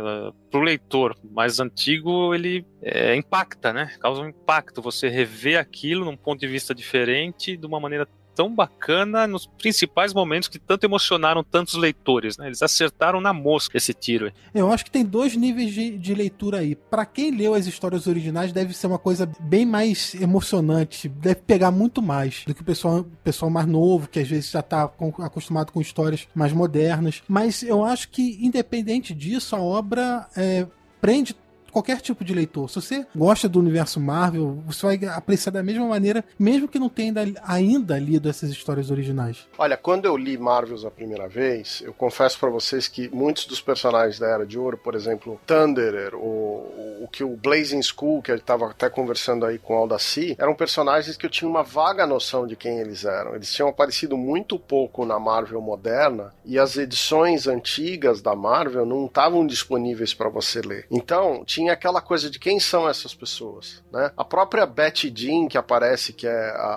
Pro 0.51 0.61
leitor 0.61 1.17
mais 1.23 1.59
antigo, 1.59 2.35
ele 2.35 2.63
é, 2.83 3.15
impacta, 3.15 3.73
né? 3.73 3.91
Causa 3.99 4.21
um 4.21 4.29
impacto. 4.29 4.79
Você 4.79 5.09
rever 5.09 5.59
aquilo 5.59 6.05
num 6.05 6.15
ponto 6.15 6.39
de 6.39 6.47
vista 6.47 6.75
diferente, 6.75 7.57
de 7.57 7.65
uma 7.65 7.79
maneira 7.79 8.07
tão 8.35 8.53
bacana 8.53 9.27
nos 9.27 9.45
principais 9.45 10.13
momentos 10.13 10.49
que 10.49 10.59
tanto 10.59 10.85
emocionaram 10.85 11.43
tantos 11.43 11.75
leitores, 11.75 12.37
né? 12.37 12.47
Eles 12.47 12.61
acertaram 12.61 13.21
na 13.21 13.33
mosca 13.33 13.77
esse 13.77 13.93
tiro. 13.93 14.31
Eu 14.53 14.71
acho 14.71 14.85
que 14.85 14.91
tem 14.91 15.05
dois 15.05 15.35
níveis 15.35 15.73
de, 15.73 15.97
de 15.97 16.13
leitura 16.13 16.59
aí. 16.59 16.75
Para 16.75 17.05
quem 17.05 17.31
leu 17.31 17.53
as 17.53 17.67
histórias 17.67 18.07
originais, 18.07 18.51
deve 18.51 18.73
ser 18.73 18.87
uma 18.87 18.99
coisa 18.99 19.29
bem 19.39 19.65
mais 19.65 20.15
emocionante, 20.15 21.07
deve 21.07 21.41
pegar 21.41 21.71
muito 21.71 22.01
mais 22.01 22.43
do 22.45 22.53
que 22.53 22.61
o 22.61 22.65
pessoal, 22.65 23.05
pessoal 23.23 23.49
mais 23.49 23.67
novo, 23.67 24.07
que 24.07 24.19
às 24.19 24.27
vezes 24.27 24.51
já 24.51 24.61
tá 24.61 24.83
acostumado 25.19 25.71
com 25.71 25.81
histórias 25.81 26.27
mais 26.33 26.53
modernas. 26.53 27.21
Mas 27.27 27.63
eu 27.63 27.83
acho 27.83 28.09
que, 28.09 28.39
independente 28.41 29.13
disso, 29.13 29.55
a 29.55 29.59
obra 29.59 30.27
é, 30.35 30.65
prende 31.01 31.35
qualquer 31.73 31.99
tipo 31.99 32.23
de 32.23 32.33
leitor. 32.33 32.69
Se 32.69 32.75
você 32.75 33.05
gosta 33.15 33.49
do 33.49 33.59
universo 33.59 33.99
Marvel, 33.99 34.63
você 34.65 34.85
vai 34.85 35.09
apreciar 35.09 35.51
da 35.51 35.63
mesma 35.63 35.85
maneira, 35.87 36.23
mesmo 36.37 36.67
que 36.67 36.79
não 36.79 36.87
tenha 36.87 37.13
ainda 37.43 37.97
lido 37.97 38.29
essas 38.29 38.51
histórias 38.51 38.91
originais. 38.91 39.47
Olha, 39.57 39.75
quando 39.75 40.05
eu 40.05 40.15
li 40.15 40.37
Marvels 40.37 40.85
a 40.85 40.91
primeira 40.91 41.27
vez, 41.27 41.81
eu 41.85 41.93
confesso 41.93 42.39
para 42.39 42.49
vocês 42.49 42.87
que 42.87 43.09
muitos 43.13 43.45
dos 43.45 43.59
personagens 43.59 44.19
da 44.19 44.27
Era 44.27 44.45
de 44.45 44.57
Ouro, 44.57 44.77
por 44.77 44.93
exemplo, 44.93 45.39
Thunderer, 45.45 46.15
o, 46.15 47.01
o 47.01 47.09
que 47.11 47.23
o 47.23 47.35
Blazing 47.35 47.81
School, 47.81 48.21
que 48.21 48.31
ele 48.31 48.39
estava 48.39 48.69
até 48.69 48.89
conversando 48.89 49.45
aí 49.45 49.57
com 49.57 49.73
o 49.73 49.77
Aldaci, 49.77 50.35
eram 50.37 50.53
personagens 50.53 51.17
que 51.17 51.25
eu 51.25 51.29
tinha 51.29 51.49
uma 51.49 51.63
vaga 51.63 52.05
noção 52.05 52.45
de 52.45 52.55
quem 52.55 52.79
eles 52.79 53.03
eram. 53.03 53.35
Eles 53.35 53.51
tinham 53.51 53.69
aparecido 53.69 54.15
muito 54.15 54.59
pouco 54.59 55.05
na 55.05 55.17
Marvel 55.19 55.61
moderna 55.61 56.33
e 56.45 56.59
as 56.59 56.77
edições 56.77 57.47
antigas 57.47 58.21
da 58.21 58.35
Marvel 58.35 58.85
não 58.85 59.05
estavam 59.05 59.45
disponíveis 59.47 60.13
para 60.13 60.29
você 60.29 60.61
ler. 60.61 60.85
Então, 60.91 61.43
tinha 61.45 61.62
tinha 61.63 61.73
aquela 61.73 62.01
coisa 62.01 62.29
de 62.29 62.37
quem 62.37 62.59
são 62.59 62.89
essas 62.89 63.15
pessoas, 63.15 63.81
né? 63.91 64.11
A 64.17 64.25
própria 64.25 64.65
Betty 64.65 65.11
Jean, 65.15 65.47
que 65.47 65.57
aparece, 65.57 66.11
que 66.11 66.27
é 66.27 66.49
a, 66.55 66.73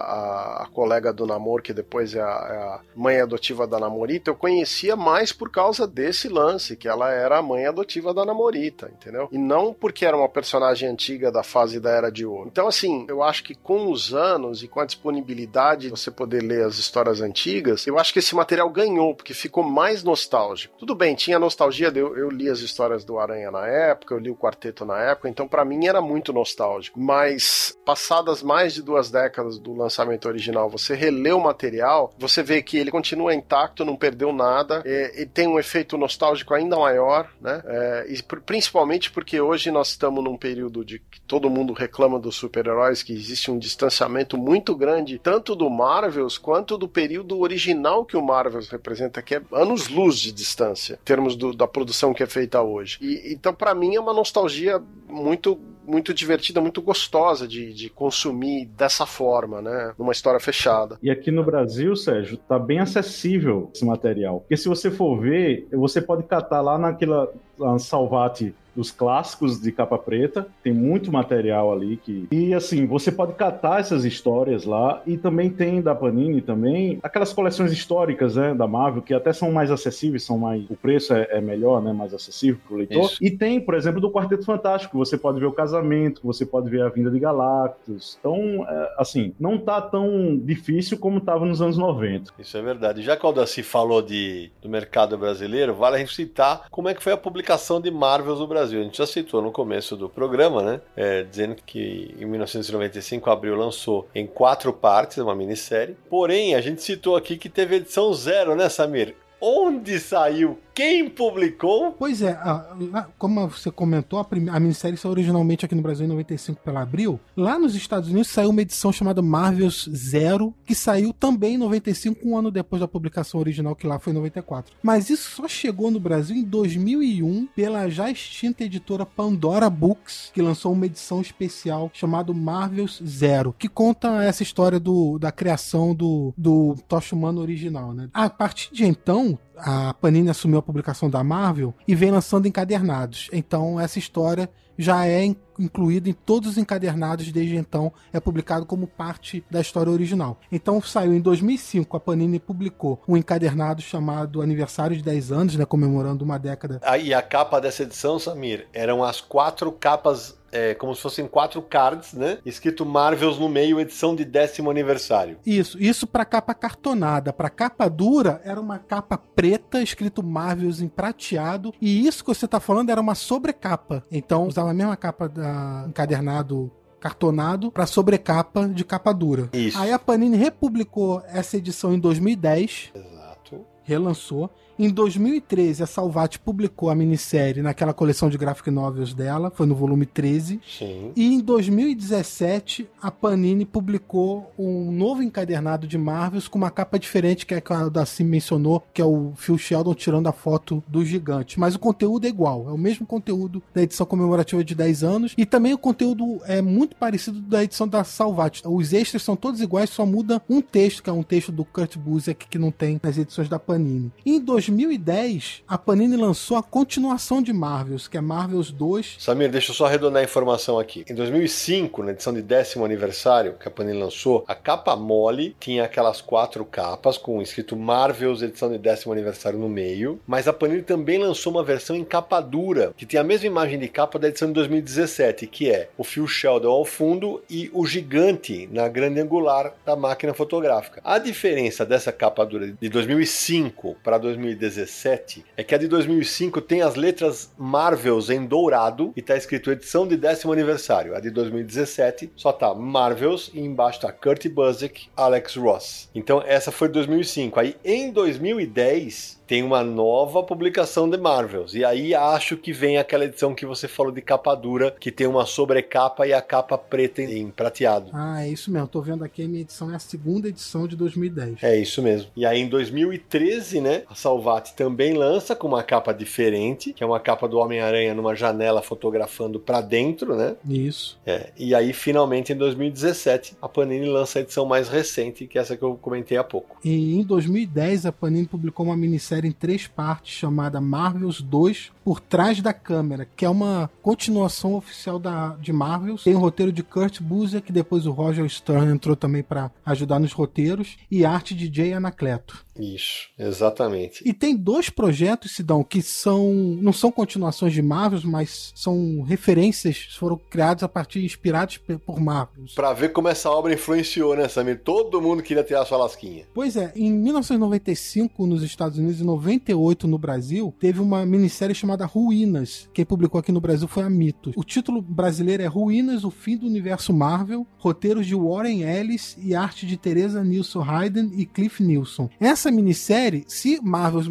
a, 0.60 0.62
a 0.62 0.66
colega 0.72 1.12
do 1.12 1.26
Namor, 1.26 1.60
que 1.60 1.72
depois 1.72 2.14
é 2.14 2.20
a, 2.20 2.24
é 2.24 2.56
a, 2.56 2.80
mãe 2.94 3.20
adotiva 3.20 3.66
da 3.66 3.80
Namorita, 3.80 4.30
eu 4.30 4.36
conhecia 4.36 4.94
mais 4.94 5.32
por 5.32 5.50
causa 5.50 5.86
desse 5.86 6.28
lance, 6.28 6.76
que 6.76 6.88
ela 6.88 7.10
era 7.10 7.38
a 7.38 7.42
mãe 7.42 7.66
adotiva 7.66 8.14
da 8.14 8.24
Namorita, 8.24 8.90
entendeu? 8.92 9.28
E 9.32 9.38
não 9.38 9.74
porque 9.74 10.06
era 10.06 10.16
uma 10.16 10.28
personagem 10.28 10.88
antiga 10.88 11.32
da 11.32 11.42
fase 11.42 11.80
da 11.80 11.90
Era 11.90 12.10
de 12.10 12.24
Ouro. 12.24 12.48
Então, 12.50 12.68
assim, 12.68 13.04
eu 13.08 13.22
acho 13.22 13.42
que 13.42 13.54
com 13.54 13.90
os 13.90 14.14
anos 14.14 14.62
e 14.62 14.68
com 14.68 14.80
a 14.80 14.86
disponibilidade 14.86 15.82
de 15.82 15.90
você 15.90 16.10
poder 16.10 16.42
ler 16.42 16.64
as 16.64 16.78
histórias 16.78 17.20
antigas, 17.20 17.86
eu 17.86 17.98
acho 17.98 18.12
que 18.12 18.20
esse 18.20 18.34
material 18.34 18.70
ganhou, 18.70 19.14
porque 19.14 19.34
ficou 19.34 19.64
mais 19.64 20.04
nostálgico. 20.04 20.78
Tudo 20.78 20.94
bem, 20.94 21.14
tinha 21.14 21.38
nostalgia, 21.38 21.92
eu, 21.94 22.16
eu 22.16 22.30
li 22.30 22.48
as 22.48 22.60
histórias 22.60 23.04
do 23.04 23.18
Aranha 23.18 23.50
na 23.50 23.66
época, 23.66 24.14
eu 24.14 24.18
li 24.18 24.30
o 24.30 24.36
Quarteto 24.36 24.75
na 24.84 24.98
época, 24.98 25.28
então 25.28 25.46
para 25.48 25.64
mim 25.64 25.86
era 25.86 26.00
muito 26.00 26.32
nostálgico. 26.32 27.00
Mas 27.00 27.76
passadas 27.84 28.42
mais 28.42 28.74
de 28.74 28.82
duas 28.82 29.10
décadas 29.10 29.58
do 29.58 29.74
lançamento 29.74 30.26
original, 30.26 30.68
você 30.68 30.94
relê 30.94 31.32
o 31.32 31.40
material, 31.40 32.12
você 32.18 32.42
vê 32.42 32.62
que 32.62 32.76
ele 32.76 32.90
continua 32.90 33.34
intacto, 33.34 33.84
não 33.84 33.96
perdeu 33.96 34.32
nada, 34.32 34.82
e 34.84 35.26
tem 35.26 35.46
um 35.46 35.58
efeito 35.58 35.96
nostálgico 35.96 36.54
ainda 36.54 36.76
maior, 36.76 37.30
né? 37.40 37.62
É, 37.64 38.06
e 38.08 38.22
principalmente 38.44 39.10
porque 39.10 39.40
hoje 39.40 39.70
nós 39.70 39.88
estamos 39.88 40.22
num 40.22 40.36
período 40.36 40.84
de 40.84 40.98
que 40.98 41.20
todo 41.20 41.50
mundo 41.50 41.72
reclama 41.72 42.18
dos 42.18 42.36
super-heróis, 42.36 43.02
que 43.02 43.12
existe 43.12 43.50
um 43.50 43.58
distanciamento 43.58 44.36
muito 44.36 44.74
grande, 44.74 45.18
tanto 45.18 45.54
do 45.54 45.70
Marvels 45.70 46.38
quanto 46.38 46.76
do 46.76 46.88
período 46.88 47.40
original 47.40 48.04
que 48.04 48.16
o 48.16 48.22
Marvels 48.22 48.68
representa, 48.68 49.22
que 49.22 49.34
é 49.36 49.42
anos-luz 49.52 50.18
de 50.18 50.32
distância, 50.32 50.94
em 50.94 51.04
termos 51.04 51.36
do, 51.36 51.52
da 51.52 51.66
produção 51.66 52.12
que 52.12 52.22
é 52.22 52.26
feita 52.26 52.60
hoje. 52.62 52.98
E, 53.00 53.32
então, 53.32 53.54
para 53.54 53.74
mim, 53.74 53.94
é 53.94 54.00
uma 54.00 54.12
nostalgia 54.12 54.65
muito 55.08 55.58
muito 55.86 56.12
divertida, 56.12 56.60
muito 56.60 56.82
gostosa 56.82 57.46
de, 57.46 57.72
de 57.72 57.88
consumir 57.88 58.66
dessa 58.66 59.06
forma, 59.06 59.62
né? 59.62 59.94
Numa 59.96 60.12
história 60.12 60.40
fechada. 60.40 60.98
E 61.00 61.10
aqui 61.10 61.30
no 61.30 61.44
Brasil, 61.44 61.94
Sérgio, 61.94 62.36
tá 62.36 62.58
bem 62.58 62.80
acessível 62.80 63.70
esse 63.72 63.84
material. 63.84 64.40
Porque 64.40 64.56
se 64.56 64.68
você 64.68 64.90
for 64.90 65.20
ver, 65.20 65.68
você 65.72 66.02
pode 66.02 66.24
catar 66.24 66.60
lá 66.60 66.76
naquela 66.76 67.32
Salvati 67.78 68.52
dos 68.76 68.90
clássicos 68.90 69.60
de 69.60 69.72
capa 69.72 69.98
preta, 69.98 70.46
tem 70.62 70.72
muito 70.72 71.10
material 71.10 71.72
ali 71.72 71.96
que 71.96 72.28
e 72.30 72.54
assim 72.54 72.86
você 72.86 73.10
pode 73.10 73.32
catar 73.32 73.80
essas 73.80 74.04
histórias 74.04 74.64
lá 74.64 75.02
e 75.06 75.16
também 75.16 75.50
tem 75.50 75.80
da 75.80 75.94
Panini 75.94 76.42
também 76.42 76.98
aquelas 77.02 77.32
coleções 77.32 77.72
históricas 77.72 78.36
né, 78.36 78.54
da 78.54 78.66
Marvel 78.66 79.02
que 79.02 79.14
até 79.14 79.32
são 79.32 79.50
mais 79.50 79.70
acessíveis, 79.70 80.22
são 80.22 80.38
mais 80.38 80.68
o 80.68 80.76
preço 80.76 81.14
é, 81.14 81.28
é 81.30 81.40
melhor, 81.40 81.82
né, 81.82 81.92
mais 81.92 82.12
acessível 82.12 82.60
para 82.66 82.74
o 82.74 82.78
leitor. 82.78 83.04
Isso. 83.04 83.24
E 83.24 83.30
tem, 83.30 83.60
por 83.60 83.74
exemplo, 83.74 84.00
do 84.00 84.10
Quarteto 84.10 84.44
Fantástico, 84.44 84.98
você 84.98 85.16
pode 85.16 85.40
ver 85.40 85.46
o 85.46 85.52
casamento, 85.52 86.20
você 86.22 86.44
pode 86.44 86.68
ver 86.68 86.82
a 86.82 86.88
vinda 86.88 87.10
de 87.10 87.18
Galactus. 87.18 88.16
Então, 88.18 88.66
é, 88.68 88.94
assim, 88.98 89.34
não 89.38 89.58
tá 89.58 89.80
tão 89.80 90.36
difícil 90.36 90.98
como 90.98 91.18
estava 91.18 91.44
nos 91.44 91.62
anos 91.62 91.78
90. 91.78 92.32
Isso 92.38 92.56
é 92.56 92.62
verdade. 92.62 93.02
Já 93.02 93.16
que 93.16 93.24
o 93.24 93.28
Aldaci 93.28 93.62
falou 93.62 94.02
de, 94.02 94.50
do 94.60 94.68
mercado 94.68 95.16
brasileiro, 95.16 95.74
vale 95.74 95.96
a 95.96 95.98
gente 95.98 96.14
citar 96.14 96.66
como 96.70 96.88
é 96.88 96.94
que 96.94 97.02
foi 97.02 97.12
a 97.12 97.16
publicação 97.16 97.80
de 97.80 97.90
Marvels 97.90 98.40
no 98.40 98.46
Brasil. 98.46 98.65
Brasil. 98.66 98.80
A 98.80 98.84
gente 98.84 98.98
já 98.98 99.06
citou 99.06 99.40
no 99.40 99.52
começo 99.52 99.96
do 99.96 100.08
programa, 100.08 100.62
né? 100.62 100.80
É, 100.96 101.22
dizendo 101.22 101.56
que 101.64 102.14
em 102.18 102.26
1995 102.26 103.30
Abril 103.30 103.54
lançou 103.54 104.08
em 104.14 104.26
quatro 104.26 104.72
partes, 104.72 105.18
uma 105.18 105.34
minissérie. 105.34 105.96
Porém, 106.10 106.54
a 106.54 106.60
gente 106.60 106.82
citou 106.82 107.16
aqui 107.16 107.36
que 107.36 107.48
teve 107.48 107.76
edição 107.76 108.12
zero, 108.12 108.54
né, 108.54 108.68
Samir? 108.68 109.14
Onde 109.40 109.98
saiu 110.00 110.58
quem 110.76 111.08
publicou? 111.08 111.92
Pois 111.92 112.20
é, 112.20 112.32
a, 112.32 113.06
como 113.16 113.48
você 113.48 113.70
comentou, 113.70 114.20
a, 114.20 114.26
a 114.52 114.60
minissérie 114.60 114.98
saiu 114.98 115.12
originalmente 115.12 115.64
aqui 115.64 115.74
no 115.74 115.80
Brasil 115.80 116.04
em 116.04 116.08
95 116.10 116.60
pela 116.60 116.82
Abril. 116.82 117.18
Lá 117.34 117.58
nos 117.58 117.74
Estados 117.74 118.10
Unidos 118.10 118.28
saiu 118.28 118.50
uma 118.50 118.60
edição 118.60 118.92
chamada 118.92 119.22
Marvels 119.22 119.88
Zero, 119.90 120.52
que 120.66 120.74
saiu 120.74 121.14
também 121.14 121.54
em 121.54 121.58
95, 121.58 122.28
um 122.28 122.36
ano 122.36 122.50
depois 122.50 122.80
da 122.80 122.86
publicação 122.86 123.40
original, 123.40 123.74
que 123.74 123.86
lá 123.86 123.98
foi 123.98 124.12
em 124.12 124.16
94. 124.16 124.76
Mas 124.82 125.08
isso 125.08 125.30
só 125.30 125.48
chegou 125.48 125.90
no 125.90 125.98
Brasil 125.98 126.36
em 126.36 126.44
2001 126.44 127.46
pela 127.56 127.88
já 127.88 128.10
extinta 128.10 128.62
editora 128.62 129.06
Pandora 129.06 129.70
Books, 129.70 130.30
que 130.34 130.42
lançou 130.42 130.74
uma 130.74 130.84
edição 130.84 131.22
especial 131.22 131.90
chamada 131.94 132.34
Marvels 132.34 133.02
Zero, 133.02 133.54
que 133.58 133.66
conta 133.66 134.22
essa 134.22 134.42
história 134.42 134.78
do, 134.78 135.18
da 135.18 135.32
criação 135.32 135.94
do, 135.94 136.34
do 136.36 136.76
Tocha 136.86 137.16
Humano 137.16 137.40
original. 137.40 137.94
Né? 137.94 138.10
A 138.12 138.28
partir 138.28 138.74
de 138.74 138.84
então, 138.84 139.38
a 139.56 139.94
Panini 139.94 140.30
assumiu 140.30 140.58
a 140.58 140.62
publicação 140.62 141.08
da 141.08 141.22
Marvel 141.22 141.74
e 141.86 141.94
vem 141.94 142.10
lançando 142.10 142.46
encadernados. 142.46 143.28
Então 143.32 143.80
essa 143.80 143.98
história 143.98 144.48
já 144.78 145.06
é 145.06 145.24
incluída 145.58 146.08
em 146.08 146.12
todos 146.12 146.50
os 146.50 146.58
encadernados 146.58 147.32
desde 147.32 147.56
então, 147.56 147.92
é 148.12 148.20
publicado 148.20 148.66
como 148.66 148.86
parte 148.86 149.42
da 149.50 149.60
história 149.60 149.90
original. 149.90 150.38
Então 150.52 150.80
saiu 150.82 151.14
em 151.14 151.20
2005, 151.20 151.96
a 151.96 152.00
Panini 152.00 152.38
publicou 152.38 153.02
um 153.08 153.16
encadernado 153.16 153.80
chamado 153.80 154.42
Aniversário 154.42 154.96
de 154.96 155.02
10 155.02 155.32
anos, 155.32 155.56
né, 155.56 155.64
comemorando 155.64 156.24
uma 156.24 156.38
década. 156.38 156.80
Aí 156.82 157.14
a 157.14 157.22
capa 157.22 157.60
dessa 157.60 157.84
edição, 157.84 158.18
Samir, 158.18 158.68
eram 158.72 159.02
as 159.02 159.20
quatro 159.20 159.72
capas 159.72 160.36
é, 160.56 160.74
como 160.74 160.94
se 160.94 161.02
fossem 161.02 161.28
quatro 161.28 161.60
cards, 161.60 162.14
né? 162.14 162.38
Escrito 162.46 162.86
Marvels 162.86 163.38
no 163.38 163.46
meio, 163.46 163.78
edição 163.78 164.16
de 164.16 164.24
décimo 164.24 164.70
aniversário. 164.70 165.36
Isso, 165.44 165.78
isso 165.78 166.06
para 166.06 166.24
capa 166.24 166.54
cartonada. 166.54 167.30
Para 167.30 167.50
capa 167.50 167.88
dura, 167.90 168.40
era 168.42 168.58
uma 168.58 168.78
capa 168.78 169.18
preta, 169.18 169.82
escrito 169.82 170.22
Marvels 170.22 170.80
em 170.80 170.88
prateado. 170.88 171.74
E 171.80 172.06
isso 172.06 172.24
que 172.24 172.28
você 172.28 172.48
tá 172.48 172.58
falando 172.58 172.88
era 172.88 173.00
uma 173.00 173.14
sobrecapa. 173.14 174.02
Então, 174.10 174.46
usava 174.46 174.70
a 174.70 174.74
mesma 174.74 174.96
capa 174.96 175.28
da 175.28 175.84
encadernado 175.86 176.72
cartonado 176.98 177.70
para 177.70 177.86
sobrecapa 177.86 178.66
de 178.66 178.84
capa 178.84 179.12
dura. 179.12 179.50
Isso. 179.52 179.78
Aí 179.78 179.92
a 179.92 179.98
Panini 179.98 180.38
republicou 180.38 181.22
essa 181.28 181.58
edição 181.58 181.92
em 181.92 181.98
2010. 181.98 182.92
Exato. 182.94 183.66
Relançou. 183.84 184.50
Em 184.78 184.90
2013, 184.90 185.82
a 185.82 185.86
Salvat 185.86 186.38
publicou 186.38 186.90
a 186.90 186.94
minissérie 186.94 187.62
naquela 187.62 187.94
coleção 187.94 188.28
de 188.28 188.36
graphic 188.36 188.70
novels 188.70 189.14
dela, 189.14 189.50
foi 189.50 189.66
no 189.66 189.74
volume 189.74 190.04
13. 190.04 190.60
Sim. 190.66 191.12
E 191.16 191.32
em 191.32 191.40
2017, 191.40 192.86
a 193.00 193.10
Panini 193.10 193.64
publicou 193.64 194.52
um 194.58 194.92
novo 194.92 195.22
encadernado 195.22 195.86
de 195.86 195.96
Marvels 195.96 196.46
com 196.46 196.58
uma 196.58 196.70
capa 196.70 196.98
diferente, 196.98 197.46
que 197.46 197.54
é 197.54 197.62
a 197.66 197.88
da 197.88 198.04
Sim 198.04 198.24
mencionou, 198.24 198.82
que 198.92 199.00
é 199.00 199.04
o 199.04 199.32
Phil 199.36 199.56
Sheldon 199.56 199.94
tirando 199.94 200.26
a 200.26 200.32
foto 200.32 200.84
do 200.86 201.04
gigante. 201.04 201.58
Mas 201.58 201.74
o 201.74 201.78
conteúdo 201.78 202.26
é 202.26 202.28
igual, 202.28 202.68
é 202.68 202.72
o 202.72 202.78
mesmo 202.78 203.06
conteúdo 203.06 203.62
da 203.74 203.82
edição 203.82 204.04
comemorativa 204.04 204.62
de 204.62 204.74
10 204.74 205.02
anos. 205.02 205.34
E 205.38 205.46
também 205.46 205.72
o 205.72 205.78
conteúdo 205.78 206.40
é 206.44 206.60
muito 206.60 206.96
parecido 206.96 207.40
da 207.40 207.64
edição 207.64 207.88
da 207.88 208.04
Salvat. 208.04 208.60
Os 208.64 208.92
extras 208.92 209.22
são 209.22 209.36
todos 209.36 209.62
iguais, 209.62 209.88
só 209.88 210.04
muda 210.04 210.42
um 210.50 210.60
texto, 210.60 211.02
que 211.02 211.08
é 211.08 211.12
um 211.12 211.22
texto 211.22 211.50
do 211.50 211.64
Kurt 211.64 211.96
Busiek, 211.96 212.46
que 212.46 212.58
não 212.58 212.70
tem 212.70 213.00
nas 213.02 213.16
edições 213.16 213.48
da 213.48 213.58
Panini. 213.58 214.12
Em 214.24 214.38
2010, 214.66 215.62
a 215.68 215.78
Panini 215.78 216.16
lançou 216.16 216.56
a 216.56 216.62
continuação 216.62 217.40
de 217.40 217.52
Marvels, 217.52 218.08
que 218.08 218.16
é 218.16 218.20
Marvels 218.20 218.70
2. 218.72 219.16
Samir, 219.18 219.50
deixa 219.50 219.70
eu 219.70 219.74
só 219.74 219.86
arredondar 219.86 220.22
a 220.22 220.24
informação 220.24 220.78
aqui. 220.78 221.04
Em 221.08 221.14
2005, 221.14 222.02
na 222.02 222.10
edição 222.12 222.32
de 222.32 222.42
décimo 222.42 222.84
aniversário 222.84 223.54
que 223.54 223.68
a 223.68 223.70
Panini 223.70 223.98
lançou, 223.98 224.44
a 224.48 224.54
capa 224.54 224.96
mole 224.96 225.54
tinha 225.60 225.84
aquelas 225.84 226.20
quatro 226.20 226.64
capas 226.64 227.16
com 227.16 227.40
escrito 227.40 227.76
Marvels 227.76 228.42
edição 228.42 228.70
de 228.70 228.78
décimo 228.78 229.12
aniversário 229.12 229.58
no 229.58 229.68
meio, 229.68 230.20
mas 230.26 230.48
a 230.48 230.52
Panini 230.52 230.82
também 230.82 231.18
lançou 231.18 231.52
uma 231.52 231.62
versão 231.62 231.94
em 231.94 232.04
capa 232.04 232.40
dura, 232.40 232.92
que 232.96 233.06
tem 233.06 233.20
a 233.20 233.24
mesma 233.24 233.46
imagem 233.46 233.78
de 233.78 233.88
capa 233.88 234.18
da 234.18 234.28
edição 234.28 234.48
de 234.48 234.54
2017, 234.54 235.46
que 235.46 235.70
é 235.70 235.88
o 235.96 236.04
Phil 236.04 236.26
Sheldon 236.26 236.70
ao 236.70 236.84
fundo 236.84 237.42
e 237.48 237.70
o 237.72 237.86
gigante 237.86 238.68
na 238.72 238.88
grande 238.88 239.20
angular 239.20 239.74
da 239.84 239.94
máquina 239.94 240.34
fotográfica. 240.34 241.00
A 241.04 241.18
diferença 241.18 241.84
dessa 241.84 242.10
capa 242.10 242.44
dura 242.44 242.72
de 242.72 242.88
2005 242.88 243.96
para 244.02 244.18
2017 244.56 245.44
é 245.56 245.62
que 245.62 245.74
a 245.74 245.78
de 245.78 245.86
2005 245.86 246.60
tem 246.60 246.82
as 246.82 246.94
letras 246.94 247.50
Marvels 247.56 248.30
em 248.30 248.44
dourado 248.44 249.12
e 249.16 249.20
está 249.20 249.36
escrito 249.36 249.70
edição 249.70 250.06
de 250.06 250.16
décimo 250.16 250.52
aniversário. 250.52 251.14
A 251.14 251.20
de 251.20 251.30
2017 251.30 252.32
só 252.34 252.52
tá 252.52 252.74
Marvels 252.74 253.50
e 253.54 253.60
embaixo 253.60 254.00
tá 254.00 254.10
Kurt 254.10 254.48
Busiek, 254.48 255.08
Alex 255.16 255.56
Ross. 255.56 256.08
Então 256.14 256.42
essa 256.44 256.72
foi 256.72 256.88
2005. 256.88 257.60
Aí 257.60 257.76
em 257.84 258.10
2010 258.10 259.35
tem 259.46 259.62
uma 259.62 259.82
nova 259.82 260.42
publicação 260.42 261.08
de 261.08 261.16
Marvels. 261.16 261.74
E 261.74 261.84
aí 261.84 262.14
acho 262.14 262.56
que 262.56 262.72
vem 262.72 262.98
aquela 262.98 263.24
edição 263.24 263.54
que 263.54 263.64
você 263.64 263.86
falou 263.86 264.12
de 264.12 264.20
capa 264.20 264.54
dura, 264.54 264.94
que 264.98 265.10
tem 265.10 265.26
uma 265.26 265.46
sobrecapa 265.46 266.26
e 266.26 266.32
a 266.32 266.42
capa 266.42 266.76
preta 266.76 267.22
em 267.22 267.50
prateado. 267.50 268.10
Ah, 268.12 268.44
é 268.44 268.48
isso 268.48 268.70
mesmo. 268.70 268.88
Tô 268.88 269.00
vendo 269.00 269.24
aqui 269.24 269.44
a 269.44 269.48
minha 269.48 269.60
edição, 269.60 269.90
é 269.90 269.96
a 269.96 270.00
segunda 270.00 270.48
edição 270.48 270.86
de 270.86 270.96
2010. 270.96 271.62
É 271.62 271.76
isso 271.78 272.02
mesmo. 272.02 272.30
E 272.36 272.44
aí 272.44 272.60
em 272.60 272.68
2013, 272.68 273.80
né, 273.80 274.02
a 274.08 274.14
Salvat 274.14 274.72
também 274.74 275.14
lança 275.14 275.54
com 275.54 275.68
uma 275.68 275.82
capa 275.82 276.12
diferente, 276.12 276.92
que 276.92 277.02
é 277.02 277.06
uma 277.06 277.20
capa 277.20 277.48
do 277.48 277.58
Homem-Aranha 277.58 278.14
numa 278.14 278.34
janela 278.34 278.82
fotografando 278.82 279.60
para 279.60 279.80
dentro, 279.80 280.34
né? 280.36 280.56
Isso. 280.68 281.18
É. 281.24 281.50
E 281.56 281.74
aí 281.74 281.92
finalmente 281.92 282.52
em 282.52 282.56
2017 282.56 283.56
a 283.62 283.68
Panini 283.68 284.06
lança 284.06 284.38
a 284.38 284.42
edição 284.42 284.66
mais 284.66 284.88
recente, 284.88 285.46
que 285.46 285.58
é 285.58 285.60
essa 285.60 285.76
que 285.76 285.82
eu 285.82 285.96
comentei 285.96 286.36
há 286.36 286.44
pouco. 286.44 286.76
E 286.84 287.14
em 287.14 287.22
2010 287.22 288.06
a 288.06 288.12
Panini 288.12 288.46
publicou 288.46 288.86
uma 288.86 288.96
minissérie 288.96 289.35
em 289.44 289.52
três 289.52 289.86
partes 289.86 290.34
chamada 290.34 290.80
Marvels 290.80 291.40
2 291.40 291.92
Por 292.04 292.20
Trás 292.20 292.60
da 292.60 292.72
Câmera, 292.72 293.28
que 293.36 293.44
é 293.44 293.48
uma 293.48 293.90
continuação 294.02 294.74
oficial 294.74 295.18
da, 295.18 295.56
de 295.56 295.72
Marvels. 295.72 296.24
Tem 296.24 296.34
o 296.34 296.38
roteiro 296.38 296.72
de 296.72 296.82
Kurt 296.82 297.20
Busiek, 297.20 297.66
que 297.66 297.72
depois 297.72 298.06
o 298.06 298.12
Roger 298.12 298.48
Stern 298.48 298.92
entrou 298.92 299.14
também 299.14 299.42
para 299.42 299.70
ajudar 299.84 300.18
nos 300.18 300.32
roteiros, 300.32 300.96
e 301.10 301.24
arte 301.24 301.54
de 301.54 301.72
Jay 301.72 301.92
Anacleto. 301.92 302.65
Isso, 302.78 303.28
exatamente. 303.38 304.22
E 304.26 304.32
tem 304.32 304.56
dois 304.56 304.90
projetos, 304.90 305.52
Sidão, 305.52 305.82
que 305.82 306.02
são 306.02 306.52
não 306.80 306.92
são 306.92 307.10
continuações 307.10 307.72
de 307.72 307.82
Marvels, 307.82 308.24
mas 308.24 308.72
são 308.74 309.22
referências, 309.22 310.08
foram 310.18 310.36
criados 310.36 310.82
a 310.82 310.88
partir 310.88 311.24
inspirados 311.24 311.78
por 311.78 312.20
Marvels. 312.20 312.74
Pra 312.74 312.92
ver 312.92 313.10
como 313.10 313.28
essa 313.28 313.50
obra 313.50 313.74
influenciou, 313.74 314.36
né, 314.36 314.48
Samir? 314.48 314.80
Todo 314.82 315.20
mundo 315.20 315.42
queria 315.42 315.64
ter 315.64 315.74
a 315.74 315.84
sua 315.84 315.98
lasquinha. 315.98 316.46
Pois 316.54 316.76
é, 316.76 316.92
em 316.94 317.12
1995 317.12 318.46
nos 318.46 318.62
Estados 318.62 318.98
Unidos 318.98 319.20
e 319.20 319.24
98 319.24 320.06
no 320.06 320.18
Brasil, 320.18 320.74
teve 320.78 321.00
uma 321.00 321.24
minissérie 321.24 321.74
chamada 321.74 322.04
Ruínas. 322.04 322.88
Quem 322.92 323.04
publicou 323.04 323.38
aqui 323.38 323.52
no 323.52 323.60
Brasil 323.60 323.88
foi 323.88 324.02
a 324.02 324.10
Mitos. 324.10 324.54
O 324.56 324.64
título 324.64 325.00
brasileiro 325.00 325.62
é 325.62 325.66
Ruínas, 325.66 326.24
o 326.24 326.30
fim 326.30 326.56
do 326.56 326.66
universo 326.66 327.12
Marvel, 327.12 327.66
roteiros 327.78 328.26
de 328.26 328.34
Warren 328.34 328.82
Ellis 328.82 329.36
e 329.40 329.54
arte 329.54 329.86
de 329.86 329.96
Teresa 329.96 330.42
Nilsson 330.42 330.82
Hayden 330.82 331.32
e 331.36 331.46
Cliff 331.46 331.82
Nilsson. 331.82 332.28
Essa 332.40 332.65
minissérie, 332.70 333.44
se 333.46 333.80
Marvel 333.82 334.24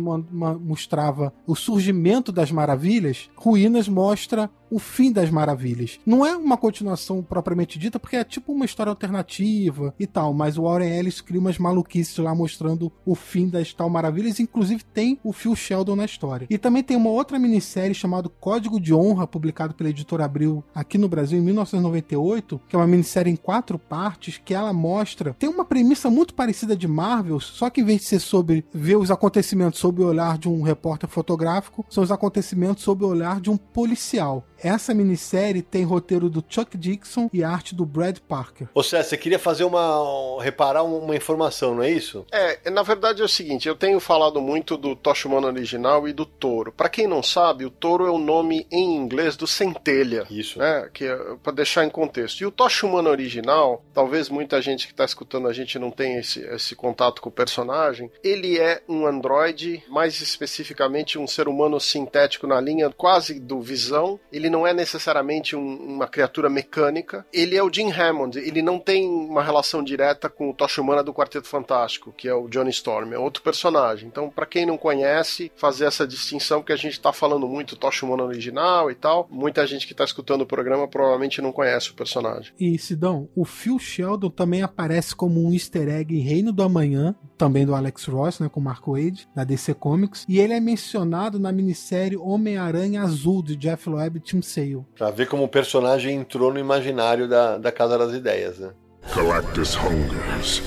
mostrava 0.59 1.33
o 1.45 1.55
surgimento 1.55 2.31
das 2.31 2.51
maravilhas, 2.51 3.29
Ruínas 3.35 3.87
mostra 3.87 4.49
o 4.75 4.79
fim 4.79 5.09
das 5.09 5.29
maravilhas. 5.29 6.01
Não 6.05 6.25
é 6.25 6.35
uma 6.35 6.57
continuação 6.57 7.23
propriamente 7.23 7.79
dita, 7.79 7.97
porque 7.97 8.17
é 8.17 8.25
tipo 8.25 8.51
uma 8.51 8.65
história 8.65 8.89
alternativa 8.89 9.95
e 9.97 10.05
tal, 10.05 10.33
mas 10.33 10.57
o 10.57 10.63
Warren 10.63 10.99
Ellis 10.99 11.21
cria 11.21 11.39
umas 11.39 11.57
maluquices 11.57 12.17
lá 12.17 12.35
mostrando 12.35 12.91
o 13.05 13.15
fim 13.15 13.47
das 13.47 13.71
tal 13.71 13.89
maravilhas, 13.89 14.37
inclusive 14.37 14.83
tem 14.83 15.17
o 15.23 15.31
Phil 15.31 15.55
Sheldon 15.55 15.95
na 15.95 16.03
história. 16.03 16.45
E 16.49 16.57
também 16.57 16.83
tem 16.83 16.97
uma 16.97 17.09
outra 17.09 17.39
minissérie 17.39 17.95
chamada 17.95 18.27
Código 18.27 18.77
de 18.77 18.93
Honra, 18.93 19.25
publicado 19.25 19.73
pela 19.73 19.89
editora 19.89 20.25
Abril 20.25 20.61
aqui 20.75 20.97
no 20.97 21.07
Brasil 21.07 21.39
em 21.39 21.41
1998, 21.41 22.59
que 22.67 22.75
é 22.75 22.79
uma 22.79 22.85
minissérie 22.85 23.31
em 23.31 23.37
quatro 23.37 23.79
partes, 23.79 24.41
que 24.43 24.53
ela 24.53 24.73
mostra, 24.73 25.33
tem 25.39 25.47
uma 25.47 25.63
premissa 25.63 26.09
muito 26.09 26.33
parecida 26.33 26.75
de 26.75 26.85
Marvel, 26.85 27.39
só 27.39 27.69
que 27.69 27.79
em 27.79 27.85
vez 27.85 28.01
de 28.01 28.07
ser 28.07 28.19
sobre 28.19 28.65
ver 28.73 28.97
os 28.97 29.09
acontecimentos 29.09 29.79
sob 29.79 30.03
o 30.03 30.07
olhar 30.07 30.37
de 30.37 30.49
um 30.49 30.61
repórter 30.61 31.09
fotográfico, 31.09 31.85
são 31.89 32.03
os 32.03 32.11
acontecimentos 32.11 32.83
sob 32.83 33.05
o 33.05 33.07
olhar 33.07 33.39
de 33.39 33.49
um 33.49 33.55
policial. 33.55 34.43
Essa 34.65 34.95
minissérie 34.95 35.61
tem 35.61 35.83
roteiro 35.83 36.27
do 36.27 36.43
Chuck 36.49 36.75
Dixon 36.75 37.29
e 37.31 37.43
arte 37.43 37.75
do 37.75 37.85
Brad 37.85 38.17
Parker. 38.17 38.67
Ou 38.73 38.81
seja, 38.81 39.03
você 39.03 39.15
queria 39.15 39.37
fazer 39.37 39.63
uma. 39.63 40.41
reparar 40.41 40.81
uma 40.81 41.15
informação, 41.15 41.75
não 41.75 41.83
é 41.83 41.91
isso? 41.91 42.25
É, 42.31 42.67
na 42.71 42.81
verdade 42.81 43.21
é 43.21 43.25
o 43.25 43.29
seguinte: 43.29 43.67
eu 43.67 43.75
tenho 43.75 43.99
falado 43.99 44.41
muito 44.41 44.75
do 44.75 44.95
Toshimano 44.95 45.45
original 45.45 46.07
e 46.07 46.13
do 46.13 46.25
Toro. 46.25 46.71
Para 46.71 46.89
quem 46.89 47.05
não 47.05 47.21
sabe, 47.21 47.63
o 47.63 47.69
Toro 47.69 48.07
é 48.07 48.09
o 48.09 48.17
nome 48.17 48.65
em 48.71 48.95
inglês 48.95 49.37
do 49.37 49.45
Centelha. 49.45 50.25
Isso. 50.31 50.57
Né, 50.57 50.89
que 50.91 51.05
é, 51.05 51.15
para 51.43 51.53
deixar 51.53 51.85
em 51.85 51.89
contexto. 51.91 52.41
E 52.41 52.45
o 52.47 52.51
Toshimano 52.51 53.11
original, 53.11 53.85
talvez 53.93 54.29
muita 54.29 54.59
gente 54.63 54.87
que 54.87 54.93
está 54.93 55.05
escutando 55.05 55.47
a 55.47 55.53
gente 55.53 55.77
não 55.77 55.91
tenha 55.91 56.21
esse, 56.21 56.39
esse 56.39 56.75
contato 56.75 57.21
com 57.21 57.29
o 57.29 57.31
personagem, 57.31 58.09
ele 58.23 58.57
é 58.57 58.81
um 58.89 59.05
androide, 59.05 59.83
mais 59.87 60.19
especificamente 60.21 61.19
um 61.19 61.27
ser 61.27 61.47
humano 61.47 61.79
sintético 61.79 62.47
na 62.47 62.59
linha 62.59 62.89
quase 62.89 63.39
do 63.39 63.61
Visão. 63.61 64.19
Ele 64.31 64.44
não 64.49 64.65
é 64.65 64.73
necessariamente 64.73 65.55
um, 65.55 65.75
uma 65.75 66.07
criatura 66.07 66.49
mecânica. 66.49 67.25
Ele 67.31 67.55
é 67.55 67.63
o 67.63 67.71
Jim 67.71 67.91
Hammond. 67.91 68.37
Ele 68.37 68.61
não 68.61 68.79
tem 68.79 69.07
uma 69.07 69.43
relação 69.43 69.83
direta 69.83 70.29
com 70.29 70.49
o 70.49 70.53
Tocha 70.53 70.81
Humana 70.81 71.03
do 71.03 71.13
Quarteto 71.13 71.47
Fantástico, 71.47 72.13
que 72.15 72.27
é 72.27 72.33
o 72.33 72.47
Johnny 72.47 72.69
Storm. 72.69 73.13
É 73.13 73.19
outro 73.19 73.43
personagem. 73.43 74.07
Então, 74.07 74.29
para 74.29 74.45
quem 74.45 74.65
não 74.65 74.77
conhece, 74.77 75.51
fazer 75.55 75.85
essa 75.85 76.07
distinção, 76.07 76.59
porque 76.59 76.73
a 76.73 76.77
gente 76.77 76.99
tá 76.99 77.11
falando 77.11 77.47
muito 77.47 77.75
Tocha 77.75 78.05
Humana 78.05 78.23
original 78.23 78.89
e 78.91 78.95
tal. 78.95 79.27
Muita 79.29 79.65
gente 79.65 79.87
que 79.87 79.93
tá 79.93 80.03
escutando 80.03 80.41
o 80.41 80.45
programa 80.45 80.87
provavelmente 80.87 81.41
não 81.41 81.51
conhece 81.51 81.91
o 81.91 81.95
personagem. 81.95 82.53
E, 82.59 82.77
Sidão, 82.77 83.29
o 83.35 83.45
Phil 83.45 83.79
Sheldon 83.79 84.29
também 84.29 84.61
aparece 84.61 85.15
como 85.15 85.45
um 85.45 85.53
easter 85.53 85.87
egg 85.87 86.15
em 86.15 86.21
Reino 86.21 86.51
do 86.51 86.63
Amanhã, 86.63 87.15
também 87.37 87.65
do 87.65 87.75
Alex 87.75 88.05
Ross, 88.05 88.39
né, 88.39 88.49
com 88.49 88.59
Mark 88.59 88.85
Wade, 88.87 89.27
da 89.35 89.43
DC 89.43 89.73
Comics. 89.73 90.25
E 90.27 90.39
ele 90.39 90.53
é 90.53 90.59
mencionado 90.59 91.39
na 91.39 91.51
minissérie 91.51 92.17
Homem-Aranha 92.17 93.01
Azul, 93.01 93.43
de 93.43 93.55
Jeff 93.55 93.89
Loeb 93.89 94.17
e 94.17 94.19
Tim 94.19 94.41
Sale. 94.41 94.85
Pra 94.95 95.11
ver 95.11 95.27
como 95.27 95.43
o 95.43 95.47
personagem 95.47 96.15
entrou 96.15 96.51
no 96.53 96.59
imaginário 96.59 97.27
da, 97.27 97.57
da 97.57 97.71
Casa 97.71 97.97
das 97.97 98.13
Ideias, 98.13 98.59
né? 98.59 98.71
Galactus 99.15 99.75
hungers, 99.75 100.61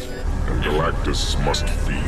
and 0.48 0.62
Galactus 0.62 1.34
must 1.44 1.64
feed. 1.84 2.07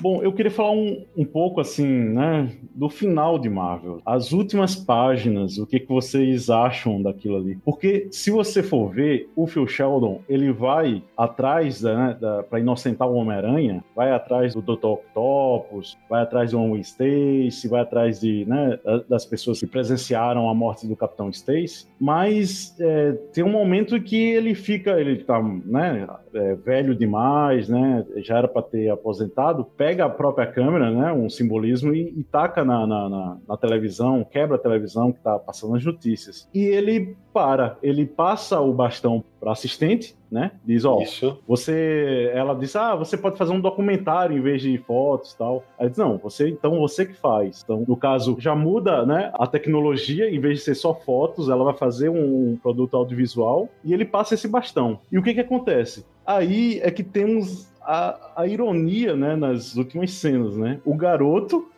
Bom, 0.00 0.22
eu 0.22 0.32
queria 0.32 0.50
falar 0.50 0.72
um, 0.72 1.04
um 1.16 1.24
pouco 1.24 1.60
assim, 1.60 1.86
né, 1.86 2.52
do 2.74 2.88
final 2.88 3.38
de 3.38 3.48
Marvel. 3.48 4.00
As 4.04 4.32
últimas 4.32 4.76
páginas, 4.76 5.56
o 5.58 5.66
que, 5.66 5.80
que 5.80 5.88
vocês 5.88 6.50
acham 6.50 7.02
daquilo 7.02 7.36
ali? 7.36 7.58
Porque 7.64 8.08
se 8.10 8.30
você 8.30 8.62
for 8.62 8.92
ver, 8.92 9.28
o 9.34 9.46
Phil 9.46 9.66
Sheldon, 9.66 10.20
ele 10.28 10.52
vai 10.52 11.02
atrás, 11.16 11.82
né, 11.82 12.16
da, 12.20 12.42
para 12.42 12.60
inocentar 12.60 13.08
o 13.08 13.14
Homem-Aranha, 13.14 13.82
vai 13.94 14.12
atrás 14.12 14.54
do 14.54 14.60
Dr. 14.60 14.86
Octopus, 14.86 15.96
vai 16.10 16.22
atrás 16.22 16.50
do 16.50 16.60
One 16.60 16.80
Stacy, 16.80 17.68
vai 17.68 17.80
atrás 17.80 18.20
de, 18.20 18.44
né, 18.44 18.78
das 19.08 19.24
pessoas 19.24 19.60
que 19.60 19.66
presenciaram 19.66 20.48
a 20.50 20.54
morte 20.54 20.86
do 20.86 20.94
Capitão 20.94 21.30
Stacy, 21.30 21.86
mas 21.98 22.76
é, 22.78 23.12
tem 23.32 23.42
um 23.42 23.50
momento 23.50 24.00
que 24.00 24.16
ele 24.16 24.54
fica, 24.54 25.00
ele 25.00 25.24
tá, 25.24 25.42
né, 25.42 26.06
é, 26.34 26.54
velho 26.54 26.94
demais, 26.94 27.68
né, 27.68 28.04
já 28.16 28.38
era 28.38 28.48
para 28.48 28.62
ter 28.62 28.90
aposentado, 28.90 29.64
pega 29.86 30.04
a 30.04 30.10
própria 30.10 30.48
câmera, 30.48 30.90
né, 30.90 31.12
um 31.12 31.30
simbolismo, 31.30 31.94
e, 31.94 32.12
e 32.18 32.24
taca 32.24 32.64
na, 32.64 32.84
na, 32.84 33.08
na, 33.08 33.36
na 33.48 33.56
televisão, 33.56 34.24
quebra 34.24 34.56
a 34.56 34.58
televisão 34.58 35.12
que 35.12 35.20
tá 35.20 35.38
passando 35.38 35.76
as 35.76 35.84
notícias. 35.84 36.48
E 36.52 36.64
ele 36.64 37.16
para, 37.32 37.78
ele 37.80 38.04
passa 38.04 38.58
o 38.60 38.72
bastão 38.72 39.22
para 39.38 39.52
assistente, 39.52 40.16
né? 40.28 40.52
Diz, 40.64 40.84
ó, 40.84 41.00
Isso. 41.02 41.38
você, 41.46 42.32
ela 42.34 42.54
diz, 42.54 42.74
ah, 42.74 42.96
você 42.96 43.16
pode 43.16 43.38
fazer 43.38 43.52
um 43.52 43.60
documentário 43.60 44.36
em 44.36 44.40
vez 44.40 44.60
de 44.60 44.76
fotos, 44.78 45.32
e 45.32 45.38
tal. 45.38 45.62
Aí 45.78 45.88
diz, 45.88 45.98
não, 45.98 46.18
você, 46.18 46.48
então 46.48 46.80
você 46.80 47.06
que 47.06 47.14
faz. 47.14 47.62
Então, 47.62 47.84
no 47.86 47.96
caso, 47.96 48.36
já 48.40 48.56
muda, 48.56 49.06
né? 49.06 49.30
A 49.34 49.46
tecnologia, 49.46 50.28
em 50.28 50.40
vez 50.40 50.58
de 50.58 50.64
ser 50.64 50.74
só 50.74 50.94
fotos, 50.94 51.48
ela 51.48 51.62
vai 51.62 51.74
fazer 51.74 52.08
um 52.08 52.58
produto 52.60 52.96
audiovisual 52.96 53.68
e 53.84 53.92
ele 53.92 54.04
passa 54.04 54.34
esse 54.34 54.48
bastão. 54.48 54.98
E 55.12 55.18
o 55.18 55.22
que 55.22 55.34
que 55.34 55.40
acontece? 55.40 56.04
Aí 56.26 56.80
é 56.82 56.90
que 56.90 57.04
temos 57.04 57.70
a, 57.86 58.42
a 58.42 58.46
ironia, 58.46 59.14
né, 59.14 59.36
nas 59.36 59.76
últimas 59.76 60.12
cenas, 60.12 60.56
né? 60.56 60.80
O 60.84 60.94
garoto 60.94 61.68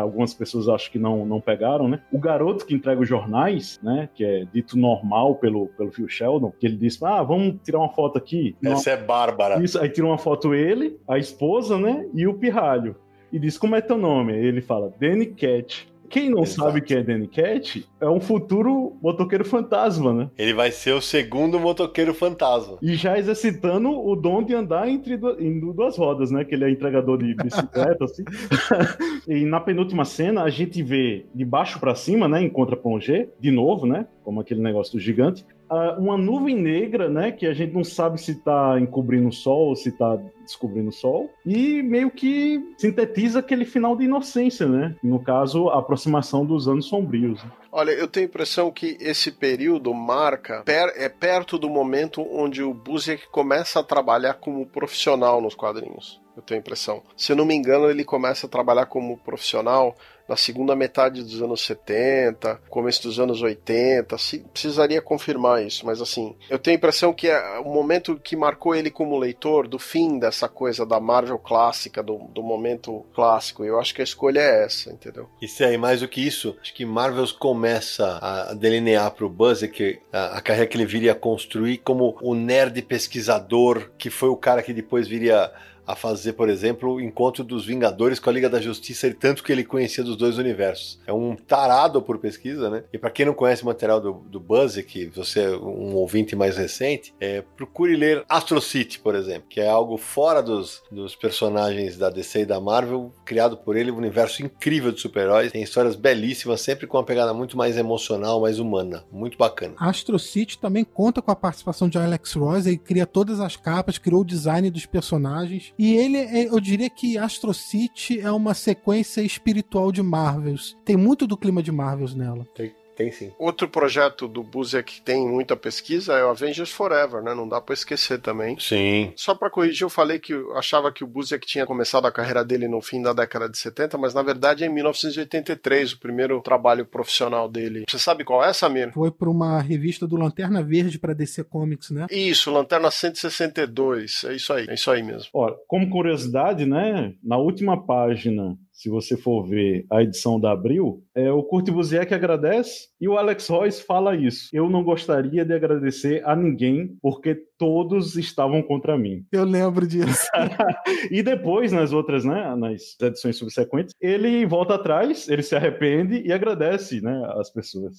algumas 0.00 0.32
pessoas 0.32 0.68
acho 0.68 0.90
que 0.90 0.98
não, 0.98 1.26
não 1.26 1.40
pegaram, 1.40 1.88
né? 1.88 2.00
O 2.12 2.18
garoto 2.18 2.64
que 2.64 2.74
entrega 2.74 3.00
os 3.00 3.08
jornais, 3.08 3.80
né? 3.82 4.08
Que 4.14 4.24
é 4.24 4.44
dito 4.52 4.78
normal 4.78 5.34
pelo, 5.36 5.68
pelo 5.68 5.90
Phil 5.90 6.08
Sheldon, 6.08 6.52
que 6.58 6.66
ele 6.66 6.76
disse: 6.76 7.04
Ah, 7.04 7.22
vamos 7.22 7.56
tirar 7.62 7.78
uma 7.78 7.90
foto 7.90 8.16
aqui. 8.18 8.56
Essa 8.62 8.90
é 8.92 8.96
Bárbara. 8.96 9.62
Isso, 9.62 9.78
aí 9.78 9.88
tira 9.88 10.06
uma 10.06 10.18
foto 10.18 10.54
ele, 10.54 10.98
a 11.06 11.18
esposa, 11.18 11.78
né? 11.78 12.06
E 12.14 12.26
o 12.26 12.34
pirralho. 12.34 12.96
E 13.32 13.38
diz: 13.38 13.58
Como 13.58 13.74
é 13.76 13.80
teu 13.80 13.98
nome? 13.98 14.34
Ele 14.34 14.60
fala: 14.60 14.92
Danny 15.00 15.26
Cat. 15.26 15.89
Quem 16.10 16.28
não 16.28 16.42
Exato. 16.42 16.60
sabe 16.68 16.80
quem 16.80 16.98
é 16.98 17.02
Danny 17.02 17.28
Cat 17.28 17.86
é 18.00 18.08
um 18.08 18.20
futuro 18.20 18.96
motoqueiro 19.00 19.44
fantasma, 19.44 20.12
né? 20.12 20.28
Ele 20.36 20.52
vai 20.52 20.70
ser 20.72 20.92
o 20.92 21.00
segundo 21.00 21.58
motoqueiro 21.60 22.12
fantasma. 22.12 22.76
E 22.82 22.94
já 22.96 23.16
exercitando 23.16 23.88
o 23.90 24.16
dom 24.16 24.42
de 24.42 24.52
andar 24.54 24.88
entre 24.88 25.16
du- 25.16 25.40
em 25.40 25.60
du- 25.60 25.72
duas 25.72 25.96
rodas, 25.96 26.30
né? 26.32 26.44
Que 26.44 26.54
ele 26.56 26.64
é 26.64 26.70
entregador 26.70 27.16
de 27.16 27.32
bicicleta, 27.34 28.04
assim. 28.04 28.24
e 29.28 29.44
na 29.44 29.60
penúltima 29.60 30.04
cena, 30.04 30.42
a 30.42 30.50
gente 30.50 30.82
vê 30.82 31.26
de 31.34 31.44
baixo 31.44 31.78
pra 31.78 31.94
cima, 31.94 32.26
né? 32.28 32.42
Em 32.42 32.50
contra-plongé, 32.50 33.28
de 33.38 33.50
novo, 33.52 33.86
né? 33.86 34.06
Como 34.24 34.40
aquele 34.40 34.60
negócio 34.60 34.94
do 34.94 34.98
gigante. 35.00 35.46
Ah, 35.70 35.96
uma 35.98 36.18
nuvem 36.18 36.56
negra, 36.56 37.08
né? 37.08 37.30
Que 37.32 37.46
a 37.46 37.52
gente 37.54 37.72
não 37.72 37.84
sabe 37.84 38.20
se 38.20 38.34
tá 38.34 38.78
encobrindo 38.80 39.28
o 39.28 39.32
sol 39.32 39.68
ou 39.68 39.76
se 39.76 39.92
tá 39.92 40.18
descobrindo 40.42 40.88
o 40.88 40.92
sol. 40.92 41.30
E 41.46 41.82
meio 41.82 42.10
que 42.10 42.60
sintetiza 42.76 43.38
aquele 43.38 43.64
final 43.64 43.96
de 43.96 44.04
inocência, 44.04 44.66
né? 44.66 44.96
No 45.02 45.20
caso, 45.20 45.68
a 45.68 45.78
aproximação 45.78 46.44
dos 46.44 46.66
anos 46.66 46.86
sombrios. 46.86 47.42
né? 47.44 47.50
Olha, 47.72 47.92
eu 47.92 48.08
tenho 48.08 48.26
a 48.26 48.28
impressão 48.28 48.70
que 48.72 48.96
esse 49.00 49.30
período 49.30 49.94
marca 49.94 50.62
per- 50.64 50.92
é 50.96 51.08
perto 51.08 51.56
do 51.56 51.70
momento 51.70 52.26
onde 52.32 52.62
o 52.64 52.74
Busiek 52.74 53.28
começa 53.30 53.78
a 53.78 53.84
trabalhar 53.84 54.34
como 54.34 54.66
profissional 54.66 55.40
nos 55.40 55.54
quadrinhos. 55.54 56.20
Eu 56.40 56.42
tenho 56.42 56.58
a 56.58 56.62
impressão. 56.62 57.02
Se 57.16 57.32
eu 57.32 57.36
não 57.36 57.44
me 57.44 57.54
engano, 57.54 57.90
ele 57.90 58.04
começa 58.04 58.46
a 58.46 58.50
trabalhar 58.50 58.86
como 58.86 59.18
profissional 59.18 59.94
na 60.30 60.36
segunda 60.36 60.76
metade 60.76 61.24
dos 61.24 61.42
anos 61.42 61.60
70, 61.62 62.60
começo 62.70 63.02
dos 63.02 63.18
anos 63.18 63.42
80. 63.42 64.16
Se, 64.16 64.38
precisaria 64.38 65.02
confirmar 65.02 65.66
isso, 65.66 65.84
mas 65.84 66.00
assim, 66.00 66.36
eu 66.48 66.56
tenho 66.56 66.76
a 66.76 66.78
impressão 66.78 67.12
que 67.12 67.26
é 67.26 67.58
o 67.58 67.64
momento 67.64 68.14
que 68.14 68.36
marcou 68.36 68.72
ele 68.72 68.92
como 68.92 69.18
leitor 69.18 69.66
do 69.66 69.76
fim 69.76 70.20
dessa 70.20 70.48
coisa 70.48 70.86
da 70.86 71.00
Marvel 71.00 71.36
clássica, 71.36 72.00
do, 72.00 72.18
do 72.32 72.44
momento 72.44 73.04
clássico. 73.12 73.64
Eu 73.64 73.80
acho 73.80 73.92
que 73.92 74.02
a 74.02 74.04
escolha 74.04 74.38
é 74.38 74.64
essa, 74.64 74.92
entendeu? 74.92 75.28
Isso 75.42 75.64
aí, 75.64 75.76
mais 75.76 75.98
do 75.98 76.06
que 76.06 76.24
isso, 76.24 76.56
acho 76.62 76.72
que 76.74 76.86
Marvels 76.86 77.32
começa 77.32 78.20
a 78.22 78.54
delinear 78.54 79.10
pro 79.10 79.28
Buzzek 79.28 79.98
a, 80.12 80.38
a 80.38 80.40
carreira 80.40 80.68
que 80.68 80.76
ele 80.76 80.86
viria 80.86 81.10
a 81.10 81.16
construir 81.16 81.78
como 81.78 82.16
o 82.22 82.36
nerd 82.36 82.80
pesquisador, 82.82 83.90
que 83.98 84.08
foi 84.08 84.28
o 84.28 84.36
cara 84.36 84.62
que 84.62 84.72
depois 84.72 85.08
viria 85.08 85.50
a 85.90 85.96
fazer, 85.96 86.34
por 86.34 86.48
exemplo, 86.48 86.94
o 86.94 87.00
encontro 87.00 87.42
dos 87.42 87.66
Vingadores 87.66 88.20
com 88.20 88.30
a 88.30 88.32
Liga 88.32 88.48
da 88.48 88.60
Justiça, 88.60 89.12
tanto 89.18 89.42
que 89.42 89.50
ele 89.50 89.64
conhecia 89.64 90.04
dos 90.04 90.16
dois 90.16 90.38
universos. 90.38 91.00
É 91.06 91.12
um 91.12 91.34
tarado 91.34 92.00
por 92.00 92.18
pesquisa, 92.18 92.70
né? 92.70 92.84
E 92.92 92.98
para 92.98 93.10
quem 93.10 93.26
não 93.26 93.34
conhece 93.34 93.62
o 93.62 93.66
material 93.66 94.00
do, 94.00 94.12
do 94.12 94.38
Buzzek, 94.38 95.10
você 95.14 95.40
é 95.40 95.50
um 95.50 95.94
ouvinte 95.96 96.36
mais 96.36 96.56
recente, 96.56 97.12
é, 97.20 97.42
procure 97.56 97.96
ler 97.96 98.24
Astro 98.28 98.60
City, 98.60 99.00
por 99.00 99.14
exemplo, 99.14 99.48
que 99.48 99.60
é 99.60 99.68
algo 99.68 99.96
fora 99.96 100.42
dos, 100.42 100.82
dos 100.92 101.16
personagens 101.16 101.96
da 101.96 102.08
DC 102.08 102.42
e 102.42 102.46
da 102.46 102.60
Marvel, 102.60 103.12
criado 103.24 103.56
por 103.56 103.76
ele, 103.76 103.90
um 103.90 103.96
universo 103.96 104.44
incrível 104.44 104.92
de 104.92 105.00
super-heróis, 105.00 105.50
tem 105.50 105.62
histórias 105.62 105.96
belíssimas, 105.96 106.60
sempre 106.60 106.86
com 106.86 106.98
uma 106.98 107.04
pegada 107.04 107.34
muito 107.34 107.56
mais 107.56 107.76
emocional, 107.76 108.40
mais 108.40 108.58
humana, 108.58 109.04
muito 109.10 109.36
bacana. 109.36 109.74
Astro 109.78 110.18
City 110.18 110.58
também 110.58 110.84
conta 110.84 111.20
com 111.20 111.30
a 111.30 111.36
participação 111.36 111.88
de 111.88 111.98
Alex 111.98 112.34
Ross, 112.34 112.66
ele 112.66 112.78
cria 112.78 113.06
todas 113.06 113.40
as 113.40 113.56
capas, 113.56 113.98
criou 113.98 114.20
o 114.20 114.24
design 114.24 114.70
dos 114.70 114.86
personagens. 114.86 115.72
E 115.82 115.94
ele, 115.94 116.18
é- 116.18 116.46
eu 116.46 116.60
diria 116.60 116.90
que 116.90 117.16
Astro 117.16 117.54
City 117.54 118.20
é 118.20 118.30
uma 118.30 118.52
sequência 118.52 119.22
espiritual 119.22 119.90
de 119.90 120.02
Marvels. 120.02 120.76
Tem 120.84 120.94
muito 120.94 121.26
do 121.26 121.38
clima 121.38 121.62
de 121.62 121.72
Marvels 121.72 122.14
nela. 122.14 122.46
Tem, 122.54 122.70
tem 123.00 123.10
sim. 123.10 123.32
Outro 123.38 123.66
projeto 123.66 124.28
do 124.28 124.42
Busiek 124.42 124.96
que 124.96 125.00
tem 125.00 125.26
muita 125.26 125.56
pesquisa 125.56 126.12
é 126.14 126.24
o 126.24 126.28
Avengers 126.28 126.70
Forever, 126.70 127.22
né? 127.22 127.34
Não 127.34 127.48
dá 127.48 127.58
pra 127.58 127.72
esquecer 127.72 128.20
também. 128.20 128.58
Sim. 128.58 129.12
Só 129.16 129.34
pra 129.34 129.48
corrigir, 129.48 129.84
eu 129.84 129.88
falei 129.88 130.18
que 130.18 130.34
eu 130.34 130.54
achava 130.56 130.92
que 130.92 131.02
o 131.02 131.06
Busiek 131.06 131.46
tinha 131.46 131.64
começado 131.64 132.06
a 132.06 132.12
carreira 132.12 132.44
dele 132.44 132.68
no 132.68 132.82
fim 132.82 133.00
da 133.00 133.14
década 133.14 133.48
de 133.48 133.56
70, 133.56 133.96
mas 133.96 134.12
na 134.12 134.22
verdade 134.22 134.64
é 134.64 134.66
em 134.66 134.70
1983, 134.70 135.92
o 135.92 136.00
primeiro 136.00 136.40
trabalho 136.42 136.84
profissional 136.84 137.48
dele. 137.48 137.84
Você 137.88 137.98
sabe 137.98 138.22
qual 138.22 138.44
é, 138.44 138.52
Samir? 138.52 138.92
Foi 138.92 139.10
para 139.10 139.30
uma 139.30 139.60
revista 139.62 140.06
do 140.06 140.16
Lanterna 140.16 140.62
Verde 140.62 140.98
para 140.98 141.14
DC 141.14 141.44
Comics, 141.44 141.90
né? 141.90 142.06
Isso, 142.10 142.50
Lanterna 142.50 142.90
162. 142.90 144.24
É 144.24 144.34
isso 144.34 144.52
aí, 144.52 144.66
é 144.68 144.74
isso 144.74 144.90
aí 144.90 145.02
mesmo. 145.02 145.30
Ó, 145.32 145.54
como 145.66 145.88
curiosidade, 145.88 146.66
né? 146.66 147.14
Na 147.22 147.38
última 147.38 147.82
página, 147.82 148.58
se 148.72 148.88
você 148.88 149.16
for 149.16 149.46
ver 149.46 149.84
a 149.90 150.02
edição 150.02 150.40
da 150.40 150.52
Abril, 150.52 151.02
é 151.26 151.32
o 151.32 151.42
Kurt 151.42 151.70
Busiek 151.70 152.12
agradece 152.14 152.88
e 153.00 153.08
o 153.08 153.16
Alex 153.16 153.48
Royce 153.48 153.82
fala 153.82 154.16
isso. 154.16 154.48
Eu 154.52 154.68
não 154.68 154.82
gostaria 154.82 155.44
de 155.44 155.52
agradecer 155.52 156.22
a 156.24 156.34
ninguém 156.36 156.96
porque 157.00 157.34
todos 157.60 158.16
estavam 158.16 158.62
contra 158.62 158.96
mim. 158.96 159.26
Eu 159.30 159.44
lembro 159.44 159.86
disso. 159.86 160.26
E 161.10 161.22
depois, 161.22 161.72
nas 161.72 161.92
outras, 161.92 162.24
né, 162.24 162.54
nas 162.56 162.96
edições 163.00 163.36
subsequentes, 163.36 163.94
ele 164.00 164.46
volta 164.46 164.74
atrás, 164.74 165.28
ele 165.28 165.42
se 165.42 165.56
arrepende 165.56 166.22
e 166.24 166.32
agradece, 166.32 167.00
né, 167.00 167.32
as 167.36 167.50
pessoas. 167.50 167.98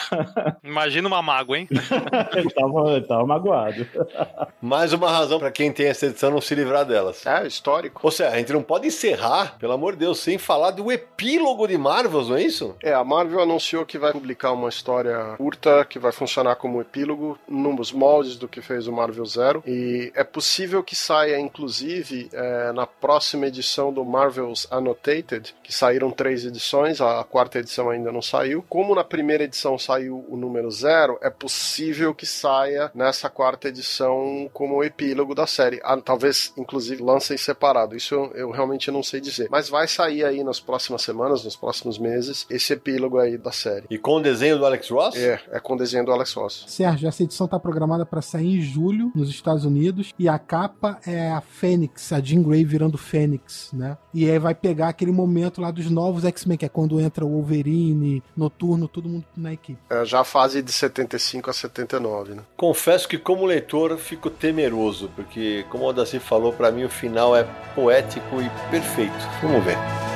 Imagina 0.64 1.06
uma 1.06 1.22
mágoa, 1.22 1.58
hein? 1.58 1.68
ele, 1.70 2.50
tava, 2.50 2.96
ele 2.96 3.06
tava 3.06 3.26
magoado. 3.26 3.86
Mais 4.60 4.92
uma 4.92 5.10
razão 5.10 5.38
para 5.38 5.50
quem 5.50 5.72
tem 5.72 5.86
essa 5.86 6.06
edição 6.06 6.30
não 6.30 6.40
se 6.40 6.54
livrar 6.54 6.84
delas. 6.84 7.24
É, 7.26 7.46
histórico. 7.46 8.00
Ou 8.02 8.10
seja, 8.10 8.30
a 8.30 8.38
gente 8.38 8.52
não 8.52 8.62
pode 8.62 8.86
encerrar, 8.86 9.56
pelo 9.58 9.72
amor 9.72 9.92
de 9.92 10.00
Deus, 10.00 10.18
sem 10.18 10.38
falar 10.38 10.72
do 10.72 10.90
epílogo 10.90 11.66
de 11.66 11.78
Marvels, 11.78 12.28
não 12.28 12.36
é 12.36 12.42
isso? 12.42 12.49
É, 12.82 12.92
a 12.92 13.04
Marvel 13.04 13.40
anunciou 13.40 13.86
que 13.86 13.98
vai 13.98 14.12
publicar 14.12 14.52
uma 14.52 14.68
história 14.68 15.34
curta 15.36 15.84
que 15.84 15.98
vai 15.98 16.12
funcionar 16.12 16.56
como 16.56 16.80
epílogo 16.80 17.38
nos 17.48 17.92
moldes 17.92 18.36
do 18.36 18.48
que 18.48 18.60
fez 18.60 18.86
o 18.86 18.92
Marvel 18.92 19.24
Zero. 19.26 19.62
E 19.66 20.12
é 20.14 20.24
possível 20.24 20.82
que 20.82 20.96
saia, 20.96 21.38
inclusive, 21.38 22.28
é, 22.32 22.72
na 22.72 22.86
próxima 22.86 23.46
edição 23.46 23.92
do 23.92 24.04
Marvel's 24.04 24.66
Annotated, 24.70 25.54
que 25.62 25.72
saíram 25.72 26.10
três 26.10 26.44
edições, 26.44 27.00
a 27.00 27.22
quarta 27.24 27.58
edição 27.58 27.90
ainda 27.90 28.12
não 28.12 28.22
saiu. 28.22 28.64
Como 28.68 28.94
na 28.94 29.04
primeira 29.04 29.44
edição 29.44 29.78
saiu 29.78 30.24
o 30.28 30.36
número 30.36 30.70
zero, 30.70 31.18
é 31.22 31.30
possível 31.30 32.14
que 32.14 32.26
saia 32.26 32.90
nessa 32.94 33.28
quarta 33.28 33.68
edição 33.68 34.50
como 34.52 34.82
epílogo 34.84 35.34
da 35.34 35.46
série. 35.46 35.80
Ah, 35.82 35.96
talvez, 35.96 36.52
inclusive, 36.56 37.02
lancem 37.02 37.36
separado. 37.36 37.96
Isso 37.96 38.14
eu 38.34 38.50
realmente 38.50 38.90
não 38.90 39.02
sei 39.02 39.20
dizer. 39.20 39.48
Mas 39.50 39.68
vai 39.68 39.86
sair 39.88 40.24
aí 40.24 40.42
nas 40.44 40.60
próximas 40.60 41.02
semanas, 41.02 41.44
nos 41.44 41.56
próximos 41.56 41.98
meses, 41.98 42.29
esse 42.48 42.72
epílogo 42.72 43.18
aí 43.18 43.36
da 43.36 43.52
série. 43.52 43.86
E 43.90 43.98
com 43.98 44.16
o 44.16 44.20
desenho 44.20 44.58
do 44.58 44.64
Alex 44.64 44.88
Ross? 44.88 45.16
É, 45.16 45.40
é 45.50 45.60
com 45.60 45.74
o 45.74 45.76
desenho 45.76 46.04
do 46.04 46.12
Alex 46.12 46.32
Ross. 46.34 46.64
Sérgio, 46.66 47.08
essa 47.08 47.22
edição 47.22 47.46
tá 47.46 47.58
programada 47.58 48.04
para 48.06 48.22
sair 48.22 48.58
em 48.58 48.60
julho 48.60 49.10
nos 49.14 49.28
Estados 49.30 49.64
Unidos 49.64 50.12
e 50.18 50.28
a 50.28 50.38
capa 50.38 50.98
é 51.06 51.30
a 51.30 51.40
Fênix, 51.40 52.12
a 52.12 52.20
Jean 52.20 52.42
Grey 52.42 52.64
virando 52.64 52.98
Fênix, 52.98 53.70
né? 53.72 53.96
E 54.12 54.28
aí 54.28 54.38
vai 54.38 54.54
pegar 54.54 54.88
aquele 54.88 55.12
momento 55.12 55.60
lá 55.60 55.70
dos 55.70 55.90
novos 55.90 56.24
X-Men, 56.24 56.58
que 56.58 56.64
é 56.64 56.68
quando 56.68 57.00
entra 57.00 57.24
o 57.24 57.30
Wolverine, 57.30 58.22
Noturno, 58.36 58.88
todo 58.88 59.08
mundo 59.08 59.24
na 59.36 59.52
equipe. 59.52 59.78
É 59.88 60.04
já 60.04 60.20
a 60.20 60.24
fase 60.24 60.62
de 60.62 60.72
75 60.72 61.50
a 61.50 61.52
79, 61.52 62.34
né? 62.34 62.42
Confesso 62.56 63.08
que 63.08 63.18
como 63.18 63.44
leitor 63.44 63.96
fico 63.98 64.30
temeroso, 64.30 65.10
porque 65.14 65.64
como 65.70 65.84
o 65.84 65.88
Odaci 65.88 66.18
falou, 66.18 66.52
para 66.52 66.70
mim 66.70 66.84
o 66.84 66.90
final 66.90 67.36
é 67.36 67.44
poético 67.74 68.40
e 68.40 68.70
perfeito. 68.70 69.14
Vamos 69.42 69.64
ver. 69.64 70.09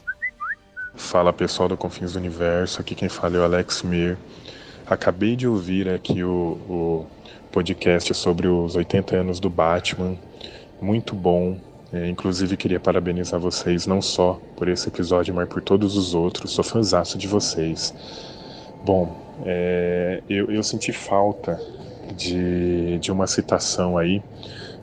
Fala 0.96 1.32
pessoal 1.32 1.68
do 1.68 1.76
Confins 1.76 2.14
do 2.14 2.18
Universo, 2.18 2.80
aqui 2.80 2.96
quem 2.96 3.08
fala 3.08 3.36
é 3.36 3.38
o 3.38 3.44
Alex 3.44 3.84
Mir. 3.84 4.18
Acabei 4.84 5.36
de 5.36 5.46
ouvir 5.46 5.88
aqui 5.88 6.24
o, 6.24 6.58
o 6.68 7.06
podcast 7.52 8.12
sobre 8.12 8.48
os 8.48 8.74
80 8.74 9.14
anos 9.14 9.38
do 9.38 9.48
Batman. 9.48 10.16
Muito 10.82 11.14
bom. 11.14 11.56
É, 11.92 12.08
inclusive 12.08 12.56
queria 12.56 12.80
parabenizar 12.80 13.38
vocês 13.38 13.86
não 13.86 14.02
só 14.02 14.40
por 14.56 14.68
esse 14.68 14.88
episódio, 14.88 15.32
mas 15.32 15.48
por 15.48 15.62
todos 15.62 15.96
os 15.96 16.14
outros. 16.14 16.50
Sou 16.50 16.64
fãzaço 16.64 17.16
de 17.16 17.28
vocês. 17.28 17.94
Bom, 18.84 19.29
é, 19.44 20.22
eu, 20.28 20.50
eu 20.50 20.62
senti 20.62 20.92
falta 20.92 21.60
de, 22.16 22.98
de 22.98 23.12
uma 23.12 23.26
citação 23.26 23.96
aí 23.96 24.22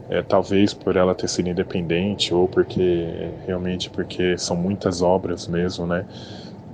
é, 0.10 0.22
talvez 0.22 0.74
por 0.74 0.96
ela 0.96 1.14
ter 1.14 1.28
sido 1.28 1.50
independente 1.50 2.34
ou 2.34 2.48
porque 2.48 3.30
realmente 3.46 3.90
porque 3.90 4.38
são 4.38 4.56
muitas 4.56 5.02
obras 5.02 5.48
mesmo, 5.48 5.86
né? 5.86 6.06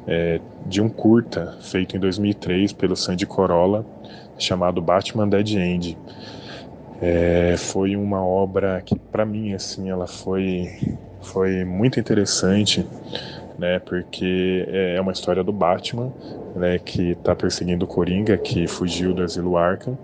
É, 0.07 0.39
de 0.65 0.81
um 0.81 0.89
curta 0.89 1.57
feito 1.61 1.95
em 1.95 1.99
2003 1.99 2.73
pelo 2.73 2.95
Sandy 2.95 3.25
Corolla 3.25 3.85
chamado 4.37 4.81
Batman 4.81 5.27
Dead 5.27 5.49
End. 5.51 5.97
É, 7.01 7.55
foi 7.57 7.95
uma 7.95 8.25
obra 8.25 8.81
que 8.85 8.97
para 9.11 9.25
mim 9.25 9.53
assim 9.53 9.89
ela 9.89 10.07
foi 10.07 10.69
foi 11.21 11.63
muito 11.63 11.99
interessante, 11.99 12.85
né? 13.57 13.79
Porque 13.79 14.65
é 14.67 14.99
uma 15.01 15.11
história 15.11 15.43
do 15.43 15.51
Batman, 15.51 16.11
né? 16.55 16.79
Que 16.79 17.11
está 17.11 17.35
perseguindo 17.35 17.85
o 17.85 17.87
Coringa 17.87 18.37
que 18.37 18.67
fugiu 18.67 19.13
do 19.13 19.23
asilo 19.23 19.57
Arkham 19.57 19.97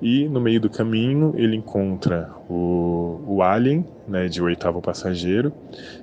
e 0.00 0.28
no 0.28 0.40
meio 0.40 0.60
do 0.60 0.68
caminho 0.68 1.32
ele 1.36 1.56
encontra 1.56 2.30
o, 2.48 3.20
o 3.26 3.42
Alien, 3.42 3.84
né, 4.06 4.28
de 4.28 4.42
oitavo 4.42 4.80
passageiro, 4.82 5.52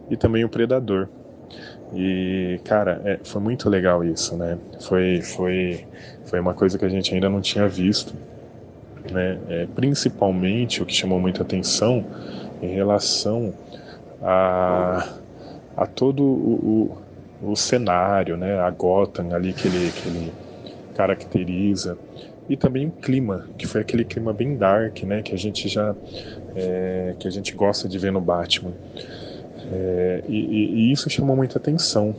e 0.10 0.18
também 0.18 0.44
o 0.44 0.50
Predador. 0.50 1.08
E, 1.94 2.60
cara, 2.64 3.02
é, 3.06 3.20
foi 3.24 3.40
muito 3.40 3.70
legal 3.70 4.04
isso, 4.04 4.36
né? 4.36 4.58
Foi, 4.82 5.22
foi, 5.22 5.86
foi 6.26 6.40
uma 6.40 6.56
coisa 6.56 6.80
que 6.80 6.86
a 6.86 6.90
gente 6.90 7.14
ainda 7.14 7.30
não 7.30 7.40
tinha 7.40 7.68
visto. 7.68 8.16
Né? 9.12 9.38
É, 9.48 9.68
principalmente 9.76 10.82
o 10.82 10.86
que 10.86 10.94
chamou 10.94 11.20
muita 11.20 11.44
atenção 11.44 12.04
em 12.62 12.70
relação 12.70 13.54
a, 14.24 15.08
a 15.76 15.86
todo 15.86 16.24
o, 16.24 16.98
o, 17.42 17.52
o 17.52 17.56
cenário, 17.56 18.38
né? 18.38 18.60
a 18.60 18.70
Gotham 18.70 19.34
ali 19.34 19.54
que 19.54 19.68
ele, 19.68 19.92
que 19.92 20.08
ele 20.08 20.34
caracteriza 20.96 21.98
e 22.50 22.58
também 22.58 22.88
o 22.88 22.92
clima, 22.92 23.48
que 23.58 23.66
foi 23.66 23.82
aquele 23.82 24.04
clima 24.04 24.34
bem 24.34 24.56
dark, 24.56 25.04
né, 25.04 25.22
que 25.22 25.34
a 25.34 25.38
gente 25.38 25.68
já 25.70 25.96
é, 26.56 27.16
que 27.18 27.28
a 27.28 27.32
gente 27.32 27.54
gosta 27.56 27.88
de 27.88 27.98
ver 27.98 28.12
no 28.12 28.22
Batman. 28.22 28.74
É, 29.72 30.24
e, 30.28 30.90
e, 30.90 30.92
isso 30.92 31.10
chamou 31.10 31.36
muita 31.36 31.58
atenção, 31.58 32.14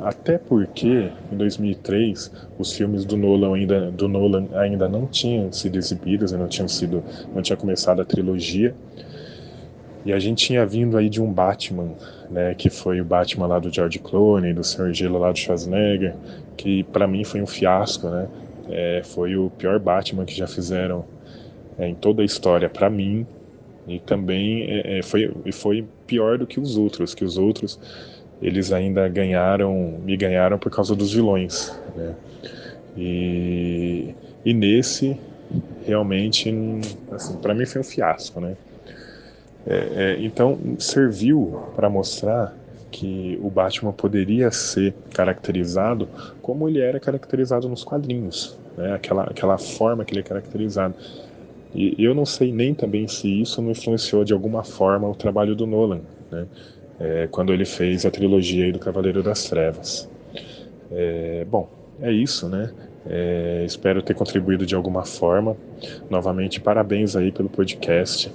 até 0.00 0.36
porque 0.36 1.10
em 1.32 1.36
2003 1.36 2.30
os 2.58 2.72
filmes 2.72 3.04
do 3.04 3.16
Nolan 3.16 3.54
ainda 3.54 3.90
do 3.90 4.08
Nolan 4.08 4.46
ainda 4.54 4.88
não 4.88 5.06
tinham 5.06 5.52
sido 5.52 5.78
exibidos, 5.78 6.32
não 6.32 6.48
tinham 6.48 6.68
sido, 6.68 7.02
não 7.34 7.40
tinha 7.40 7.56
começado 7.56 8.02
a 8.02 8.04
trilogia. 8.04 8.74
E 10.08 10.12
a 10.14 10.18
gente 10.18 10.46
tinha 10.46 10.64
vindo 10.64 10.96
aí 10.96 11.10
de 11.10 11.20
um 11.20 11.30
Batman, 11.30 11.90
né, 12.30 12.54
que 12.54 12.70
foi 12.70 12.98
o 12.98 13.04
Batman 13.04 13.46
lá 13.46 13.58
do 13.58 13.70
George 13.70 13.98
Clooney, 13.98 14.54
do 14.54 14.64
Sr. 14.64 14.90
Gelo 14.94 15.18
lá 15.18 15.30
do 15.30 15.38
Schwarzenegger, 15.38 16.14
que 16.56 16.82
para 16.84 17.06
mim 17.06 17.24
foi 17.24 17.42
um 17.42 17.46
fiasco, 17.46 18.08
né? 18.08 18.26
É, 18.70 19.02
foi 19.04 19.36
o 19.36 19.50
pior 19.50 19.78
Batman 19.78 20.24
que 20.24 20.34
já 20.34 20.46
fizeram 20.46 21.04
é, 21.78 21.86
em 21.86 21.94
toda 21.94 22.22
a 22.22 22.24
história 22.24 22.70
para 22.70 22.88
mim 22.88 23.26
e 23.86 23.98
também 23.98 24.62
é, 24.70 24.98
é, 24.98 25.02
foi, 25.02 25.30
foi 25.52 25.84
pior 26.06 26.38
do 26.38 26.46
que 26.46 26.58
os 26.58 26.78
outros, 26.78 27.14
que 27.14 27.22
os 27.22 27.36
outros 27.36 27.78
eles 28.40 28.72
ainda 28.72 29.06
ganharam, 29.08 30.00
me 30.02 30.16
ganharam 30.16 30.58
por 30.58 30.72
causa 30.72 30.96
dos 30.96 31.12
vilões, 31.12 31.78
né? 31.94 32.14
E, 32.96 34.14
e 34.42 34.54
nesse 34.54 35.18
realmente, 35.84 36.50
assim, 37.12 37.36
para 37.36 37.52
mim 37.52 37.66
foi 37.66 37.82
um 37.82 37.84
fiasco, 37.84 38.40
né? 38.40 38.56
É, 39.70 40.16
é, 40.16 40.16
então 40.20 40.58
serviu 40.78 41.60
para 41.76 41.90
mostrar 41.90 42.56
que 42.90 43.38
o 43.42 43.50
Batman 43.50 43.92
poderia 43.92 44.50
ser 44.50 44.94
caracterizado 45.12 46.08
como 46.40 46.66
ele 46.66 46.80
era 46.80 46.98
caracterizado 46.98 47.68
nos 47.68 47.84
quadrinhos, 47.84 48.58
né? 48.78 48.94
aquela, 48.94 49.24
aquela 49.24 49.58
forma 49.58 50.06
que 50.06 50.14
ele 50.14 50.20
é 50.20 50.22
caracterizado. 50.22 50.94
E 51.74 52.02
eu 52.02 52.14
não 52.14 52.24
sei 52.24 52.50
nem 52.50 52.72
também 52.72 53.06
se 53.06 53.42
isso 53.42 53.60
não 53.60 53.72
influenciou 53.72 54.24
de 54.24 54.32
alguma 54.32 54.64
forma 54.64 55.06
o 55.06 55.14
trabalho 55.14 55.54
do 55.54 55.66
Nolan, 55.66 56.00
né? 56.30 56.46
É, 56.98 57.28
quando 57.30 57.52
ele 57.52 57.66
fez 57.66 58.06
a 58.06 58.10
trilogia 58.10 58.72
do 58.72 58.78
Cavaleiro 58.78 59.22
das 59.22 59.44
Trevas. 59.44 60.08
É, 60.90 61.46
bom, 61.48 61.68
é 62.00 62.10
isso, 62.10 62.48
né? 62.48 62.72
É, 63.06 63.62
espero 63.66 64.02
ter 64.02 64.14
contribuído 64.14 64.64
de 64.64 64.74
alguma 64.74 65.04
forma. 65.04 65.56
Novamente, 66.10 66.58
parabéns 66.58 67.14
aí 67.14 67.30
pelo 67.30 67.50
podcast. 67.50 68.32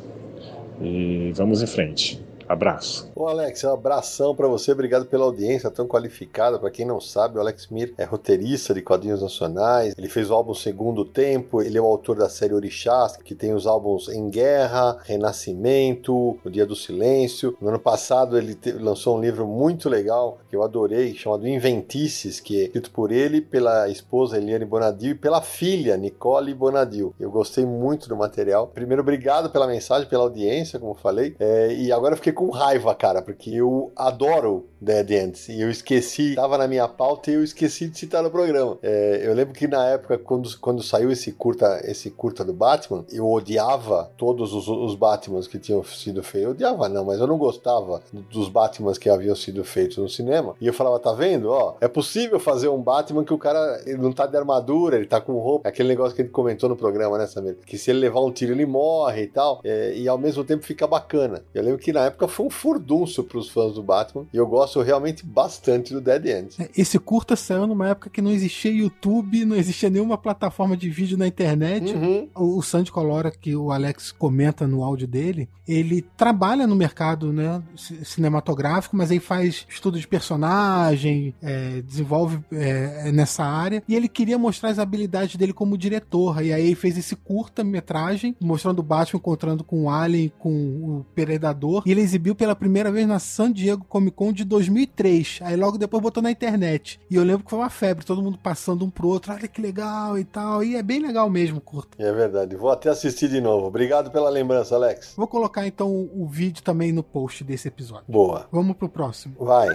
E 0.84 1.32
vamos 1.34 1.62
em 1.64 1.68
frente. 1.68 2.22
Abraço. 2.54 3.12
Ô 3.16 3.28
Alex, 3.28 3.64
um 3.64 3.74
abração 3.74 4.36
para 4.36 4.48
você, 4.48 4.72
obrigado 4.72 5.06
pela 5.06 5.26
audiência 5.26 5.72
tão 5.72 5.88
qualificada. 5.88 6.60
Para 6.60 6.70
quem 6.70 6.86
não 6.86 7.02
sabe, 7.02 7.38
o 7.38 7.42
Alex 7.42 7.68
Mir 7.70 7.94
é 7.98 8.04
roteirista 8.04 8.74
de 8.74 8.82
quadrinhos 8.82 9.24
nacionais. 9.24 9.96
Ele 9.98 10.08
fez 10.08 10.30
o 10.30 10.34
álbum 10.34 10.54
Segundo 10.54 11.04
Tempo, 11.04 11.62
ele 11.62 11.78
é 11.78 11.82
o 11.82 11.86
autor 11.86 12.16
da 12.18 12.30
série 12.30 12.54
Orixás, 12.54 13.18
que 13.18 13.34
tem 13.34 13.54
os 13.54 13.66
álbuns 13.66 14.08
Em 14.08 14.30
Guerra, 14.30 15.00
Renascimento, 15.04 16.38
O 16.46 16.50
Dia 16.50 16.66
do 16.66 16.76
Silêncio. 16.76 17.58
No 17.60 17.70
ano 17.70 17.80
passado 17.80 18.38
ele 18.38 18.56
lançou 18.80 19.18
um 19.18 19.22
livro 19.22 19.48
muito 19.48 19.90
legal 19.90 20.38
que 20.48 20.56
eu 20.56 20.62
adorei, 20.62 21.16
chamado 21.16 21.48
Inventices, 21.48 22.40
que 22.40 22.62
é 22.62 22.64
escrito 22.66 22.92
por 22.92 23.12
ele, 23.12 23.42
pela 23.42 23.90
esposa 23.90 24.38
Eliane 24.38 24.66
Bonadil 24.66 25.12
e 25.12 25.16
pela 25.16 25.42
filha 25.42 25.98
Nicole 25.98 26.54
Bonadil. 26.54 27.16
Eu 27.20 27.32
gostei 27.32 27.66
muito 27.66 28.08
do 28.08 28.16
material. 28.16 28.68
Primeiro, 28.68 29.02
obrigado 29.02 29.50
pela 29.50 29.66
mensagem, 29.66 30.08
pela 30.08 30.24
audiência, 30.24 30.80
como 30.80 30.94
falei. 30.94 31.36
É, 31.40 31.74
e 31.74 31.92
agora 31.92 32.14
eu 32.14 32.18
fiquei 32.18 32.34
com 32.34 32.43
com 32.44 32.50
raiva, 32.52 32.94
cara, 32.94 33.22
porque 33.22 33.50
eu 33.56 33.92
adoro 33.96 34.68
Dead 34.84 35.12
Ends 35.12 35.50
e 35.50 35.62
eu 35.62 35.70
esqueci, 35.70 36.36
tava 36.36 36.58
na 36.58 36.68
minha 36.68 36.88
pauta 36.88 37.32
e 37.32 37.36
eu 37.36 37.44
esqueci 37.44 37.88
de 37.88 37.98
citar 37.98 38.22
no 38.22 38.30
programa. 38.30 38.78
É, 38.82 39.22
eu 39.24 39.34
lembro 39.34 39.54
que 39.54 39.68
na 39.68 39.88
época, 39.88 40.18
quando, 40.18 40.58
quando 40.60 40.84
saiu 40.84 41.12
esse 41.12 41.32
curta, 41.32 41.82
esse 41.86 42.10
curta 42.12 42.44
do 42.44 42.54
Batman, 42.54 43.06
eu 43.12 43.30
odiava 43.30 44.12
todos 44.18 44.54
os, 44.54 44.68
os 44.68 44.96
Batmans 44.96 45.48
que 45.48 45.58
tinham 45.58 45.84
sido 45.84 46.22
feitos. 46.22 46.44
Eu 46.44 46.52
odiava, 46.52 46.90
não, 46.90 47.06
mas 47.06 47.20
eu 47.20 47.28
não 47.28 47.38
gostava 47.38 48.02
dos 48.32 48.50
Batmans 48.50 48.98
que 48.98 49.10
haviam 49.10 49.36
sido 49.36 49.64
feitos 49.64 49.98
no 49.98 50.10
cinema. 50.10 50.56
E 50.60 50.68
eu 50.68 50.74
falava, 50.74 51.00
tá 51.00 51.14
vendo? 51.14 51.50
Ó, 51.50 51.76
é 51.80 51.88
possível 51.88 52.40
fazer 52.40 52.68
um 52.68 52.82
Batman 52.82 53.24
que 53.24 53.34
o 53.34 53.38
cara 53.38 53.82
não 53.98 54.12
tá 54.12 54.26
de 54.26 54.36
armadura, 54.36 54.98
ele 54.98 55.06
tá 55.06 55.22
com 55.22 55.34
roupa. 55.40 55.68
Aquele 55.68 55.90
negócio 55.90 56.16
que 56.16 56.22
a 56.22 56.26
gente 56.26 56.34
comentou 56.34 56.68
no 56.68 56.76
programa, 56.76 57.18
né, 57.18 57.28
Samir? 57.28 57.58
Que 57.66 57.78
se 57.78 57.92
ele 57.92 58.00
levar 58.00 58.22
um 58.22 58.32
tiro, 58.32 58.52
ele 58.52 58.66
morre 58.66 59.24
e 59.24 59.28
tal. 59.28 59.62
É, 59.64 59.94
e 59.96 60.08
ao 60.08 60.18
mesmo 60.18 60.44
tempo 60.44 60.66
fica 60.66 60.86
bacana. 60.86 61.44
Eu 61.54 61.64
lembro 61.64 61.80
que 61.80 61.94
na 61.94 62.06
época 62.06 62.28
foi 62.28 62.46
um 62.46 62.50
furdunço 62.50 63.24
pros 63.24 63.50
fãs 63.50 63.74
do 63.74 63.84
Batman. 63.84 64.26
E 64.34 64.38
eu 64.38 64.48
gosto 64.48 64.73
realmente 64.82 65.26
bastante 65.26 65.94
do 65.94 66.02
Dead 66.02 66.26
End. 66.26 66.56
É, 66.60 66.70
Esse 66.76 66.98
curta 67.00 67.36
saiu 67.36 67.68
numa 67.68 67.90
época 67.90 68.10
que 68.10 68.22
não 68.22 68.32
existia 68.32 68.72
YouTube, 68.72 69.46
não 69.46 69.56
existia 69.56 69.90
nenhuma 69.90 70.18
plataforma 70.18 70.76
de 70.76 70.90
vídeo 70.90 71.18
na 71.18 71.28
internet. 71.28 71.94
Uhum. 71.94 72.28
O, 72.36 72.58
o 72.58 72.62
Sandy 72.64 72.92
Colora, 72.92 73.32
que 73.32 73.56
o 73.56 73.72
Alex 73.72 74.12
comenta 74.12 74.66
no 74.68 74.84
áudio 74.84 75.08
dele, 75.08 75.48
ele 75.68 76.02
trabalha 76.18 76.68
no 76.68 76.76
mercado 76.76 77.32
né, 77.32 77.62
ci- 77.76 78.04
cinematográfico, 78.04 78.96
mas 78.98 79.12
aí 79.12 79.20
faz 79.20 79.66
estudo 79.70 80.00
de 80.00 80.08
personagem, 80.08 81.34
é, 81.42 81.82
desenvolve 81.82 82.40
é, 82.52 83.12
nessa 83.12 83.44
área. 83.44 83.84
E 83.88 83.96
ele 83.96 84.08
queria 84.08 84.38
mostrar 84.38 84.70
as 84.70 84.80
habilidades 84.80 85.36
dele 85.36 85.54
como 85.54 85.78
diretor. 85.78 86.44
E 86.44 86.52
aí 86.52 86.66
ele 86.66 86.76
fez 86.76 86.98
esse 86.98 87.16
curta-metragem, 87.16 88.36
mostrando 88.42 88.80
o 88.80 88.84
Batman 88.84 89.20
encontrando 89.20 89.64
com 89.64 89.84
o 89.86 89.90
Alien, 89.90 90.32
com 90.40 90.50
o 90.52 91.06
Predador. 91.16 91.84
E 91.86 91.92
ele 91.92 92.02
exibiu 92.02 92.36
pela 92.36 92.56
primeira 92.56 92.92
vez 92.92 93.08
na 93.08 93.20
San 93.20 93.52
Diego 93.52 93.86
Comic 93.88 94.16
Con 94.16 94.34
de 94.34 94.44
2003. 94.68 95.40
Aí 95.42 95.56
logo 95.56 95.78
depois 95.78 96.02
botou 96.02 96.22
na 96.22 96.32
internet. 96.32 97.00
E 97.10 97.16
eu 97.16 97.24
lembro 97.24 97.44
que 97.44 97.50
foi 97.50 97.60
uma 97.60 97.70
febre, 97.70 98.06
todo 98.06 98.22
mundo 98.22 98.38
passando 98.38 98.86
um 98.86 98.90
pro 98.90 99.08
outro. 99.08 99.34
Olha 99.34 99.48
que 99.48 99.62
legal 99.62 100.18
e 100.18 100.24
tal. 100.24 100.64
E 100.64 100.76
é 100.76 100.84
bem 100.84 101.00
legal 101.00 101.30
mesmo 101.30 101.58
o 101.58 101.62
curta. 101.62 102.02
É 102.02 102.12
verdade. 102.12 102.56
Vou 102.56 102.72
até 102.72 102.90
assistir 102.90 103.30
de 103.30 103.42
novo. 103.42 103.68
Obrigado 103.68 104.12
pela 104.12 104.30
lembrança, 104.30 104.76
Alex. 104.76 105.14
Vou 105.16 105.28
colocar 105.28 105.66
então 105.66 105.90
o 106.14 106.28
vídeo 106.28 106.64
também 106.64 106.92
no 106.92 107.04
post 107.04 107.44
desse 107.44 107.68
episódio. 107.68 108.06
Boa. 108.08 108.48
Vamos 108.52 108.76
pro 108.76 108.90
próximo. 108.90 109.36
Vai. 109.40 109.70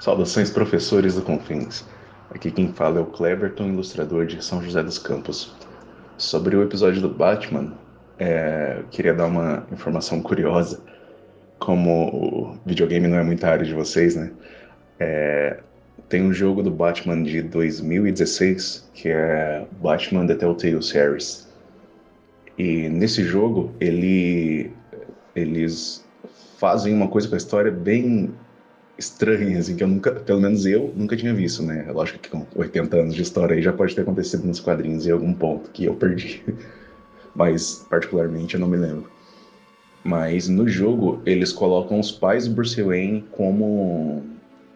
Saudações, 0.00 0.50
professores 0.50 1.14
do 1.14 1.22
Confins. 1.22 1.84
Aqui 2.30 2.50
quem 2.50 2.72
fala 2.72 2.98
é 2.98 3.02
o 3.02 3.06
Cleberton, 3.06 3.68
ilustrador 3.68 4.26
de 4.26 4.44
São 4.44 4.62
José 4.62 4.82
dos 4.82 4.98
Campos. 4.98 5.54
Sobre 6.16 6.56
o 6.56 6.62
episódio 6.62 7.00
do 7.00 7.08
Batman, 7.08 7.72
é, 8.18 8.78
eu 8.80 8.84
queria 8.88 9.14
dar 9.14 9.26
uma 9.26 9.66
informação 9.72 10.20
curiosa. 10.20 10.82
Como 11.58 12.08
o 12.08 12.58
videogame 12.66 13.08
não 13.08 13.18
é 13.18 13.22
muita 13.22 13.48
área 13.48 13.64
de 13.64 13.72
vocês, 13.72 14.16
né? 14.16 14.30
É, 14.98 15.60
tem 16.08 16.22
um 16.22 16.32
jogo 16.32 16.62
do 16.62 16.70
Batman 16.70 17.22
de 17.22 17.42
2016 17.42 18.90
que 18.92 19.08
é 19.08 19.66
Batman 19.82 20.26
The 20.26 20.34
Telltale 20.34 20.82
Series. 20.82 21.48
E 22.56 22.88
nesse 22.88 23.24
jogo 23.24 23.74
ele, 23.80 24.70
eles 25.34 26.04
fazem 26.58 26.94
uma 26.94 27.08
coisa 27.08 27.28
com 27.28 27.34
a 27.34 27.38
história 27.38 27.72
bem 27.72 28.32
estranha, 28.96 29.58
assim, 29.58 29.76
que 29.76 29.82
eu 29.82 29.88
nunca, 29.88 30.12
pelo 30.12 30.40
menos 30.40 30.64
eu, 30.66 30.92
nunca 30.94 31.16
tinha 31.16 31.34
visto, 31.34 31.62
né? 31.62 31.86
Lógico 31.90 32.20
que 32.20 32.30
com 32.30 32.46
80 32.54 32.96
anos 32.96 33.14
de 33.14 33.22
história 33.22 33.56
aí 33.56 33.62
já 33.62 33.72
pode 33.72 33.94
ter 33.94 34.02
acontecido 34.02 34.46
nos 34.46 34.60
quadrinhos 34.60 35.06
em 35.06 35.10
algum 35.10 35.32
ponto 35.32 35.70
que 35.70 35.84
eu 35.84 35.94
perdi. 35.94 36.44
Mas, 37.34 37.84
particularmente, 37.90 38.54
eu 38.54 38.60
não 38.60 38.68
me 38.68 38.76
lembro. 38.76 39.10
Mas 40.04 40.48
no 40.48 40.68
jogo, 40.68 41.22
eles 41.24 41.50
colocam 41.52 41.98
os 41.98 42.12
pais 42.12 42.46
do 42.46 42.54
Bruce 42.54 42.80
Wayne 42.82 43.24
como. 43.32 44.22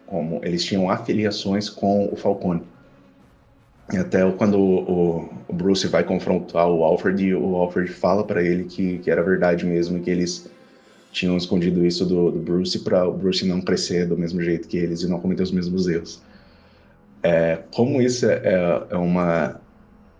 como 0.07 0.41
eles 0.43 0.63
tinham 0.65 0.89
afiliações 0.89 1.69
com 1.69 2.11
o 2.11 2.15
Falcone. 2.15 2.63
E 3.93 3.97
até 3.97 4.29
quando 4.31 4.59
o, 4.59 5.29
o 5.47 5.53
Bruce 5.53 5.87
vai 5.87 6.03
confrontar 6.03 6.67
o 6.69 6.83
Alfred, 6.83 7.33
o 7.35 7.55
Alfred 7.55 7.91
fala 7.91 8.23
para 8.23 8.43
ele 8.43 8.65
que, 8.65 8.99
que 8.99 9.09
era 9.09 9.23
verdade 9.23 9.65
mesmo, 9.65 9.99
que 9.99 10.09
eles 10.09 10.49
tinham 11.11 11.35
escondido 11.37 11.83
isso 11.85 12.05
do, 12.05 12.31
do 12.31 12.39
Bruce 12.39 12.77
para 12.79 13.07
o 13.07 13.13
Bruce 13.13 13.45
não 13.47 13.61
crescer 13.61 14.05
do 14.07 14.17
mesmo 14.17 14.41
jeito 14.41 14.67
que 14.67 14.77
eles 14.77 15.01
e 15.01 15.09
não 15.09 15.19
cometer 15.19 15.41
os 15.43 15.51
mesmos 15.51 15.87
erros. 15.87 16.21
É, 17.23 17.59
como 17.73 18.01
isso 18.01 18.25
é, 18.27 18.41
é, 18.43 18.83
é 18.91 18.97
uma, 18.97 19.59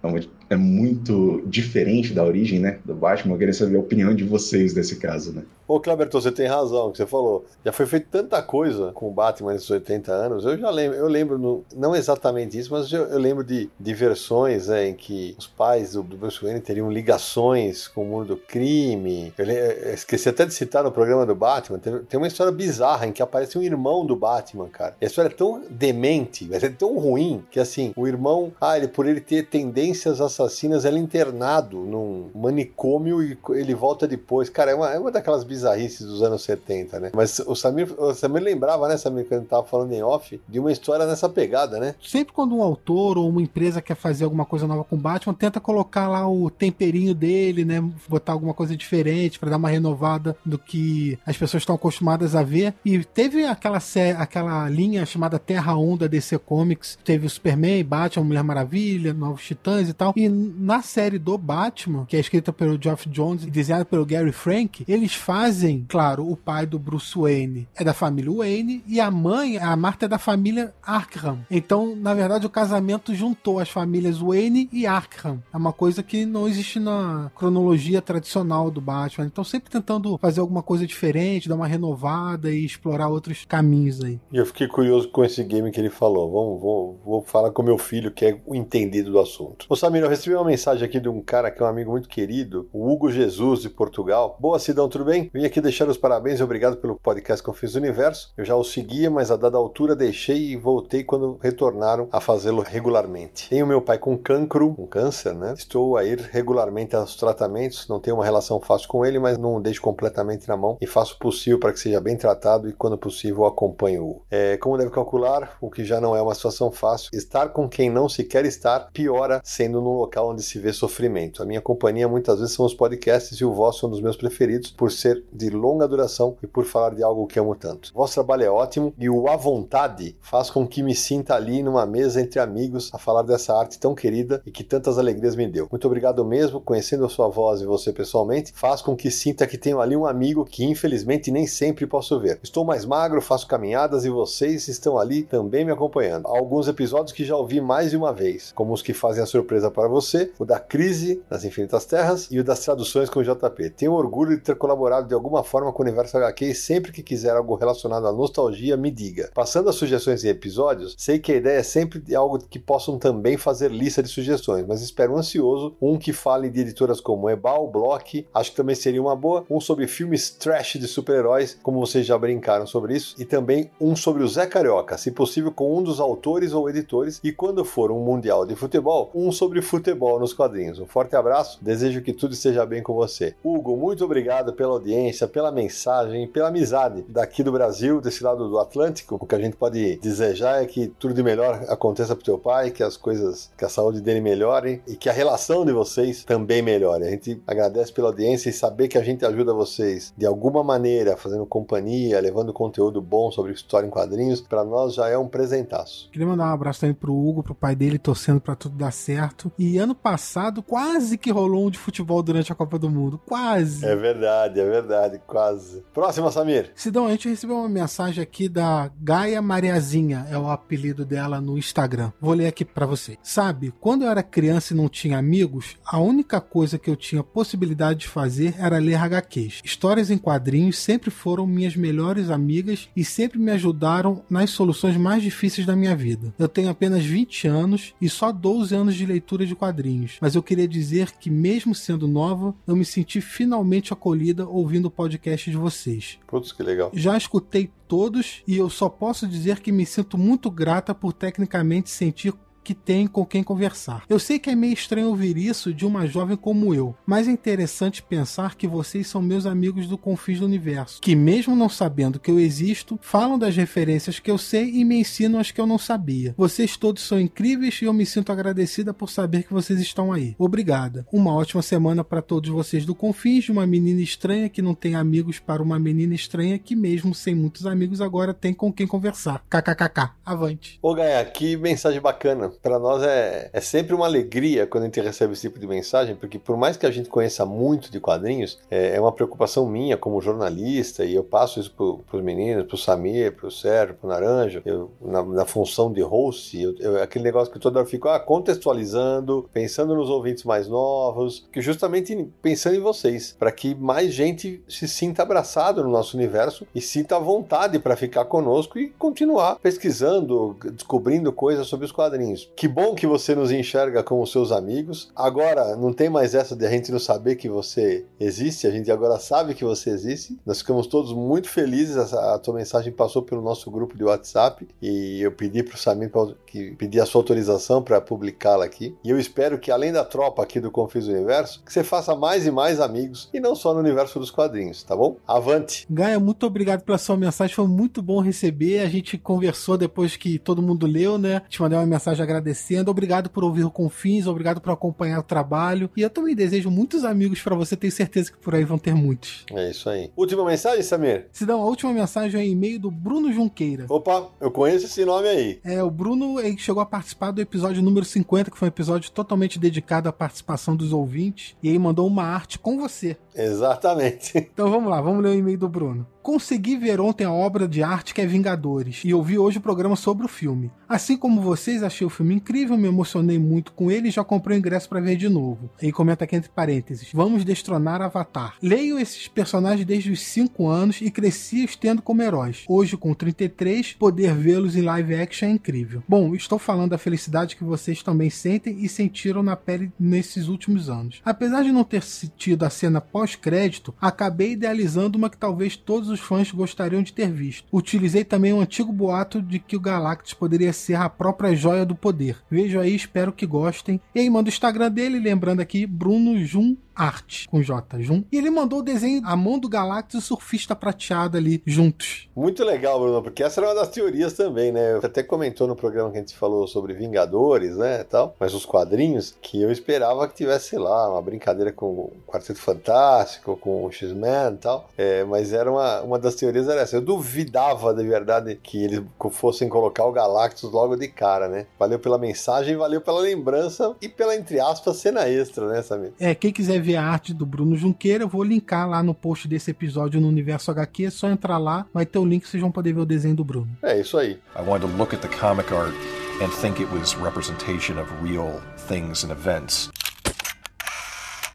é 0.04 0.08
uma- 0.08 0.20
é 0.50 0.56
muito 0.56 1.42
diferente 1.46 2.14
da 2.14 2.24
origem 2.24 2.60
né, 2.60 2.80
do 2.84 2.96
Batman, 2.96 3.34
eu 3.36 3.38
queria 3.38 3.54
saber 3.54 3.78
a 3.78 3.80
opinião 3.80 4.14
de 4.16 4.24
vocês 4.24 4.74
desse 4.74 4.96
caso. 4.98 5.32
Né? 5.34 5.44
Ô, 5.68 5.80
Cleberton, 5.80 6.20
você 6.20 6.32
tem 6.32 6.48
razão, 6.48 6.92
que 6.92 6.98
você 6.98 7.06
falou. 7.06 7.46
Já 7.64 7.72
foi 7.72 7.86
feito 7.86 8.08
tanta 8.10 8.42
coisa 8.42 8.92
com 8.94 9.08
o 9.08 9.12
Batman 9.12 9.54
nesses 9.54 9.70
80 9.70 10.12
anos. 10.12 10.44
Eu 10.44 10.58
já 10.58 10.70
lembro, 10.72 10.98
eu 10.98 11.08
lembro, 11.08 11.38
no- 11.38 11.64
não 11.76 11.96
exatamente 11.96 12.58
isso, 12.58 12.72
mas 12.74 12.92
eu, 12.92 13.04
eu 13.04 13.20
lembro 13.20 13.44
de, 13.44 13.70
de 13.80 13.94
versões 13.94 14.68
né, 14.68 14.90
em 14.90 14.96
que 14.96 15.36
os 15.38 15.46
pais 15.46 15.92
do, 15.94 16.02
do 16.02 16.18
Bruce 16.18 16.42
Wayne 16.42 16.60
teriam 16.60 16.92
ligações 16.92 17.88
com 17.88 18.02
o 18.04 18.06
mundo 18.08 18.30
do 18.30 18.38
crime. 18.38 19.32
Eu, 19.38 19.46
eu 19.46 19.94
esqueci 19.94 20.28
até 20.28 20.46
de 20.46 20.54
citar 20.56 20.84
no 20.84 20.92
programa 20.92 21.26
do 21.26 21.36
Batman. 21.36 21.78
Tem, 21.78 22.00
tem 22.00 22.18
uma 22.20 22.28
história 22.28 22.52
bizarra 22.52 23.06
em 23.06 23.12
que 23.12 23.22
aparece 23.22 23.56
um 23.58 23.62
irmão 23.62 24.04
do 24.06 24.16
Batman, 24.16 24.68
cara. 24.70 24.96
E 25.00 25.06
a 25.06 25.08
história 25.08 25.30
é 25.30 25.34
tão 25.34 25.62
demente, 25.70 26.50
é 26.52 26.70
tão 26.70 26.98
ruim, 26.98 27.44
que 27.52 27.60
assim, 27.60 27.94
o 27.96 28.08
irmão, 28.08 28.52
ah, 28.60 28.76
ele, 28.76 28.88
por 28.88 29.06
ele 29.06 29.22
ter 29.22 29.48
tendências 29.48 30.20
assassinas, 30.40 30.86
ele 30.86 30.98
é 30.98 31.02
internado 31.02 31.80
num 31.80 32.30
manicômio 32.34 33.22
e 33.22 33.38
ele 33.52 33.74
volta 33.74 34.08
depois. 34.08 34.50
Cara, 34.50 34.72
é 34.72 34.76
uma, 34.76 34.94
é 34.94 35.00
uma 35.00 35.12
daquelas 35.12 35.44
bizarrices 35.44 36.06
dos 36.06 36.22
anos 36.22 36.44
70, 36.44 37.00
né? 37.00 37.12
Mas 37.14 37.40
o 37.40 37.56
Samir, 37.56 37.94
o 37.98 38.14
Samir 38.14 38.42
lembrava, 38.44 38.88
né, 38.88 38.98
Samir, 38.98 39.26
quando 39.26 39.46
tava 39.46 39.66
falando 39.66 39.92
em 39.92 40.04
off, 40.04 40.40
de 40.48 40.60
uma 40.60 40.72
história 40.72 41.06
nessa 41.06 41.28
pegada, 41.28 41.80
né? 41.80 41.96
Sempre 42.02 42.34
quando 42.34 42.56
um 42.56 42.64
autor 42.64 43.18
ou 43.18 43.30
uma 43.30 43.42
empresa 43.42 43.82
quer 43.82 43.96
fazer 43.96 44.24
alguma 44.24 44.46
coisa 44.46 44.68
nova 44.68 44.84
com 44.84 44.98
Batman, 44.98 45.34
tenta 45.34 45.60
colocar 45.60 46.08
lá 46.08 46.30
o 46.30 46.50
temperinho 46.50 47.14
dele, 47.14 47.66
né? 47.66 47.84
Botar 48.08 48.34
alguma 48.34 48.54
coisa 48.54 48.76
diferente 48.76 49.40
pra 49.40 49.50
dar 49.50 49.58
uma 49.58 49.70
renovada 49.70 50.36
do 50.46 50.58
que 50.58 51.18
as 51.26 51.38
pessoas 51.38 51.62
estão 51.62 51.76
acostumadas 51.76 52.36
a 52.36 52.44
ver. 52.44 52.74
E 52.86 53.04
teve 53.04 53.46
aquela, 53.46 53.80
aquela 54.18 54.70
linha 54.70 55.06
chamada 55.06 55.40
Terra 55.40 55.78
1 55.78 55.98
da 55.98 56.08
DC 56.08 56.38
Comics. 56.40 56.98
Teve 57.04 57.26
o 57.26 57.30
Superman, 57.30 57.84
Batman, 57.84 58.26
Mulher 58.26 58.44
Maravilha, 58.44 59.14
Novos 59.14 59.44
Titãs 59.44 59.90
e 59.90 59.94
tal. 59.94 60.14
E 60.16 60.29
na 60.30 60.82
série 60.82 61.20
do 61.20 61.38
Batman, 61.38 62.06
que 62.06 62.16
é 62.16 62.20
escrita 62.20 62.54
pelo 62.54 62.82
Geoff 62.82 63.10
Jones 63.10 63.44
e 63.44 63.50
desenhada 63.50 63.86
pelo 63.86 64.06
Gary 64.06 64.32
Frank, 64.32 64.84
eles 64.88 65.14
fazem, 65.14 65.86
claro, 65.88 66.30
o 66.30 66.36
pai 66.36 66.66
do 66.66 66.80
Bruce 66.80 67.18
Wayne 67.18 67.68
é 67.76 67.84
da 67.84 67.94
família 67.94 68.32
Wayne 68.32 68.84
e 68.88 69.00
a 69.00 69.10
mãe, 69.10 69.58
a 69.58 69.76
Marta, 69.76 70.06
é 70.06 70.08
da 70.08 70.18
família 70.18 70.74
Arkham. 70.84 71.40
Então, 71.50 71.96
na 71.96 72.14
verdade, 72.14 72.46
o 72.46 72.50
casamento 72.50 73.14
juntou 73.14 73.60
as 73.60 73.70
famílias 73.70 74.20
Wayne 74.20 74.70
e 74.72 74.86
Arkham. 74.86 75.42
É 75.54 75.58
uma 75.58 75.74
coisa 75.74 76.04
que 76.04 76.26
não 76.26 76.48
existe 76.48 76.80
na 76.80 77.32
cronologia 77.36 78.02
tradicional 78.02 78.72
do 78.72 78.82
Batman. 78.82 79.26
Então, 79.26 79.44
sempre 79.44 79.70
tentando 79.70 80.18
fazer 80.18 80.40
alguma 80.40 80.64
coisa 80.64 80.86
diferente, 80.86 81.50
dar 81.50 81.56
uma 81.56 81.68
renovada 81.68 82.52
e 82.52 82.66
explorar 82.66 83.10
outros 83.10 83.46
caminhos 83.46 84.04
aí. 84.04 84.20
E 84.32 84.38
eu 84.38 84.46
fiquei 84.46 84.68
curioso 84.68 85.10
com 85.10 85.24
esse 85.24 85.44
game 85.44 85.72
que 85.72 85.80
ele 85.80 85.90
falou. 85.90 86.32
Vamos, 86.32 86.62
vou, 86.62 87.00
vou 87.06 87.22
falar 87.22 87.52
com 87.52 87.64
meu 87.64 87.78
filho, 87.78 88.12
que 88.12 88.26
é 88.26 88.40
o 88.46 88.56
entendido 88.56 89.12
do 89.12 89.20
assunto. 89.20 89.66
Ô 89.70 89.76
Samir, 89.76 90.04
eu 90.04 90.10
recebi 90.20 90.36
uma 90.36 90.44
mensagem 90.44 90.86
aqui 90.86 91.00
de 91.00 91.08
um 91.08 91.22
cara 91.22 91.50
que 91.50 91.64
é 91.64 91.66
um 91.66 91.70
amigo 91.70 91.92
muito 91.92 92.10
querido, 92.10 92.68
o 92.74 92.92
Hugo 92.92 93.10
Jesus, 93.10 93.62
de 93.62 93.70
Portugal. 93.70 94.36
Boa, 94.38 94.60
Sidão, 94.60 94.90
tudo 94.90 95.06
bem? 95.06 95.32
Vim 95.34 95.46
aqui 95.46 95.62
deixar 95.62 95.88
os 95.88 95.98
parabéns 95.98 96.42
e 96.42 96.44
obrigado 96.44 96.76
pelo 96.76 97.00
podcast 97.00 97.42
Confins 97.42 97.72
do 97.72 97.80
Universo. 97.80 98.34
Eu 98.36 98.44
já 98.44 98.54
o 98.54 98.64
seguia, 98.64 99.10
mas 99.10 99.32
a 99.32 99.38
dada 99.38 99.58
altura 99.58 99.96
deixei 99.96 100.50
e 100.50 100.58
voltei 100.58 101.06
quando 101.06 101.40
retornaram 101.42 102.10
a 102.12 102.20
fazê-lo 102.20 102.62
regularmente. 102.62 103.48
Tenho 103.50 103.66
meu 103.66 103.82
pai 103.82 103.98
com 103.98 104.18
cancro, 104.18 104.74
com 104.76 104.86
câncer, 104.86 105.34
né? 105.34 105.54
Estou 105.58 105.96
a 105.96 106.04
ir 106.04 106.20
regularmente 106.20 106.98
aos 106.98 107.16
tratamentos, 107.16 107.88
não 107.88 108.02
tenho 108.02 108.18
uma 108.18 108.26
relação 108.26 108.60
fácil 108.60 108.90
com 108.90 109.06
ele, 109.06 109.20
mas 109.20 109.38
não 109.38 109.56
o 109.56 109.62
deixo 109.62 109.82
completamente 109.82 110.50
na 110.50 110.58
mão 110.58 110.78
e 110.82 110.86
faço 110.86 111.16
o 111.16 111.20
possível 111.20 111.62
para 111.62 111.72
que 111.72 111.80
seja 111.80 112.02
bem 112.02 112.18
tratado 112.18 112.68
e, 112.68 112.74
quando 112.74 112.98
possível, 112.98 113.46
acompanho-o. 113.46 114.22
É, 114.30 114.58
como 114.58 114.78
deve 114.78 114.92
calcular, 114.92 115.56
o 115.62 115.72
que 115.72 115.86
já 115.86 116.02
não 116.02 116.14
é 116.14 116.22
uma 116.22 116.36
situação 116.36 116.70
fácil, 116.70 117.10
estar 117.14 117.50
com 117.54 117.70
quem 117.70 117.90
não 117.90 118.10
se 118.10 118.26
quer 118.26 118.44
estar 118.44 118.92
piora 118.92 119.40
sendo 119.46 119.80
num 119.80 120.09
local 120.10 120.30
onde 120.30 120.42
se 120.42 120.58
vê 120.58 120.74
sofrimento. 120.74 121.44
A 121.44 121.46
minha 121.46 121.62
companhia 121.62 122.08
muitas 122.08 122.40
vezes 122.40 122.56
são 122.56 122.66
os 122.66 122.74
podcasts 122.74 123.38
e 123.40 123.46
o 123.46 123.54
vosso 123.54 123.86
é 123.86 123.88
um 123.88 123.92
dos 123.92 124.02
meus 124.02 124.18
preferidos 124.18 124.72
por 124.72 124.92
ser 124.92 125.24
de 125.32 125.52
longa 125.52 125.88
duração 125.88 126.36
e 126.42 126.48
por 126.48 126.66
falar 126.66 126.96
de 126.96 127.04
algo 127.04 127.28
que 127.28 127.40
amo 127.40 127.54
tanto. 127.54 127.92
O 127.94 128.00
vosso 128.00 128.16
trabalho 128.16 128.44
é 128.44 128.50
ótimo 128.50 128.92
e 128.98 129.08
o 129.10 129.30
à 129.30 129.36
vontade 129.36 130.16
faz 130.20 130.50
com 130.50 130.68
que 130.68 130.82
me 130.82 130.96
sinta 130.96 131.36
ali 131.36 131.62
numa 131.62 131.86
mesa 131.86 132.20
entre 132.20 132.40
amigos 132.40 132.90
a 132.92 132.98
falar 132.98 133.22
dessa 133.22 133.56
arte 133.56 133.80
tão 133.80 133.94
querida 133.94 134.42
e 134.46 134.52
que 134.52 134.64
tantas 134.64 134.98
alegrias 134.98 135.36
me 135.36 135.48
deu. 135.48 135.68
Muito 135.70 135.86
obrigado 135.86 136.26
mesmo, 136.26 136.60
conhecendo 136.60 137.06
a 137.06 137.10
sua 137.10 137.28
voz 137.28 137.62
e 137.62 137.66
você 137.66 137.94
pessoalmente, 137.94 138.52
faz 138.56 138.82
com 138.82 138.96
que 138.96 139.12
sinta 139.12 139.46
que 139.46 139.58
tenho 139.58 139.80
ali 139.80 139.96
um 139.96 140.08
amigo 140.08 140.44
que 140.44 140.66
infelizmente 140.66 141.30
nem 141.30 141.46
sempre 141.46 141.86
posso 141.86 142.20
ver. 142.20 142.40
Estou 142.42 142.66
mais 142.66 142.84
magro, 142.84 143.22
faço 143.22 143.48
caminhadas 143.48 144.06
e 144.06 144.10
vocês 144.10 144.68
estão 144.68 144.98
ali 144.98 145.24
também 145.24 145.64
me 145.64 145.72
acompanhando. 145.72 146.28
Há 146.28 146.36
alguns 146.36 146.68
episódios 146.68 147.12
que 147.12 147.26
já 147.26 147.36
ouvi 147.36 147.62
mais 147.62 147.92
de 147.92 147.98
uma 147.98 148.12
vez, 148.12 148.52
como 148.56 148.74
os 148.74 148.82
que 148.82 148.94
fazem 148.94 149.22
a 149.22 149.28
surpresa 149.28 149.70
para 149.70 149.89
você, 149.90 150.32
o 150.40 150.46
da 150.46 150.60
Crise 150.60 151.22
nas 151.30 151.44
Infinitas 151.44 151.86
Terras 151.86 152.28
e 152.32 152.40
o 152.40 152.44
das 152.44 152.60
traduções 152.60 153.10
com 153.10 153.20
o 153.20 153.24
JP. 153.24 153.72
Tenho 153.72 153.94
orgulho 153.94 154.38
de 154.38 154.44
ter 154.44 154.56
colaborado 154.56 155.08
de 155.08 155.14
alguma 155.14 155.44
forma 155.44 155.74
com 155.74 155.84
o 155.84 155.86
Universo 155.86 156.18
HQ 156.18 156.46
e 156.46 156.56
sempre 156.56 156.92
que 156.92 157.04
quiser 157.04 157.36
algo 157.36 157.56
relacionado 157.56 158.08
à 158.08 158.12
nostalgia, 158.12 158.78
me 158.78 158.92
diga. 158.92 159.32
Passando 159.34 159.70
as 159.70 159.76
sugestões 159.76 160.24
em 160.24 160.30
episódios, 160.30 160.96
sei 160.98 161.20
que 161.20 161.32
a 161.32 161.36
ideia 161.36 161.60
é 161.60 161.64
sempre 161.64 162.00
de 162.00 162.16
algo 162.16 162.40
que 162.40 162.60
possam 162.60 162.98
também 162.98 163.36
fazer 163.36 163.72
lista 163.72 164.04
de 164.04 164.10
sugestões, 164.10 164.66
mas 164.68 164.82
espero 164.82 165.18
ansioso 165.18 165.76
um 165.82 165.98
que 165.98 166.14
fale 166.14 166.50
de 166.50 166.62
editoras 166.62 167.02
como 167.02 167.30
Ebal, 167.30 167.68
Block, 167.68 168.28
acho 168.34 168.52
que 168.52 168.58
também 168.58 168.76
seria 168.76 169.02
uma 169.02 169.16
boa, 169.16 169.46
um 169.50 169.60
sobre 169.60 169.88
filmes 169.88 170.30
trash 170.30 170.74
de 170.74 170.88
super-heróis, 170.88 171.58
como 171.62 171.80
vocês 171.80 172.06
já 172.06 172.18
brincaram 172.18 172.68
sobre 172.68 172.96
isso, 172.96 173.16
e 173.18 173.26
também 173.26 173.72
um 173.82 173.96
sobre 173.96 174.24
o 174.24 174.28
Zé 174.28 174.46
Carioca, 174.46 174.98
se 174.98 175.12
possível 175.12 175.52
com 175.52 175.78
um 175.78 175.84
dos 175.84 176.00
autores 176.00 176.54
ou 176.54 176.70
editores, 176.70 177.20
e 177.24 177.32
quando 177.32 177.66
for 177.66 177.92
um 177.92 178.00
Mundial 178.00 178.46
de 178.46 178.56
Futebol, 178.56 179.10
um 179.14 179.32
sobre 179.32 179.62
futebol 179.62 179.79
nos 180.20 180.34
quadrinhos. 180.34 180.80
Um 180.80 180.86
forte 180.86 181.16
abraço, 181.16 181.60
desejo 181.62 182.02
que 182.02 182.14
tudo 182.14 182.34
esteja 182.34 182.66
bem 182.66 182.84
com 182.84 182.94
você. 182.94 183.36
Hugo, 183.44 183.76
muito 183.76 184.04
obrigado 184.04 184.54
pela 184.54 184.74
audiência, 184.74 185.28
pela 185.28 185.52
mensagem, 185.52 186.28
pela 186.28 186.50
amizade 186.50 187.06
daqui 187.08 187.44
do 187.44 187.52
Brasil, 187.52 188.02
desse 188.02 188.24
lado 188.24 188.50
do 188.50 188.60
Atlântico. 188.60 189.18
O 189.20 189.26
que 189.26 189.36
a 189.36 189.40
gente 189.40 189.56
pode 189.56 189.98
desejar 189.98 190.62
é 190.62 190.66
que 190.66 190.88
tudo 190.88 191.14
de 191.14 191.24
melhor 191.24 191.64
aconteça 191.68 192.16
pro 192.16 192.26
teu 192.26 192.38
pai, 192.38 192.72
que 192.72 192.84
as 192.84 192.98
coisas, 192.98 193.52
que 193.58 193.66
a 193.66 193.70
saúde 193.70 194.02
dele 194.02 194.22
melhore 194.22 194.82
e 194.88 194.96
que 194.96 195.10
a 195.10 195.14
relação 195.14 195.66
de 195.66 195.72
vocês 195.72 196.24
também 196.24 196.62
melhore. 196.62 197.06
A 197.06 197.10
gente 197.10 197.42
agradece 197.48 197.92
pela 197.92 198.10
audiência 198.10 198.50
e 198.50 198.54
saber 198.54 198.88
que 198.88 198.98
a 198.98 199.04
gente 199.04 199.26
ajuda 199.26 199.54
vocês 199.54 200.14
de 200.18 200.26
alguma 200.26 200.64
maneira, 200.64 201.18
fazendo 201.18 201.46
companhia, 201.46 202.20
levando 202.20 202.54
conteúdo 202.54 203.02
bom 203.02 203.32
sobre 203.32 203.52
história 203.52 203.88
em 203.88 203.90
quadrinhos, 203.90 204.42
para 204.42 204.64
nós 204.64 204.94
já 204.94 205.08
é 205.10 205.18
um 205.18 205.28
presentaço. 205.28 206.10
Queria 206.12 206.28
mandar 206.28 206.46
um 206.46 206.54
abraço 206.54 206.82
também 206.82 206.96
pro 206.96 207.14
Hugo, 207.14 207.44
pro 207.44 207.56
pai 207.56 207.76
dele, 207.76 207.98
torcendo 207.98 208.42
para 208.42 208.56
tudo 208.56 208.76
dar 208.76 208.92
certo. 208.92 209.52
E 209.58 209.69
ano 209.78 209.96
passado 209.96 210.62
quase 210.62 211.18
que 211.18 211.32
rolou 211.32 211.68
um 211.68 211.70
de 211.70 211.78
futebol 211.78 212.22
durante 212.24 212.52
a 212.52 212.56
Copa 212.56 212.80
do 212.80 212.90
Mundo. 212.90 213.20
Quase. 213.26 213.86
É 213.86 213.96
verdade, 213.96 214.60
é 214.60 214.66
verdade, 214.66 215.22
quase. 215.26 215.84
Próxima, 215.94 216.32
Samir. 216.32 216.72
Sidão, 216.76 217.08
a 217.08 217.12
gente 217.12 217.30
recebeu 217.30 217.58
uma 217.58 217.70
mensagem 217.70 218.22
aqui 218.22 218.50
da 218.50 218.90
Gaia 219.00 219.42
Mariazinha, 219.42 220.28
é 220.30 220.38
o 220.38 220.50
apelido 220.50 221.06
dela 221.06 221.40
no 221.42 221.58
Instagram. 221.58 222.12
Vou 222.20 222.34
ler 222.34 222.48
aqui 222.48 222.66
para 222.66 222.86
você. 222.86 223.18
Sabe, 223.22 223.74
quando 223.80 224.04
eu 224.04 224.10
era 224.10 224.24
criança 224.24 224.74
e 224.74 224.78
não 224.78 224.90
tinha 224.90 225.18
amigos, 225.18 225.78
a 225.86 226.00
única 226.00 226.42
coisa 226.42 226.78
que 226.78 226.90
eu 226.90 226.96
tinha 226.96 227.24
possibilidade 227.24 228.00
de 228.00 228.08
fazer 228.08 228.56
era 228.58 228.78
ler 228.78 228.96
HQs. 228.96 229.62
Histórias 229.64 230.10
em 230.10 230.18
quadrinhos 230.18 230.78
sempre 230.78 231.12
foram 231.12 231.46
minhas 231.46 231.76
melhores 231.76 232.30
amigas 232.30 232.90
e 232.96 233.04
sempre 233.04 233.40
me 233.40 233.52
ajudaram 233.52 234.24
nas 234.30 234.50
soluções 234.50 234.98
mais 234.98 235.22
difíceis 235.22 235.66
da 235.66 235.76
minha 235.76 235.96
vida. 235.96 236.34
Eu 236.38 236.48
tenho 236.48 236.70
apenas 236.70 237.04
20 237.04 237.48
anos 237.48 237.94
e 238.02 238.10
só 238.10 238.32
12 238.32 238.76
anos 238.76 238.96
de 238.96 239.06
leitura 239.06 239.46
de 239.46 239.56
quadrinhos, 239.60 240.18
mas 240.22 240.34
eu 240.34 240.42
queria 240.42 240.68
dizer 240.68 241.12
que, 241.12 241.30
mesmo 241.30 241.76
sendo 241.76 242.08
nova, 242.08 242.56
eu 242.66 242.76
me 242.76 242.86
senti 242.86 243.20
finalmente 243.20 243.92
acolhida 243.92 244.48
ouvindo 244.48 244.86
o 244.86 244.92
podcast 244.92 245.52
de 245.52 245.58
vocês. 245.58 246.18
Putz, 246.26 246.54
que 246.54 246.64
legal. 246.64 246.90
Já 246.94 247.18
escutei 247.18 247.70
todos 247.88 248.42
e 248.48 248.58
eu 248.58 248.70
só 248.70 248.88
posso 248.88 249.28
dizer 249.28 249.60
que 249.60 249.72
me 249.72 249.86
sinto 249.86 250.18
muito 250.18 250.50
grata 250.50 250.96
por 250.96 251.12
tecnicamente 251.12 251.90
sentir 251.90 252.34
que 252.70 252.76
tem 252.76 253.08
com 253.08 253.26
quem 253.26 253.42
conversar. 253.42 254.04
Eu 254.08 254.20
sei 254.20 254.38
que 254.38 254.48
é 254.48 254.54
meio 254.54 254.74
estranho 254.74 255.08
ouvir 255.08 255.36
isso 255.38 255.74
de 255.74 255.88
uma 255.88 256.06
jovem 256.06 256.38
como 256.38 256.72
eu, 256.72 256.96
mas 257.04 257.28
é 257.28 257.32
interessante 257.32 258.04
pensar 258.04 258.54
que 258.54 258.68
vocês 258.68 259.08
são 259.08 259.24
meus 259.24 259.48
amigos 259.48 259.88
do 259.88 259.98
Confins 259.98 260.40
do 260.40 260.46
Universo, 260.46 261.02
que 261.02 261.16
mesmo 261.16 261.56
não 261.56 261.68
sabendo 261.68 262.20
que 262.20 262.30
eu 262.30 262.40
existo, 262.40 263.00
falam 263.02 263.40
das 263.40 263.56
referências 263.56 264.20
que 264.20 264.30
eu 264.30 264.38
sei 264.38 264.70
e 264.70 264.86
me 264.86 265.00
ensinam 265.00 265.40
as 265.40 265.50
que 265.50 265.60
eu 265.60 265.66
não 265.66 265.80
sabia. 265.80 266.36
Vocês 266.38 266.78
todos 266.78 267.02
são 267.02 267.20
incríveis 267.20 267.82
e 267.82 267.86
eu 267.86 267.94
me 267.94 268.06
sinto 268.06 268.32
agradecida 268.32 268.94
por 268.94 269.10
saber 269.10 269.42
que 269.42 269.54
vocês 269.54 269.80
estão 269.80 270.14
aí. 270.14 270.36
Obrigada. 270.38 271.08
Uma 271.12 271.34
ótima 271.34 271.64
semana 271.64 272.04
para 272.04 272.22
todos 272.22 272.52
vocês 272.52 272.86
do 272.86 272.94
Confins, 272.94 273.46
de 273.46 273.52
uma 273.52 273.66
menina 273.66 274.02
estranha 274.02 274.48
que 274.48 274.62
não 274.62 274.76
tem 274.76 274.94
amigos 274.94 275.40
para 275.40 275.64
uma 275.64 275.80
menina 275.80 276.14
estranha 276.14 276.60
que 276.60 276.76
mesmo 276.76 277.16
sem 277.16 277.34
muitos 277.34 277.66
amigos 277.66 278.00
agora 278.00 278.32
tem 278.32 278.54
com 278.54 278.72
quem 278.72 278.86
conversar. 278.86 279.44
KKKK. 279.50 280.12
Avante. 280.24 280.78
Ô 280.84 280.94
Gaia, 280.94 281.26
que 281.26 281.58
mensagem 281.58 282.00
bacana 282.00 282.52
para 282.62 282.80
nós 282.80 283.04
é, 283.04 283.50
é 283.54 283.62
sempre 283.62 283.94
uma 283.94 284.06
alegria 284.06 284.68
quando 284.68 284.84
a 284.84 284.86
gente 284.88 285.00
recebe 285.00 285.34
esse 285.34 285.44
tipo 285.44 285.60
de 285.60 285.68
mensagem, 285.68 286.16
porque 286.16 286.38
por 286.38 286.58
mais 286.58 286.78
que 286.78 286.86
a 286.86 286.92
gente 286.92 287.10
conheça 287.10 287.46
muito 287.46 287.92
de 287.92 288.00
quadrinhos, 288.00 288.60
é, 288.70 288.96
é 288.96 289.02
uma 289.02 289.12
preocupação 289.12 289.66
minha 289.66 289.98
como 289.98 290.22
jornalista, 290.22 291.06
e 291.06 291.16
eu 291.16 291.24
passo 291.24 291.60
isso 291.60 291.72
para 291.72 292.18
os 292.18 292.24
meninos, 292.24 292.66
para 292.66 292.76
o 292.76 292.78
Samir, 292.78 293.36
para 293.36 293.48
o 293.48 293.52
Sérgio, 293.52 293.96
para 293.96 294.08
o 294.08 294.10
Naranjo, 294.10 294.62
eu, 294.66 294.92
na, 295.02 295.24
na, 295.24 295.46
função 295.46 295.92
de 295.92 296.02
host, 296.02 296.60
eu, 296.60 296.76
eu, 296.80 297.02
aquele 297.02 297.24
negócio 297.24 297.52
que 297.52 297.60
toda 297.60 297.80
hora 297.80 297.88
fico 297.88 298.08
ah, 298.08 298.20
contextualizando, 298.20 299.50
pensando 299.54 299.96
nos 299.96 300.10
ouvintes 300.10 300.44
mais 300.44 300.68
novos, 300.68 301.48
que 301.52 301.62
justamente 301.62 302.16
pensando 302.42 302.76
em 302.76 302.80
vocês, 302.82 303.36
para 303.38 303.52
que 303.52 303.74
mais 303.76 304.14
gente 304.14 304.64
se 304.68 304.88
sinta 304.88 305.24
abraçado 305.24 305.84
no 305.84 305.90
nosso 305.90 306.16
universo 306.16 306.68
e 306.74 306.82
sinta 306.82 307.20
vontade 307.20 307.80
para 307.80 307.96
ficar 307.96 308.26
conosco 308.26 308.78
e 308.78 308.90
continuar 308.90 309.58
pesquisando, 309.60 310.56
descobrindo 310.74 311.32
coisas 311.32 311.68
sobre 311.68 311.86
os 311.86 311.92
quadrinhos. 311.92 312.39
Que 312.56 312.68
bom 312.68 312.96
que 312.96 313.08
você 313.08 313.36
nos 313.36 313.52
enxerga 313.52 314.04
como 314.04 314.26
seus 314.28 314.52
amigos. 314.52 315.12
Agora 315.16 315.76
não 315.76 315.94
tem 315.94 316.10
mais 316.10 316.36
essa 316.36 316.56
de 316.56 316.66
a 316.66 316.70
gente 316.70 316.92
não 316.92 317.00
saber 317.00 317.36
que 317.36 317.50
você 317.50 318.06
existe, 318.20 318.68
a 318.68 318.72
gente 318.72 318.92
agora 318.92 319.20
sabe 319.20 319.54
que 319.54 319.64
você 319.64 319.90
existe. 319.90 320.38
Nós 320.46 320.60
ficamos 320.60 320.88
todos 320.88 321.14
muito 321.14 321.50
felizes. 321.50 321.98
A, 322.14 322.40
tua 322.40 322.56
mensagem 322.56 322.92
passou 322.92 323.22
pelo 323.22 323.42
nosso 323.42 323.70
grupo 323.70 323.98
de 323.98 324.04
WhatsApp 324.04 324.68
e 324.82 325.22
eu 325.22 325.32
pedi 325.32 325.64
para 325.64 325.76
o 325.76 325.78
Samir 325.78 326.12
que 326.46 326.72
pedir 326.72 327.00
a 327.00 327.06
sua 327.06 327.20
autorização 327.20 327.82
para 327.82 328.02
publicá-la 328.02 328.66
aqui. 328.66 328.96
E 329.04 329.10
eu 329.10 329.20
espero 329.20 329.60
que 329.60 329.72
além 329.72 329.92
da 329.92 330.04
tropa 330.04 330.44
aqui 330.44 330.60
do 330.60 330.72
Confis 330.72 331.08
Universo, 331.08 331.62
que 331.64 331.72
você 331.72 331.84
faça 331.84 332.16
mais 332.16 332.46
e 332.46 332.52
mais 332.52 332.80
amigos 332.80 333.30
e 333.34 333.40
não 333.40 333.56
só 333.56 333.74
no 333.74 333.80
universo 333.80 334.20
dos 334.20 334.32
quadrinhos, 334.32 334.84
tá 334.84 334.96
bom? 334.96 335.18
Avante. 335.28 335.86
Gaia, 335.90 336.20
muito 336.20 336.46
obrigado 336.46 336.82
pela 336.82 336.98
sua 336.98 337.18
mensagem, 337.18 337.56
foi 337.56 337.68
muito 337.68 338.02
bom 338.02 338.20
receber. 338.20 338.80
A 338.80 338.90
gente 338.90 339.18
conversou 339.18 339.78
depois 339.78 340.16
que 340.16 340.40
todo 340.40 340.62
mundo 340.62 340.88
leu, 340.88 341.18
né? 341.18 341.42
Te 341.50 341.62
mandei 341.62 341.78
uma 341.78 341.86
mensagem 341.86 342.22
agradecendo. 342.30 342.92
Obrigado 342.92 343.30
por 343.30 343.44
ouvir 343.44 343.64
o 343.64 343.72
Confins, 343.72 344.28
obrigado 344.28 344.62
por 344.62 344.72
acompanhar 344.72 345.20
o 345.20 345.24
trabalho. 345.24 345.90
E 345.98 346.02
eu 346.02 346.10
também 346.10 346.36
desejo 346.36 346.70
muitos 346.70 347.04
amigos 347.04 347.42
para 347.42 347.56
você, 347.56 347.76
tenho 347.76 347.92
certeza 347.92 348.32
que 348.32 348.38
por 348.38 348.54
aí 348.56 348.64
vão 348.64 348.78
ter 348.78 348.94
muitos. 348.94 349.46
É 349.52 349.70
isso 349.70 349.90
aí. 349.90 350.12
Última 350.16 350.46
mensagem, 350.46 350.84
Samir? 350.84 351.28
Se 351.32 351.46
dá 351.46 351.54
a 351.54 351.58
última 351.58 351.92
mensagem 351.92 352.40
é 352.40 352.44
um 352.44 352.48
e-mail 352.48 352.80
do 352.80 352.92
Bruno 352.92 353.32
Junqueira. 353.34 353.86
Opa, 353.90 354.28
eu 354.40 354.52
conheço 354.52 354.86
esse 354.86 355.04
nome 355.04 355.28
aí. 355.28 355.60
É, 355.64 355.82
o 355.84 355.90
Bruno 355.90 356.40
ele 356.40 356.58
chegou 356.58 356.82
a 356.82 356.86
participar 356.86 357.32
do 357.32 357.42
episódio 357.42 357.82
número 357.82 358.06
50, 358.06 358.52
que 358.52 358.58
foi 358.58 358.68
um 358.68 358.70
episódio 358.70 359.12
totalmente 359.12 359.60
dedicado 359.60 360.08
à 360.08 360.14
participação 360.14 360.76
dos 360.76 360.94
ouvintes. 360.94 361.56
E 361.62 361.70
aí 361.70 361.80
mandou 361.80 362.08
uma 362.08 362.24
arte 362.24 362.60
com 362.60 362.78
você. 362.78 363.18
Exatamente. 363.36 364.38
Então 364.38 364.70
vamos 364.70 364.90
lá, 364.90 365.00
vamos 365.02 365.24
ler 365.24 365.30
o 365.30 365.34
e-mail 365.34 365.58
do 365.58 365.70
Bruno. 365.70 366.06
Consegui 366.30 366.78
ver 366.78 367.02
ontem 367.02 367.24
a 367.24 367.34
obra 367.34 367.68
de 367.68 367.82
arte 367.82 368.14
que 368.14 368.22
é 368.22 368.26
Vingadores 368.28 369.02
e 369.04 369.16
ouvi 369.16 369.40
hoje 369.40 369.58
o 369.58 369.62
programa 369.62 369.96
sobre 369.96 370.26
o 370.26 370.30
filme. 370.30 370.72
Assim 370.88 371.18
como 371.18 371.42
vocês, 371.42 371.82
achei 371.82 372.06
o 372.06 372.10
filme 372.10 372.36
incrível, 372.36 372.78
me 372.78 372.88
emocionei 372.88 373.40
muito 373.40 373.72
com 373.72 373.90
ele 373.90 374.10
e 374.10 374.12
já 374.12 374.24
comprei 374.24 374.56
o 374.56 374.60
ingresso 374.60 374.88
para 374.88 375.00
ver 375.00 375.16
de 375.16 375.28
novo. 375.28 375.72
E 375.82 375.92
comenta 375.92 376.26
aqui 376.26 376.36
entre 376.36 376.52
parênteses: 376.52 377.10
Vamos 377.12 377.44
destronar 377.44 378.04
Avatar. 378.04 378.58
Leio 378.62 379.00
esses 379.00 379.28
personagens 379.28 379.88
desde 379.88 380.12
os 380.12 380.22
5 380.22 380.68
anos 380.68 381.02
e 381.02 381.10
cresci 381.10 381.66
os 381.66 381.76
tendo 381.76 382.00
como 382.00 382.22
heróis. 382.22 382.64
Hoje, 382.68 382.96
com 382.96 383.12
33, 383.16 383.94
poder 383.94 384.36
vê-los 384.36 384.76
em 384.76 384.84
live 384.84 385.16
action 385.16 385.48
é 385.48 385.52
incrível. 385.52 386.04
Bom, 386.08 386.36
estou 386.36 386.60
falando 386.60 386.92
da 386.92 387.00
felicidade 387.00 387.56
que 387.56 387.64
vocês 387.64 388.04
também 388.04 388.30
sentem 388.30 388.84
e 388.84 388.88
sentiram 388.88 389.42
na 389.42 389.56
pele 389.56 389.92
nesses 390.00 390.48
últimos 390.48 390.92
anos. 390.92 391.22
Apesar 391.26 391.64
de 391.64 391.72
não 391.72 391.84
ter 391.84 392.04
tido 392.38 392.64
a 392.64 392.70
cena 392.70 393.02
pós-crédito, 393.02 393.96
acabei 394.00 394.52
idealizando 394.52 395.18
uma 395.18 395.30
que 395.30 395.38
talvez 395.38 395.76
todos 395.76 396.10
os 396.10 396.19
fãs 396.20 396.52
gostariam 396.52 397.02
de 397.02 397.14
ter 397.14 397.32
visto. 397.32 397.66
Utilizei 397.72 398.24
também 398.24 398.54
um 398.54 398.62
antigo 398.62 398.92
boato 398.92 399.42
de 399.42 399.60
que 399.60 399.76
o 399.76 399.80
Galactus 399.80 400.34
poderia 400.34 400.74
ser 400.74 400.96
a 400.96 401.10
própria 401.10 401.56
joia 401.56 401.86
do 401.86 401.96
poder. 401.96 402.38
Vejo 402.50 402.80
aí, 402.80 402.96
espero 402.96 403.32
que 403.32 403.46
gostem. 403.46 404.00
E 404.14 404.20
aí 404.20 404.30
manda 404.30 404.48
o 404.48 404.54
Instagram 404.54 404.92
dele, 404.92 405.20
lembrando 405.20 405.62
aqui, 405.62 405.86
Bruno 405.86 406.38
Jun 406.44 406.76
Arte, 407.00 407.48
com 407.48 407.64
J, 407.64 408.02
Jun. 408.02 408.26
E 408.30 408.38
ele 408.38 408.50
mandou 408.50 408.80
o 408.80 408.84
desenho 408.84 409.22
A 409.26 409.34
Mão 409.34 409.58
do 409.58 409.70
Galactus 409.70 410.16
e 410.16 410.18
o 410.18 410.22
Surfista 410.22 410.76
Prateado 410.76 411.38
ali, 411.38 411.64
juntos. 411.66 412.28
Muito 412.36 412.62
legal, 412.66 413.00
Bruno, 413.00 413.24
porque 413.24 413.42
essa 413.42 413.62
era 413.62 413.70
uma 413.70 413.76
das 413.76 413.88
teorias 413.88 414.34
também, 414.34 414.74
né? 414.74 414.96
Você 414.96 415.06
até 415.06 415.24
comentou 415.24 415.66
no 415.66 415.78
programa 415.78 416.12
que 416.12 416.18
a 416.18 416.20
gente 416.20 416.36
falou 416.36 416.68
sobre 416.68 416.94
Vingadores, 416.94 417.78
né, 417.78 418.04
tal, 418.04 418.36
mas 418.38 418.54
os 418.54 418.66
quadrinhos, 418.66 419.34
que 419.42 419.62
eu 419.62 419.72
esperava 419.72 420.28
que 420.28 420.36
tivesse, 420.36 420.78
lá, 420.78 421.10
uma 421.10 421.22
brincadeira 421.22 421.72
com 421.72 421.86
o 421.86 422.14
Quarteto 422.28 422.60
Fantástico, 422.60 423.56
com 423.56 423.86
o 423.86 423.92
X-Men 423.92 424.56
e 424.56 424.58
tal, 424.58 424.90
é, 424.98 425.24
mas 425.24 425.54
era 425.54 425.72
uma, 425.72 425.99
uma, 426.00 426.04
uma 426.04 426.20
das 426.20 426.36
teorias 426.36 426.68
era 426.68 426.82
essa. 426.82 426.96
Eu 426.96 427.02
duvidava 427.02 427.94
de 427.94 428.04
verdade 428.04 428.60
que 428.62 428.84
eles 428.84 429.02
fossem 429.32 429.70
colocar 429.70 430.06
o 430.06 430.12
Galactus 430.12 430.72
logo 430.72 430.96
de 430.96 431.08
cara, 431.08 431.48
né? 431.48 431.66
Valeu 431.78 432.00
pela 432.00 432.18
mensagem, 432.18 432.76
valeu 432.76 433.02
pela 433.02 433.20
lembrança 433.20 433.96
e 434.02 434.10
pela, 434.10 434.36
entre 434.36 434.60
aspas, 434.60 434.98
cena 434.98 435.28
extra, 435.28 435.68
né, 435.68 435.82
Samir? 435.82 436.12
É, 436.20 436.34
quem 436.36 436.52
quiser 436.52 436.82
ver 436.82 436.96
a 436.96 437.04
arte 437.04 437.34
do 437.34 437.46
Bruno 437.46 437.76
Junqueira, 437.76 438.24
eu 438.24 438.30
vou 438.30 438.44
linkar 438.44 438.88
lá 438.90 439.02
no 439.04 439.14
post 439.14 439.48
desse 439.48 439.72
episódio 439.72 440.22
no 440.22 440.28
Universo 440.28 440.72
HQ. 440.72 441.06
É 441.06 441.10
só 441.10 441.30
entrar 441.30 441.58
lá, 441.58 441.86
vai 441.94 442.06
ter 442.06 442.20
o 442.20 442.26
link, 442.26 442.48
vocês 442.48 442.62
vão 442.62 442.72
poder 442.72 442.94
ver 442.94 443.02
o 443.02 443.06
desenho 443.06 443.36
do 443.36 443.44
Bruno. 443.44 443.70
É 443.82 444.00
isso 444.00 444.18
aí. 444.18 444.40
I 444.56 444.62
wanted 444.62 444.88
to 444.88 444.98
look 444.98 445.16
at 445.16 445.22
the 445.22 445.28
comic 445.28 445.74
art 445.74 445.94
and 446.42 446.50
think 446.62 446.82
it 446.82 446.92
was 446.94 447.16
representation 447.16 448.00
of 448.00 448.10
real 448.22 448.62
things 448.88 449.24
and 449.24 449.32
events. 449.32 449.90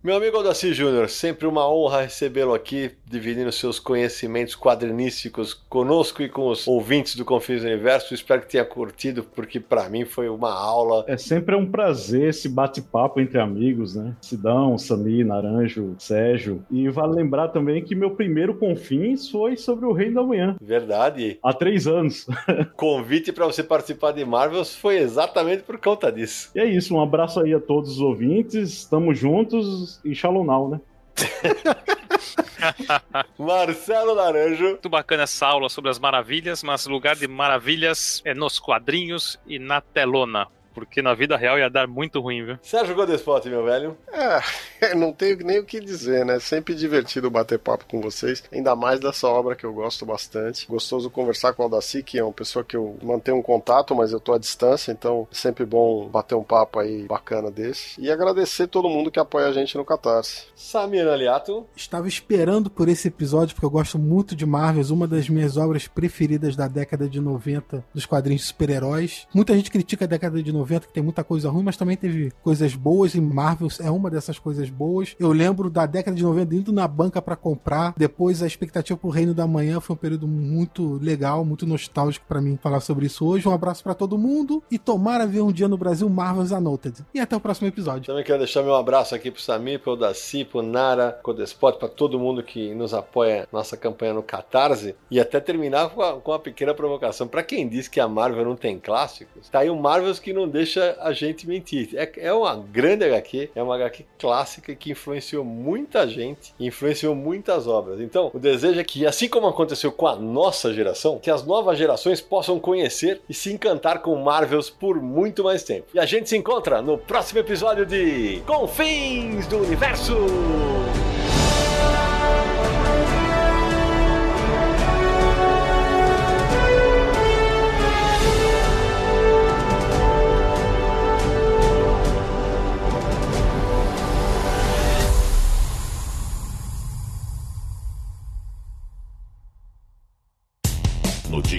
Meu 0.04 0.16
amigo 0.16 0.36
Aldaci 0.36 0.74
Júnior, 0.74 1.08
sempre 1.08 1.46
uma 1.46 1.66
honra 1.66 2.02
recebê-lo 2.02 2.52
aqui, 2.52 2.90
dividindo 3.06 3.50
seus 3.50 3.78
conhecimentos 3.78 4.54
quadrinísticos 4.54 5.54
conosco 5.54 6.22
e 6.22 6.28
com 6.28 6.48
os 6.48 6.68
ouvintes 6.68 7.16
do 7.16 7.24
Confins 7.24 7.62
do 7.62 7.68
Universo. 7.68 8.12
Espero 8.12 8.42
que 8.42 8.50
tenha 8.50 8.66
curtido, 8.66 9.24
porque 9.34 9.58
para 9.58 9.88
mim 9.88 10.04
foi 10.04 10.28
uma 10.28 10.52
aula. 10.52 11.06
É 11.08 11.16
sempre 11.16 11.56
um 11.56 11.64
prazer 11.64 12.28
esse 12.28 12.50
bate-papo 12.50 13.18
entre 13.18 13.40
amigos, 13.40 13.94
né? 13.94 14.14
Sidão, 14.20 14.76
Sami, 14.76 15.24
Naranjo, 15.24 15.94
Sérgio. 15.98 16.62
E 16.70 16.86
vale 16.90 17.14
lembrar 17.14 17.48
também 17.48 17.82
que 17.82 17.94
meu 17.94 18.10
primeiro 18.10 18.56
Confins 18.56 19.30
foi 19.30 19.56
sobre 19.56 19.86
o 19.86 19.92
Reino 19.92 20.16
da 20.16 20.22
Manhã. 20.22 20.54
Verdade. 20.60 21.38
Há 21.42 21.54
três 21.54 21.86
anos. 21.86 22.26
Convite 22.76 23.32
para 23.32 23.46
você 23.46 23.62
participar 23.62 24.12
de 24.12 24.22
Marvels 24.22 24.76
foi 24.76 24.98
exatamente 24.98 25.62
por 25.62 25.78
conta 25.78 26.12
disso. 26.12 26.50
E 26.54 26.60
é 26.60 26.66
isso, 26.66 26.94
um 26.94 27.00
abraço 27.00 27.40
aí 27.40 27.54
a 27.54 27.58
todos 27.58 27.92
os 27.92 28.00
ouvintes. 28.02 28.68
Estamos 28.68 29.18
juntos 29.18 29.93
e 30.04 30.14
Shalom 30.14 30.44
Now, 30.44 30.68
né? 30.68 30.80
Marcelo 33.38 34.14
Naranjo. 34.14 34.64
Muito 34.64 34.88
bacana 34.88 35.24
essa 35.24 35.46
aula 35.46 35.68
sobre 35.68 35.90
as 35.90 35.98
maravilhas, 35.98 36.62
mas 36.62 36.86
o 36.86 36.90
lugar 36.90 37.16
de 37.16 37.28
maravilhas 37.28 38.22
é 38.24 38.34
nos 38.34 38.58
quadrinhos 38.58 39.38
e 39.46 39.58
na 39.58 39.80
telona. 39.80 40.48
Porque 40.74 41.00
na 41.00 41.14
vida 41.14 41.36
real 41.36 41.58
ia 41.58 41.70
dar 41.70 41.86
muito 41.86 42.20
ruim, 42.20 42.44
viu? 42.44 42.58
Sérgio 42.60 42.96
Godespot, 42.96 43.48
meu 43.48 43.64
velho. 43.64 43.96
É, 44.12 44.40
não 44.94 45.12
tenho 45.12 45.38
nem 45.38 45.60
o 45.60 45.64
que 45.64 45.78
dizer, 45.80 46.24
né? 46.26 46.40
Sempre 46.40 46.74
divertido 46.74 47.30
bater 47.30 47.58
papo 47.58 47.84
com 47.88 48.00
vocês. 48.00 48.42
Ainda 48.52 48.74
mais 48.74 48.98
dessa 48.98 49.28
obra 49.28 49.54
que 49.54 49.64
eu 49.64 49.72
gosto 49.72 50.04
bastante. 50.04 50.66
Gostoso 50.66 51.08
conversar 51.08 51.52
com 51.52 51.62
o 51.62 51.66
Aldaci, 51.66 52.02
que 52.02 52.18
é 52.18 52.24
uma 52.24 52.32
pessoa 52.32 52.64
que 52.64 52.76
eu 52.76 52.96
mantenho 53.02 53.38
um 53.38 53.42
contato, 53.42 53.94
mas 53.94 54.12
eu 54.12 54.18
tô 54.18 54.32
à 54.32 54.38
distância, 54.38 54.90
então 54.90 55.28
é 55.30 55.34
sempre 55.34 55.64
bom 55.64 56.08
bater 56.08 56.34
um 56.34 56.42
papo 56.42 56.80
aí 56.80 57.04
bacana 57.06 57.50
desse. 57.50 58.00
E 58.00 58.10
agradecer 58.10 58.66
todo 58.66 58.88
mundo 58.88 59.10
que 59.10 59.20
apoia 59.20 59.46
a 59.46 59.52
gente 59.52 59.76
no 59.76 59.84
Catarse. 59.84 60.46
Samir 60.56 61.06
Aliato. 61.06 61.66
Estava 61.76 62.08
esperando 62.08 62.68
por 62.68 62.88
esse 62.88 63.08
episódio, 63.08 63.54
porque 63.54 63.66
eu 63.66 63.70
gosto 63.70 63.98
muito 63.98 64.34
de 64.34 64.44
Marvels, 64.44 64.90
uma 64.90 65.06
das 65.06 65.28
minhas 65.28 65.56
obras 65.56 65.86
preferidas 65.86 66.56
da 66.56 66.66
década 66.66 67.08
de 67.08 67.20
90 67.20 67.84
dos 67.94 68.06
quadrinhos 68.06 68.42
de 68.42 68.48
super-heróis. 68.48 69.28
Muita 69.32 69.54
gente 69.54 69.70
critica 69.70 70.04
a 70.04 70.08
década 70.08 70.42
de 70.42 70.52
90 70.52 70.63
que 70.64 70.92
tem 70.92 71.02
muita 71.02 71.22
coisa 71.22 71.50
ruim, 71.50 71.62
mas 71.62 71.76
também 71.76 71.96
teve 71.96 72.32
coisas 72.42 72.74
boas 72.74 73.14
e 73.14 73.20
Marvels 73.20 73.80
é 73.80 73.90
uma 73.90 74.10
dessas 74.10 74.38
coisas 74.38 74.68
boas. 74.70 75.14
Eu 75.18 75.32
lembro 75.32 75.70
da 75.70 75.86
década 75.86 76.16
de 76.16 76.22
90 76.22 76.54
indo 76.54 76.72
na 76.72 76.86
banca 76.86 77.20
para 77.20 77.36
comprar, 77.36 77.94
depois 77.96 78.42
a 78.42 78.46
expectativa 78.46 78.98
pro 78.98 79.10
Reino 79.10 79.34
da 79.34 79.46
Manhã 79.46 79.80
foi 79.80 79.94
um 79.94 79.98
período 79.98 80.26
muito 80.26 80.98
legal, 81.02 81.44
muito 81.44 81.66
nostálgico 81.66 82.26
para 82.26 82.40
mim 82.40 82.58
falar 82.60 82.80
sobre 82.80 83.06
isso 83.06 83.26
hoje. 83.26 83.48
Um 83.48 83.52
abraço 83.52 83.82
para 83.82 83.94
todo 83.94 84.18
mundo 84.18 84.62
e 84.70 84.78
tomara 84.78 85.26
ver 85.26 85.40
um 85.40 85.52
dia 85.52 85.68
no 85.68 85.76
Brasil 85.76 86.08
Marvels 86.08 86.52
Anoted. 86.52 87.04
E 87.14 87.20
até 87.20 87.36
o 87.36 87.40
próximo 87.40 87.68
episódio. 87.68 88.06
Também 88.06 88.24
quero 88.24 88.38
deixar 88.38 88.62
meu 88.62 88.74
abraço 88.74 89.14
aqui 89.14 89.30
pro 89.30 89.40
Samir, 89.40 89.80
pro 89.80 89.96
Daci, 89.96 90.44
pro 90.44 90.62
Nara, 90.62 91.18
pro 91.22 91.34
Despot, 91.34 91.78
para 91.78 91.88
todo 91.88 92.18
mundo 92.18 92.42
que 92.42 92.74
nos 92.74 92.94
apoia 92.94 93.48
nossa 93.52 93.76
campanha 93.76 94.14
no 94.14 94.22
Catarse 94.22 94.94
e 95.10 95.20
até 95.20 95.40
terminar 95.40 95.90
com, 95.90 96.02
a, 96.02 96.20
com 96.20 96.30
uma 96.30 96.38
pequena 96.38 96.74
provocação. 96.74 97.26
Para 97.26 97.42
quem 97.42 97.68
diz 97.68 97.88
que 97.88 98.00
a 98.00 98.08
Marvel 98.08 98.44
não 98.44 98.56
tem 98.56 98.78
clássicos, 98.78 99.48
tá 99.48 99.60
aí 99.60 99.70
o 99.70 99.76
Marvels 99.76 100.18
que 100.18 100.32
não 100.32 100.48
deixa 100.54 100.96
a 101.00 101.12
gente 101.12 101.48
mentir. 101.48 101.90
É, 101.94 102.28
é 102.28 102.32
uma 102.32 102.54
grande 102.56 103.04
HQ, 103.04 103.50
é 103.56 103.62
uma 103.62 103.74
HQ 103.74 104.06
clássica 104.18 104.72
que 104.74 104.92
influenciou 104.92 105.44
muita 105.44 106.08
gente, 106.08 106.54
influenciou 106.60 107.14
muitas 107.14 107.66
obras. 107.66 108.00
Então, 108.00 108.30
o 108.32 108.38
desejo 108.38 108.78
é 108.78 108.84
que, 108.84 109.04
assim 109.04 109.28
como 109.28 109.48
aconteceu 109.48 109.90
com 109.90 110.06
a 110.06 110.14
nossa 110.14 110.72
geração, 110.72 111.18
que 111.18 111.30
as 111.30 111.44
novas 111.44 111.76
gerações 111.76 112.20
possam 112.20 112.60
conhecer 112.60 113.20
e 113.28 113.34
se 113.34 113.52
encantar 113.52 114.00
com 114.00 114.14
Marvels 114.14 114.70
por 114.70 115.02
muito 115.02 115.42
mais 115.42 115.64
tempo. 115.64 115.88
E 115.92 115.98
a 115.98 116.06
gente 116.06 116.28
se 116.28 116.36
encontra 116.36 116.80
no 116.80 116.96
próximo 116.96 117.40
episódio 117.40 117.84
de 117.84 118.40
Confins 118.46 119.48
do 119.48 119.58
Universo! 119.58 120.14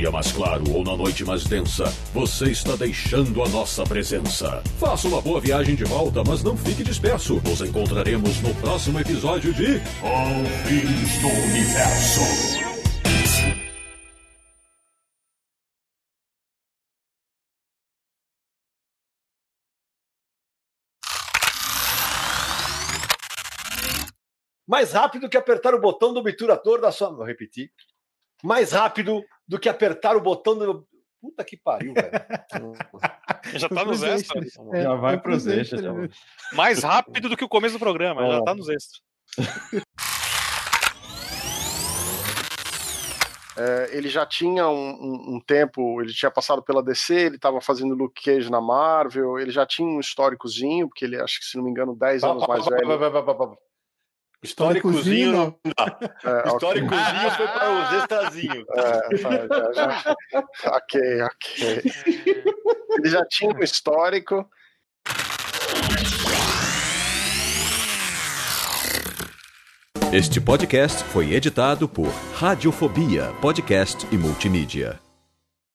Dia 0.05 0.11
mais 0.11 0.31
claro 0.31 0.63
ou 0.71 0.83
na 0.83 0.95
noite 0.95 1.25
mais 1.25 1.45
densa, 1.45 1.85
você 2.13 2.51
está 2.51 2.75
deixando 2.75 3.41
a 3.41 3.49
nossa 3.49 3.83
presença. 3.83 4.61
Faça 4.79 5.07
uma 5.07 5.19
boa 5.19 5.41
viagem 5.41 5.75
de 5.75 5.83
volta, 5.83 6.23
mas 6.23 6.43
não 6.43 6.55
fique 6.55 6.83
disperso. 6.83 7.41
Nos 7.43 7.61
encontraremos 7.61 8.39
no 8.41 8.53
próximo 8.55 8.99
episódio 8.99 9.51
de 9.51 9.79
Confins 9.99 11.21
do 11.21 11.27
Universo. 11.27 12.65
Mais 24.67 24.91
rápido 24.93 25.29
que 25.29 25.37
apertar 25.37 25.73
o 25.73 25.81
botão 25.81 26.13
do 26.13 26.19
obturador 26.19 26.79
da 26.79 26.91
sua. 26.91 27.11
Vou 27.11 27.25
repetir. 27.25 27.71
Mais 28.43 28.71
rápido 28.71 29.23
do 29.47 29.59
que 29.59 29.69
apertar 29.69 30.15
o 30.15 30.21
botão 30.21 30.57
do. 30.57 30.87
Puta 31.21 31.43
que 31.43 31.57
pariu, 31.57 31.93
velho. 31.93 32.11
Já 33.59 33.67
tá 33.69 33.83
nos 33.83 34.03
extras. 34.03 34.53
É, 34.73 34.83
Já 34.83 34.93
vai 34.95 35.19
pros 35.19 35.47
extras. 35.47 35.81
extras. 35.83 36.09
tá. 36.11 36.55
Mais 36.55 36.83
rápido 36.83 37.29
do 37.29 37.37
que 37.37 37.43
o 37.43 37.49
começo 37.49 37.75
do 37.75 37.79
programa, 37.79 38.21
já 38.31 38.43
tá 38.43 38.53
nos 38.53 38.69
extras. 38.69 39.01
É, 43.57 43.95
ele 43.97 44.09
já 44.09 44.25
tinha 44.25 44.67
um, 44.67 44.89
um- 44.89 45.35
um 45.35 45.39
tempo, 45.39 46.01
ele 46.01 46.11
tinha 46.11 46.29
passado 46.29 46.61
pela 46.61 46.83
DC, 46.83 47.13
ele 47.15 47.35
estava 47.37 47.61
fazendo 47.61 47.95
Luke 47.95 48.21
Cage 48.21 48.51
na 48.51 48.59
Marvel, 48.59 49.39
ele 49.39 49.49
já 49.49 49.65
tinha 49.65 49.87
um 49.87 49.99
históricozinho, 50.01 50.89
porque 50.89 51.05
ele, 51.05 51.15
acho 51.21 51.39
que 51.39 51.45
se 51.45 51.55
não 51.55 51.63
me 51.63 51.71
engano, 51.71 51.95
10 51.95 52.21
anos 52.31 52.45
mais 52.47 52.65
velho. 52.65 52.85
Históricozinho 54.45 55.31
não 55.31 55.55
dá. 55.77 55.97
É, 56.23 56.29
ok. 56.39 56.51
Históricozinho 56.53 57.31
foi 57.31 57.47
para 57.47 57.71
os 57.71 57.93
extrazinhos. 58.01 58.65
É, 58.75 59.17
já- 59.17 59.73
já- 59.73 60.15
ok, 60.75 61.21
ok. 61.21 61.83
Ele 62.97 63.09
já 63.09 63.25
tinha 63.25 63.53
um 63.53 63.63
histórico. 63.63 64.47
Este 70.11 70.39
podcast 70.39 71.03
foi 71.05 71.33
editado 71.33 71.87
por 71.89 72.07
Radiofobia, 72.35 73.33
podcast 73.41 74.07
e 74.11 74.17
multimídia. 74.17 74.99